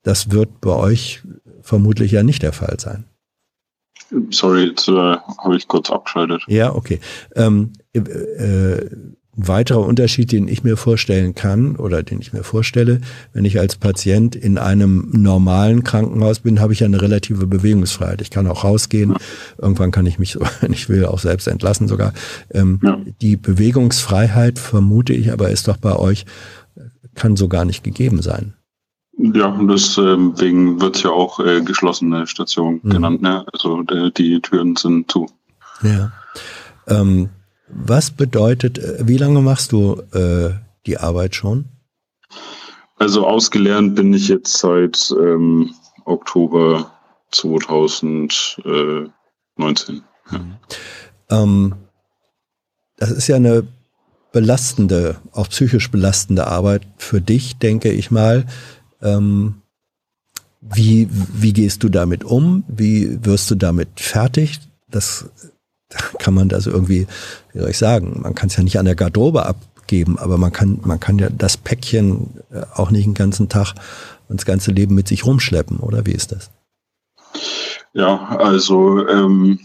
Das 0.02 0.30
wird 0.30 0.60
bei 0.60 0.70
euch 0.70 1.22
vermutlich 1.62 2.12
ja 2.12 2.22
nicht 2.22 2.42
der 2.42 2.52
Fall 2.52 2.78
sein. 2.78 3.04
Sorry, 4.30 4.66
jetzt 4.66 4.86
äh, 4.86 4.92
habe 4.92 5.56
ich 5.56 5.66
kurz 5.66 5.90
abgeschaltet. 5.90 6.42
Ja, 6.46 6.74
okay. 6.74 7.00
Ähm, 7.34 7.72
äh, 7.92 7.98
äh 7.98 8.90
ein 9.36 9.48
weiterer 9.48 9.80
Unterschied, 9.80 10.32
den 10.32 10.48
ich 10.48 10.62
mir 10.64 10.76
vorstellen 10.76 11.34
kann 11.34 11.76
oder 11.76 12.02
den 12.02 12.20
ich 12.20 12.32
mir 12.32 12.44
vorstelle, 12.44 13.00
wenn 13.32 13.44
ich 13.44 13.58
als 13.58 13.76
Patient 13.76 14.36
in 14.36 14.58
einem 14.58 15.10
normalen 15.12 15.84
Krankenhaus 15.84 16.40
bin, 16.40 16.60
habe 16.60 16.72
ich 16.72 16.80
ja 16.80 16.86
eine 16.86 17.00
relative 17.00 17.46
Bewegungsfreiheit. 17.46 18.20
Ich 18.20 18.30
kann 18.30 18.46
auch 18.46 18.64
rausgehen. 18.64 19.14
Irgendwann 19.58 19.90
kann 19.90 20.06
ich 20.06 20.18
mich, 20.18 20.38
wenn 20.60 20.72
ich 20.74 20.88
will, 20.88 21.06
auch 21.06 21.18
selbst 21.18 21.48
entlassen 21.48 21.88
sogar. 21.88 22.12
Ähm, 22.50 22.80
ja. 22.82 22.98
Die 23.20 23.36
Bewegungsfreiheit, 23.36 24.58
vermute 24.58 25.12
ich, 25.12 25.32
aber 25.32 25.50
ist 25.50 25.68
doch 25.68 25.76
bei 25.76 25.96
euch, 25.96 26.26
kann 27.14 27.36
so 27.36 27.48
gar 27.48 27.64
nicht 27.64 27.84
gegeben 27.84 28.22
sein. 28.22 28.54
Ja, 29.16 29.46
und 29.46 29.68
deswegen 29.68 30.80
wird 30.80 30.96
es 30.96 31.02
ja 31.02 31.10
auch 31.10 31.38
äh, 31.38 31.60
geschlossene 31.62 32.26
Station 32.26 32.80
mhm. 32.82 32.90
genannt. 32.90 33.22
Ne? 33.22 33.44
Also 33.52 33.82
der, 33.82 34.10
die 34.10 34.40
Türen 34.40 34.76
sind 34.76 35.10
zu. 35.10 35.28
Ja. 35.82 36.12
Ähm, 36.88 37.30
was 37.74 38.10
bedeutet, 38.10 38.78
äh, 38.78 39.06
wie 39.06 39.16
lange 39.16 39.40
machst 39.40 39.72
du 39.72 40.02
äh, 40.12 40.50
die 40.86 40.98
Arbeit 40.98 41.34
schon? 41.34 41.66
Also 42.96 43.26
ausgelernt 43.26 43.94
bin 43.94 44.14
ich 44.14 44.28
jetzt 44.28 44.58
seit 44.58 45.14
ähm, 45.18 45.74
Oktober 46.04 46.92
2019. 47.32 50.02
Ja. 50.30 50.40
Ähm, 51.30 51.74
das 52.96 53.10
ist 53.10 53.26
ja 53.26 53.36
eine 53.36 53.66
belastende, 54.32 55.16
auch 55.32 55.48
psychisch 55.48 55.90
belastende 55.90 56.46
Arbeit 56.46 56.86
für 56.96 57.20
dich, 57.20 57.58
denke 57.58 57.92
ich 57.92 58.10
mal. 58.10 58.46
Ähm, 59.02 59.62
wie, 60.60 61.08
wie 61.10 61.52
gehst 61.52 61.82
du 61.82 61.88
damit 61.88 62.24
um? 62.24 62.64
Wie 62.68 63.24
wirst 63.24 63.50
du 63.50 63.54
damit 63.54 64.00
fertig? 64.00 64.60
Das 64.88 65.28
kann 66.18 66.34
man 66.34 66.48
das 66.48 66.66
irgendwie, 66.66 67.06
wie 67.52 67.60
soll 67.60 67.70
ich 67.70 67.78
sagen, 67.78 68.20
man 68.22 68.34
kann 68.34 68.48
es 68.48 68.56
ja 68.56 68.62
nicht 68.62 68.78
an 68.78 68.86
der 68.86 68.94
Garderobe 68.94 69.46
abgeben, 69.46 70.18
aber 70.18 70.38
man 70.38 70.52
kann, 70.52 70.80
man 70.82 71.00
kann 71.00 71.18
ja 71.18 71.28
das 71.30 71.56
Päckchen 71.56 72.40
äh, 72.52 72.62
auch 72.74 72.90
nicht 72.90 73.06
den 73.06 73.14
ganzen 73.14 73.48
Tag 73.48 73.74
und 74.28 74.40
das 74.40 74.46
ganze 74.46 74.70
Leben 74.70 74.94
mit 74.94 75.08
sich 75.08 75.24
rumschleppen, 75.24 75.78
oder 75.78 76.06
wie 76.06 76.12
ist 76.12 76.32
das? 76.32 76.50
Ja, 77.92 78.36
also 78.38 79.06
ähm, 79.06 79.60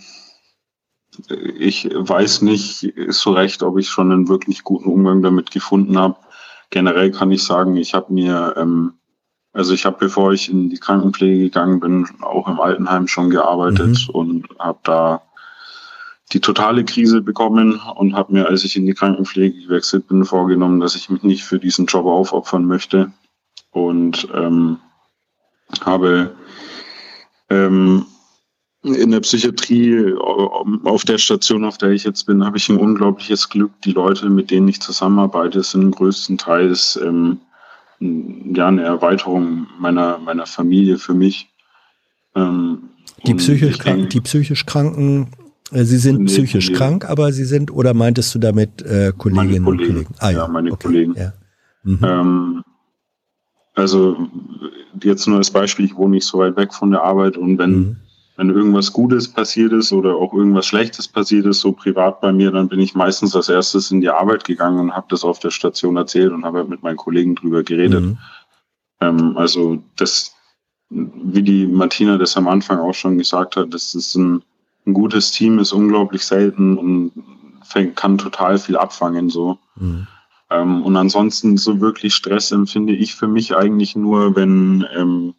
ich 1.57 1.89
weiß 1.91 2.43
nicht 2.43 2.93
so 3.10 3.31
recht, 3.31 3.64
ob 3.64 3.77
ich 3.77 3.89
schon 3.89 4.11
einen 4.11 4.30
wirklich 4.30 4.64
guten 4.64 4.89
Umgang 4.89 5.22
damit 5.22 5.51
gefunden 5.51 5.97
habe. 5.97 6.15
Generell 6.69 7.11
kann 7.11 7.31
ich 7.31 7.43
sagen, 7.43 7.76
ich 7.76 7.93
habe 7.93 8.14
mir, 8.14 8.53
ähm, 8.57 8.93
also 9.51 9.73
ich 9.73 9.85
habe, 9.85 9.97
bevor 9.99 10.31
ich 10.31 10.49
in 10.49 10.69
die 10.69 10.77
Krankenpflege 10.77 11.45
gegangen 11.45 11.80
bin, 11.80 12.07
auch 12.22 12.47
im 12.47 12.60
Altenheim 12.60 13.07
schon 13.07 13.30
gearbeitet 13.31 14.07
mhm. 14.07 14.15
und 14.15 14.47
habe 14.60 14.80
da 14.84 15.22
die 16.31 16.39
totale 16.39 16.85
Krise 16.85 17.22
bekommen 17.22 17.80
und 17.95 18.14
habe 18.14 18.34
mir, 18.34 18.47
als 18.47 18.64
ich 18.64 18.76
in 18.76 18.85
die 18.85 18.93
Krankenpflege 18.93 19.61
gewechselt 19.61 20.07
bin, 20.07 20.26
vorgenommen, 20.26 20.80
dass 20.80 20.95
ich 20.95 21.10
mich 21.10 21.23
nicht 21.23 21.43
für 21.43 21.60
diesen 21.60 21.88
Job 21.88 22.06
aufopfern 22.06 22.65
möchte 22.65 23.11
und 23.72 24.27
ähm, 24.34 24.77
habe 25.84 26.35
ähm, 27.49 28.06
in 28.84 29.11
der 29.11 29.19
Psychiatrie 29.19 30.14
auf 30.85 31.03
der 31.03 31.18
Station, 31.18 31.65
auf 31.65 31.77
der 31.77 31.89
ich 31.89 32.03
jetzt 32.03 32.26
bin, 32.26 32.45
habe 32.45 32.57
ich 32.57 32.69
ein 32.69 32.77
unglaubliches 32.77 33.49
Glück. 33.49 33.72
Die 33.84 33.91
Leute, 33.91 34.30
mit 34.30 34.51
denen 34.51 34.68
ich 34.69 34.80
zusammenarbeite, 34.81 35.64
sind 35.64 35.91
größtenteils 35.91 36.99
ähm, 37.03 37.39
ja 37.99 38.68
eine 38.68 38.84
Erweiterung 38.84 39.68
meiner 39.80 40.18
meiner 40.19 40.45
Familie 40.45 40.97
für 40.97 41.14
mich. 41.14 41.49
Ähm, 42.35 42.89
die 43.26 43.34
psychisch, 43.34 43.80
krank, 43.80 44.10
die 44.11 44.22
psychisch 44.22 44.65
Kranken 44.65 45.23
äh, 45.23 45.38
Sie 45.71 45.97
sind 45.97 46.21
nee, 46.21 46.25
psychisch 46.25 46.69
nee. 46.69 46.75
krank, 46.75 47.07
aber 47.07 47.31
Sie 47.31 47.45
sind, 47.45 47.71
oder 47.71 47.93
meintest 47.93 48.33
du 48.33 48.39
damit 48.39 48.81
äh, 48.81 49.13
Kolleginnen 49.15 49.65
und 49.65 49.77
Kollegen? 49.77 50.07
Ah, 50.19 50.31
ja, 50.31 50.37
ja 50.39 50.47
meine 50.47 50.71
okay. 50.71 50.87
Kollegen. 50.87 51.15
Ja. 51.15 51.33
Mhm. 51.83 51.99
Ähm, 52.03 52.63
also 53.75 54.17
jetzt 55.03 55.27
nur 55.27 55.37
als 55.37 55.51
Beispiel, 55.51 55.85
ich 55.85 55.95
wohne 55.95 56.15
nicht 56.15 56.25
so 56.25 56.39
weit 56.39 56.57
weg 56.57 56.73
von 56.73 56.91
der 56.91 57.03
Arbeit 57.03 57.37
und 57.37 57.57
wenn, 57.57 57.71
mhm. 57.71 57.95
wenn 58.35 58.49
irgendwas 58.49 58.91
Gutes 58.91 59.27
passiert 59.27 59.71
ist 59.71 59.93
oder 59.93 60.15
auch 60.15 60.33
irgendwas 60.33 60.65
Schlechtes 60.65 61.07
passiert 61.07 61.45
ist, 61.45 61.61
so 61.61 61.71
privat 61.71 62.19
bei 62.19 62.31
mir, 62.31 62.51
dann 62.51 62.67
bin 62.67 62.79
ich 62.79 62.95
meistens 62.95 63.35
als 63.35 63.47
erstes 63.47 63.91
in 63.91 64.01
die 64.01 64.09
Arbeit 64.09 64.43
gegangen 64.43 64.79
und 64.79 64.95
habe 64.95 65.07
das 65.09 65.23
auf 65.23 65.39
der 65.39 65.51
Station 65.51 65.97
erzählt 65.97 66.31
und 66.31 66.45
habe 66.45 66.59
halt 66.59 66.69
mit 66.69 66.83
meinen 66.83 66.97
Kollegen 66.97 67.35
drüber 67.35 67.63
geredet. 67.63 68.03
Mhm. 68.03 68.17
Ähm, 69.01 69.37
also 69.37 69.81
das, 69.95 70.33
wie 70.89 71.43
die 71.43 71.67
Martina 71.67 72.17
das 72.17 72.35
am 72.35 72.47
Anfang 72.47 72.79
auch 72.79 72.95
schon 72.95 73.17
gesagt 73.17 73.55
hat, 73.55 73.73
das 73.73 73.93
ist 73.93 74.15
ein 74.15 74.41
ein 74.85 74.93
gutes 74.93 75.31
Team 75.31 75.60
ist 75.60 75.72
unglaublich 75.72 76.23
selten 76.26 76.77
und 76.77 77.11
kann 77.95 78.18
total 78.18 78.57
viel 78.57 78.77
abfangen 78.77 79.30
so. 79.30 79.60
Mhm. 79.76 80.07
Ähm, 80.49 80.84
und 80.84 80.97
ansonsten 80.97 81.57
so 81.57 81.80
wirklich 81.80 82.15
Stress 82.15 82.51
empfinde 82.51 82.93
ich 82.93 83.14
für 83.15 83.27
mich 83.27 83.56
eigentlich 83.56 83.95
nur, 83.95 84.35
wenn 84.35 84.85
ähm, 84.95 85.35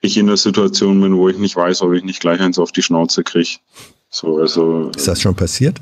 ich 0.00 0.16
in 0.16 0.26
der 0.26 0.36
Situation 0.36 1.00
bin, 1.00 1.16
wo 1.16 1.28
ich 1.28 1.38
nicht 1.38 1.54
weiß, 1.54 1.82
ob 1.82 1.92
ich 1.92 2.02
nicht 2.02 2.20
gleich 2.20 2.40
eins 2.40 2.58
auf 2.58 2.72
die 2.72 2.82
Schnauze 2.82 3.22
kriege. 3.22 3.58
So, 4.10 4.38
also, 4.38 4.90
ist 4.96 5.06
das 5.06 5.20
schon 5.20 5.36
passiert? 5.36 5.80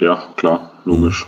Ja, 0.00 0.32
klar, 0.36 0.72
logisch. 0.84 1.26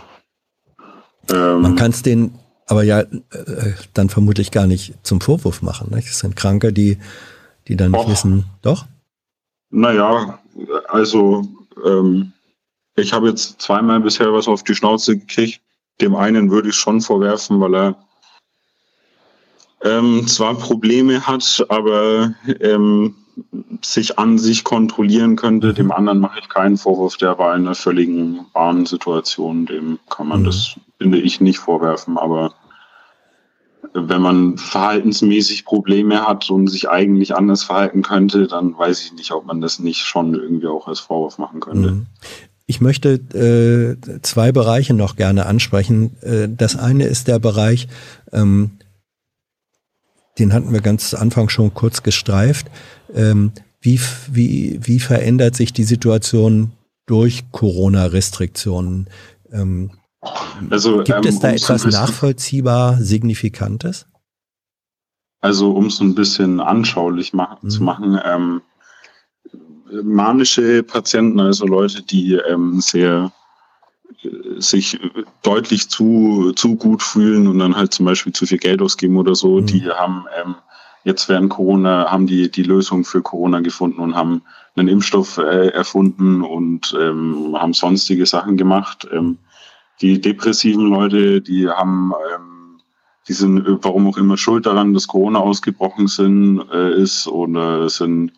Mhm. 1.29 1.35
Ähm, 1.35 1.61
Man 1.61 1.75
kann 1.75 1.91
es 1.91 2.01
den 2.01 2.39
aber 2.67 2.83
ja 2.83 2.99
äh, 2.99 3.73
dann 3.93 4.09
vermutlich 4.09 4.51
gar 4.51 4.67
nicht 4.67 4.93
zum 5.01 5.21
Vorwurf 5.21 5.61
machen. 5.61 5.89
Ne? 5.89 6.01
Das 6.01 6.19
sind 6.19 6.35
Kranke, 6.35 6.73
die, 6.73 6.97
die 7.67 7.77
dann 7.77 7.91
nicht 7.91 8.09
wissen, 8.09 8.45
doch? 8.61 8.85
Naja, 9.69 10.39
also 10.87 11.47
ähm, 11.85 12.33
ich 12.95 13.13
habe 13.13 13.29
jetzt 13.29 13.61
zweimal 13.61 13.99
bisher 13.99 14.33
was 14.33 14.47
auf 14.47 14.63
die 14.63 14.75
Schnauze 14.75 15.17
gekriegt. 15.17 15.61
Dem 16.01 16.15
einen 16.15 16.51
würde 16.51 16.69
ich 16.69 16.75
schon 16.75 17.01
vorwerfen, 17.01 17.59
weil 17.59 17.75
er 17.75 17.95
ähm, 19.83 20.27
zwar 20.27 20.55
Probleme 20.55 21.25
hat, 21.27 21.65
aber 21.69 22.33
ähm, 22.59 23.15
sich 23.83 24.17
an 24.17 24.37
sich 24.37 24.63
kontrollieren 24.63 25.35
könnte. 25.35 25.73
Dem 25.73 25.91
anderen 25.91 26.19
mache 26.19 26.39
ich 26.39 26.49
keinen 26.49 26.77
Vorwurf, 26.77 27.17
der 27.17 27.37
war 27.37 27.55
in 27.55 27.65
einer 27.65 27.75
völligen 27.75 28.45
Bahnsituation. 28.53 29.65
Dem 29.65 29.99
kann 30.09 30.27
man 30.27 30.41
mhm. 30.41 30.45
das, 30.45 30.75
finde 30.99 31.19
ich, 31.19 31.41
nicht 31.41 31.59
vorwerfen. 31.59 32.17
Aber 32.17 32.53
wenn 33.93 34.21
man 34.21 34.57
verhaltensmäßig 34.57 35.65
Probleme 35.65 36.27
hat 36.27 36.49
und 36.49 36.67
sich 36.67 36.89
eigentlich 36.89 37.35
anders 37.35 37.63
verhalten 37.63 38.01
könnte, 38.01 38.47
dann 38.47 38.77
weiß 38.77 39.03
ich 39.05 39.13
nicht, 39.13 39.31
ob 39.31 39.45
man 39.45 39.61
das 39.61 39.79
nicht 39.79 40.01
schon 40.01 40.33
irgendwie 40.35 40.67
auch 40.67 40.87
als 40.87 40.99
Vorwurf 40.99 41.37
machen 41.37 41.59
könnte. 41.59 41.91
Mhm. 41.91 42.05
Ich 42.65 42.81
möchte 42.81 43.13
äh, 43.13 44.19
zwei 44.21 44.51
Bereiche 44.51 44.93
noch 44.93 45.15
gerne 45.15 45.45
ansprechen. 45.45 46.17
Äh, 46.21 46.49
das 46.49 46.75
eine 46.75 47.05
ist 47.05 47.27
der 47.27 47.39
Bereich, 47.39 47.87
ähm, 48.31 48.71
den 50.37 50.53
hatten 50.53 50.73
wir 50.73 50.81
ganz 50.81 51.09
zu 51.09 51.17
Anfang 51.17 51.49
schon 51.49 51.73
kurz 51.73 52.03
gestreift. 52.03 52.67
Ähm, 53.13 53.51
Wie, 53.79 53.99
wie, 54.31 54.79
wie 54.81 54.99
verändert 54.99 55.55
sich 55.55 55.71
die 55.71 55.85
Situation 55.85 56.71
durch 57.05 57.43
Corona-Restriktionen? 57.51 59.07
Ähm, 59.51 59.91
also, 60.69 61.03
gibt 61.03 61.25
es 61.25 61.35
ähm, 61.35 61.41
da 61.41 61.51
etwas 61.51 61.85
nachvollziehbar 61.85 62.97
Signifikantes? 62.99 64.07
Also 65.39 65.71
um 65.71 65.85
es 65.87 65.99
ein 65.99 66.15
bisschen 66.15 66.59
anschaulich 66.59 67.33
mach 67.33 67.61
mhm. 67.61 67.69
zu 67.69 67.83
machen, 67.83 68.19
ähm, 68.23 68.61
manische 70.03 70.83
Patienten, 70.83 71.39
also 71.39 71.65
Leute, 71.65 72.01
die 72.01 72.33
ähm, 72.33 72.81
sehr 72.81 73.31
äh, 74.23 74.59
sich 74.59 74.99
deutlich 75.43 75.89
zu, 75.89 76.53
zu 76.55 76.75
gut 76.75 77.03
fühlen 77.03 77.47
und 77.47 77.59
dann 77.59 77.75
halt 77.75 77.93
zum 77.93 78.05
Beispiel 78.05 78.33
zu 78.33 78.45
viel 78.45 78.57
Geld 78.57 78.81
ausgeben 78.81 79.17
oder 79.17 79.35
so, 79.35 79.61
mhm. 79.61 79.65
die 79.67 79.89
haben 79.89 80.25
ähm, 80.41 80.55
jetzt 81.03 81.29
während 81.29 81.49
Corona, 81.49 82.11
haben 82.11 82.27
die 82.27 82.51
die 82.51 82.63
Lösung 82.63 83.05
für 83.05 83.21
Corona 83.21 83.61
gefunden 83.61 84.01
und 84.01 84.15
haben 84.15 84.41
einen 84.75 84.89
Impfstoff 84.89 85.37
äh, 85.37 85.69
erfunden 85.69 86.41
und 86.41 86.95
ähm, 86.99 87.55
haben 87.57 87.73
sonstige 87.73 88.25
Sachen 88.25 88.57
gemacht. 88.57 89.07
Ähm, 89.11 89.37
die 90.01 90.21
depressiven 90.21 90.87
Leute, 90.87 91.41
die 91.41 91.69
haben 91.69 92.13
ähm, 92.33 92.79
die 93.27 93.33
sind 93.33 93.63
warum 93.83 94.07
auch 94.07 94.17
immer 94.17 94.37
schuld 94.37 94.65
daran, 94.65 94.93
dass 94.93 95.07
Corona 95.07 95.39
ausgebrochen 95.39 96.07
sind, 96.07 96.61
äh, 96.71 96.93
ist 97.01 97.27
oder 97.27 97.89
sind 97.89 98.31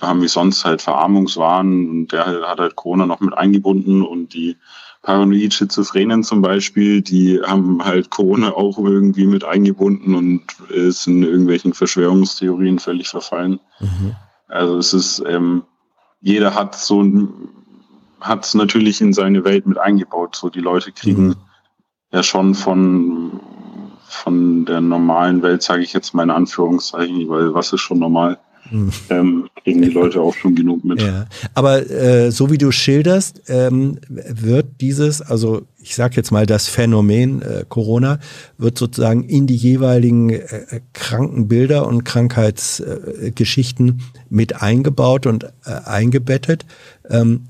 haben 0.00 0.22
wie 0.22 0.28
sonst 0.28 0.64
halt 0.64 0.82
Verarmungswahn 0.82 1.88
und 1.88 2.08
der 2.08 2.26
hat 2.26 2.58
halt 2.58 2.76
Corona 2.76 3.06
noch 3.06 3.20
mit 3.20 3.36
eingebunden 3.36 4.02
und 4.02 4.34
die 4.34 4.56
paranoid 5.02 5.54
Schizophrenen 5.54 6.24
zum 6.24 6.42
Beispiel, 6.42 7.00
die 7.00 7.40
haben 7.40 7.84
halt 7.84 8.10
Corona 8.10 8.52
auch 8.52 8.78
irgendwie 8.78 9.26
mit 9.26 9.44
eingebunden 9.44 10.14
und 10.14 10.42
äh, 10.74 10.90
sind 10.90 11.22
irgendwelchen 11.22 11.74
Verschwörungstheorien 11.74 12.78
völlig 12.78 13.08
verfallen. 13.08 13.60
Mhm. 13.78 14.16
Also 14.48 14.78
es 14.78 14.92
ist, 14.92 15.22
ähm, 15.26 15.62
jeder 16.20 16.54
hat 16.54 16.74
so 16.74 17.02
hat 18.20 18.44
es 18.44 18.54
natürlich 18.54 19.00
in 19.00 19.12
seine 19.12 19.44
Welt 19.44 19.66
mit 19.66 19.78
eingebaut. 19.78 20.36
So 20.36 20.50
die 20.50 20.60
Leute 20.60 20.92
kriegen 20.92 21.28
mhm. 21.28 21.36
ja 22.12 22.22
schon 22.22 22.54
von 22.54 23.40
von 24.08 24.64
der 24.64 24.80
normalen 24.80 25.42
Welt, 25.42 25.62
sage 25.62 25.82
ich 25.82 25.92
jetzt 25.92 26.14
mal 26.14 26.22
in 26.22 26.30
Anführungszeichen, 26.30 27.28
weil 27.28 27.52
was 27.52 27.72
ist 27.72 27.80
schon 27.80 27.98
normal? 27.98 28.38
Hm. 28.70 28.90
Ähm, 29.08 29.48
kriegen 29.62 29.80
die 29.80 29.88
Leute 29.88 30.20
auch 30.20 30.34
schon 30.34 30.54
genug 30.54 30.84
mit. 30.84 31.00
Ja. 31.00 31.26
Aber 31.54 31.90
äh, 31.90 32.30
so 32.30 32.50
wie 32.50 32.58
du 32.58 32.70
schilderst, 32.70 33.42
ähm, 33.48 33.98
wird 34.08 34.80
dieses, 34.80 35.22
also 35.22 35.62
ich 35.78 35.94
sage 35.94 36.16
jetzt 36.16 36.32
mal 36.32 36.44
das 36.44 36.68
Phänomen 36.68 37.40
äh, 37.40 37.64
Corona, 37.68 38.18
wird 38.58 38.76
sozusagen 38.76 39.24
in 39.24 39.46
die 39.46 39.56
jeweiligen 39.56 40.30
äh, 40.30 40.80
Krankenbilder 40.92 41.86
und 41.86 42.04
Krankheitsgeschichten 42.04 43.88
äh, 43.88 44.18
mit 44.28 44.60
eingebaut 44.60 45.26
und 45.26 45.44
äh, 45.44 45.70
eingebettet. 45.84 46.66
Ähm, 47.08 47.48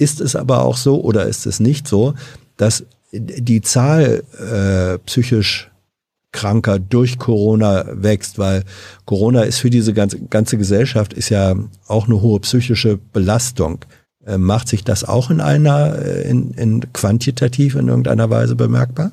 ist 0.00 0.20
es 0.20 0.34
aber 0.34 0.64
auch 0.64 0.76
so 0.76 1.00
oder 1.00 1.26
ist 1.26 1.46
es 1.46 1.60
nicht 1.60 1.86
so, 1.86 2.14
dass 2.56 2.84
die 3.12 3.60
Zahl 3.60 4.22
äh, 4.38 4.98
psychisch 5.04 5.70
Kranker 6.32 6.78
durch 6.78 7.18
Corona 7.18 7.84
wächst, 7.90 8.38
weil 8.38 8.64
Corona 9.04 9.42
ist 9.42 9.58
für 9.58 9.70
diese 9.70 9.92
ganze, 9.92 10.20
ganze 10.20 10.58
Gesellschaft 10.58 11.12
ist 11.12 11.28
ja 11.28 11.54
auch 11.88 12.06
eine 12.06 12.22
hohe 12.22 12.40
psychische 12.40 12.98
Belastung. 13.12 13.84
Äh, 14.24 14.38
macht 14.38 14.68
sich 14.68 14.84
das 14.84 15.04
auch 15.04 15.30
in 15.30 15.40
einer, 15.40 15.98
äh, 15.98 16.30
in, 16.30 16.52
in 16.52 16.92
quantitativ 16.92 17.74
in 17.74 17.88
irgendeiner 17.88 18.30
Weise 18.30 18.54
bemerkbar? 18.54 19.12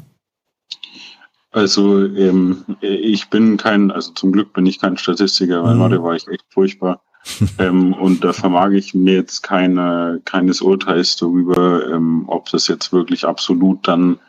Also 1.52 2.06
ähm, 2.06 2.66
ich 2.82 3.30
bin 3.30 3.58
kein, 3.58 3.90
also 3.90 4.12
zum 4.12 4.32
Glück 4.32 4.54
bin 4.54 4.68
ich 4.68 4.80
kein 4.80 4.98
Statistiker, 4.98 5.64
weil 5.64 5.76
mhm. 5.76 6.04
war 6.04 6.16
ich 6.16 6.28
echt 6.28 6.46
furchtbar. 6.50 7.02
ähm, 7.60 7.94
und 7.94 8.24
da 8.24 8.34
vermag 8.34 8.72
ich 8.72 8.94
mir 8.94 9.16
jetzt 9.16 9.44
keine, 9.44 10.22
keines 10.26 10.62
Urteils 10.62 11.16
darüber, 11.16 11.88
ähm, 11.92 12.26
ob 12.28 12.50
das 12.50 12.68
jetzt 12.68 12.94
wirklich 12.94 13.26
absolut 13.26 13.88
dann 13.88 14.20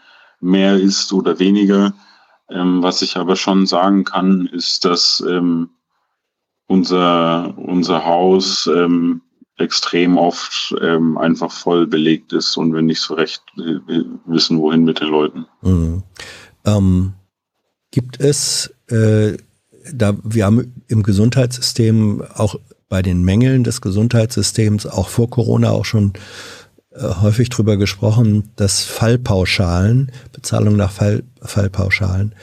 mehr 0.40 0.76
ist 0.76 1.12
oder 1.12 1.38
weniger. 1.38 1.94
Ähm, 2.50 2.82
was 2.82 3.02
ich 3.02 3.16
aber 3.16 3.36
schon 3.36 3.66
sagen 3.66 4.04
kann, 4.04 4.46
ist, 4.46 4.84
dass 4.84 5.22
ähm, 5.28 5.70
unser, 6.66 7.56
unser 7.58 8.04
Haus 8.04 8.66
ähm, 8.66 9.22
extrem 9.56 10.16
oft 10.16 10.74
ähm, 10.80 11.18
einfach 11.18 11.50
voll 11.50 11.86
belegt 11.86 12.32
ist 12.32 12.56
und 12.56 12.72
wir 12.72 12.82
nicht 12.82 13.00
so 13.00 13.14
recht 13.14 13.42
äh, 13.58 14.04
wissen, 14.26 14.58
wohin 14.58 14.84
mit 14.84 15.00
den 15.00 15.08
Leuten. 15.08 15.46
Mhm. 15.62 16.02
Gibt 17.90 18.20
es, 18.20 18.72
äh, 18.88 19.38
da 19.92 20.16
wir 20.22 20.44
haben 20.44 20.82
im 20.88 21.02
Gesundheitssystem 21.02 22.22
auch 22.34 22.56
bei 22.88 23.02
den 23.02 23.22
Mängeln 23.22 23.64
des 23.64 23.80
Gesundheitssystems 23.80 24.86
auch 24.86 25.08
vor 25.08 25.30
Corona 25.30 25.70
auch 25.70 25.84
schon 25.84 26.14
äh, 26.90 27.02
häufig 27.02 27.50
drüber 27.50 27.76
gesprochen, 27.76 28.50
dass 28.56 28.84
Fallpauschalen, 28.84 30.10
Bezahlung 30.32 30.76
nach 30.76 30.90
Fall, 30.90 31.22
Fallpauschalen, 31.40 32.34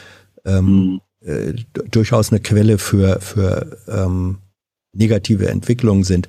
ähm, 0.45 0.99
mhm. 1.21 1.27
äh, 1.27 1.53
durchaus 1.89 2.31
eine 2.31 2.39
Quelle 2.41 2.77
für, 2.77 3.19
für 3.21 3.77
ähm, 3.87 4.37
negative 4.93 5.49
Entwicklungen 5.49 6.03
sind. 6.03 6.27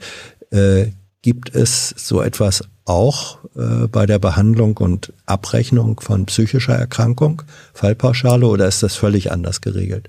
Äh, 0.51 0.93
gibt 1.23 1.55
es 1.55 1.91
so 1.91 2.23
etwas 2.23 2.63
auch 2.85 3.39
äh, 3.57 3.89
bei 3.89 4.07
der 4.07 4.19
Behandlung 4.19 4.77
und 4.77 5.13
Abrechnung 5.27 6.01
von 6.01 6.27
psychischer 6.27 6.75
Erkrankung, 6.75 7.43
Fallpauschale, 7.75 8.47
oder 8.47 8.67
ist 8.69 8.83
das 8.83 8.95
völlig 8.95 9.33
anders 9.33 9.61
geregelt? 9.61 10.09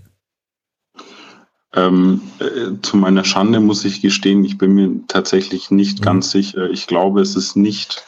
Ähm, 1.78 2.22
äh, 2.40 2.82
zu 2.82 2.98
meiner 2.98 3.24
Schande 3.24 3.60
muss 3.60 3.86
ich 3.86 4.02
gestehen, 4.02 4.44
ich 4.44 4.58
bin 4.58 4.74
mir 4.74 4.90
tatsächlich 5.08 5.70
nicht 5.70 6.00
mhm. 6.00 6.04
ganz 6.04 6.32
sicher. 6.32 6.70
Ich 6.72 6.88
glaube, 6.88 7.22
es 7.22 7.36
ist 7.36 7.56
nicht, 7.56 8.04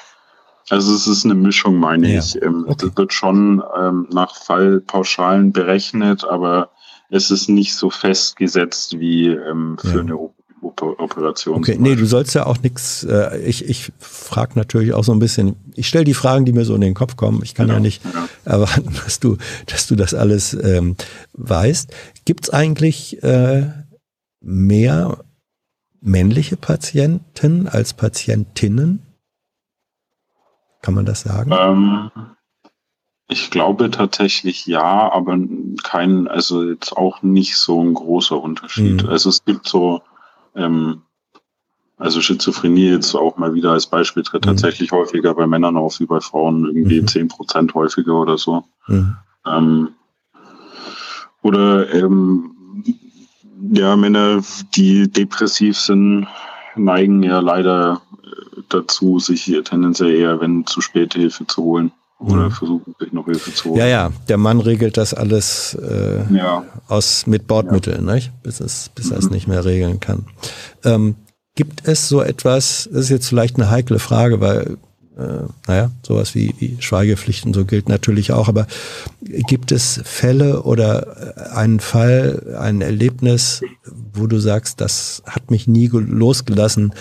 also 0.70 0.94
es 0.94 1.06
ist 1.06 1.24
eine 1.24 1.36
Mischung, 1.36 1.78
meine 1.78 2.12
ja. 2.12 2.20
ich. 2.20 2.42
Ähm, 2.42 2.66
okay. 2.68 2.88
Es 2.88 2.98
wird 2.98 3.14
schon 3.14 3.62
ähm, 3.78 4.08
nach 4.12 4.36
Fallpauschalen 4.36 5.52
berechnet, 5.54 6.24
aber 6.24 6.70
es 7.12 7.30
ist 7.30 7.48
nicht 7.48 7.76
so 7.76 7.92
festgesetzt 7.92 9.00
wie 9.00 9.28
ähm, 9.28 9.78
für 9.80 9.98
ja. 9.98 10.02
eine 10.02 10.18
Operation. 10.62 11.58
Okay, 11.58 11.78
nee, 11.80 11.96
du 11.96 12.06
sollst 12.06 12.36
ja 12.36 12.46
auch 12.46 12.58
nichts, 12.62 13.04
äh, 13.04 13.40
ich, 13.40 13.68
ich 13.70 13.92
frage 14.00 14.54
natürlich 14.56 14.94
auch 14.94 15.04
so 15.04 15.12
ein 15.12 15.20
bisschen, 15.20 15.56
ich 15.76 15.88
stelle 15.88 16.04
die 16.04 16.14
Fragen, 16.14 16.46
die 16.46 16.52
mir 16.52 16.66
so 16.66 16.76
in 16.76 16.82
den 16.82 16.94
Kopf 16.94 17.16
kommen. 17.16 17.42
Ich 17.44 17.56
kann 17.56 17.68
genau, 17.68 17.78
ja 17.78 17.82
nicht 17.82 18.04
ja. 18.04 18.28
erwarten, 18.46 18.94
dass 19.06 19.20
du, 19.20 19.38
dass 19.68 19.88
du 19.88 19.96
das 19.96 20.14
alles 20.14 20.54
ähm, 20.54 20.96
weißt. 21.34 21.92
Gibt 22.30 22.44
es 22.44 22.54
eigentlich 22.54 23.24
äh, 23.24 23.72
mehr 24.40 25.18
männliche 26.00 26.58
Patienten 26.58 27.68
als 27.68 27.96
Patientinnen? 27.96 29.02
Kann 30.84 30.94
man 30.94 31.08
das 31.08 31.22
sagen? 31.22 31.52
Ähm, 31.52 32.12
ich 33.28 33.50
glaube 33.50 33.90
tatsächlich 33.90 34.68
ja, 34.68 35.12
aber 35.12 35.40
kein, 35.82 36.28
also 36.28 36.62
jetzt 36.62 36.96
auch 36.96 37.24
nicht 37.24 37.58
so 37.58 37.84
ein 37.84 37.96
großer 37.96 38.40
Unterschied. 38.40 39.02
Mhm. 39.02 39.10
Also 39.10 39.30
es 39.30 39.44
gibt 39.44 39.68
so 39.68 40.04
ähm, 40.56 41.02
also 41.98 42.22
Schizophrenie 42.22 42.92
jetzt 42.92 43.16
auch 43.16 43.38
mal 43.38 43.56
wieder 43.56 43.72
als 43.72 43.88
Beispiel 43.88 44.22
tritt 44.22 44.46
mhm. 44.46 44.50
tatsächlich 44.50 44.92
häufiger 44.92 45.34
bei 45.34 45.48
Männern 45.48 45.78
auf 45.78 46.00
wie 46.00 46.06
bei 46.06 46.20
Frauen, 46.20 46.66
irgendwie 46.66 47.04
zehn 47.06 47.24
mhm. 47.24 47.30
Prozent 47.30 47.74
häufiger 47.74 48.14
oder 48.14 48.38
so. 48.38 48.66
Mhm. 48.86 49.16
Ähm, 49.48 49.96
oder 51.42 51.94
ähm, 51.94 52.56
ja, 53.72 53.96
Männer, 53.96 54.42
die 54.76 55.10
depressiv 55.10 55.78
sind, 55.78 56.28
neigen 56.76 57.24
ja 57.24 57.40
leider 57.40 58.02
äh, 58.24 58.62
dazu, 58.70 59.20
sich 59.20 59.42
hier 59.42 59.64
tendenziell 59.64 60.14
eher, 60.14 60.40
wenn 60.40 60.66
zu 60.66 60.82
spät 60.82 61.14
Hilfe 61.14 61.46
zu 61.48 61.64
holen 61.64 61.92
oder 62.20 62.46
mhm. 62.46 62.52
versuchen 62.52 62.96
sich 63.00 63.14
noch 63.14 63.26
Hilfe 63.26 63.54
zu 63.54 63.70
holen. 63.70 63.80
Ja, 63.80 63.88
ja, 63.88 64.12
der 64.28 64.38
Mann 64.38 64.60
regelt 64.60 64.98
das 64.98 65.14
alles 65.14 65.76
äh, 65.76 66.34
ja. 66.34 66.64
aus 66.88 67.28
mit 67.28 67.48
Bordmitteln, 67.48 68.08
ja. 68.08 68.16
nicht? 68.16 68.32
bis 68.44 68.60
es, 68.60 68.90
bis 68.94 69.08
mhm. 69.08 69.12
er 69.14 69.20
es 69.20 69.30
nicht 69.30 69.48
mehr 69.48 69.64
regeln 69.64 70.00
kann. 70.00 70.26
Ähm, 70.84 71.16
gibt 71.56 71.88
es 71.88 72.08
so 72.08 72.22
etwas, 72.22 72.90
das 72.92 73.06
ist 73.06 73.10
jetzt 73.10 73.28
vielleicht 73.28 73.56
eine 73.56 73.70
heikle 73.70 74.00
Frage, 74.00 74.42
weil 74.42 74.78
äh, 75.20 75.44
naja, 75.68 75.92
sowas 76.02 76.34
wie, 76.34 76.56
wie 76.60 76.78
Schweigepflicht 76.80 77.46
und 77.46 77.54
so 77.54 77.66
gilt 77.66 77.90
natürlich 77.90 78.32
auch, 78.32 78.48
aber 78.48 78.68
gibt 79.22 79.72
es 79.72 80.02
Fälle 80.06 80.64
oder 80.64 81.36
äh, 81.36 81.56
einen 81.56 81.80
Fall, 81.80 82.56
ein 82.60 82.82
Erlebnis, 82.82 83.62
wo 84.14 84.28
du 84.28 84.40
sagst, 84.40 84.82
das 84.82 85.22
hat 85.26 85.52
mich 85.52 85.68
nie 85.68 85.88
losgelassen, 85.88 86.94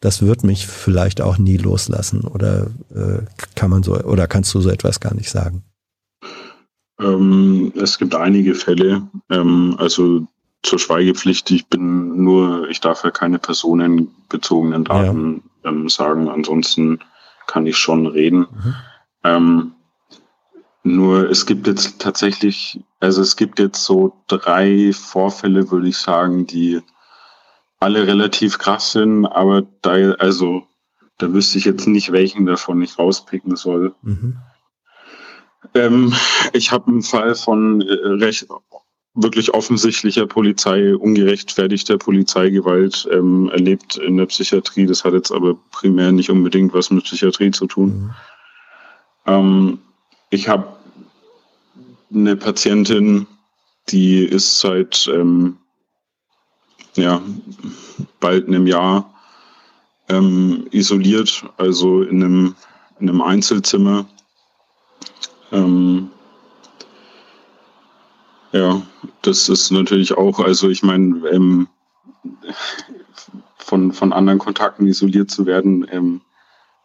das 0.00 0.20
wird 0.20 0.44
mich 0.44 0.66
vielleicht 0.66 1.20
auch 1.20 1.38
nie 1.38 1.56
loslassen 1.56 2.22
oder 2.22 2.66
äh, 2.94 3.22
kann 3.54 3.70
man 3.70 3.82
so 3.82 3.94
oder 3.94 4.26
kannst 4.26 4.52
du 4.54 4.60
so 4.60 4.68
etwas 4.68 5.00
gar 5.00 5.14
nicht 5.14 5.30
sagen? 5.30 5.62
Ähm, 7.00 7.72
es 7.76 7.98
gibt 7.98 8.14
einige 8.14 8.54
Fälle. 8.54 9.02
Ähm, 9.30 9.76
also 9.78 10.26
zur 10.62 10.78
Schweigepflicht, 10.78 11.50
ich 11.50 11.66
bin 11.66 12.22
nur, 12.22 12.68
ich 12.68 12.80
darf 12.80 13.04
ja 13.04 13.10
keine 13.10 13.38
personenbezogenen 13.38 14.84
Daten 14.84 15.42
ja. 15.64 15.70
ähm, 15.70 15.88
sagen, 15.88 16.28
ansonsten 16.28 17.00
kann 17.52 17.66
ich 17.66 17.76
schon 17.76 18.06
reden. 18.06 18.46
Mhm. 18.50 18.74
Ähm, 19.24 19.72
nur 20.84 21.30
es 21.30 21.44
gibt 21.44 21.66
jetzt 21.66 22.00
tatsächlich, 22.00 22.80
also 22.98 23.20
es 23.20 23.36
gibt 23.36 23.58
jetzt 23.58 23.84
so 23.84 24.24
drei 24.26 24.92
Vorfälle, 24.94 25.70
würde 25.70 25.88
ich 25.88 25.98
sagen, 25.98 26.46
die 26.46 26.80
alle 27.78 28.06
relativ 28.06 28.58
krass 28.58 28.92
sind, 28.92 29.26
aber 29.26 29.66
da, 29.82 29.92
also, 30.12 30.66
da 31.18 31.32
wüsste 31.34 31.58
ich 31.58 31.66
jetzt 31.66 31.86
nicht, 31.86 32.10
welchen 32.10 32.46
davon 32.46 32.80
ich 32.80 32.98
rauspicken 32.98 33.54
soll. 33.56 33.94
Mhm. 34.00 34.38
Ähm, 35.74 36.14
ich 36.54 36.72
habe 36.72 36.88
einen 36.88 37.02
Fall 37.02 37.34
von 37.34 37.82
äh, 37.82 37.92
recht 38.24 38.48
wirklich 39.14 39.52
offensichtlicher 39.52 40.26
Polizei, 40.26 40.96
ungerechtfertigter 40.96 41.98
Polizeigewalt 41.98 43.06
ähm, 43.12 43.50
erlebt 43.50 43.96
in 43.96 44.16
der 44.16 44.26
Psychiatrie. 44.26 44.86
Das 44.86 45.04
hat 45.04 45.12
jetzt 45.12 45.30
aber 45.30 45.56
primär 45.70 46.12
nicht 46.12 46.30
unbedingt 46.30 46.72
was 46.72 46.90
mit 46.90 47.04
Psychiatrie 47.04 47.50
zu 47.50 47.66
tun. 47.66 47.88
Mhm. 47.88 48.10
Ähm, 49.26 49.78
ich 50.30 50.48
habe 50.48 50.76
eine 52.12 52.36
Patientin, 52.36 53.26
die 53.88 54.24
ist 54.24 54.60
seit 54.60 55.08
ähm, 55.12 55.58
ja, 56.94 57.20
bald 58.20 58.48
einem 58.48 58.66
Jahr 58.66 59.12
ähm, 60.08 60.66
isoliert, 60.70 61.44
also 61.56 62.02
in 62.02 62.22
einem, 62.22 62.54
in 63.00 63.08
einem 63.08 63.22
Einzelzimmer. 63.22 64.06
Ähm, 65.50 66.10
ja, 68.52 68.82
das 69.22 69.48
ist 69.48 69.70
natürlich 69.70 70.16
auch, 70.16 70.40
also 70.40 70.68
ich 70.68 70.82
meine, 70.82 71.28
ähm, 71.28 71.68
von, 73.56 73.92
von 73.92 74.12
anderen 74.12 74.38
Kontakten 74.38 74.86
isoliert 74.86 75.30
zu 75.30 75.46
werden, 75.46 75.86
ähm, 75.90 76.20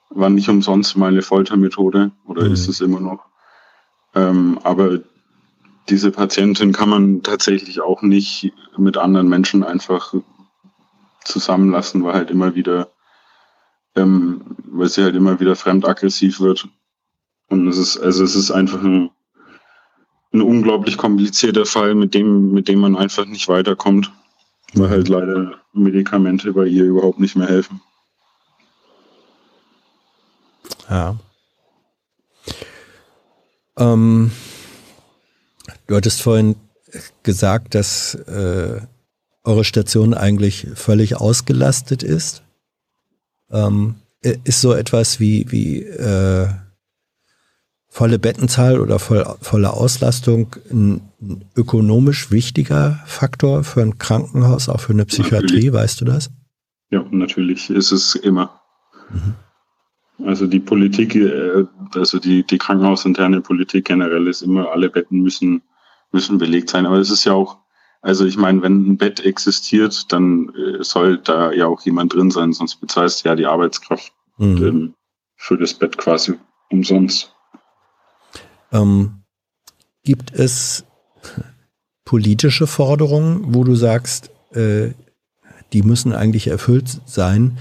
war 0.10 0.30
nicht 0.30 0.48
umsonst 0.50 0.96
mal 0.96 1.08
eine 1.08 1.22
Foltermethode 1.22 2.12
oder 2.26 2.46
mhm. 2.46 2.54
ist 2.54 2.68
es 2.68 2.82
immer 2.82 3.00
noch. 3.00 3.26
Ähm, 4.16 4.60
aber 4.64 5.00
diese 5.90 6.12
Patientin 6.12 6.72
kann 6.72 6.90
man 6.90 7.24
tatsächlich 7.24 7.82
auch 7.82 8.02
nicht 8.02 8.54
mit 8.78 8.98
anderen 8.98 9.30
Menschen 9.30 9.64
einfach 9.64 10.14
zusammenlassen, 11.24 12.04
weil 12.04 12.14
halt 12.14 12.32
immer 12.32 12.56
wieder, 12.56 12.92
ähm, 13.96 14.56
weil 14.66 14.90
sie 14.90 15.04
halt 15.04 15.16
immer 15.16 15.40
wieder 15.40 15.56
fremdaggressiv 15.56 16.40
wird. 16.40 16.68
Und 17.50 17.68
es 17.68 17.78
ist, 17.78 17.98
also 17.98 18.24
es 18.24 18.36
ist 18.36 18.52
einfach 18.52 18.82
ein, 18.84 19.10
ein 20.34 20.42
unglaublich 20.42 20.98
komplizierter 20.98 21.66
Fall, 21.66 21.96
mit 21.96 22.14
dem, 22.14 22.52
mit 22.52 22.68
dem 22.68 22.80
man 22.80 22.96
einfach 22.96 23.26
nicht 23.26 23.48
weiterkommt, 23.48 24.12
weil 24.74 24.90
halt 24.90 25.08
leider 25.08 25.56
Medikamente 25.74 26.54
bei 26.54 26.66
ihr 26.66 26.84
überhaupt 26.84 27.20
nicht 27.20 27.36
mehr 27.36 27.48
helfen. 27.48 27.82
Ja. 30.90 31.18
Ähm, 33.78 34.32
du 35.88 35.96
hattest 35.96 36.22
vorhin 36.22 36.56
gesagt, 37.24 37.76
dass 37.76 38.16
äh, 38.16 38.82
eure 39.44 39.64
Station 39.64 40.14
eigentlich 40.14 40.68
völlig 40.76 41.16
ausgelastet 41.16 42.04
ist. 42.04 42.44
Ähm, 43.50 43.96
ist 44.22 44.62
so 44.62 44.74
etwas 44.74 45.20
wie, 45.20 45.46
wie 45.52 45.84
äh, 45.84 46.48
volle 47.90 48.20
Bettenzahl 48.20 48.80
oder 48.80 49.00
voll, 49.00 49.26
volle 49.42 49.74
Auslastung 49.74 50.56
ein, 50.70 51.02
ein, 51.22 51.46
ökonomisch 51.56 52.32
wichtiger 52.32 53.00
Faktor 53.06 53.64
für 53.64 53.82
ein 53.82 53.98
Krankenhaus, 53.98 54.70
auch 54.70 54.82
für 54.82 54.94
eine 54.94 55.06
Psychiatrie, 55.06 55.56
natürlich. 55.56 55.74
weißt 55.74 56.02
du 56.02 56.06
das? 56.06 56.30
Ja, 56.90 57.06
natürlich 57.10 57.70
ist 57.70 57.92
es 57.92 58.16
immer. 58.16 58.62
Mhm. 59.10 59.36
Also 60.26 60.48
die 60.48 60.60
Politik, 60.60 61.16
äh, 61.16 61.66
also 61.94 62.20
die, 62.20 62.44
die 62.44 62.58
krankenhausinterne 62.58 63.42
Politik 63.42 63.86
generell 63.86 64.28
ist 64.28 64.42
immer, 64.42 64.72
alle 64.72 64.90
Betten 64.90 65.22
müssen, 65.22 65.62
müssen 66.12 66.38
belegt 66.38 66.70
sein. 66.70 66.86
Aber 66.86 66.98
es 66.98 67.12
ist 67.12 67.26
ja 67.26 67.34
auch, 67.34 67.58
also 68.02 68.26
ich 68.26 68.38
meine, 68.38 68.62
wenn 68.62 68.88
ein 68.88 68.98
Bett 68.98 69.20
existiert, 69.20 70.12
dann 70.12 70.50
äh, 70.56 70.84
soll 70.84 71.20
da 71.20 71.52
ja 71.52 71.68
auch 71.68 71.82
jemand 71.82 72.14
drin 72.14 72.32
sein, 72.32 72.54
sonst 72.54 72.78
bezahlst 72.78 73.24
du 73.24 73.30
ja 73.30 73.36
die 73.36 73.46
Arbeitskraft 73.46 74.12
mhm. 74.38 74.66
ähm, 74.66 74.94
für 75.36 75.58
das 75.58 75.74
Bett 75.74 75.98
quasi 75.98 76.34
umsonst. 76.72 77.34
Ähm, 78.72 79.24
gibt 80.04 80.34
es 80.34 80.86
politische 82.06 82.68
Forderungen, 82.68 83.54
wo 83.54 83.64
du 83.64 83.76
sagst, 83.76 84.32
äh, 84.54 84.92
die 85.74 85.84
müssen 85.84 86.14
eigentlich 86.14 86.48
erfüllt 86.48 87.02
sein, 87.06 87.58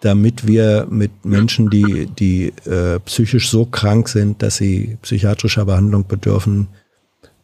damit 0.00 0.46
wir 0.46 0.86
mit 0.90 1.24
Menschen, 1.24 1.70
die, 1.70 2.06
die 2.06 2.48
äh, 2.64 2.98
psychisch 3.00 3.50
so 3.50 3.66
krank 3.66 4.08
sind, 4.08 4.42
dass 4.42 4.56
sie 4.56 4.96
psychiatrischer 5.02 5.66
Behandlung 5.66 6.06
bedürfen, 6.06 6.68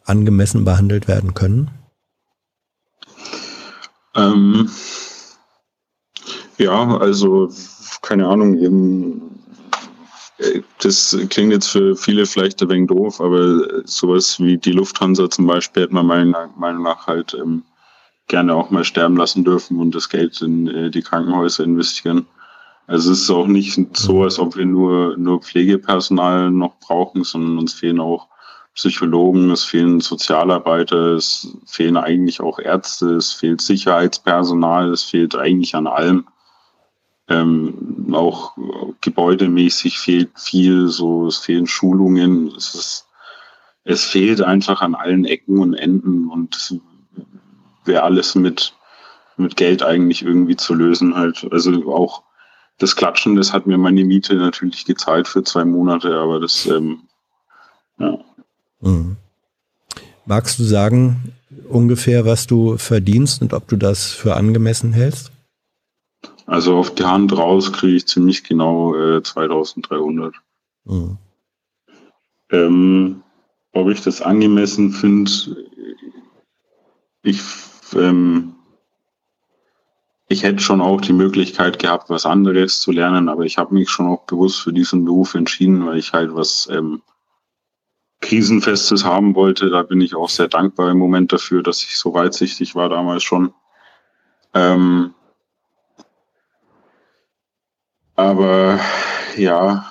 angemessen 0.03 0.65
behandelt 0.65 1.07
werden 1.07 1.35
können? 1.35 1.69
Ähm, 4.15 4.69
ja, 6.57 6.97
also 6.97 7.49
keine 8.01 8.27
Ahnung, 8.27 8.57
eben 8.57 9.28
das 10.81 11.17
klingt 11.29 11.51
jetzt 11.51 11.67
für 11.67 11.95
viele 11.95 12.25
vielleicht 12.25 12.61
ein 12.61 12.69
wenig 12.69 12.87
doof, 12.87 13.19
aber 13.19 13.85
sowas 13.85 14.39
wie 14.39 14.57
die 14.57 14.71
Lufthansa 14.71 15.29
zum 15.29 15.47
Beispiel 15.47 15.83
hätte 15.83 15.93
man 15.93 16.07
meiner 16.07 16.49
Meinung 16.55 16.83
nach 16.83 17.07
halt 17.07 17.33
ähm, 17.33 17.63
gerne 18.27 18.55
auch 18.55 18.69
mal 18.69 18.85
sterben 18.85 19.17
lassen 19.17 19.43
dürfen 19.43 19.79
und 19.79 19.93
das 19.93 20.07
Geld 20.07 20.41
in 20.41 20.67
äh, 20.67 20.89
die 20.89 21.01
Krankenhäuser 21.01 21.63
investieren. 21.63 22.25
Also 22.87 23.11
es 23.11 23.21
ist 23.21 23.29
auch 23.29 23.47
nicht 23.47 23.77
so, 23.97 24.23
als 24.23 24.39
ob 24.39 24.55
wir 24.55 24.65
nur, 24.65 25.15
nur 25.17 25.41
Pflegepersonal 25.41 26.49
noch 26.49 26.79
brauchen, 26.79 27.23
sondern 27.23 27.59
uns 27.59 27.73
fehlen 27.73 27.99
auch 27.99 28.29
Psychologen, 28.73 29.51
es 29.51 29.63
fehlen 29.63 29.99
Sozialarbeiter, 29.99 31.15
es 31.15 31.55
fehlen 31.65 31.97
eigentlich 31.97 32.39
auch 32.39 32.59
Ärzte, 32.59 33.15
es 33.15 33.33
fehlt 33.33 33.61
Sicherheitspersonal, 33.61 34.89
es 34.91 35.03
fehlt 35.03 35.35
eigentlich 35.35 35.75
an 35.75 35.85
allem. 35.85 36.25
Ähm, 37.29 38.09
auch 38.11 38.57
gebäudemäßig 39.01 39.99
fehlt 39.99 40.31
viel, 40.35 40.87
so 40.87 41.27
es 41.27 41.37
fehlen 41.37 41.67
Schulungen, 41.67 42.47
es 42.57 42.73
ist, 42.73 43.07
es 43.83 44.03
fehlt 44.03 44.41
einfach 44.41 44.81
an 44.81 44.95
allen 44.95 45.25
Ecken 45.25 45.59
und 45.59 45.75
Enden 45.75 46.29
und 46.29 46.79
wäre 47.85 48.03
alles 48.03 48.35
mit, 48.35 48.73
mit 49.37 49.55
Geld 49.57 49.83
eigentlich 49.83 50.23
irgendwie 50.23 50.55
zu 50.55 50.73
lösen 50.73 51.15
halt. 51.15 51.47
Also 51.51 51.93
auch 51.93 52.23
das 52.79 52.95
Klatschen, 52.95 53.35
das 53.35 53.53
hat 53.53 53.67
mir 53.67 53.77
meine 53.77 54.05
Miete 54.05 54.35
natürlich 54.35 54.85
gezahlt 54.85 55.27
für 55.27 55.43
zwei 55.43 55.65
Monate, 55.65 56.15
aber 56.17 56.39
das, 56.39 56.65
ähm, 56.65 57.01
ja. 57.99 58.17
Mhm. 58.81 59.17
Magst 60.25 60.59
du 60.59 60.63
sagen 60.63 61.33
ungefähr, 61.67 62.25
was 62.25 62.47
du 62.47 62.77
verdienst 62.77 63.41
und 63.41 63.53
ob 63.53 63.67
du 63.67 63.75
das 63.75 64.11
für 64.11 64.35
angemessen 64.35 64.93
hältst? 64.93 65.31
Also 66.49 66.77
auf 66.77 66.95
die 66.95 67.05
Hand 67.05 67.37
raus 67.37 67.71
kriege 67.71 67.95
ich 67.95 68.07
ziemlich 68.07 68.43
genau 68.43 68.95
äh, 68.95 69.21
2300. 69.21 70.33
Mhm. 70.85 71.17
Ähm, 72.49 73.23
ob 73.71 73.89
ich 73.89 74.01
das 74.01 74.23
angemessen 74.23 74.91
finde, 74.91 75.31
ich, 77.21 77.39
ähm, 77.93 78.55
ich 80.27 80.41
hätte 80.41 80.63
schon 80.63 80.81
auch 80.81 81.01
die 81.01 81.13
Möglichkeit 81.13 81.77
gehabt, 81.77 82.09
was 82.09 82.25
anderes 82.25 82.81
zu 82.81 82.91
lernen, 82.91 83.29
aber 83.29 83.43
ich 83.43 83.59
habe 83.59 83.75
mich 83.75 83.91
schon 83.91 84.07
auch 84.07 84.23
bewusst 84.23 84.59
für 84.59 84.73
diesen 84.73 85.05
Beruf 85.05 85.35
entschieden, 85.35 85.85
weil 85.85 85.99
ich 85.99 86.13
halt 86.13 86.33
was 86.33 86.67
ähm, 86.71 87.03
Krisenfestes 88.21 89.05
haben 89.05 89.35
wollte. 89.35 89.69
Da 89.69 89.83
bin 89.83 90.01
ich 90.01 90.15
auch 90.15 90.29
sehr 90.29 90.47
dankbar 90.47 90.89
im 90.89 90.97
Moment 90.97 91.31
dafür, 91.31 91.61
dass 91.61 91.83
ich 91.83 91.95
so 91.95 92.15
weitsichtig 92.15 92.73
war 92.73 92.89
damals 92.89 93.21
schon. 93.21 93.53
Ähm, 94.55 95.13
aber 98.19 98.79
ja, 99.37 99.89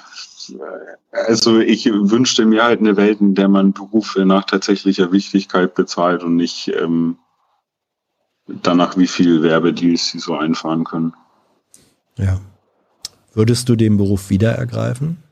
also 1.13 1.61
ich 1.61 1.87
wünschte 1.87 2.45
mir 2.45 2.63
halt 2.63 2.81
eine 2.81 2.97
Welt, 2.99 3.23
in 3.23 3.35
der 3.35 3.49
man 3.49 3.73
Berufe 3.73 4.27
nach 4.27 4.45
tatsächlicher 4.45 5.13
Wichtigkeit 5.13 5.75
bezahlt 5.75 6.23
und 6.23 6.37
nicht 6.37 6.69
ähm, 6.69 7.17
danach, 8.47 8.99
wie 8.99 9.07
viel 9.07 9.43
Werbedeals 9.43 10.11
sie 10.11 10.19
so 10.19 10.37
einfahren 10.37 10.85
können. 10.85 11.15
Ja. 12.17 12.39
Würdest 13.33 13.69
du 13.71 13.77
den 13.77 13.97
Beruf 13.97 14.29
wieder 14.29 14.53
ergreifen? 14.53 15.23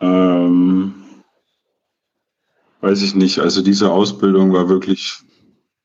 Ähm, 0.00 0.94
weiß 2.80 3.02
ich 3.02 3.14
nicht. 3.14 3.38
Also 3.38 3.62
diese 3.62 3.92
Ausbildung 3.92 4.52
war 4.52 4.68
wirklich 4.68 5.20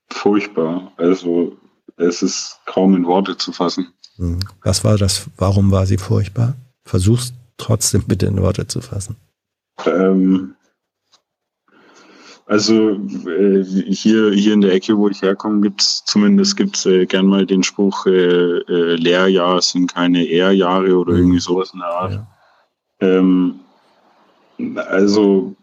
furchtbar. 0.10 0.92
Also 0.98 1.56
es 1.98 2.24
ist 2.24 2.60
kaum 2.66 2.96
in 2.96 3.06
Worte 3.06 3.38
zu 3.38 3.52
fassen. 3.52 3.94
Hm. 4.18 4.40
Was 4.64 4.84
war 4.84 4.98
das? 4.98 5.30
Warum 5.38 5.72
war 5.72 5.86
sie 5.86 5.98
furchtbar? 5.98 6.56
Versuch's 6.84 7.34
trotzdem 7.58 8.04
bitte 8.04 8.26
in 8.28 8.42
Worte 8.42 8.68
zu 8.68 8.82
fassen. 8.82 9.16
Ähm, 9.86 10.56
also 12.48 12.92
äh, 12.92 13.64
hier, 13.64 14.32
hier 14.32 14.54
in 14.54 14.62
der 14.62 14.74
Ecke, 14.74 14.98
wo 14.98 15.10
ich 15.10 15.22
herkomme, 15.22 15.62
gibt's 15.62 16.06
zumindest 16.06 16.56
gibt's 16.56 16.86
äh, 16.86 17.06
gern 17.06 17.28
mal 17.28 17.46
den 17.46 17.62
Spruch, 17.62 18.06
äh, 18.06 18.12
äh, 18.12 18.96
Lehrjahr 18.96 19.62
sind 19.62 19.94
keine 19.94 20.24
Ehrjahre 20.26 20.98
oder 20.98 21.12
mhm. 21.14 21.20
irgendwie 21.20 21.40
sowas 21.40 21.72
in 21.74 21.80
der 21.80 21.90
Art. 21.90 22.14
Ja. 22.14 22.28
Ähm, 23.02 23.60
also 24.78 25.56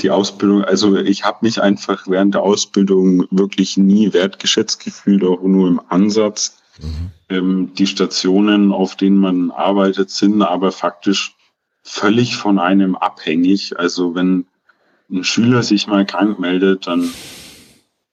die 0.00 0.10
Ausbildung, 0.10 0.64
also 0.64 0.96
ich 0.96 1.24
habe 1.24 1.38
mich 1.42 1.60
einfach 1.60 2.08
während 2.08 2.34
der 2.34 2.42
Ausbildung 2.42 3.26
wirklich 3.30 3.76
nie 3.76 4.12
wertgeschätzt 4.12 4.82
gefühlt, 4.82 5.22
auch 5.22 5.42
nur 5.42 5.68
im 5.68 5.80
Ansatz. 5.88 6.61
Mhm. 6.82 7.74
Die 7.74 7.86
Stationen, 7.86 8.72
auf 8.72 8.96
denen 8.96 9.16
man 9.16 9.50
arbeitet, 9.50 10.10
sind 10.10 10.42
aber 10.42 10.70
faktisch 10.72 11.34
völlig 11.82 12.36
von 12.36 12.58
einem 12.58 12.94
abhängig. 12.94 13.78
Also 13.78 14.14
wenn 14.14 14.46
ein 15.10 15.24
Schüler 15.24 15.62
sich 15.62 15.86
mal 15.86 16.04
krank 16.06 16.38
meldet, 16.38 16.86
dann 16.86 17.10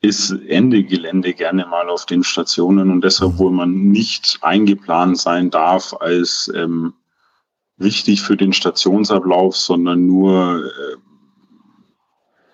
ist 0.02 0.32
Ende 0.32 0.84
Gelände 0.84 1.34
gerne 1.34 1.66
mal 1.66 1.90
auf 1.90 2.06
den 2.06 2.24
Stationen 2.24 2.90
und 2.90 3.04
deshalb, 3.04 3.38
wo 3.38 3.50
man 3.50 3.92
nicht 3.92 4.40
eingeplant 4.42 5.18
sein 5.18 5.50
darf 5.50 5.94
als 6.00 6.50
ähm, 6.56 6.94
wichtig 7.78 8.22
für 8.22 8.38
den 8.38 8.54
Stationsablauf, 8.54 9.58
sondern 9.58 10.06
nur 10.06 10.64
äh, 10.64 10.96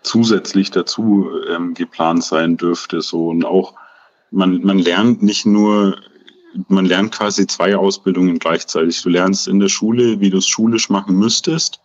zusätzlich 0.01 0.71
dazu 0.71 1.29
ähm, 1.49 1.75
geplant 1.75 2.23
sein 2.23 2.57
dürfte. 2.57 3.01
So 3.01 3.27
und 3.29 3.45
auch 3.45 3.75
man, 4.35 4.61
man 4.64 4.80
lernt 4.80 5.23
nicht 5.23 5.45
nur, 5.45 5.97
man 6.67 6.85
lernt 6.85 7.11
quasi 7.14 7.47
zwei 7.47 7.75
Ausbildungen 7.75 8.39
gleichzeitig. 8.39 9.01
Du 9.01 9.09
lernst 9.09 9.47
in 9.47 9.59
der 9.59 9.69
Schule, 9.69 10.19
wie 10.19 10.30
du 10.30 10.38
es 10.38 10.47
schulisch 10.47 10.89
machen 10.89 11.17
müsstest, 11.17 11.81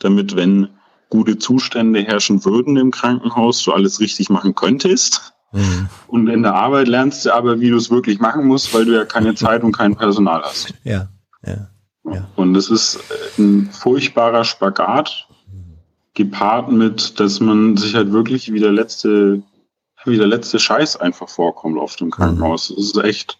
damit, 0.00 0.34
wenn 0.34 0.68
gute 1.10 1.38
Zustände 1.38 2.02
herrschen 2.02 2.44
würden 2.44 2.76
im 2.76 2.90
Krankenhaus, 2.90 3.62
du 3.64 3.72
alles 3.72 4.00
richtig 4.00 4.30
machen 4.30 4.54
könntest. 4.54 5.34
Mhm. 5.52 5.88
Und 6.06 6.28
in 6.28 6.42
der 6.42 6.54
Arbeit 6.54 6.88
lernst 6.88 7.26
du 7.26 7.34
aber, 7.34 7.60
wie 7.60 7.70
du 7.70 7.76
es 7.76 7.90
wirklich 7.90 8.20
machen 8.20 8.46
musst, 8.46 8.72
weil 8.72 8.84
du 8.84 8.94
ja 8.94 9.04
keine 9.04 9.34
Zeit 9.34 9.62
und 9.62 9.72
kein 9.72 9.96
Personal 9.96 10.42
hast. 10.42 10.72
Ja, 10.84 11.08
ja. 11.44 11.68
ja. 12.04 12.28
Und 12.36 12.56
es 12.56 12.70
ist 12.70 13.00
ein 13.38 13.68
furchtbarer 13.72 14.44
Spagat, 14.44 15.26
gepaart 16.14 16.70
mit, 16.70 17.18
dass 17.18 17.40
man 17.40 17.76
sich 17.76 17.94
halt 17.94 18.12
wirklich 18.12 18.52
wie 18.52 18.60
der 18.60 18.72
letzte, 18.72 19.42
wie 20.04 20.16
der 20.16 20.26
letzte 20.26 20.58
Scheiß 20.58 20.96
einfach 20.96 21.28
vorkommt 21.28 21.78
auf 21.78 21.96
dem 21.96 22.10
Krankenhaus. 22.10 22.70
Mhm. 22.70 22.76
Das 22.76 22.84
ist 22.84 22.96
echt, 22.98 23.38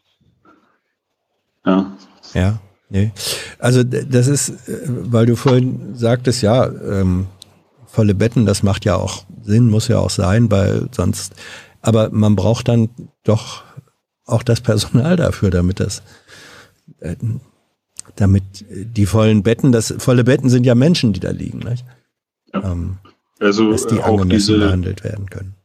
ja. 1.64 1.92
Ja, 2.34 2.60
nee. 2.88 3.12
Also 3.58 3.82
das 3.82 4.26
ist, 4.26 4.50
äh, 4.68 4.82
weil 4.86 5.26
du 5.26 5.36
vorhin 5.36 5.94
sagtest, 5.94 6.42
ja, 6.42 6.66
ähm, 6.66 7.26
volle 7.86 8.14
Betten, 8.14 8.46
das 8.46 8.62
macht 8.62 8.84
ja 8.84 8.96
auch 8.96 9.24
Sinn, 9.42 9.68
muss 9.68 9.88
ja 9.88 9.98
auch 9.98 10.10
sein, 10.10 10.50
weil 10.50 10.88
sonst, 10.92 11.34
aber 11.82 12.10
man 12.10 12.36
braucht 12.36 12.68
dann 12.68 12.88
doch 13.24 13.64
auch 14.26 14.42
das 14.42 14.60
Personal 14.60 15.16
dafür, 15.16 15.50
damit 15.50 15.80
das, 15.80 16.02
äh, 17.00 17.16
damit 18.16 18.44
die 18.68 19.06
vollen 19.06 19.42
Betten, 19.42 19.72
das 19.72 19.94
volle 19.98 20.24
Betten 20.24 20.50
sind 20.50 20.64
ja 20.64 20.74
Menschen, 20.74 21.12
die 21.12 21.20
da 21.20 21.30
liegen, 21.30 21.58
nicht? 21.58 21.84
Ja. 22.52 22.72
Ähm, 22.72 22.98
also 23.40 23.70
dass 23.72 23.86
die 23.86 24.00
auch 24.00 24.24
diese, 24.24 24.58
behandelt 24.58 25.02
werden 25.02 25.28
können. 25.30 25.56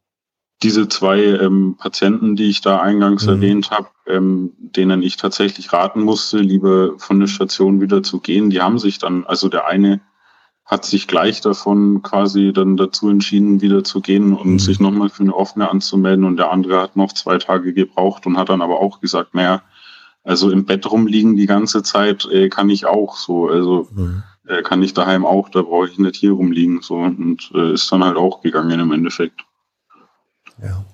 Diese 0.63 0.87
zwei 0.87 1.21
ähm, 1.21 1.75
Patienten, 1.77 2.35
die 2.35 2.49
ich 2.49 2.61
da 2.61 2.79
eingangs 2.79 3.23
mhm. 3.23 3.29
erwähnt 3.29 3.71
habe, 3.71 3.89
ähm, 4.07 4.53
denen 4.57 5.03
ich 5.03 5.17
tatsächlich 5.17 5.73
raten 5.73 6.01
musste, 6.01 6.37
lieber 6.37 6.97
von 6.97 7.19
der 7.19 7.27
Station 7.27 7.81
wieder 7.81 8.03
zu 8.03 8.19
gehen, 8.19 8.49
die 8.49 8.61
haben 8.61 8.79
sich 8.79 8.97
dann, 8.97 9.25
also 9.25 9.49
der 9.49 9.67
eine 9.67 10.01
hat 10.65 10.83
sich 10.83 11.07
gleich 11.07 11.41
davon 11.41 12.01
quasi 12.01 12.51
dann 12.51 12.75
dazu 12.75 13.09
entschieden, 13.09 13.61
wieder 13.61 13.83
zu 13.83 14.01
gehen 14.01 14.33
und 14.33 14.53
mhm. 14.53 14.59
sich 14.59 14.79
nochmal 14.79 15.09
für 15.09 15.21
eine 15.21 15.35
offene 15.35 15.69
anzumelden. 15.69 16.25
Und 16.25 16.37
der 16.37 16.51
andere 16.51 16.81
hat 16.81 16.95
noch 16.95 17.13
zwei 17.13 17.37
Tage 17.37 17.71
gebraucht 17.71 18.25
und 18.25 18.37
hat 18.37 18.49
dann 18.49 18.63
aber 18.63 18.79
auch 18.79 18.99
gesagt, 18.99 19.35
naja, 19.35 19.61
also 20.23 20.49
im 20.49 20.65
Bett 20.65 20.89
rumliegen 20.89 21.35
die 21.35 21.45
ganze 21.45 21.83
Zeit 21.83 22.25
äh, 22.31 22.49
kann 22.49 22.71
ich 22.71 22.87
auch 22.87 23.15
so. 23.15 23.47
Also 23.47 23.87
mhm. 23.93 24.23
äh, 24.47 24.63
kann 24.63 24.81
ich 24.81 24.95
daheim 24.95 25.23
auch, 25.23 25.49
da 25.49 25.61
brauche 25.61 25.87
ich 25.87 25.99
nicht 25.99 26.15
hier 26.15 26.31
rumliegen. 26.31 26.81
So 26.81 26.95
und 26.95 27.51
äh, 27.53 27.73
ist 27.73 27.91
dann 27.91 28.03
halt 28.03 28.17
auch 28.17 28.41
gegangen 28.41 28.79
im 28.79 28.91
Endeffekt. 28.91 29.44
Ja. 30.61 30.85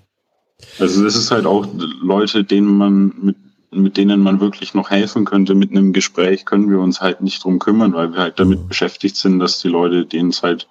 Also 0.80 1.04
das 1.04 1.16
ist 1.16 1.32
halt 1.32 1.46
auch 1.46 1.68
Leute, 2.02 2.44
denen 2.44 2.78
man 2.78 3.14
mit 3.20 3.36
mit 3.74 3.96
denen 3.98 4.20
man 4.22 4.42
wirklich 4.42 4.74
noch 4.74 4.90
helfen 4.90 5.26
könnte. 5.26 5.56
Mit 5.56 5.72
einem 5.72 5.94
Gespräch 5.94 6.46
können 6.46 6.70
wir 6.70 6.80
uns 6.80 7.02
halt 7.02 7.22
nicht 7.22 7.44
drum 7.44 7.58
kümmern, 7.58 7.94
weil 7.94 8.12
wir 8.12 8.20
halt 8.20 8.40
damit 8.40 8.64
mhm. 8.64 8.68
beschäftigt 8.68 9.16
sind, 9.16 9.40
dass 9.40 9.62
die 9.62 9.70
Leute, 9.70 10.06
denen 10.06 10.30
es 10.30 10.44
halt 10.44 10.68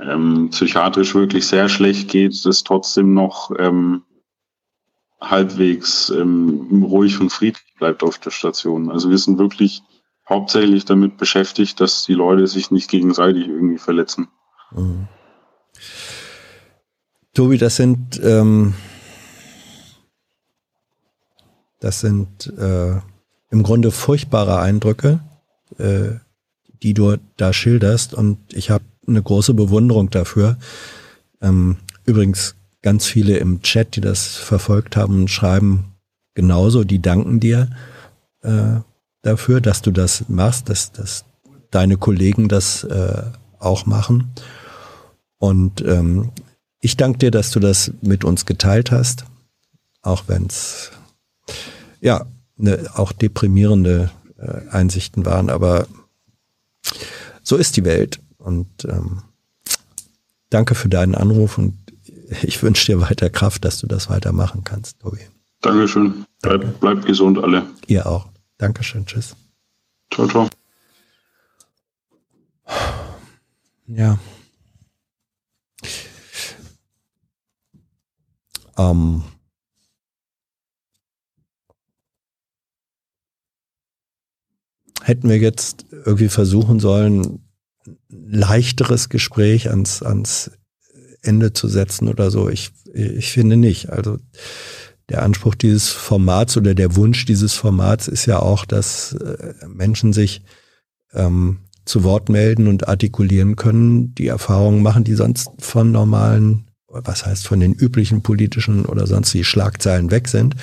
ähm, 0.00 0.48
psychiatrisch 0.50 1.14
wirklich 1.14 1.46
sehr 1.46 1.68
schlecht 1.68 2.08
geht, 2.08 2.44
das 2.44 2.64
trotzdem 2.64 3.14
noch 3.14 3.52
ähm, 3.58 4.02
halbwegs 5.20 6.10
ähm, 6.10 6.82
ruhig 6.84 7.20
und 7.20 7.30
friedlich 7.30 7.74
bleibt 7.78 8.02
auf 8.02 8.18
der 8.18 8.30
Station. 8.30 8.90
Also 8.90 9.08
wir 9.08 9.18
sind 9.18 9.38
wirklich 9.38 9.82
hauptsächlich 10.28 10.84
damit 10.84 11.16
beschäftigt, 11.16 11.80
dass 11.80 12.04
die 12.04 12.14
Leute 12.14 12.46
sich 12.48 12.70
nicht 12.70 12.90
gegenseitig 12.90 13.46
irgendwie 13.46 13.78
verletzen. 13.78 14.28
Mhm. 14.72 15.06
Tobi, 17.36 17.58
das 17.58 17.76
sind 17.76 18.18
ähm, 18.24 18.72
das 21.80 22.00
sind 22.00 22.52
äh, 22.58 22.96
im 23.50 23.62
Grunde 23.62 23.90
furchtbare 23.90 24.58
Eindrücke, 24.58 25.20
äh, 25.78 26.12
die 26.82 26.94
du 26.94 27.16
da 27.36 27.52
schilderst. 27.52 28.14
Und 28.14 28.38
ich 28.54 28.70
habe 28.70 28.84
eine 29.06 29.22
große 29.22 29.52
Bewunderung 29.52 30.08
dafür. 30.08 30.56
Ähm, 31.42 31.76
übrigens 32.06 32.56
ganz 32.80 33.04
viele 33.04 33.36
im 33.36 33.60
Chat, 33.60 33.96
die 33.96 34.00
das 34.00 34.36
verfolgt 34.36 34.96
haben, 34.96 35.28
schreiben 35.28 35.92
genauso, 36.34 36.84
die 36.84 37.02
danken 37.02 37.38
dir 37.38 37.68
äh, 38.40 38.80
dafür, 39.20 39.60
dass 39.60 39.82
du 39.82 39.90
das 39.90 40.24
machst, 40.28 40.70
dass, 40.70 40.92
dass 40.92 41.26
deine 41.70 41.98
Kollegen 41.98 42.48
das 42.48 42.84
äh, 42.84 43.24
auch 43.58 43.84
machen. 43.84 44.32
Und 45.38 45.82
ähm, 45.82 46.30
ich 46.86 46.96
danke 46.96 47.18
dir, 47.18 47.32
dass 47.32 47.50
du 47.50 47.58
das 47.58 47.92
mit 48.00 48.22
uns 48.22 48.46
geteilt 48.46 48.92
hast, 48.92 49.24
auch 50.02 50.22
wenn 50.28 50.46
es 50.46 50.92
ja, 52.00 52.26
ne, 52.56 52.88
auch 52.94 53.10
deprimierende 53.10 54.12
äh, 54.38 54.68
Einsichten 54.70 55.26
waren, 55.26 55.50
aber 55.50 55.88
so 57.42 57.56
ist 57.56 57.76
die 57.76 57.84
Welt. 57.84 58.20
Und 58.38 58.68
ähm, 58.84 59.22
danke 60.48 60.76
für 60.76 60.88
deinen 60.88 61.16
Anruf 61.16 61.58
und 61.58 61.76
ich 62.42 62.62
wünsche 62.62 62.86
dir 62.86 63.00
weiter 63.00 63.30
Kraft, 63.30 63.64
dass 63.64 63.80
du 63.80 63.88
das 63.88 64.08
weitermachen 64.08 64.62
kannst, 64.62 65.00
Tobi. 65.00 65.22
Dankeschön. 65.62 66.24
Bleib, 66.40 66.78
bleib 66.78 67.04
gesund 67.04 67.38
alle. 67.38 67.66
Ihr 67.88 68.06
auch. 68.06 68.28
Dankeschön. 68.58 69.06
Tschüss. 69.06 69.34
Ciao, 70.12 70.28
ciao. 70.28 70.48
Ja. 73.88 74.20
Ähm, 78.78 79.22
hätten 85.02 85.28
wir 85.28 85.38
jetzt 85.38 85.86
irgendwie 85.90 86.28
versuchen 86.28 86.80
sollen, 86.80 87.46
leichteres 88.08 89.08
Gespräch 89.08 89.70
ans, 89.70 90.02
ans 90.02 90.50
Ende 91.22 91.52
zu 91.52 91.68
setzen 91.68 92.08
oder 92.08 92.30
so. 92.30 92.48
Ich, 92.48 92.72
ich 92.92 93.30
finde 93.32 93.56
nicht. 93.56 93.90
Also 93.90 94.18
der 95.08 95.22
Anspruch 95.22 95.54
dieses 95.54 95.88
Formats 95.88 96.56
oder 96.56 96.74
der 96.74 96.96
Wunsch 96.96 97.24
dieses 97.24 97.54
Formats 97.54 98.08
ist 98.08 98.26
ja 98.26 98.40
auch, 98.40 98.64
dass 98.64 99.12
äh, 99.12 99.54
Menschen 99.68 100.12
sich 100.12 100.42
ähm, 101.12 101.60
zu 101.84 102.02
Wort 102.02 102.28
melden 102.28 102.66
und 102.66 102.88
artikulieren 102.88 103.54
können, 103.54 104.14
die 104.16 104.26
Erfahrungen 104.26 104.82
machen, 104.82 105.04
die 105.04 105.14
sonst 105.14 105.48
von 105.58 105.92
normalen, 105.92 106.65
was 107.04 107.26
heißt 107.26 107.46
von 107.46 107.60
den 107.60 107.72
üblichen 107.72 108.22
politischen 108.22 108.86
oder 108.86 109.06
sonst 109.06 109.32
die 109.32 109.44
Schlagzeilen 109.44 110.10
weg 110.10 110.28
sind, 110.28 110.56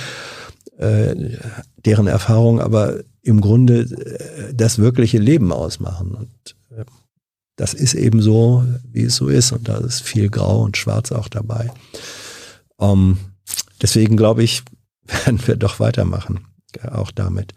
äh, 0.77 1.37
deren 1.85 2.07
Erfahrungen 2.07 2.59
aber 2.59 2.99
im 3.21 3.41
Grunde 3.41 3.81
äh, 3.81 4.53
das 4.53 4.79
wirkliche 4.79 5.17
Leben 5.17 5.51
ausmachen. 5.51 6.13
Und 6.13 6.55
äh, 6.71 6.85
das 7.55 7.73
ist 7.73 7.93
eben 7.93 8.21
so, 8.21 8.65
wie 8.91 9.03
es 9.03 9.15
so 9.15 9.29
ist. 9.29 9.51
Und 9.51 9.67
da 9.67 9.77
ist 9.77 10.01
viel 10.01 10.29
Grau 10.29 10.61
und 10.63 10.77
Schwarz 10.77 11.11
auch 11.11 11.27
dabei. 11.27 11.71
Ähm, 12.79 13.17
deswegen 13.81 14.17
glaube 14.17 14.43
ich, 14.43 14.63
werden 15.03 15.39
wir 15.45 15.55
doch 15.55 15.79
weitermachen, 15.79 16.45
auch 16.91 17.11
damit. 17.11 17.53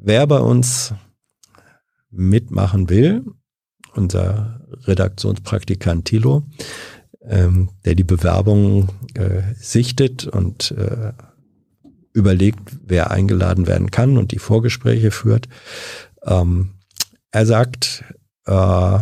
Wer 0.00 0.26
bei 0.26 0.38
uns 0.38 0.94
mitmachen 2.10 2.88
will, 2.88 3.24
unser 3.94 4.60
Redaktionspraktikant 4.84 6.04
Thilo, 6.06 6.44
ähm, 7.22 7.70
der 7.84 7.94
die 7.94 8.04
Bewerbungen 8.04 8.88
äh, 9.14 9.42
sichtet 9.56 10.26
und 10.26 10.72
äh, 10.72 11.12
überlegt, 12.12 12.60
wer 12.86 13.10
eingeladen 13.10 13.66
werden 13.66 13.90
kann 13.90 14.18
und 14.18 14.32
die 14.32 14.38
Vorgespräche 14.38 15.10
führt. 15.10 15.48
Ähm, 16.24 16.74
er 17.30 17.46
sagt, 17.46 18.04
äh, 18.46 18.98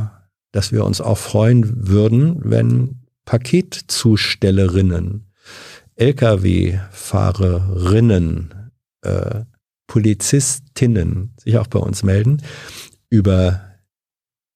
dass 0.53 0.71
wir 0.73 0.85
uns 0.85 1.01
auch 1.01 1.19
freuen 1.19 1.89
würden, 1.89 2.41
wenn 2.43 3.01
Paketzustellerinnen, 3.25 5.33
Lkw-Fahrerinnen, 5.97 8.71
äh, 9.03 9.41
Polizistinnen 9.87 11.35
sich 11.39 11.59
auch 11.59 11.67
bei 11.69 11.79
uns 11.79 12.03
melden, 12.03 12.43
über 13.09 13.61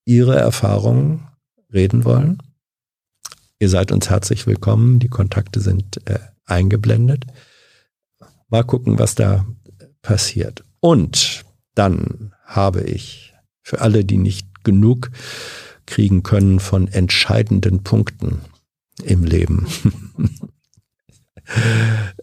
ihre 0.05 0.37
Erfahrungen 0.37 1.29
reden 1.73 2.05
wollen 2.05 2.39
Ihr 3.63 3.69
seid 3.69 3.93
uns 3.93 4.09
herzlich 4.09 4.47
willkommen. 4.47 5.01
Die 5.01 5.11
Kontakte 5.11 5.61
sind 5.61 6.01
äh, 6.09 6.19
eingeblendet. 6.47 7.27
Mal 8.49 8.65
gucken, 8.65 8.99
was 8.99 9.15
da 9.15 9.47
passiert. 10.01 10.65
Und 10.81 11.45
dann 11.75 12.33
habe 12.47 12.81
ich 12.81 13.35
für 13.61 13.83
alle, 13.83 14.07
die 14.07 14.17
nicht 14.17 14.65
genug 14.65 15.11
kriegen 15.85 16.23
können 16.23 16.59
von 16.59 16.89
entscheidenden 16.89 17.85
Punkten 17.85 18.41
im 19.05 19.25
Leben. 19.25 19.67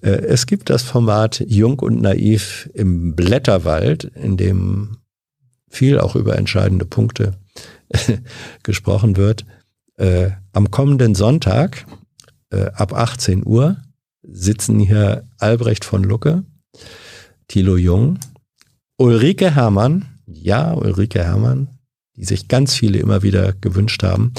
Äh, 0.01 0.09
es 0.09 0.45
gibt 0.45 0.69
das 0.69 0.83
Format 0.83 1.43
Jung 1.45 1.79
und 1.79 2.01
Naiv 2.01 2.69
im 2.73 3.13
Blätterwald, 3.13 4.05
in 4.05 4.37
dem 4.37 4.99
viel 5.67 5.99
auch 5.99 6.15
über 6.15 6.37
entscheidende 6.37 6.85
Punkte 6.85 7.33
gesprochen 8.63 9.17
wird. 9.17 9.45
Äh, 9.97 10.31
am 10.53 10.71
kommenden 10.71 11.15
Sonntag 11.15 11.85
äh, 12.51 12.67
ab 12.73 12.93
18 12.93 13.45
Uhr 13.45 13.77
sitzen 14.21 14.79
hier 14.79 15.27
Albrecht 15.37 15.85
von 15.85 16.03
Lucke, 16.03 16.43
Thilo 17.47 17.77
Jung, 17.77 18.19
Ulrike 18.97 19.55
Hermann, 19.55 20.05
ja, 20.27 20.73
Ulrike 20.73 21.23
Hermann, 21.23 21.79
die 22.15 22.25
sich 22.25 22.47
ganz 22.47 22.75
viele 22.75 22.99
immer 22.99 23.23
wieder 23.23 23.53
gewünscht 23.53 24.03
haben. 24.03 24.33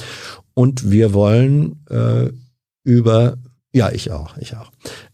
Und 0.54 0.90
wir 0.90 1.12
wollen 1.12 1.84
äh, 1.88 2.30
über, 2.84 3.36
ja, 3.72 3.90
ich 3.90 4.10
auch, 4.10 4.36
ich 4.38 4.56
auch, 4.56 4.70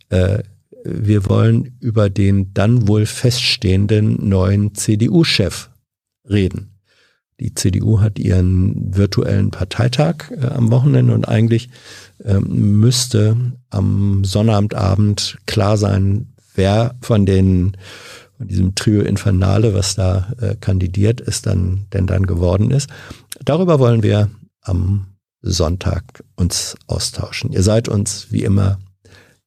äh, 0.09 0.43
wir 0.85 1.27
wollen 1.29 1.77
über 1.81 2.11
den 2.11 2.53
dann 2.53 2.89
wohl 2.89 3.07
feststehenden 3.07 4.29
neuen 4.29 4.75
CDU-Chef 4.75 5.71
reden. 6.29 6.74
Die 7.41 7.55
CDU 7.55 8.01
hat 8.01 8.19
ihren 8.19 8.97
virtuellen 8.97 9.51
Parteitag 9.51 10.31
äh, 10.31 10.47
am 10.47 10.71
Wochenende 10.71 11.15
und 11.15 11.27
eigentlich 11.27 11.69
ähm, 12.25 12.79
müsste 12.79 13.37
am 13.71 14.25
Sonnabendabend 14.25 15.39
klar 15.47 15.77
sein, 15.77 16.33
wer 16.55 16.95
von 17.01 17.27
den 17.27 17.77
von 18.37 18.49
diesem 18.49 18.75
Trio 18.75 19.03
Infernale, 19.03 19.75
was 19.75 19.95
da 19.95 20.33
äh, 20.41 20.57
kandidiert 20.57 21.21
ist, 21.21 21.47
dann 21.47 21.87
denn 21.93 22.07
dann 22.07 22.27
geworden 22.27 22.71
ist. 22.71 22.91
Darüber 23.45 23.79
wollen 23.79 24.03
wir 24.03 24.31
am 24.61 25.07
Sonntag 25.41 26.25
uns 26.37 26.77
austauschen. 26.87 27.53
Ihr 27.53 27.63
seid 27.63 27.89
uns 27.89 28.33
wie 28.33 28.43
immer 28.43 28.79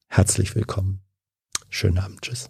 herzlich 0.08 0.56
willkommen. 0.56 1.02
Schönen 1.70 1.98
Abend. 1.98 2.22
Tschüss. 2.22 2.50